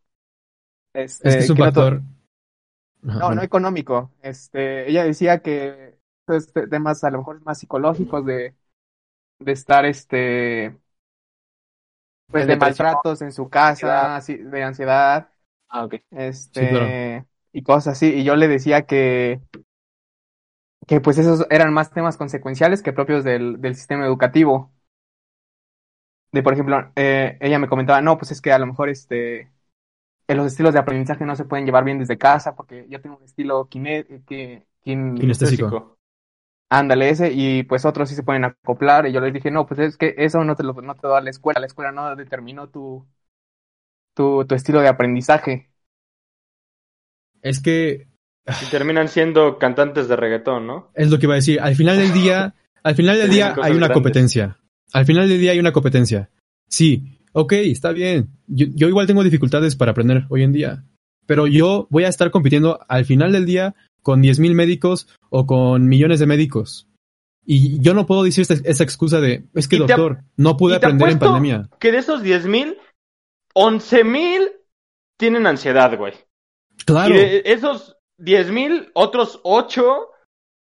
Este, 0.94 1.28
Es 1.30 1.36
que 1.36 1.42
es 1.42 1.50
un 1.50 1.56
que 1.56 1.62
no 1.62 1.66
factor... 1.66 2.02
No, 3.02 3.14
no 3.14 3.26
bueno. 3.28 3.42
económico. 3.42 4.12
Este, 4.22 4.88
ella 4.88 5.04
decía 5.04 5.40
que 5.42 5.98
este, 6.28 6.68
temas 6.68 7.04
a 7.04 7.10
lo 7.10 7.18
mejor 7.18 7.42
más 7.42 7.58
psicológicos 7.58 8.24
de, 8.26 8.56
de 9.40 9.52
estar 9.52 9.86
este 9.86 10.78
pues 12.32 12.48
En 12.48 12.48
de 12.48 12.58
maltratos 12.58 13.22
en 13.22 13.32
su 13.32 13.50
casa, 13.50 13.90
ansiedad. 13.92 14.16
así, 14.16 14.38
de 14.38 14.64
ansiedad, 14.64 15.30
Ah, 15.70 15.86
ok. 15.86 15.96
este 16.12 16.60
Sí, 16.60 16.68
claro. 16.68 17.00
y 17.54 17.64
cosas 17.64 17.94
así. 17.98 18.08
Y 18.16 18.24
yo 18.26 18.36
le 18.36 18.48
decía 18.48 18.86
que 18.86 19.42
que 20.88 21.02
pues 21.02 21.18
esos 21.18 21.46
eran 21.50 21.74
más 21.74 21.92
temas 21.92 22.18
consecuenciales 22.18 22.82
que 22.84 22.94
propios 22.94 23.24
del, 23.24 23.60
del 23.62 23.76
sistema 23.76 24.06
educativo. 24.06 24.72
De 26.32 26.44
por 26.44 26.54
ejemplo, 26.54 26.92
eh, 26.96 27.38
ella 27.42 27.60
me 27.60 27.68
comentaba, 27.68 28.02
no, 28.02 28.18
pues 28.18 28.32
es 28.32 28.42
que 28.42 28.54
a 28.54 28.60
lo 28.60 28.66
mejor 28.68 28.88
este 28.90 29.52
eh, 30.28 30.36
los 30.36 30.48
estilos 30.48 30.74
de 30.74 30.80
aprendizaje 30.80 31.26
no 31.26 31.36
se 31.36 31.46
pueden 31.46 31.66
llevar 31.66 31.84
bien 31.86 32.00
desde 32.00 32.18
casa, 32.18 32.56
porque 32.56 32.88
yo 32.90 33.02
tengo 33.02 33.18
un 33.18 33.24
estilo 33.26 33.68
kine, 33.70 34.06
que, 34.28 34.68
kin- 34.86 35.38
Kinestésico. 35.44 35.98
Ándale 36.72 37.10
ese, 37.10 37.32
y 37.34 37.64
pues 37.64 37.86
otros 37.86 38.10
sí 38.10 38.16
se 38.16 38.24
pueden 38.24 38.46
acoplar, 38.46 39.06
y 39.06 39.12
yo 39.12 39.20
les 39.20 39.34
dije, 39.34 39.52
no, 39.52 39.68
pues 39.68 39.80
es 39.82 39.98
que 39.98 40.16
eso 40.18 40.44
no 40.44 40.56
te 40.56 40.64
lo 40.64 40.74
no 40.74 40.96
te 40.96 41.08
da 41.08 41.22
la 41.22 41.30
escuela, 41.30 41.60
la 41.60 41.68
escuela 41.68 41.92
no 41.92 42.16
determinó 42.16 42.70
tu, 42.70 43.06
tu, 44.16 44.46
tu 44.46 44.56
estilo 44.56 44.80
de 44.82 44.88
aprendizaje. 44.88 45.70
Es 47.42 47.62
que 47.62 48.08
Y 48.62 48.66
terminan 48.72 49.08
siendo 49.10 49.58
cantantes 49.60 50.08
de 50.08 50.16
reggaetón, 50.16 50.66
¿no? 50.66 50.92
es 50.94 51.12
lo 51.12 51.20
que 51.20 51.26
iba 51.26 51.34
a 51.34 51.44
decir. 51.44 51.60
Al 51.60 51.76
final 51.76 51.98
del 51.98 52.14
día, 52.14 52.56
al 52.84 52.96
final 52.96 53.18
del 53.18 53.30
día 53.30 53.60
hay 53.62 53.76
una 53.76 53.88
grandes. 53.88 53.94
competencia. 53.94 54.58
Al 54.94 55.06
final 55.06 55.28
del 55.28 55.40
día 55.40 55.52
hay 55.52 55.60
una 55.60 55.74
competencia. 55.74 56.30
Sí, 56.68 57.20
ok, 57.34 57.54
está 57.54 57.92
bien. 57.92 58.30
Yo, 58.48 58.68
yo 58.74 58.88
igual 58.88 59.08
tengo 59.08 59.24
dificultades 59.24 59.76
para 59.76 59.92
aprender 59.92 60.26
hoy 60.30 60.44
en 60.44 60.54
día. 60.54 60.86
Pero 61.26 61.48
yo 61.48 61.88
voy 61.90 62.06
a 62.06 62.10
estar 62.10 62.32
compitiendo 62.32 62.80
al 62.88 63.06
final 63.06 63.32
del 63.32 63.46
día 63.46 63.76
con 64.04 64.22
10.000 64.22 64.54
médicos 64.56 65.08
o 65.30 65.46
con 65.46 65.88
millones 65.88 66.20
de 66.20 66.28
médicos. 66.28 66.88
Y 67.46 67.80
yo 67.82 67.94
no 67.94 68.06
puedo 68.06 68.24
decir 68.24 68.44
esta- 68.44 68.70
esa 68.70 68.84
excusa 68.84 69.20
de, 69.20 69.46
es 69.56 69.68
que 69.68 69.78
te 69.78 69.84
doctor, 69.88 70.20
no 70.38 70.58
pude 70.58 70.76
aprender 70.76 71.10
en 71.10 71.20
pandemia. 71.20 71.70
Que 71.80 71.92
de 71.92 71.98
esos 71.98 72.22
10.000, 72.24 72.78
11.000 73.56 74.52
tienen 75.20 75.48
ansiedad, 75.48 75.98
güey. 75.98 76.14
Claro. 76.86 77.14
Y 77.14 77.18
de 77.18 77.42
esos 77.46 77.98
10.000, 78.20 78.92
otros 78.94 79.40
8 79.44 80.08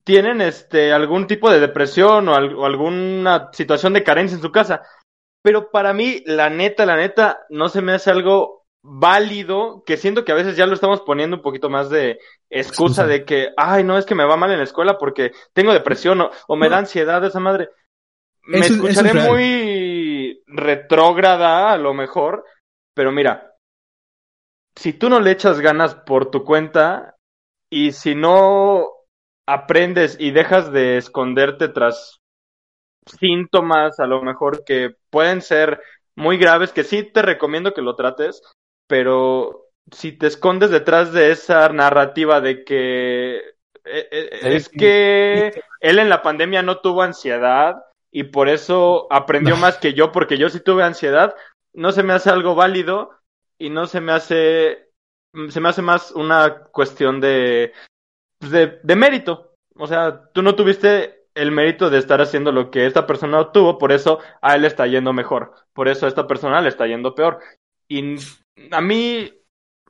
tienen 0.04 0.42
este 0.42 0.94
algún 0.94 1.28
tipo 1.28 1.50
de 1.52 1.60
depresión 1.60 2.30
o, 2.30 2.36
al- 2.36 2.56
o 2.56 2.66
alguna 2.66 3.50
situación 3.54 3.94
de 3.94 4.04
carencia 4.04 4.36
en 4.36 4.42
su 4.42 4.52
casa. 4.52 4.84
Pero 5.44 5.70
para 5.72 5.94
mí, 5.94 6.24
la 6.26 6.50
neta, 6.50 6.86
la 6.86 6.96
neta, 6.98 7.40
no 7.50 7.70
se 7.70 7.82
me 7.82 7.94
hace 7.94 8.10
algo 8.12 8.66
válido, 8.84 9.84
que 9.86 9.98
siento 9.98 10.24
que 10.24 10.32
a 10.32 10.36
veces 10.36 10.56
ya 10.56 10.66
lo 10.66 10.74
estamos 10.74 11.02
poniendo 11.02 11.38
un 11.38 11.42
poquito 11.42 11.70
más 11.70 11.90
de 11.90 12.20
excusa, 12.50 13.06
de 13.06 13.26
que, 13.26 13.50
ay, 13.58 13.84
no, 13.84 13.98
es 13.98 14.06
que 14.06 14.16
me 14.16 14.26
va 14.26 14.38
mal 14.38 14.52
en 14.52 14.60
la 14.60 14.64
escuela 14.64 14.98
porque 14.98 15.32
tengo 15.54 15.74
depresión 15.74 16.22
o, 16.22 16.32
o 16.48 16.56
me 16.56 16.68
No. 16.68 16.72
da 16.72 16.78
ansiedad 16.80 17.24
esa 17.26 17.40
madre. 17.40 17.70
Me 18.44 18.60
Eso 18.60 18.74
es- 18.74 18.80
eso 18.80 18.88
es 18.88 18.96
escucharé 18.98 19.30
muy 19.30 20.42
retrógrada 20.48 21.72
a 21.74 21.78
lo 21.78 21.94
mejor, 21.94 22.46
pero 22.94 23.12
mira, 23.12 23.54
si 24.76 24.94
tú 24.94 25.10
no 25.10 25.20
le 25.20 25.32
echas 25.32 25.60
ganas 25.60 25.96
por 25.96 26.32
tu 26.32 26.44
cuenta 26.44 27.16
y 27.70 27.92
si 27.92 28.16
no 28.16 28.88
aprendes 29.46 30.18
y 30.20 30.32
dejas 30.32 30.72
de 30.72 30.98
esconderte 30.98 31.70
tras 31.70 32.20
síntomas 33.20 34.00
a 34.00 34.06
lo 34.08 34.22
mejor 34.22 34.64
que 34.66 34.96
pueden 35.10 35.42
ser 35.42 35.82
muy 36.16 36.38
graves, 36.38 36.74
que 36.74 36.84
sí 36.84 37.04
te 37.04 37.22
recomiendo 37.22 37.74
que 37.74 37.82
lo 37.82 37.96
trates, 37.96 38.42
pero 38.88 39.66
si 39.92 40.12
te 40.12 40.28
escondes 40.28 40.70
detrás 40.70 41.14
de 41.14 41.32
esa 41.32 41.70
narrativa 41.70 42.42
de 42.42 42.64
que 42.64 43.38
eh, 43.86 44.08
eh, 44.12 44.40
es 44.44 44.70
que 44.70 45.62
él 45.80 46.00
en 46.00 46.10
la 46.10 46.22
pandemia 46.22 46.62
no 46.62 46.80
tuvo 46.80 47.04
ansiedad 47.04 47.78
y 48.12 48.24
por 48.24 48.50
eso 48.50 49.08
aprendió 49.12 49.56
No. 49.56 49.62
más 49.62 49.78
que 49.78 49.94
yo 49.94 50.12
porque 50.12 50.38
yo 50.38 50.50
sí 50.50 50.60
tuve 50.60 50.84
ansiedad, 50.84 51.36
no 51.74 51.92
se 51.92 52.04
me 52.04 52.14
hace 52.14 52.30
algo 52.30 52.56
válido 52.56 53.12
y 53.58 53.70
no 53.70 53.88
se 53.88 54.02
me 54.02 54.12
hace 54.12 54.90
se 55.50 55.60
me 55.60 55.70
hace 55.70 55.82
más 55.82 56.12
una 56.12 56.64
cuestión 56.72 57.22
de 57.22 57.74
pues, 58.40 58.52
de, 58.52 58.80
de 58.84 58.96
mérito. 58.96 59.54
O 59.76 59.88
sea, 59.88 60.30
tú 60.34 60.42
no 60.42 60.56
tuviste 60.56 61.28
el 61.36 61.52
mérito 61.52 61.90
de 61.90 62.00
estar 62.00 62.20
haciendo 62.22 62.52
lo 62.52 62.72
que 62.72 62.88
esta 62.88 63.06
persona 63.06 63.40
obtuvo, 63.40 63.78
por 63.78 63.92
eso 63.92 64.20
a 64.42 64.56
él 64.56 64.64
le 64.64 64.68
está 64.68 64.88
yendo 64.88 65.14
mejor, 65.14 65.54
por 65.74 65.88
eso 65.88 66.06
a 66.06 66.10
esta 66.10 66.26
persona 66.26 66.62
le 66.62 66.70
está 66.70 66.88
yendo 66.88 67.14
peor. 67.14 67.40
Y 67.88 68.16
a 68.72 68.82
mí 68.82 69.32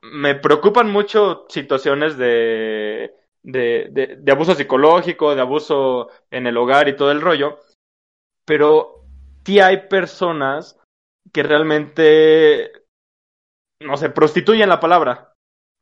me 0.01 0.35
preocupan 0.35 0.91
mucho 0.91 1.45
situaciones 1.49 2.17
de, 2.17 3.13
de, 3.43 3.87
de, 3.91 4.17
de 4.19 4.31
abuso 4.31 4.55
psicológico, 4.55 5.35
de 5.35 5.41
abuso 5.41 6.09
en 6.31 6.47
el 6.47 6.57
hogar 6.57 6.87
y 6.87 6.95
todo 6.95 7.11
el 7.11 7.21
rollo, 7.21 7.59
pero 8.45 9.05
sí 9.45 9.59
hay 9.59 9.87
personas 9.87 10.79
que 11.31 11.43
realmente, 11.43 12.71
no 13.81 13.97
sé, 13.97 14.09
prostituyen 14.09 14.69
la 14.69 14.79
palabra. 14.79 15.33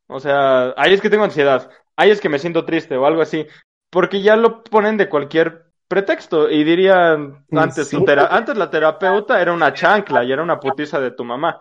O 0.07 0.19
sea, 0.19 0.73
ahí 0.77 0.93
es 0.93 1.01
que 1.01 1.09
tengo 1.09 1.23
ansiedad, 1.23 1.69
ahí 1.95 2.11
es 2.11 2.21
que 2.21 2.29
me 2.29 2.39
siento 2.39 2.65
triste 2.65 2.95
o 2.95 3.05
algo 3.05 3.21
así, 3.21 3.47
porque 3.89 4.21
ya 4.21 4.35
lo 4.35 4.63
ponen 4.63 4.97
de 4.97 5.09
cualquier 5.09 5.65
pretexto 5.87 6.49
y 6.49 6.63
dirían 6.63 7.45
antes, 7.51 7.87
sí. 7.87 7.97
antes 7.97 8.57
la 8.57 8.69
terapeuta 8.69 9.41
era 9.41 9.53
una 9.53 9.73
chancla 9.73 10.23
y 10.23 10.31
era 10.31 10.43
una 10.43 10.59
putiza 10.59 10.99
de 10.99 11.11
tu 11.11 11.23
mamá. 11.23 11.59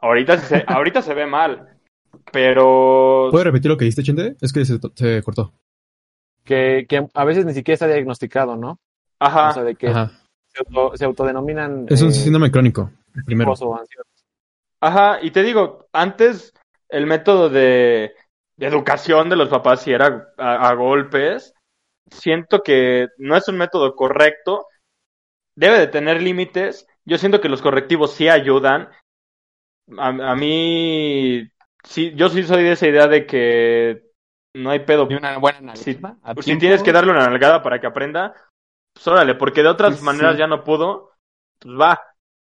Ahorita 0.00 0.38
se, 0.38 0.64
ahorita 0.66 1.02
se 1.02 1.14
ve 1.14 1.26
mal, 1.26 1.78
pero 2.32 3.28
¿Puedes 3.30 3.46
repetir 3.46 3.70
lo 3.70 3.76
que 3.76 3.84
dijiste, 3.84 4.02
Chente? 4.02 4.36
Es 4.40 4.52
que 4.52 4.64
se, 4.64 4.78
se 4.94 5.22
cortó. 5.22 5.52
Que, 6.44 6.86
que 6.88 7.06
a 7.14 7.24
veces 7.24 7.44
ni 7.44 7.52
siquiera 7.54 7.74
está 7.74 7.86
diagnosticado, 7.86 8.56
¿no? 8.56 8.78
ajá, 9.18 9.50
O 9.50 9.52
sea, 9.52 9.62
de 9.64 9.74
que 9.74 9.88
Ajá. 9.88 10.10
se, 10.48 10.60
auto- 10.60 10.96
se 10.96 11.04
autodenominan. 11.04 11.86
Es 11.88 12.02
un 12.02 12.08
eh, 12.08 12.12
síndrome 12.12 12.50
crónico, 12.50 12.90
primero. 13.26 13.52
Ajá, 14.80 15.18
y 15.22 15.30
te 15.30 15.42
digo, 15.42 15.86
antes 15.92 16.54
el 16.88 17.06
método 17.06 17.50
de, 17.50 18.14
educación 18.58 19.28
de 19.28 19.36
los 19.36 19.48
papás 19.48 19.82
si 19.82 19.92
era 19.92 20.32
a, 20.38 20.68
a 20.68 20.74
golpes. 20.74 21.54
Siento 22.10 22.62
que 22.62 23.08
no 23.18 23.36
es 23.36 23.46
un 23.48 23.56
método 23.56 23.94
correcto. 23.94 24.66
Debe 25.54 25.78
de 25.78 25.86
tener 25.86 26.20
límites. 26.20 26.86
Yo 27.04 27.18
siento 27.18 27.40
que 27.40 27.48
los 27.48 27.62
correctivos 27.62 28.12
sí 28.14 28.28
ayudan. 28.28 28.88
A, 29.98 30.08
a 30.32 30.36
mí, 30.36 31.42
sí, 31.84 32.12
yo 32.14 32.28
sí 32.28 32.42
soy 32.44 32.62
de 32.64 32.72
esa 32.72 32.86
idea 32.88 33.06
de 33.08 33.26
que 33.26 34.02
no 34.54 34.70
hay 34.70 34.80
pedo. 34.80 35.08
Y 35.08 35.14
una 35.14 35.36
buena 35.38 35.60
nalgada 35.60 36.16
si 36.38 36.56
tienes 36.56 36.82
que 36.82 36.92
darle 36.92 37.12
una 37.12 37.26
nalgada 37.28 37.62
para 37.62 37.80
que 37.80 37.86
aprenda, 37.86 38.34
pues 38.94 39.06
órale, 39.08 39.34
porque 39.36 39.62
de 39.62 39.68
otras 39.70 40.00
Sí, 40.00 40.02
maneras 40.02 40.38
ya 40.38 40.46
no 40.48 40.64
pudo, 40.64 41.12
pues 41.60 41.74
va. 41.80 42.00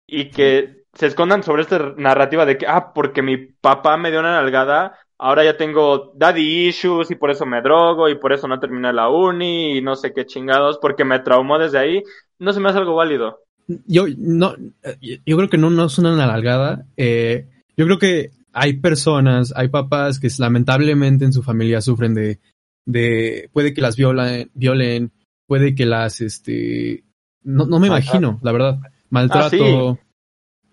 Y 0.07 0.33
que 0.33 0.85
se 0.95 1.07
escondan 1.09 1.43
sobre 1.45 1.63
esta 1.63 1.95
narrativa 1.97 2.47
de 2.47 2.59
que, 2.59 2.67
ah, 2.69 2.93
porque 2.95 3.23
mi 3.23 3.39
papá 3.39 3.97
me 3.99 4.11
dio 4.13 4.21
una 4.21 4.35
nalgada, 4.35 4.99
ahora 5.19 5.45
ya 5.45 5.57
tengo 5.59 6.13
daddy 6.17 6.69
issues 6.69 7.11
y 7.13 7.17
por 7.17 7.31
eso 7.33 7.47
me 7.47 7.63
drogo 7.63 8.09
y 8.11 8.17
por 8.19 8.33
eso 8.35 8.49
no 8.49 8.61
terminé 8.61 8.93
la 8.93 9.11
uni 9.11 9.79
y 9.79 9.83
no 9.83 9.97
sé 9.97 10.13
qué 10.15 10.27
chingados, 10.27 10.79
porque 10.81 11.05
me 11.05 11.21
traumó 11.21 11.59
desde 11.59 11.79
ahí, 11.79 12.03
no 12.41 12.53
se 12.55 12.61
me 12.61 12.71
hace 12.71 12.79
algo 12.81 12.97
válido. 12.97 13.44
Yo 13.87 14.07
no, 14.17 14.55
eh, 14.83 15.21
yo 15.25 15.37
creo 15.37 15.49
que 15.49 15.59
no, 15.59 15.71
no 15.71 15.87
es 15.87 15.99
una 15.99 16.15
nalgada. 16.17 16.87
Eh, 16.97 17.49
yo 17.77 17.87
creo 17.87 17.99
que 17.99 18.31
hay 18.53 18.75
personas, 18.75 19.53
hay 19.57 19.69
papás 19.69 20.21
que 20.21 20.29
lamentablemente 20.39 21.25
en 21.25 21.33
su 21.33 21.43
familia 21.43 21.81
sufren 21.81 22.15
de, 22.15 22.41
de, 22.87 23.51
puede 23.53 23.75
que 23.75 23.81
las 23.81 23.97
violen, 23.97 24.51
violen, 24.55 25.13
puede 25.47 25.75
que 25.75 25.87
las, 25.87 26.21
este, 26.21 27.05
no, 27.43 27.67
no 27.67 27.79
me 27.81 27.89
Maltrato. 27.89 28.17
imagino, 28.19 28.41
la 28.43 28.53
verdad, 28.53 28.79
maltrato. 29.11 29.91
Ah, 29.91 29.95
sí. 29.95 30.01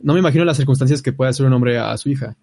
No 0.03 0.13
me 0.13 0.19
imagino 0.19 0.45
las 0.45 0.57
circunstancias 0.57 1.01
que 1.01 1.13
puede 1.13 1.29
hacer 1.29 1.45
un 1.45 1.53
hombre 1.53 1.77
a 1.77 1.95
su 1.97 2.09
hija. 2.09 2.37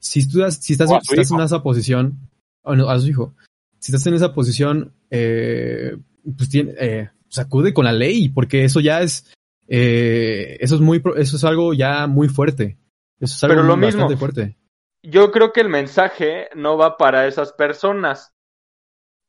Si 0.00 0.28
tú, 0.28 0.38
si 0.50 0.72
estás, 0.72 0.90
si 1.02 1.14
estás 1.14 1.30
en 1.30 1.40
esa 1.40 1.62
posición, 1.62 2.18
o 2.62 2.74
no, 2.74 2.88
a 2.88 2.98
su 2.98 3.08
hijo, 3.08 3.34
si 3.78 3.92
estás 3.92 4.06
en 4.06 4.14
esa 4.14 4.34
posición, 4.34 4.92
eh, 5.10 5.96
pues 6.36 6.48
tiene, 6.48 6.74
eh, 6.78 7.10
sacude 7.28 7.72
con 7.72 7.84
la 7.84 7.92
ley, 7.92 8.28
porque 8.28 8.64
eso 8.64 8.80
ya 8.80 9.00
es, 9.02 9.30
eh, 9.68 10.56
eso 10.60 10.74
es 10.74 10.80
muy, 10.80 11.02
eso 11.16 11.36
es 11.36 11.44
algo 11.44 11.74
ya 11.74 12.06
muy 12.06 12.28
fuerte. 12.28 12.78
Eso 13.20 13.34
es 13.36 13.44
algo 13.44 13.56
Pero 13.56 13.66
lo 13.66 13.76
mismo. 13.76 14.02
bastante 14.02 14.16
fuerte. 14.16 14.56
Yo 15.02 15.30
creo 15.30 15.52
que 15.52 15.60
el 15.60 15.68
mensaje 15.68 16.48
no 16.54 16.76
va 16.76 16.96
para 16.96 17.26
esas 17.26 17.52
personas. 17.52 18.32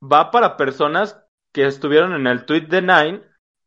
Va 0.01 0.31
para 0.31 0.57
personas 0.57 1.19
que 1.53 1.65
estuvieron 1.65 2.13
en 2.13 2.27
el 2.27 2.45
tweet 2.45 2.67
de 2.67 2.81
Nine 2.81 3.21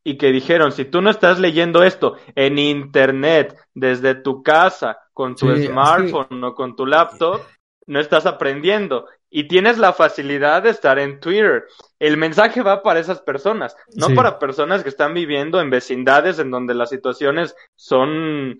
y 0.04 0.16
que 0.16 0.32
dijeron, 0.32 0.72
si 0.72 0.84
tú 0.84 1.00
no 1.02 1.10
estás 1.10 1.38
leyendo 1.38 1.82
esto 1.84 2.16
en 2.34 2.58
internet, 2.58 3.56
desde 3.74 4.14
tu 4.14 4.42
casa, 4.42 4.98
con 5.12 5.36
tu 5.36 5.46
Sí, 5.46 5.52
es 5.52 5.60
que- 5.60 5.66
smartphone 5.68 6.42
o 6.44 6.54
con 6.54 6.74
tu 6.74 6.86
laptop, 6.86 7.40
no 7.86 8.00
estás 8.00 8.26
aprendiendo. 8.26 9.06
Y 9.34 9.48
tienes 9.48 9.78
la 9.78 9.94
facilidad 9.94 10.62
de 10.62 10.68
estar 10.70 10.98
en 10.98 11.18
Twitter. 11.18 11.64
El 11.98 12.18
mensaje 12.18 12.60
va 12.60 12.82
para 12.82 13.00
esas 13.00 13.22
personas, 13.22 13.74
no 13.96 14.08
Sí. 14.08 14.14
para 14.14 14.38
personas 14.38 14.82
que 14.82 14.90
están 14.90 15.14
viviendo 15.14 15.58
en 15.58 15.70
vecindades 15.70 16.38
en 16.38 16.50
donde 16.50 16.74
las 16.74 16.90
situaciones 16.90 17.56
son, 17.74 18.58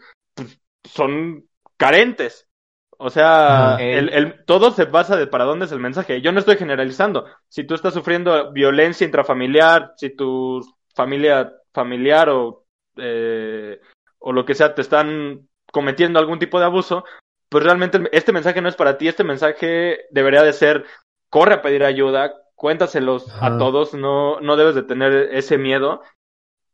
son 0.84 1.44
carentes. 1.76 2.48
O 2.96 3.10
sea, 3.10 3.74
Ajá. 3.74 3.82
el, 3.82 4.08
el- 4.10 4.44
todo 4.46 4.70
se 4.70 4.84
basa 4.86 5.16
de 5.16 5.26
para 5.26 5.44
dónde 5.44 5.66
es 5.66 5.72
el 5.72 5.78
mensaje. 5.80 6.22
Yo 6.22 6.32
no 6.32 6.38
estoy 6.38 6.56
generalizando. 6.56 7.26
Si 7.48 7.64
tú 7.64 7.74
estás 7.74 7.92
sufriendo 7.92 8.50
violencia 8.52 9.04
intrafamiliar, 9.04 9.92
si 9.96 10.10
tu 10.16 10.60
familia 10.94 11.52
familiar 11.74 12.30
o, 12.30 12.64
eh, 12.96 13.78
o 14.20 14.32
lo 14.32 14.44
que 14.46 14.54
sea 14.54 14.74
te 14.74 14.80
están 14.82 15.48
cometiendo 15.70 16.18
algún 16.18 16.38
tipo 16.38 16.58
de 16.60 16.66
abuso, 16.66 17.04
pues 17.52 17.64
realmente 17.64 18.00
este 18.12 18.32
mensaje 18.32 18.62
no 18.62 18.68
es 18.70 18.76
para 18.76 18.96
ti. 18.96 19.08
Este 19.08 19.24
mensaje 19.24 20.06
debería 20.10 20.42
de 20.42 20.54
ser, 20.54 20.86
corre 21.28 21.52
a 21.52 21.62
pedir 21.62 21.84
ayuda, 21.84 22.32
cuéntaselos 22.54 23.28
a 23.42 23.58
todos, 23.58 23.92
no, 23.92 24.40
no 24.40 24.56
debes 24.56 24.74
de 24.74 24.82
tener 24.82 25.12
ese 25.32 25.58
miedo. 25.58 26.00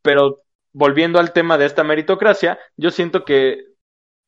Pero 0.01 0.41
volviendo 0.71 1.19
al 1.19 1.33
tema 1.33 1.57
de 1.57 1.65
esta 1.65 1.83
meritocracia, 1.83 2.57
yo 2.77 2.91
siento 2.91 3.25
que 3.25 3.65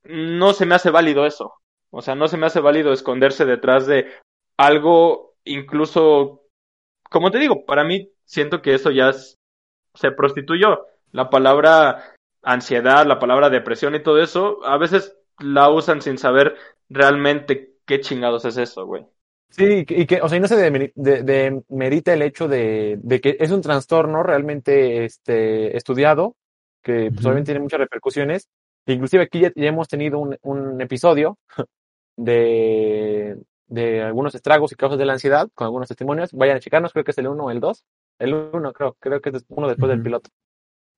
no 0.03 0.51
se 0.51 0.65
me 0.65 0.75
hace 0.75 0.89
válido 0.89 1.25
eso. 1.25 1.53
O 1.89 2.01
sea, 2.01 2.15
no 2.15 2.27
se 2.27 2.35
me 2.35 2.47
hace 2.47 2.59
válido 2.59 2.91
esconderse 2.91 3.45
detrás 3.45 3.87
de 3.87 4.11
algo 4.57 5.35
incluso, 5.45 6.41
como 7.09 7.31
te 7.31 7.39
digo, 7.39 7.65
para 7.65 7.85
mí 7.85 8.11
siento 8.25 8.61
que 8.61 8.73
eso 8.73 8.91
ya 8.91 9.09
es- 9.11 9.37
se 9.95 10.11
prostituyó. 10.11 10.85
La 11.13 11.29
palabra 11.29 12.13
ansiedad, 12.43 13.05
la 13.05 13.19
palabra 13.19 13.49
depresión 13.49 13.95
y 13.95 14.03
todo 14.03 14.21
eso, 14.21 14.59
a 14.65 14.77
veces 14.77 15.17
la 15.41 15.69
usan 15.69 16.01
sin 16.01 16.17
saber 16.17 16.55
realmente 16.89 17.75
qué 17.85 17.99
chingados 17.99 18.45
es 18.45 18.57
eso, 18.57 18.85
güey. 18.85 19.05
Sí, 19.49 19.85
y 19.87 20.05
que- 20.05 20.21
o 20.21 20.29
sea, 20.29 20.37
y 20.37 20.41
no 20.41 20.47
se 20.47 20.55
demeri- 20.55 20.93
de- 20.95 21.23
demerita 21.23 22.13
el 22.13 22.21
hecho 22.21 22.47
de, 22.47 22.97
de 23.01 23.19
que 23.19 23.35
es 23.39 23.51
un 23.51 23.61
trastorno 23.61 24.23
realmente 24.23 25.03
este, 25.03 25.75
estudiado, 25.75 26.35
que 26.81 27.11
pues, 27.11 27.25
obviamente 27.25 27.47
tiene 27.51 27.59
muchas 27.59 27.79
repercusiones. 27.79 28.47
Inclusive 28.85 29.23
aquí 29.23 29.41
ya, 29.41 29.51
ya 29.55 29.67
hemos 29.67 29.87
tenido 29.89 30.19
un, 30.19 30.37
un 30.41 30.79
episodio 30.81 31.37
de, 32.17 33.37
de 33.67 34.01
algunos 34.03 34.35
estragos 34.35 34.71
y 34.71 34.75
causas 34.75 34.97
de 34.99 35.05
la 35.05 35.13
ansiedad 35.13 35.49
con 35.53 35.65
algunos 35.65 35.87
testimonios. 35.87 36.31
Vayan 36.33 36.57
a 36.57 36.59
checarnos, 36.59 36.93
creo 36.93 37.03
que 37.03 37.11
es 37.11 37.17
el 37.17 37.27
1 37.27 37.45
o 37.45 37.51
el 37.51 37.59
2. 37.59 37.83
El 38.19 38.33
1 38.33 38.73
creo, 38.73 38.95
creo 38.99 39.21
que 39.21 39.29
es 39.31 39.45
uno 39.49 39.67
después 39.67 39.89
del 39.89 40.01
piloto. 40.01 40.29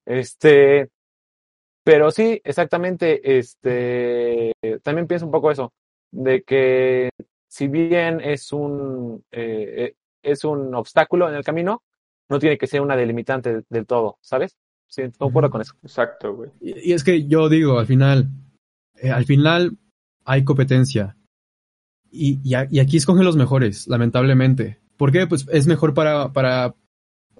Este, 0.05 0.89
pero 1.83 2.11
sí, 2.11 2.39
exactamente, 2.43 3.37
este, 3.37 4.53
también 4.83 5.07
pienso 5.07 5.25
un 5.25 5.31
poco 5.31 5.51
eso, 5.51 5.73
de 6.11 6.43
que 6.43 7.09
si 7.47 7.67
bien 7.67 8.21
es 8.21 8.51
un, 8.53 9.23
eh, 9.31 9.75
eh, 9.77 9.95
es 10.23 10.43
un 10.43 10.73
obstáculo 10.75 11.27
en 11.29 11.35
el 11.35 11.43
camino, 11.43 11.83
no 12.29 12.39
tiene 12.39 12.57
que 12.57 12.67
ser 12.67 12.81
una 12.81 12.95
delimitante 12.95 13.61
del 13.69 13.85
todo, 13.85 14.17
¿sabes? 14.21 14.55
Sí, 14.87 15.03
concuerdo 15.17 15.47
Ujú. 15.47 15.51
con 15.53 15.61
eso. 15.61 15.73
Exacto, 15.83 16.35
güey. 16.35 16.49
Y, 16.61 16.89
y 16.91 16.93
es 16.93 17.03
que 17.03 17.27
yo 17.27 17.49
digo, 17.49 17.79
al 17.79 17.85
final, 17.85 18.29
eh, 18.95 19.11
al 19.11 19.25
final 19.25 19.77
hay 20.23 20.43
competencia. 20.43 21.17
Y, 22.11 22.39
y, 22.43 22.53
a- 22.53 22.67
y 22.69 22.79
aquí 22.79 22.97
escogen 22.97 23.25
los 23.25 23.35
mejores, 23.35 23.87
lamentablemente. 23.87 24.79
¿Por 24.97 25.11
qué? 25.11 25.25
Pues 25.27 25.47
es 25.51 25.65
mejor 25.67 25.93
para, 25.95 26.31
para, 26.31 26.75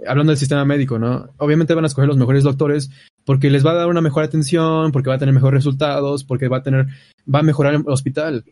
hablando 0.08 0.32
del 0.32 0.38
sistema 0.40 0.66
médico, 0.66 0.98
¿no? 0.98 1.30
Obviamente 1.38 1.76
van 1.76 1.84
a 1.86 1.88
escoger 1.88 2.08
los 2.08 2.18
mejores 2.18 2.44
doctores 2.44 2.90
porque 3.26 3.50
les 3.50 3.66
va 3.66 3.72
a 3.72 3.76
dar 3.76 3.88
una 3.88 4.02
mejor 4.02 4.24
atención, 4.24 4.92
porque 4.92 5.10
va 5.10 5.16
a 5.16 5.20
tener 5.20 5.34
mejores 5.34 5.60
resultados, 5.64 6.24
porque 6.24 6.48
va 6.48 6.58
a 6.58 6.64
tener, 6.64 6.88
va 7.34 7.40
a 7.40 7.44
mejorar 7.44 7.74
el 7.76 7.84
hospital. 7.88 8.44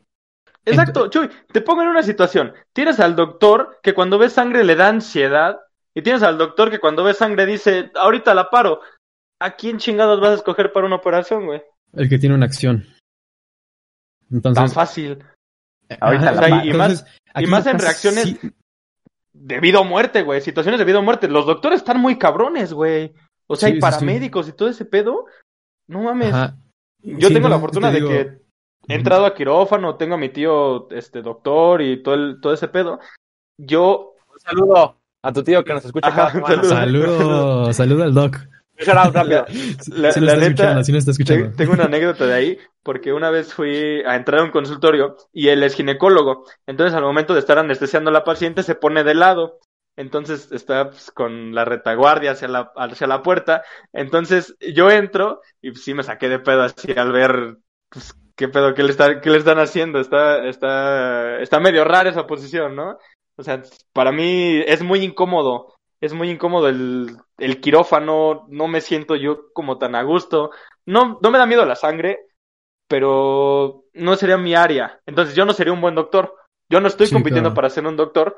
Exacto, 0.64 1.08
Chuy, 1.10 1.30
te 1.52 1.62
pongo 1.62 1.82
en 1.82 1.88
una 1.90 2.04
situación. 2.04 2.54
Tienes 2.74 3.00
al 3.00 3.16
doctor 3.16 3.80
que 3.82 3.94
cuando 3.94 4.20
ve 4.20 4.30
sangre 4.30 4.64
le 4.64 4.76
da 4.76 4.90
ansiedad 4.90 5.60
y 5.94 6.02
tienes 6.04 6.22
al 6.24 6.38
doctor 6.38 6.70
que 6.70 6.80
cuando 6.80 7.04
ve 7.04 7.14
sangre 7.14 7.46
dice, 7.46 7.92
ahorita 7.96 8.34
la 8.34 8.50
paro. 8.50 8.80
¿A 9.40 9.56
quién 9.56 9.80
chingados 9.80 10.22
vas 10.22 10.30
a 10.30 10.36
escoger 10.36 10.72
para 10.72 10.86
una 10.86 10.98
operación, 10.98 11.48
güey? 11.48 11.64
El 11.94 12.08
que 12.08 12.20
tiene 12.20 12.36
una 12.36 12.46
acción. 12.46 12.86
Tan 14.30 14.38
Entonces, 14.38 14.74
fácil. 14.74 15.18
Ahorita 16.00 16.30
ajá, 16.30 16.34
la 16.36 16.42
paro. 16.42 16.66
y 16.66 16.74
más- 17.48 17.66
en 17.66 17.80
reacciones 17.80 18.24
sí- 18.24 18.52
De 19.34 19.60
vida 19.60 19.80
o 19.80 19.84
muerte, 19.84 20.22
güey. 20.22 20.42
Situaciones 20.42 20.78
de 20.78 20.86
vida 20.86 21.00
o 21.00 21.02
muerte. 21.02 21.28
Los 21.28 21.48
doctores 21.48 21.80
están 21.80 22.00
muy 22.00 22.18
cabrones, 22.20 22.72
güey. 22.72 23.14
O 23.48 23.56
sea, 23.56 23.68
Sí, 23.70 23.74
hay 23.74 23.74
sí, 23.74 23.76
sí. 23.78 23.82
paramédicos 23.82 24.48
y 24.50 24.54
todo 24.54 24.70
ese 24.70 24.86
pedo. 24.86 25.26
No 25.88 26.04
mames. 26.04 26.34
ajá. 26.34 26.58
Yo 27.04 27.28
Sí, 27.30 27.34
tengo 27.34 27.50
la 27.50 27.60
fortuna 27.60 27.92
te 27.92 28.00
de 28.02 28.08
que 28.08 28.42
he 28.88 28.96
entrado 28.96 29.26
a 29.26 29.34
quirófano, 29.34 29.96
tengo 29.96 30.16
a 30.16 30.18
mi 30.18 30.30
tío, 30.30 30.90
este, 30.92 31.22
doctor 31.22 31.82
y 31.82 32.02
todo 32.04 32.16
el, 32.16 32.40
todo 32.42 32.54
ese 32.54 32.68
pedo. 32.68 33.00
Yo, 33.58 34.14
Un 34.34 34.40
saludo 34.40 34.98
a 35.24 35.34
tu 35.34 35.44
tío 35.44 35.64
que 35.64 35.74
nos 35.74 35.86
escucha 35.86 36.08
Ajá, 36.10 36.32
cada. 36.42 36.64
Saludo, 36.64 37.74
saludo 37.74 38.04
al 38.04 38.14
doc. 38.14 38.38
Rápido. 38.78 39.46
la, 39.90 40.12
Sí 40.12 40.20
la 40.22 40.36
nos 40.36 40.44
está 40.44 40.74
neta, 40.74 40.84
sí 40.84 40.92
escuchando. 40.98 41.52
tengo 41.56 41.74
una 41.74 41.86
anécdota 41.86 42.26
de 42.26 42.34
ahí, 42.34 42.58
porque 42.84 43.14
una 43.14 43.30
vez 43.30 43.54
fui 43.54 44.02
a 44.06 44.16
entrar 44.16 44.42
a 44.42 44.44
un 44.44 44.50
consultorio 44.52 45.18
y 45.32 45.50
él 45.50 45.62
es 45.64 45.76
ginecólogo. 45.76 46.46
Entonces, 46.66 46.96
al 46.96 47.04
momento 47.04 47.34
de 47.34 47.40
estar 47.42 47.60
anestesiando 47.60 48.10
a 48.10 48.14
la 48.14 48.24
paciente, 48.24 48.64
se 48.64 48.74
pone 48.76 49.04
de 49.04 49.14
lado. 49.14 49.60
Entonces, 49.98 50.52
está 50.52 50.90
pues, 50.90 51.12
con 51.12 51.54
la 51.54 51.66
retaguardia 51.66 52.32
hacia 52.32 52.48
la, 52.48 52.72
hacia 52.76 53.08
la 53.08 53.22
puerta. 53.22 53.64
Entonces, 53.94 54.56
yo 54.74 54.90
entro 54.90 55.42
y 55.62 55.76
sí 55.76 55.94
me 55.94 56.04
saqué 56.04 56.30
de 56.30 56.40
pedo 56.40 56.64
así 56.64 56.92
al 56.98 57.12
ver, 57.12 57.58
pues, 57.90 58.16
qué 58.36 58.48
pedo, 58.48 58.74
qué 58.74 58.84
le, 58.84 58.92
está, 58.92 59.22
qué 59.22 59.30
le 59.30 59.38
están 59.38 59.60
haciendo. 59.60 60.00
Está, 60.00 60.48
está, 60.48 61.40
está 61.40 61.60
medio 61.60 61.84
rara 61.84 62.10
esa 62.10 62.28
posición, 62.28 62.76
¿no? 62.76 62.98
O 63.38 63.44
sea, 63.44 63.62
para 63.94 64.12
mí 64.12 64.62
es 64.66 64.82
muy 64.84 65.04
incómodo. 65.04 65.74
Es 66.00 66.14
muy 66.14 66.32
incómodo 66.32 66.68
el, 66.68 67.16
el 67.38 67.62
quirófano, 67.62 68.46
no 68.50 68.68
me 68.68 68.82
siento 68.82 69.16
yo 69.16 69.52
como 69.54 69.78
tan 69.78 69.94
a 69.96 70.02
gusto. 70.04 70.50
No, 70.86 71.20
no 71.22 71.30
me 71.32 71.38
da 71.38 71.46
miedo 71.46 71.64
la 71.66 71.76
sangre, 71.76 72.20
pero 72.88 73.86
no 73.94 74.16
sería 74.16 74.38
mi 74.38 74.56
área. 74.56 75.00
Entonces 75.06 75.36
yo 75.36 75.46
no 75.46 75.54
sería 75.54 75.74
un 75.74 75.82
buen 75.82 75.96
doctor. 75.96 76.36
Yo 76.70 76.82
no 76.82 76.88
estoy 76.88 77.10
Sí, 77.10 77.12
compitiendo 77.12 77.54
claro. 77.54 77.54
para 77.54 77.70
ser 77.70 77.86
un 77.86 77.98
doctor, 77.98 78.36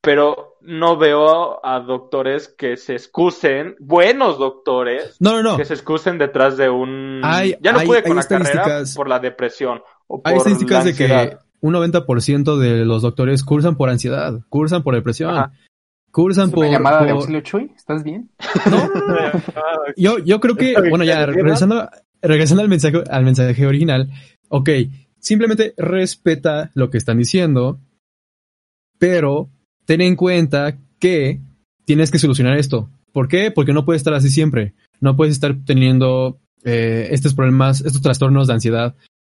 pero 0.00 0.56
no 0.60 0.96
veo 0.96 1.64
a 1.64 1.80
doctores 1.80 2.48
que 2.56 2.76
se 2.76 2.94
excusen, 2.94 3.74
buenos 3.80 4.38
doctores, 4.38 5.16
No, 5.20 5.32
no, 5.32 5.42
no. 5.42 5.56
que 5.56 5.64
se 5.64 5.74
excusen 5.74 6.18
detrás 6.18 6.56
de 6.56 6.68
un... 6.70 7.20
Hay- 7.24 7.56
ya 7.60 7.72
no 7.72 7.80
hay- 7.80 7.86
pude 7.86 8.02
con 8.02 8.12
hay 8.12 8.16
la 8.18 8.24
carrera 8.28 8.50
estadísticas- 8.64 8.94
por 8.96 9.08
la 9.08 9.18
depresión 9.18 9.80
o 10.06 10.22
por 10.22 10.28
Hay 10.28 10.34
la 10.34 10.38
estadísticas 10.38 10.84
de 10.84 10.94
que 10.94 11.36
un 11.60 11.74
90% 11.74 12.56
de 12.58 12.84
los 12.84 13.02
doctores 13.02 13.42
cursan 13.42 13.76
por 13.76 13.88
ansiedad, 13.88 14.40
cursan 14.48 14.82
por 14.82 14.94
depresión, 14.94 15.30
Ajá. 15.34 15.52
cursan 16.12 16.48
¿Es 16.48 16.54
por... 16.54 16.64
una 16.66 16.72
llamada 16.76 17.04
de 17.04 17.10
auxilio 17.10 17.40
Chuy? 17.40 17.72
¿Estás 17.76 18.04
bien? 18.04 18.30
No, 18.70 18.88
no, 18.88 19.06
no. 19.06 19.42
Yo, 19.96 20.18
yo 20.18 20.38
creo 20.40 20.54
que, 20.56 20.74
bueno, 20.88 21.04
ya 21.04 21.26
regresando, 21.26 21.88
regresando 22.22 22.62
al 22.62 22.68
mensaje, 22.68 23.02
al 23.10 23.24
mensaje 23.24 23.66
original, 23.66 24.10
ok, 24.48 24.70
simplemente 25.18 25.74
respeta 25.76 26.70
lo 26.74 26.90
que 26.90 26.98
están 26.98 27.18
diciendo, 27.18 27.80
pero 28.98 29.48
ten 29.86 30.00
en 30.02 30.16
cuenta 30.16 30.78
que 30.98 31.40
tienes 31.84 32.10
que 32.10 32.18
solucionar 32.18 32.58
esto. 32.58 32.90
¿Por 33.12 33.28
qué? 33.28 33.50
Porque 33.50 33.72
no 33.72 33.84
puedes 33.84 34.00
estar 34.00 34.14
así 34.14 34.28
siempre. 34.28 34.74
No 35.00 35.16
puedes 35.16 35.34
estar 35.34 35.56
teniendo 35.64 36.38
eh, 36.64 37.08
estos 37.12 37.34
problemas, 37.34 37.80
estos 37.80 38.02
trastornos 38.02 38.46
de 38.46 38.54
ansiedad. 38.54 38.94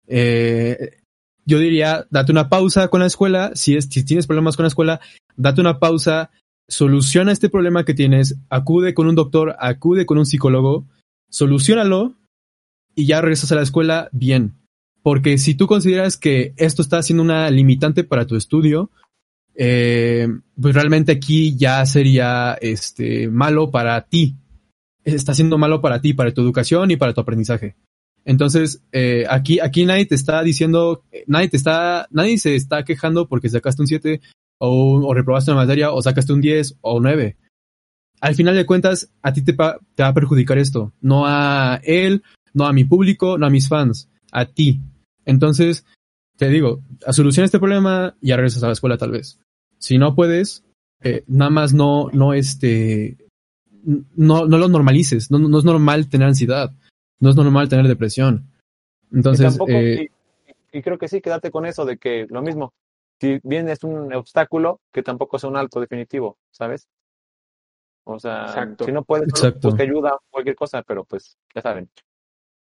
Eh, 0.06 0.97
yo 1.44 1.59
diría, 1.59 2.06
date 2.10 2.32
una 2.32 2.48
pausa 2.48 2.89
con 2.89 3.01
la 3.01 3.06
escuela. 3.06 3.51
Si, 3.55 3.81
si 3.82 4.05
tienes 4.05 4.27
problemas 4.27 4.56
con 4.56 4.64
la 4.64 4.68
escuela, 4.68 5.01
date 5.36 5.60
una 5.60 5.78
pausa, 5.78 6.31
soluciona 6.68 7.32
este 7.32 7.48
problema 7.48 7.85
que 7.85 7.94
tienes, 7.94 8.36
acude 8.48 8.94
con 8.94 9.06
un 9.06 9.14
doctor, 9.14 9.56
acude 9.59 10.06
con 10.06 10.18
un 10.18 10.27
psicólogo, 10.27 10.86
solucionalo 11.31 12.14
y 12.94 13.06
ya 13.06 13.20
regresas 13.20 13.52
a 13.52 13.56
la 13.56 13.62
escuela 13.62 14.09
bien. 14.12 14.55
Porque 15.02 15.39
si 15.39 15.55
tú 15.55 15.66
consideras 15.66 16.16
que 16.16 16.52
esto 16.56 16.82
está 16.82 17.01
siendo 17.02 17.23
una 17.23 17.48
limitante 17.51 18.02
para 18.02 18.27
tu 18.27 18.35
estudio, 18.35 18.90
eh, 19.56 20.28
pues 20.60 20.74
realmente 20.74 21.12
aquí 21.12 21.56
ya 21.56 21.84
sería 21.86 22.56
este 22.60 23.28
malo 23.28 23.70
para 23.70 24.00
ti. 24.06 24.36
Está 25.04 25.34
siendo 25.34 25.58
malo 25.58 25.80
para 25.80 26.00
ti, 26.00 26.14
para 26.14 26.32
tu 26.34 26.42
educación 26.42 26.90
y 26.90 26.96
para 26.96 27.14
tu 27.14 27.20
aprendizaje. 27.20 27.76
Entonces, 28.24 28.82
eh, 28.90 29.24
aquí, 29.30 29.60
aquí 29.60 29.84
nadie 29.86 30.06
te 30.06 30.16
está 30.16 30.42
diciendo, 30.42 31.04
nadie 31.26 31.48
te 31.48 31.56
está, 31.56 32.08
nadie 32.10 32.38
se 32.38 32.56
está 32.56 32.84
quejando 32.84 33.28
porque 33.28 33.48
sacaste 33.48 33.82
un 33.82 33.86
7 33.86 34.20
o, 34.58 35.06
o 35.06 35.14
reprobaste 35.14 35.52
una 35.52 35.60
materia 35.60 35.92
o 35.92 36.02
sacaste 36.02 36.32
un 36.32 36.40
10 36.40 36.78
o 36.80 36.96
un 36.96 37.04
9. 37.04 37.36
Al 38.20 38.34
final 38.34 38.54
de 38.54 38.66
cuentas, 38.66 39.10
a 39.22 39.32
ti 39.32 39.42
te, 39.42 39.52
va 39.52 39.78
a 39.98 40.14
perjudicar 40.14 40.58
esto, 40.58 40.92
no 41.00 41.24
a 41.26 41.80
él, 41.84 42.22
no 42.54 42.66
a 42.66 42.72
mi 42.72 42.84
público, 42.84 43.38
no 43.38 43.46
a 43.46 43.50
mis 43.50 43.68
fans, 43.68 44.08
a 44.32 44.46
ti. 44.46 44.80
Entonces, 45.24 45.84
te 46.36 46.48
digo, 46.48 46.82
a 47.06 47.12
soluciona 47.12 47.44
este 47.44 47.58
problema 47.58 48.16
y 48.20 48.28
ya 48.28 48.36
regresas 48.36 48.62
a 48.62 48.68
la 48.68 48.72
escuela 48.72 48.96
tal 48.96 49.10
vez. 49.10 49.38
Si 49.86 49.98
no 49.98 50.16
puedes, 50.16 50.64
eh, 51.00 51.22
nada 51.28 51.48
más 51.52 51.72
no, 51.72 52.08
no 52.12 52.34
este, 52.34 53.16
no, 54.16 54.44
no 54.46 54.58
lo 54.58 54.66
normalices. 54.66 55.30
No, 55.30 55.38
no 55.38 55.58
es 55.58 55.64
normal 55.64 56.08
tener 56.08 56.26
ansiedad. 56.26 56.72
No 57.20 57.30
es 57.30 57.36
normal 57.36 57.68
tener 57.68 57.86
depresión. 57.86 58.50
Y 59.12 59.16
Entonces, 59.18 59.46
tampoco- 59.46 59.70
eh, 59.70 60.10
y, 60.72 60.78
y 60.78 60.82
creo 60.82 60.98
que 60.98 61.06
sí, 61.06 61.20
quédate 61.20 61.52
con 61.52 61.66
eso 61.66 61.84
de 61.84 61.98
que 61.98 62.26
lo 62.28 62.42
mismo, 62.42 62.72
si 63.20 63.38
bien 63.44 63.68
es 63.68 63.84
un 63.84 64.12
obstáculo, 64.12 64.80
que 64.92 65.04
tampoco 65.04 65.38
sea 65.38 65.50
un 65.50 65.56
alto 65.56 65.78
definitivo, 65.78 66.36
¿sabes? 66.50 66.88
O 68.02 68.18
sea, 68.18 68.46
Exacto. 68.46 68.86
si 68.86 68.90
no 68.90 69.04
puedes, 69.04 69.28
Exacto. 69.28 69.68
busca 69.68 69.84
ayuda, 69.84 70.18
cualquier 70.30 70.56
cosa, 70.56 70.82
pero 70.82 71.04
pues 71.04 71.36
ya 71.54 71.62
saben. 71.62 71.88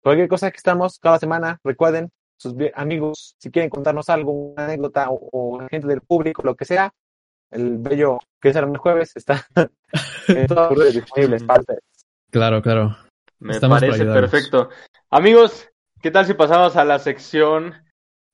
Cualquier 0.03 0.29
cosa 0.29 0.51
que 0.51 0.59
estamos 0.59 0.99
cada 0.99 1.19
semana, 1.19 1.59
recuerden, 1.65 2.11
sus 2.37 2.55
amigos, 2.75 3.35
si 3.39 3.51
quieren 3.51 3.71
contarnos 3.71 4.11
algo, 4.11 4.31
una 4.33 4.67
anécdota 4.67 5.09
o, 5.09 5.29
o 5.33 5.67
gente 5.71 5.87
del 5.87 6.03
público, 6.03 6.43
lo 6.43 6.55
que 6.55 6.67
sea, 6.67 6.93
el 7.55 7.79
bello 7.79 8.19
que 8.41 8.51
es 8.51 8.57
el 8.57 8.77
jueves 8.77 9.13
está 9.17 9.47
en 10.29 10.47
todas 10.47 10.71
las 10.71 10.79
redes 10.79 10.95
disponibles. 10.95 11.45
para 11.45 11.61
ustedes. 11.61 11.81
claro, 12.31 12.61
claro. 12.63 12.97
Me 13.39 13.55
Estamos 13.55 13.81
parece 13.81 14.05
perfecto. 14.05 14.71
Amigos, 15.11 15.69
¿qué 16.01 16.11
tal 16.11 16.25
si 16.27 16.35
pasamos 16.35 16.77
a 16.77 16.85
la 16.85 16.99
sección? 16.99 17.75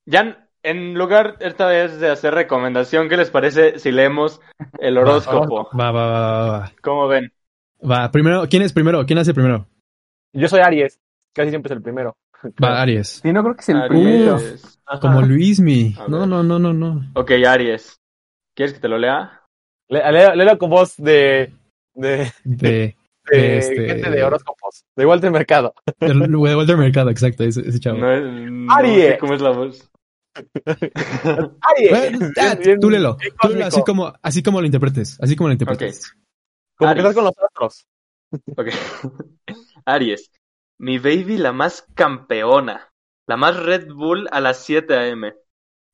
Ya 0.07 0.49
en 0.63 0.95
lugar 0.95 1.37
esta 1.41 1.67
vez 1.67 1.99
de 1.99 2.11
hacer 2.11 2.35
recomendación, 2.35 3.09
¿qué 3.09 3.17
les 3.17 3.31
parece 3.31 3.79
si 3.79 3.93
leemos 3.93 4.41
el 4.79 4.99
horóscopo? 4.99 5.69
Va, 5.79 5.91
va, 5.91 6.07
va, 6.07 6.21
va, 6.21 6.47
va. 6.59 6.73
¿Cómo 6.83 7.09
ven? 7.09 7.33
Va, 7.89 8.11
primero, 8.11 8.47
¿quién 8.49 8.63
es 8.63 8.73
primero? 8.73 9.05
¿Quién 9.07 9.19
hace 9.19 9.35
primero? 9.35 9.67
Yo 10.33 10.49
soy 10.49 10.61
Aries, 10.61 11.01
casi 11.35 11.51
siempre 11.51 11.73
es 11.73 11.77
el 11.77 11.83
primero. 11.83 12.17
Va, 12.63 12.81
Aries. 12.81 13.21
Sí, 13.23 13.33
no 13.33 13.43
creo 13.43 13.55
que 13.55 13.61
es 13.63 13.69
el 13.69 13.89
primero. 13.89 14.39
Como 15.01 15.23
Luismi. 15.23 15.95
No, 16.09 16.27
no, 16.27 16.43
no, 16.43 16.59
no, 16.59 16.73
no. 16.73 17.01
Ok, 17.15 17.33
Aries. 17.47 18.00
¿Quieres 18.61 18.75
que 18.75 18.81
te 18.81 18.89
lo 18.89 18.99
lea? 18.99 19.41
Le- 19.89 20.13
le- 20.13 20.37
Léelo 20.37 20.59
con 20.59 20.69
voz 20.69 20.95
de, 20.99 21.51
de, 21.95 22.31
De, 22.45 22.95
de 23.31 23.57
Este- 23.57 23.87
gente 23.89 24.11
de 24.11 24.23
horóscopos, 24.23 24.85
de 24.95 25.07
Walter 25.07 25.31
Mercado. 25.31 25.73
de 25.99 26.37
Walter 26.37 26.77
Mercado, 26.77 27.09
exacto, 27.09 27.43
ese, 27.43 27.67
ese 27.67 27.81
chavo. 27.81 27.97
No, 27.97 28.13
es- 28.13 28.23
no 28.23 28.71
Aries. 28.75 29.13
sé 29.13 29.19
cómo 29.19 29.33
es 29.33 29.41
la 29.41 29.51
voz. 29.53 29.91
Aries. 30.67 31.91
Bueno, 31.91 32.19
ah, 32.39 32.55
tú 32.79 32.91
léelo. 32.91 33.17
Tú 33.41 33.49
léelo 33.49 33.65
así 33.65 33.83
como, 33.83 34.13
así 34.21 34.43
como 34.43 34.61
lo 34.61 34.67
interpretes. 34.67 35.19
Así 35.23 35.37
como 35.37 35.49
lo 35.49 35.55
interpretes. 35.55 36.15
Como 36.77 36.93
que 36.93 36.99
estás 37.01 37.15
con 37.15 37.25
los 37.25 37.35
astros. 37.39 37.87
Ok. 38.59 38.69
Aries. 39.87 40.31
Mi 40.79 40.99
baby 40.99 41.39
la 41.39 41.53
más 41.53 41.87
campeona. 41.95 42.91
La 43.27 43.39
más 43.39 43.57
Red 43.57 43.89
Bull 43.95 44.29
a 44.31 44.41
las 44.41 44.59
7 44.65 44.95
a.m. 44.99 45.33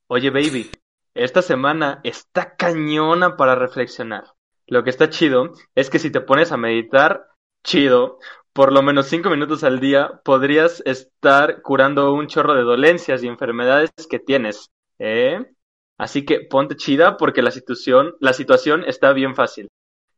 Oye, 0.08 0.30
baby. 0.30 0.68
Esta 1.16 1.40
semana 1.40 2.00
está 2.04 2.56
cañona 2.56 3.38
para 3.38 3.54
reflexionar. 3.54 4.24
Lo 4.66 4.84
que 4.84 4.90
está 4.90 5.08
chido 5.08 5.54
es 5.74 5.88
que 5.88 5.98
si 5.98 6.10
te 6.10 6.20
pones 6.20 6.52
a 6.52 6.58
meditar, 6.58 7.28
chido, 7.64 8.18
por 8.52 8.70
lo 8.70 8.82
menos 8.82 9.06
5 9.06 9.30
minutos 9.30 9.64
al 9.64 9.80
día, 9.80 10.20
podrías 10.24 10.82
estar 10.84 11.62
curando 11.62 12.12
un 12.12 12.26
chorro 12.26 12.54
de 12.54 12.64
dolencias 12.64 13.22
y 13.22 13.28
enfermedades 13.28 13.90
que 14.10 14.18
tienes. 14.18 14.68
¿Eh? 14.98 15.40
Así 15.96 16.26
que 16.26 16.40
ponte 16.40 16.76
chida 16.76 17.16
porque 17.16 17.40
la 17.40 17.50
situación, 17.50 18.14
la 18.20 18.34
situación 18.34 18.84
está 18.84 19.14
bien 19.14 19.34
fácil. 19.34 19.68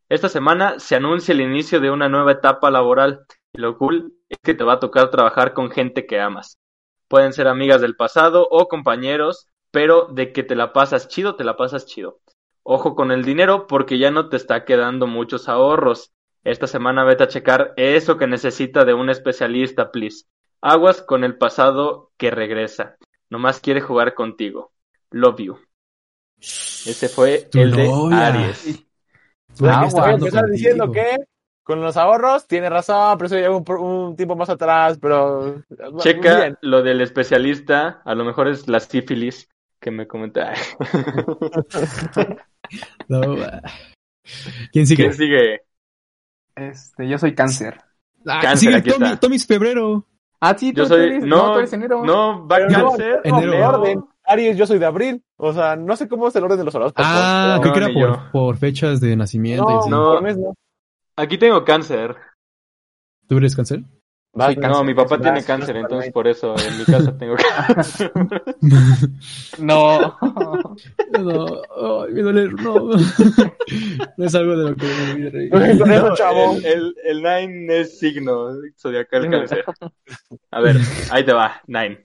Esta 0.08 0.28
semana 0.28 0.80
se 0.80 0.96
anuncia 0.96 1.30
el 1.30 1.42
inicio 1.42 1.78
de 1.78 1.92
una 1.92 2.08
nueva 2.08 2.32
etapa 2.32 2.72
laboral 2.72 3.24
y 3.52 3.60
lo 3.60 3.78
cool 3.78 4.14
es 4.28 4.38
que 4.42 4.54
te 4.54 4.64
va 4.64 4.72
a 4.72 4.80
tocar 4.80 5.10
trabajar 5.10 5.54
con 5.54 5.70
gente 5.70 6.06
que 6.06 6.18
amas. 6.18 6.58
Pueden 7.06 7.32
ser 7.32 7.46
amigas 7.46 7.80
del 7.80 7.94
pasado 7.94 8.48
o 8.50 8.66
compañeros, 8.66 9.46
pero 9.70 10.06
de 10.06 10.32
que 10.32 10.42
te 10.42 10.54
la 10.54 10.72
pasas 10.72 11.08
chido, 11.08 11.36
te 11.36 11.44
la 11.44 11.56
pasas 11.56 11.86
chido. 11.86 12.20
Ojo 12.62 12.94
con 12.94 13.12
el 13.12 13.24
dinero 13.24 13.66
porque 13.66 13.98
ya 13.98 14.10
no 14.10 14.28
te 14.28 14.36
está 14.36 14.64
quedando 14.64 15.06
muchos 15.06 15.48
ahorros. 15.48 16.12
Esta 16.44 16.66
semana 16.66 17.04
vete 17.04 17.24
a 17.24 17.28
checar 17.28 17.72
eso 17.76 18.16
que 18.16 18.26
necesita 18.26 18.84
de 18.84 18.94
un 18.94 19.10
especialista, 19.10 19.90
please. 19.90 20.26
Aguas 20.60 21.02
con 21.02 21.24
el 21.24 21.36
pasado 21.36 22.10
que 22.16 22.30
regresa. 22.30 22.96
Nomás 23.30 23.60
quiere 23.60 23.80
jugar 23.80 24.14
contigo. 24.14 24.72
Love 25.10 25.38
you. 25.38 25.58
Ese 26.38 27.08
fue 27.08 27.48
Tu 27.50 27.60
el 27.60 27.72
de 27.72 27.84
novia. 27.84 28.26
Aries. 28.26 28.84
Ah, 29.62 29.86
estás 29.86 30.50
diciendo 30.50 30.90
que 30.92 31.16
con 31.62 31.80
los 31.80 31.96
ahorros 31.96 32.46
tiene 32.46 32.70
razón, 32.70 33.18
pero 33.18 33.26
eso 33.26 33.36
lleva 33.36 33.78
un, 33.80 34.16
tiempo 34.16 34.36
más 34.36 34.48
atrás, 34.48 34.98
pero 35.00 35.62
Checa 35.98 36.36
bien. 36.36 36.58
lo 36.62 36.82
del 36.82 37.00
especialista, 37.00 38.00
a 38.04 38.14
lo 38.14 38.24
mejor 38.24 38.48
es 38.48 38.68
la 38.68 38.80
sífilis 38.80 39.48
que 39.88 39.96
me 39.96 40.06
comenta. 40.06 40.52
No. 43.08 43.20
¿Quién 44.72 44.86
sigue? 44.86 45.04
¿Quién 45.04 45.14
sigue? 45.14 45.60
Este, 46.54 47.08
yo 47.08 47.16
soy 47.16 47.34
cáncer. 47.34 47.80
Ah, 48.26 48.40
Cáncer, 48.42 48.58
sigue 48.58 48.76
aquí 48.76 48.90
Tommy, 48.90 49.06
está. 49.06 49.20
Tommy 49.20 49.36
es 49.36 49.46
febrero. 49.46 50.04
Ah, 50.40 50.54
sí, 50.58 50.72
tú, 50.72 50.78
Yo 50.80 50.82
tú 50.84 50.88
soy. 50.90 51.04
eres, 51.04 51.24
No, 51.24 51.52
tú 51.52 51.58
eres 51.60 51.72
enero. 51.72 52.04
no, 52.04 52.46
va 52.46 52.58
no, 52.60 52.90
cáncer. 52.90 53.20
no, 53.24 53.38
enero. 53.38 53.52
de 53.52 53.62
orden. 53.64 54.04
Aries, 54.24 54.58
yo 54.58 54.66
soy 54.66 54.78
de 54.78 54.84
abril. 54.84 55.24
O 55.38 55.52
sea, 55.54 55.76
no 55.76 55.96
sé 55.96 56.08
cómo 56.08 56.28
es 56.28 56.36
el 56.36 56.44
orden 56.44 56.58
de 56.58 56.64
los 56.64 56.74
horóscopos. 56.74 57.06
Ah, 57.08 57.54
no, 57.56 57.62
creo 57.62 57.72
que 57.72 57.80
era 57.80 57.92
por, 58.18 58.30
por 58.32 58.56
fechas 58.58 59.00
de 59.00 59.16
nacimiento. 59.16 59.64
y 59.64 59.72
no, 59.72 59.80
así. 59.80 59.90
no. 59.90 60.04
por 60.12 60.22
mes 60.22 60.36
no. 60.36 60.54
Aquí 61.16 61.38
tengo 61.38 61.64
cáncer. 61.64 62.16
¿Tú 63.28 63.38
eres 63.38 63.56
cáncer? 63.56 63.80
No, 64.34 64.84
mi 64.84 64.94
papá 64.94 65.18
tiene 65.18 65.42
cáncer, 65.42 65.76
entonces 65.76 66.12
por 66.12 66.28
eso 66.28 66.54
en 66.58 66.78
mi 66.78 66.84
casa 66.84 67.16
tengo 67.16 67.34
cáncer. 67.36 68.12
No. 69.58 70.16
No, 71.18 71.62
ay, 72.04 72.12
me 72.12 72.22
duele, 72.22 72.48
no. 72.52 72.90
No 74.16 74.24
es 74.24 74.34
algo 74.34 74.56
de 74.56 74.70
lo 74.70 74.76
que 74.76 74.86
me 74.86 75.12
voy 75.14 75.26
a 75.26 75.30
reír. 75.30 75.54
El, 75.54 76.64
el, 76.64 76.94
el 77.04 77.22
Nine 77.22 77.80
es 77.80 77.98
signo 77.98 78.50
zodiacal 78.76 79.28
cáncer. 79.30 79.64
A 80.50 80.60
ver, 80.60 80.76
ahí 81.10 81.24
te 81.24 81.32
va, 81.32 81.62
Nine. 81.66 82.04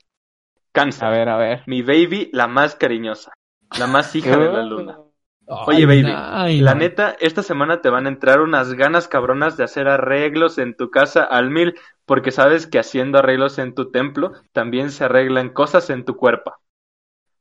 Cáncer. 0.71 1.05
A 1.05 1.09
ver, 1.11 1.29
a 1.29 1.37
ver. 1.37 1.63
Mi 1.67 1.81
baby, 1.81 2.29
la 2.33 2.47
más 2.47 2.75
cariñosa. 2.75 3.33
La 3.77 3.87
más 3.87 4.15
hija 4.15 4.37
de 4.37 4.51
la 4.51 4.63
luna. 4.63 4.97
Oye, 5.45 5.85
baby, 5.85 6.05
ay, 6.15 6.61
La 6.61 6.73
neta, 6.73 7.15
esta 7.19 7.43
semana 7.43 7.81
te 7.81 7.89
van 7.89 8.05
a 8.05 8.09
entrar 8.09 8.39
unas 8.39 8.73
ganas 8.73 9.07
cabronas 9.07 9.57
de 9.57 9.65
hacer 9.65 9.87
arreglos 9.87 10.57
en 10.57 10.75
tu 10.75 10.89
casa 10.89 11.23
al 11.23 11.49
mil, 11.49 11.75
porque 12.05 12.31
sabes 12.31 12.67
que 12.67 12.79
haciendo 12.79 13.19
arreglos 13.19 13.57
en 13.59 13.73
tu 13.73 13.91
templo 13.91 14.33
también 14.51 14.91
se 14.91 15.05
arreglan 15.05 15.49
cosas 15.49 15.89
en 15.89 16.05
tu 16.05 16.17
cuerpo. 16.17 16.53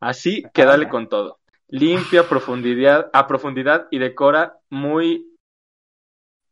Así 0.01 0.45
que 0.53 0.65
dale 0.65 0.89
con 0.89 1.09
todo. 1.09 1.39
Limpia 1.69 2.23
a 2.23 2.29
profundidad, 2.29 3.11
a 3.13 3.27
profundidad 3.27 3.87
y 3.91 3.99
decora 3.99 4.59
muy 4.69 5.29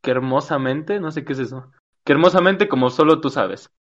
que 0.03 0.11
hermosamente, 0.13 1.01
no 1.01 1.11
sé 1.11 1.25
qué 1.25 1.35
es 1.35 1.41
eso. 1.41 1.71
Que 2.05 2.13
hermosamente 2.13 2.69
como 2.69 2.91
solo 2.91 3.21
tú 3.21 3.31
sabes. 3.31 3.71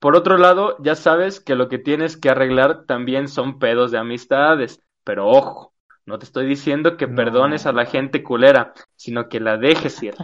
Por 0.00 0.16
otro 0.16 0.38
lado, 0.38 0.76
ya 0.80 0.94
sabes 0.94 1.40
que 1.40 1.54
lo 1.54 1.68
que 1.68 1.78
tienes 1.78 2.16
que 2.16 2.30
arreglar 2.30 2.84
también 2.86 3.28
son 3.28 3.58
pedos 3.58 3.90
de 3.90 3.98
amistades. 3.98 4.80
Pero 5.04 5.26
ojo, 5.26 5.72
no 6.06 6.18
te 6.18 6.24
estoy 6.24 6.46
diciendo 6.46 6.96
que 6.96 7.06
No. 7.06 7.16
perdones 7.16 7.66
a 7.66 7.72
la 7.72 7.86
gente 7.86 8.22
culera, 8.22 8.74
sino 8.96 9.28
que 9.28 9.40
la 9.40 9.56
dejes 9.56 10.02
ir. 10.02 10.14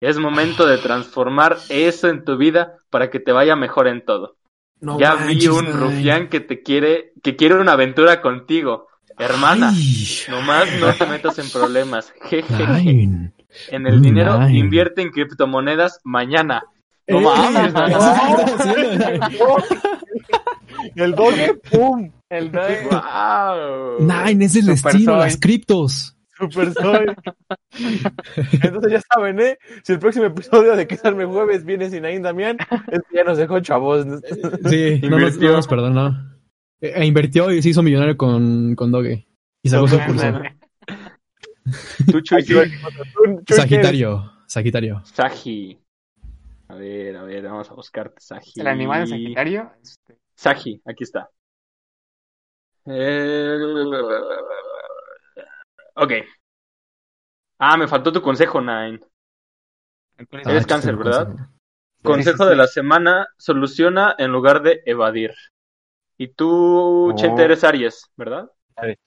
Es 0.00 0.18
momento 0.18 0.66
de 0.66 0.78
transformar 0.78 1.56
eso 1.68 2.08
en 2.08 2.24
tu 2.24 2.36
vida 2.36 2.74
para 2.90 3.10
que 3.10 3.18
te 3.20 3.32
vaya 3.32 3.56
mejor 3.56 3.88
en 3.88 4.04
todo. 4.04 4.36
No 4.80 4.98
ya 5.00 5.14
vi 5.14 5.34
manches, 5.34 5.48
un 5.48 5.64
Nine. 5.64 5.76
rufián 5.76 6.28
que 6.28 6.40
te 6.40 6.62
quiere, 6.62 7.12
que 7.22 7.34
quiere 7.36 7.54
una 7.54 7.72
aventura 7.72 8.20
contigo. 8.20 8.88
Hermana, 9.18 9.70
Ay, 9.74 10.06
nomás 10.28 10.68
no 10.78 10.92
te 10.92 11.06
metas 11.06 11.38
en 11.38 11.48
problemas. 11.50 12.12
Jejeje. 12.24 13.08
En 13.70 13.86
el 13.86 14.02
dinero, 14.02 14.38
Nine. 14.38 14.58
invierte 14.58 15.00
en 15.00 15.10
criptomonedas 15.10 16.00
mañana. 16.04 16.62
No 17.08 17.20
Eh, 17.20 17.22
mames, 17.22 17.72
no, 17.72 17.86
Nine. 18.66 19.20
El 20.94 21.14
doge, 21.14 21.54
pum. 21.70 22.10
El 22.28 22.50
doy. 22.52 22.74
Wow. 22.90 23.98
Nine, 24.00 24.44
es 24.44 24.56
el 24.56 24.62
Super 24.76 24.92
destino, 24.92 25.12
soy. 25.12 25.20
las 25.20 25.36
criptos. 25.38 26.15
Super 26.38 26.72
soy. 26.72 27.06
Entonces 28.62 28.92
ya 28.92 29.00
saben, 29.00 29.40
¿eh? 29.40 29.58
Si 29.82 29.92
el 29.92 29.98
próximo 29.98 30.26
episodio 30.26 30.76
de 30.76 30.86
Quedarme 30.86 31.24
Jueves 31.24 31.64
viene 31.64 31.88
sin 31.88 32.04
ahí 32.04 32.18
Damián, 32.18 32.58
es 32.88 33.00
que 33.08 33.16
ya 33.16 33.24
nos 33.24 33.38
dejó 33.38 33.60
chavos. 33.60 34.06
Sí, 34.68 35.00
no 35.08 35.18
nos, 35.18 35.38
no 35.38 35.52
nos 35.52 35.66
perdonó. 35.66 36.36
Eh, 36.80 36.92
e 36.94 37.06
invirtió 37.06 37.50
y 37.50 37.62
se 37.62 37.70
hizo 37.70 37.82
millonario 37.82 38.16
con, 38.16 38.74
con 38.74 38.92
Doge. 38.92 39.26
Y 39.62 39.68
sacó 39.68 39.88
su 39.88 39.98
curso. 39.98 40.32
Tú, 42.10 42.20
Chuy, 42.20 42.42
sí. 42.42 42.54
Sagitario. 43.48 44.32
Sagitario. 44.46 45.02
Saji. 45.04 45.78
A 46.68 46.74
ver, 46.74 47.16
a 47.16 47.22
ver, 47.22 47.44
vamos 47.44 47.70
a 47.70 47.74
buscarte 47.74 48.20
Saji. 48.20 48.60
El 48.60 48.66
animal 48.66 49.02
de 49.02 49.06
Sagitario. 49.08 49.72
Saji, 50.34 50.82
aquí 50.84 51.04
está. 51.04 51.28
Eh, 52.88 53.58
Ok. 55.96 56.12
Ah, 57.58 57.76
me 57.76 57.88
faltó 57.88 58.12
tu 58.12 58.20
consejo, 58.22 58.60
Nine. 58.60 59.00
Eres 60.32 60.64
Ah, 60.64 60.66
cáncer, 60.66 60.96
¿verdad? 60.96 61.26
consejo. 61.26 61.50
Consejo 62.02 62.44
sí, 62.44 62.48
de 62.50 62.54
sí. 62.54 62.58
la 62.58 62.66
semana, 62.66 63.26
soluciona 63.38 64.14
en 64.18 64.30
lugar 64.30 64.62
de 64.62 64.82
evadir. 64.86 65.32
Y 66.18 66.28
tú, 66.28 67.10
Oh. 67.12 67.14
Chente, 67.16 67.44
eres 67.44 67.64
Aries, 67.64 68.10
¿verdad? 68.16 68.50
Aries. 68.76 68.98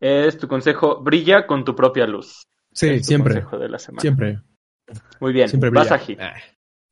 Es 0.00 0.38
tu 0.38 0.46
consejo, 0.46 1.00
brilla 1.02 1.46
con 1.46 1.64
tu 1.64 1.74
propia 1.74 2.06
luz. 2.06 2.46
Sí, 2.72 2.88
Es 2.90 3.00
tu 3.02 3.06
siempre. 3.08 3.34
consejo 3.34 3.58
de 3.58 3.68
la 3.68 3.78
semana. 3.78 4.00
Siempre. 4.02 4.40
Muy 5.20 5.32
bien, 5.32 5.48
Siempre 5.48 5.70
va 5.70 5.80
brilla. 5.80 5.98
Saji. 5.98 6.16
Ah, 6.20 6.34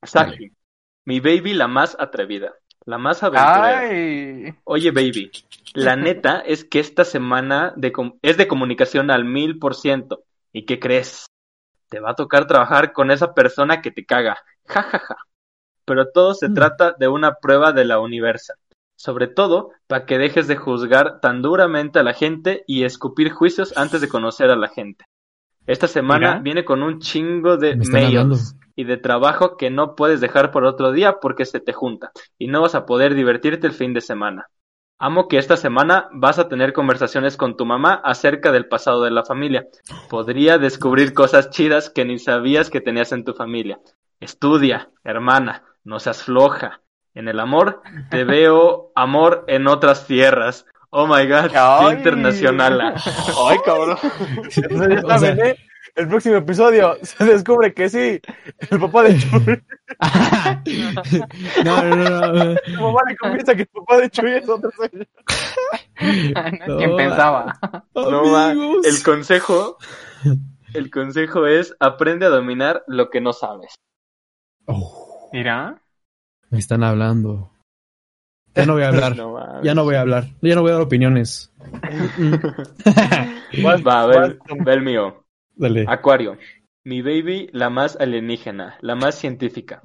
Saji. 0.03 0.51
Mi 1.07 1.21
baby 1.21 1.53
la 1.53 1.69
más 1.69 1.97
atrevida, 2.01 2.55
la 2.87 2.99
más 2.99 3.23
aventurera. 3.23 3.79
Ay. 3.79 4.55
Oye, 4.65 4.91
baby, 4.91 5.31
la 5.75 5.97
neta 5.97 6.41
es 6.41 6.65
que 6.65 6.81
esta 6.81 7.05
semana 7.05 7.73
de 7.77 7.93
com- 7.93 8.19
es 8.23 8.37
de 8.37 8.47
comunicación 8.49 9.11
al 9.11 9.25
mil 9.25 9.59
por 9.59 9.75
ciento. 9.75 10.25
¿Y 10.53 10.67
qué 10.67 10.79
crees? 10.79 11.27
Te 11.89 12.01
va 12.01 12.11
a 12.11 12.15
tocar 12.15 12.47
trabajar 12.47 12.93
con 12.93 13.11
esa 13.11 13.35
persona 13.35 13.81
que 13.83 13.91
te 13.91 14.05
caga. 14.05 14.39
Ja, 14.67 14.83
ja, 14.83 14.99
ja. 14.99 15.17
Pero 15.85 16.11
todo 16.11 16.35
se 16.35 16.49
Mm. 16.49 16.55
trata 16.55 16.93
de 16.99 17.09
una 17.09 17.35
prueba 17.35 17.73
de 17.73 17.85
la 17.85 17.99
universa. 18.01 18.55
Sobre 18.97 19.27
todo, 19.27 19.71
para 19.87 20.07
que 20.07 20.19
dejes 20.19 20.47
de 20.47 20.57
juzgar 20.57 21.21
tan 21.21 21.43
duramente 21.43 21.99
a 21.99 22.03
la 22.05 22.15
gente 22.15 22.65
y 22.67 22.85
escupir 22.85 23.31
juicios 23.33 23.77
antes 23.77 24.01
de 24.01 24.09
conocer 24.09 24.51
a 24.51 24.57
la 24.57 24.69
gente. 24.69 25.05
Esta 25.67 25.89
semana 25.89 26.29
Mira. 26.31 26.41
viene 26.41 26.65
con 26.65 26.83
un 26.83 27.01
chingo 27.01 27.57
de 27.57 27.75
Me 27.77 27.85
mails 27.89 28.55
y 28.77 28.85
de 28.85 28.97
trabajo 28.97 29.57
que 29.57 29.71
no 29.71 29.95
puedes 29.95 30.21
dejar 30.21 30.51
por 30.51 30.65
otro 30.65 30.93
día 30.93 31.19
porque 31.21 31.45
se 31.45 31.61
te 31.61 31.73
junta 31.73 32.11
y 32.39 32.49
no 32.49 32.63
vas 32.63 32.75
a 32.75 32.87
poder 32.87 33.15
divertirte 33.15 33.67
el 33.67 33.73
fin 33.73 33.95
de 33.95 34.01
semana. 34.01 34.49
Amo 34.99 35.27
que 35.29 35.39
esta 35.39 35.57
semana 35.57 36.09
vas 36.13 36.39
a 36.39 36.49
tener 36.49 36.73
conversaciones 36.73 37.37
con 37.37 37.57
tu 37.57 37.67
mamá 37.67 38.01
acerca 38.05 38.53
del 38.53 38.69
pasado 38.69 39.03
de 39.03 39.11
la 39.11 39.25
familia. 39.25 39.67
Podría 40.09 40.57
descubrir 40.59 41.13
cosas 41.15 41.51
chidas 41.51 41.91
que 41.91 42.05
ni 42.05 42.19
sabías 42.19 42.71
que 42.71 42.81
tenías 42.81 43.11
en 43.13 43.25
tu 43.25 43.35
familia. 43.35 43.81
Estudia, 44.21 44.91
hermana, 45.03 45.65
no 45.83 45.99
seas 45.99 46.23
floja. 46.23 46.81
En 47.13 47.29
el 47.29 47.41
amor 47.41 47.83
te 48.11 48.25
veo 48.25 48.93
amor 48.95 49.45
en 49.49 49.67
otras 49.67 50.07
tierras. 50.07 50.65
Oh 50.91 51.07
my 51.09 51.27
god, 51.27 51.51
Ay. 51.55 51.97
internacional. 51.97 52.95
Ay, 53.49 53.59
cabrón. 53.65 53.99
Entonces 54.57 54.89
ya 54.89 55.01
O 55.05 55.09
sea- 55.09 55.19
saben, 55.19 55.47
¿eh? 55.47 55.57
El 55.95 56.09
próximo 56.09 56.37
episodio 56.37 56.97
se 57.03 57.25
descubre 57.25 57.73
que 57.73 57.89
sí, 57.89 58.21
el 58.71 58.81
papá 58.81 59.05
de 59.05 59.17
Chuy, 59.19 59.63
no, 61.65 61.83
no, 61.85 61.97
no, 61.97 62.33
no. 62.33 62.55
su 62.65 62.81
mamá 62.83 63.01
le 63.09 63.17
confiesa 63.17 63.55
que 63.55 63.63
el 63.63 63.69
papá 63.69 63.99
de 63.99 64.11
Chuy 64.11 64.33
es 64.33 64.49
otro 64.49 64.71
señor. 64.73 65.07
¿no? 66.67 66.77
¿Quién 66.79 66.97
pensaba? 66.97 67.59
No, 67.95 68.83
el 68.83 69.03
consejo, 69.05 69.79
el 70.73 70.91
consejo 70.91 71.47
es 71.47 71.77
aprende 71.79 72.27
a 72.27 72.31
dominar 72.31 72.83
lo 72.89 73.11
que 73.11 73.21
no 73.21 73.33
sabes. 73.33 73.75
Oh, 74.67 75.31
Mira. 75.33 75.81
me 76.51 76.59
están 76.59 76.83
hablando. 76.83 77.53
Ya 78.57 78.67
no 78.67 78.75
voy 78.75 78.83
a 78.83 78.89
hablar. 78.89 79.17
No. 79.17 79.63
Ya 79.63 79.75
no 79.75 79.85
voy 79.85 79.97
a 79.97 80.01
hablar. 80.01 80.25
Ya 80.41 80.55
no 80.55 80.63
voy 80.63 80.71
a 80.71 80.75
dar 80.75 80.83
opiniones. 80.83 81.53
Va, 83.85 84.03
a 84.03 84.07
ver, 84.07 84.39
ve 84.65 84.73
el 84.73 84.83
mío. 84.83 85.24
Dale. 85.57 85.85
Acuario. 85.89 86.37
Mi 86.85 87.01
baby, 87.03 87.49
la 87.53 87.71
más 87.71 87.97
alienígena, 87.99 88.77
la 88.81 88.95
más 88.95 89.15
científica. 89.15 89.83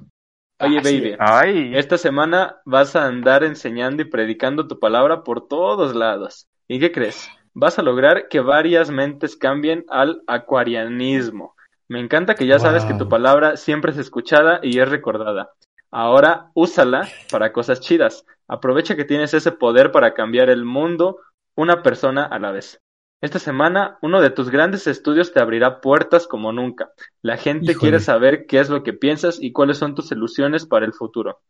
Oye, 0.60 0.78
Ah, 0.78 0.84
sí. 0.84 1.00
baby, 1.00 1.16
Ay. 1.18 1.72
esta 1.74 1.96
semana 1.96 2.56
vas 2.66 2.94
a 2.94 3.06
andar 3.06 3.44
enseñando 3.44 4.02
y 4.02 4.04
predicando 4.04 4.68
tu 4.68 4.78
palabra 4.78 5.22
por 5.24 5.48
todos 5.48 5.94
lados. 5.94 6.46
¿Y 6.68 6.78
qué 6.78 6.92
crees? 6.92 7.28
Vas 7.54 7.78
a 7.78 7.82
lograr 7.82 8.28
que 8.28 8.40
varias 8.40 8.90
mentes 8.90 9.36
cambien 9.36 9.84
al 9.88 10.22
acuarianismo. 10.26 11.54
Me 11.88 11.98
encanta 11.98 12.34
que 12.34 12.46
ya 12.46 12.58
sabes 12.58 12.84
que 12.84 12.94
tu 12.94 13.08
palabra 13.08 13.56
siempre 13.56 13.90
es 13.92 13.98
escuchada 13.98 14.60
y 14.62 14.78
es 14.78 14.88
recordada. 14.88 15.50
Ahora 15.90 16.50
úsala 16.54 17.08
para 17.32 17.52
cosas 17.52 17.80
chidas. 17.80 18.24
Aprovecha 18.46 18.94
que 18.94 19.04
tienes 19.04 19.34
ese 19.34 19.50
poder 19.50 19.90
para 19.90 20.14
cambiar 20.14 20.50
el 20.50 20.64
mundo 20.64 21.18
una 21.56 21.82
persona 21.82 22.24
a 22.24 22.38
la 22.38 22.52
vez. 22.52 22.80
Esta 23.20 23.38
semana, 23.38 23.98
uno 24.00 24.22
de 24.22 24.30
tus 24.30 24.50
grandes 24.50 24.86
estudios 24.86 25.32
te 25.32 25.40
abrirá 25.40 25.80
puertas 25.80 26.26
como 26.26 26.52
nunca. 26.52 26.90
La 27.20 27.36
gente 27.36 27.72
Híjole. 27.72 27.80
quiere 27.80 28.00
saber 28.00 28.46
qué 28.46 28.60
es 28.60 28.70
lo 28.70 28.82
que 28.82 28.94
piensas 28.94 29.38
y 29.40 29.52
cuáles 29.52 29.76
son 29.76 29.94
tus 29.94 30.10
ilusiones 30.10 30.64
para 30.66 30.86
el 30.86 30.94
futuro. 30.94 31.40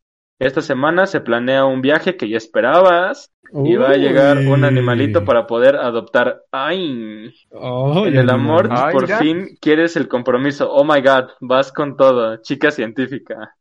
Esta 0.41 0.63
semana 0.63 1.07
se 1.07 1.21
planea 1.21 1.67
un 1.67 1.83
viaje 1.83 2.17
que 2.17 2.29
ya 2.29 2.39
esperabas 2.39 3.31
y 3.53 3.77
va 3.77 3.91
a 3.91 3.97
llegar 3.97 4.39
un 4.39 4.65
animalito 4.65 5.25
para 5.25 5.47
poder 5.47 5.77
adoptar. 5.77 6.43
¡Ay! 6.51 7.33
En 7.53 8.17
el 8.17 8.31
amor. 8.31 8.69
Ay, 8.73 8.93
por 8.93 9.07
fin 9.07 9.57
quieres 9.61 9.97
el 9.97 10.09
compromiso. 10.09 10.73
Oh 10.73 10.83
my 10.83 11.01
god, 11.03 11.31
vas 11.41 11.71
con 11.71 11.97
todo, 11.97 12.39
chica 12.39 12.71
científica. 12.71 13.55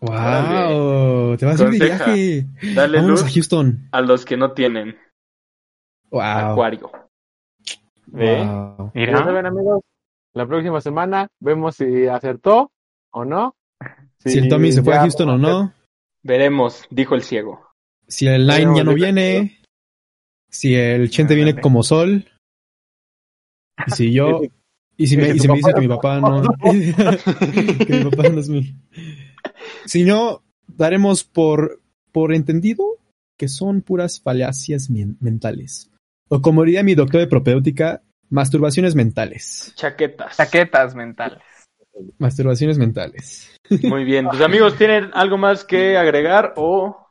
Wow, 0.00 1.36
te 1.36 1.46
vas 1.46 1.60
a 1.60 1.64
ir 1.64 1.70
de 1.70 1.78
viaje. 1.78 2.46
Dale 2.74 2.98
Vámonos 2.98 3.22
a 3.22 3.24
luz 3.24 3.34
Houston. 3.34 3.88
a 3.92 4.00
los 4.02 4.24
que 4.24 4.36
no 4.36 4.52
tienen. 4.52 4.96
Wow. 6.10 6.22
Acuario. 6.22 7.05
¿Ve? 8.16 8.36
Wow. 8.38 8.92
Ya 8.94 9.00
Mira. 9.00 9.18
saben, 9.24 9.46
amigos, 9.46 9.82
la 10.34 10.46
próxima 10.46 10.80
semana 10.80 11.28
vemos 11.40 11.76
si 11.76 12.06
acertó 12.06 12.70
o 13.12 13.24
no. 13.24 13.54
Si 14.18 14.38
el 14.38 14.48
Tommy 14.48 14.72
se 14.72 14.82
fue 14.82 14.94
a 14.94 14.96
ya 14.96 15.02
Houston 15.02 15.28
o 15.30 15.38
no. 15.38 15.72
Veremos, 16.22 16.86
dijo 16.90 17.14
el 17.14 17.22
ciego. 17.22 17.60
Si 18.08 18.26
el 18.26 18.46
Line 18.46 18.58
Veremos, 18.58 18.76
ya 18.78 18.84
no 18.84 18.94
viene. 18.94 19.60
Si 20.50 20.74
el 20.74 21.10
Chente 21.10 21.34
viene 21.34 21.60
como 21.60 21.82
sol. 21.82 22.24
Y 23.86 23.90
si 23.90 24.12
yo. 24.12 24.40
Y 24.96 25.06
si 25.08 25.16
me, 25.16 25.28
y 25.28 25.38
si 25.38 25.48
me 25.48 25.54
dice 25.56 25.68
papá 25.68 25.74
que 25.74 25.80
mi 25.80 25.88
papá 25.88 26.20
no. 26.20 26.42
que 26.62 27.98
mi 27.98 28.10
papá 28.10 28.28
no 28.30 28.40
es 28.40 28.48
mi. 28.48 28.74
Si 29.84 30.04
no, 30.04 30.42
daremos 30.66 31.22
por, 31.24 31.80
por 32.12 32.32
entendido 32.34 32.84
que 33.36 33.48
son 33.48 33.82
puras 33.82 34.20
falacias 34.20 34.88
men- 34.90 35.18
mentales. 35.20 35.90
O 36.28 36.40
como 36.40 36.64
diría 36.64 36.82
mi 36.82 36.94
doctor 36.94 37.20
de 37.20 37.26
propéutica, 37.28 38.02
masturbaciones 38.30 38.94
mentales. 38.94 39.72
Chaquetas. 39.76 40.36
Chaquetas 40.36 40.94
mentales. 40.94 41.42
Masturbaciones 42.18 42.78
mentales. 42.78 43.56
Muy 43.82 44.04
bien. 44.04 44.28
¿Tus 44.28 44.40
amigos 44.40 44.76
tienen 44.76 45.10
algo 45.14 45.38
más 45.38 45.64
que 45.64 45.96
agregar 45.96 46.52
o 46.56 47.08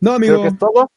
No, 0.00 0.16
Creo 0.16 0.34
amigo. 0.36 0.42
que 0.42 0.48
es 0.48 0.58
todo. 0.58 0.88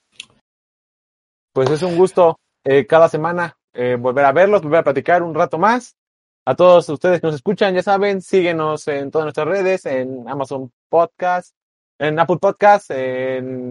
Pues 1.53 1.69
es 1.69 1.81
un 1.83 1.95
gusto 1.95 2.37
eh, 2.65 2.85
cada 2.85 3.07
semana 3.07 3.55
eh, 3.73 3.95
volver 3.99 4.25
a 4.25 4.31
verlos, 4.31 4.61
volver 4.61 4.79
a 4.79 4.83
platicar 4.83 5.23
un 5.23 5.35
rato 5.35 5.57
más. 5.57 5.95
A 6.47 6.55
todos 6.55 6.87
ustedes 6.89 7.21
que 7.21 7.27
nos 7.27 7.35
escuchan, 7.35 7.73
ya 7.73 7.81
saben, 7.81 8.21
síguenos 8.21 8.87
en 8.87 9.09
todas 9.09 9.25
nuestras 9.25 9.47
redes, 9.47 9.85
en 9.87 10.29
Amazon 10.29 10.71
Podcast, 10.89 11.55
en 11.99 12.19
Apple 12.19 12.37
Podcast, 12.39 12.91
en 12.91 13.69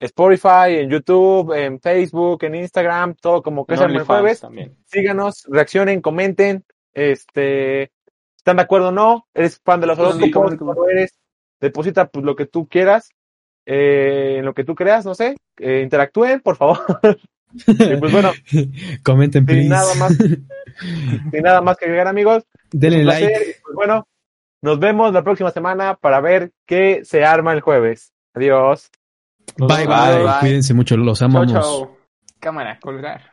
Spotify, 0.00 0.78
en 0.78 0.90
YouTube, 0.90 1.52
en 1.52 1.78
Facebook, 1.78 2.42
en 2.44 2.54
Instagram, 2.54 3.14
todo 3.14 3.42
como 3.42 3.66
que 3.66 3.74
el 3.74 4.00
jueves. 4.00 4.42
Síganos, 4.86 5.44
reaccionen, 5.46 6.00
comenten, 6.00 6.64
este, 6.94 7.92
están 8.36 8.56
de 8.56 8.62
acuerdo 8.62 8.88
o 8.88 8.92
no, 8.92 9.26
eres 9.34 9.60
fan 9.62 9.80
de 9.80 9.86
los 9.86 9.98
horóscopos, 9.98 10.56
eres, 10.90 11.18
deposita 11.60 12.08
pues, 12.08 12.24
lo 12.24 12.34
que 12.34 12.46
tú 12.46 12.66
quieras, 12.66 13.10
eh, 13.66 14.36
en 14.38 14.46
lo 14.46 14.54
que 14.54 14.64
tú 14.64 14.74
creas, 14.74 15.04
no 15.04 15.14
sé, 15.14 15.36
eh, 15.58 15.80
interactúen, 15.82 16.40
por 16.40 16.56
favor. 16.56 16.80
y 17.66 17.96
pues 17.96 18.12
bueno, 18.12 18.32
comenten, 19.04 19.46
sin 19.46 19.68
nada 19.68 19.94
más, 19.96 20.16
sin 21.30 21.42
nada 21.42 21.60
más 21.60 21.76
que 21.76 21.84
agregar, 21.84 22.08
amigos. 22.08 22.44
Denle 22.72 23.04
like. 23.04 23.28
Pues, 23.62 23.74
bueno, 23.74 24.08
nos 24.62 24.78
vemos 24.78 25.12
la 25.12 25.22
próxima 25.22 25.50
semana 25.50 25.96
para 25.96 26.22
ver 26.22 26.52
qué 26.64 27.02
se 27.04 27.22
arma 27.22 27.52
el 27.52 27.60
jueves. 27.60 28.14
Adiós. 28.32 28.90
Bye, 29.56 29.86
bye. 29.86 30.40
Cuídense 30.40 30.74
mucho, 30.74 30.96
los 30.96 31.22
amamos. 31.22 31.52
Chau. 31.52 31.96
Cámara, 32.38 32.78
colgar. 32.80 33.29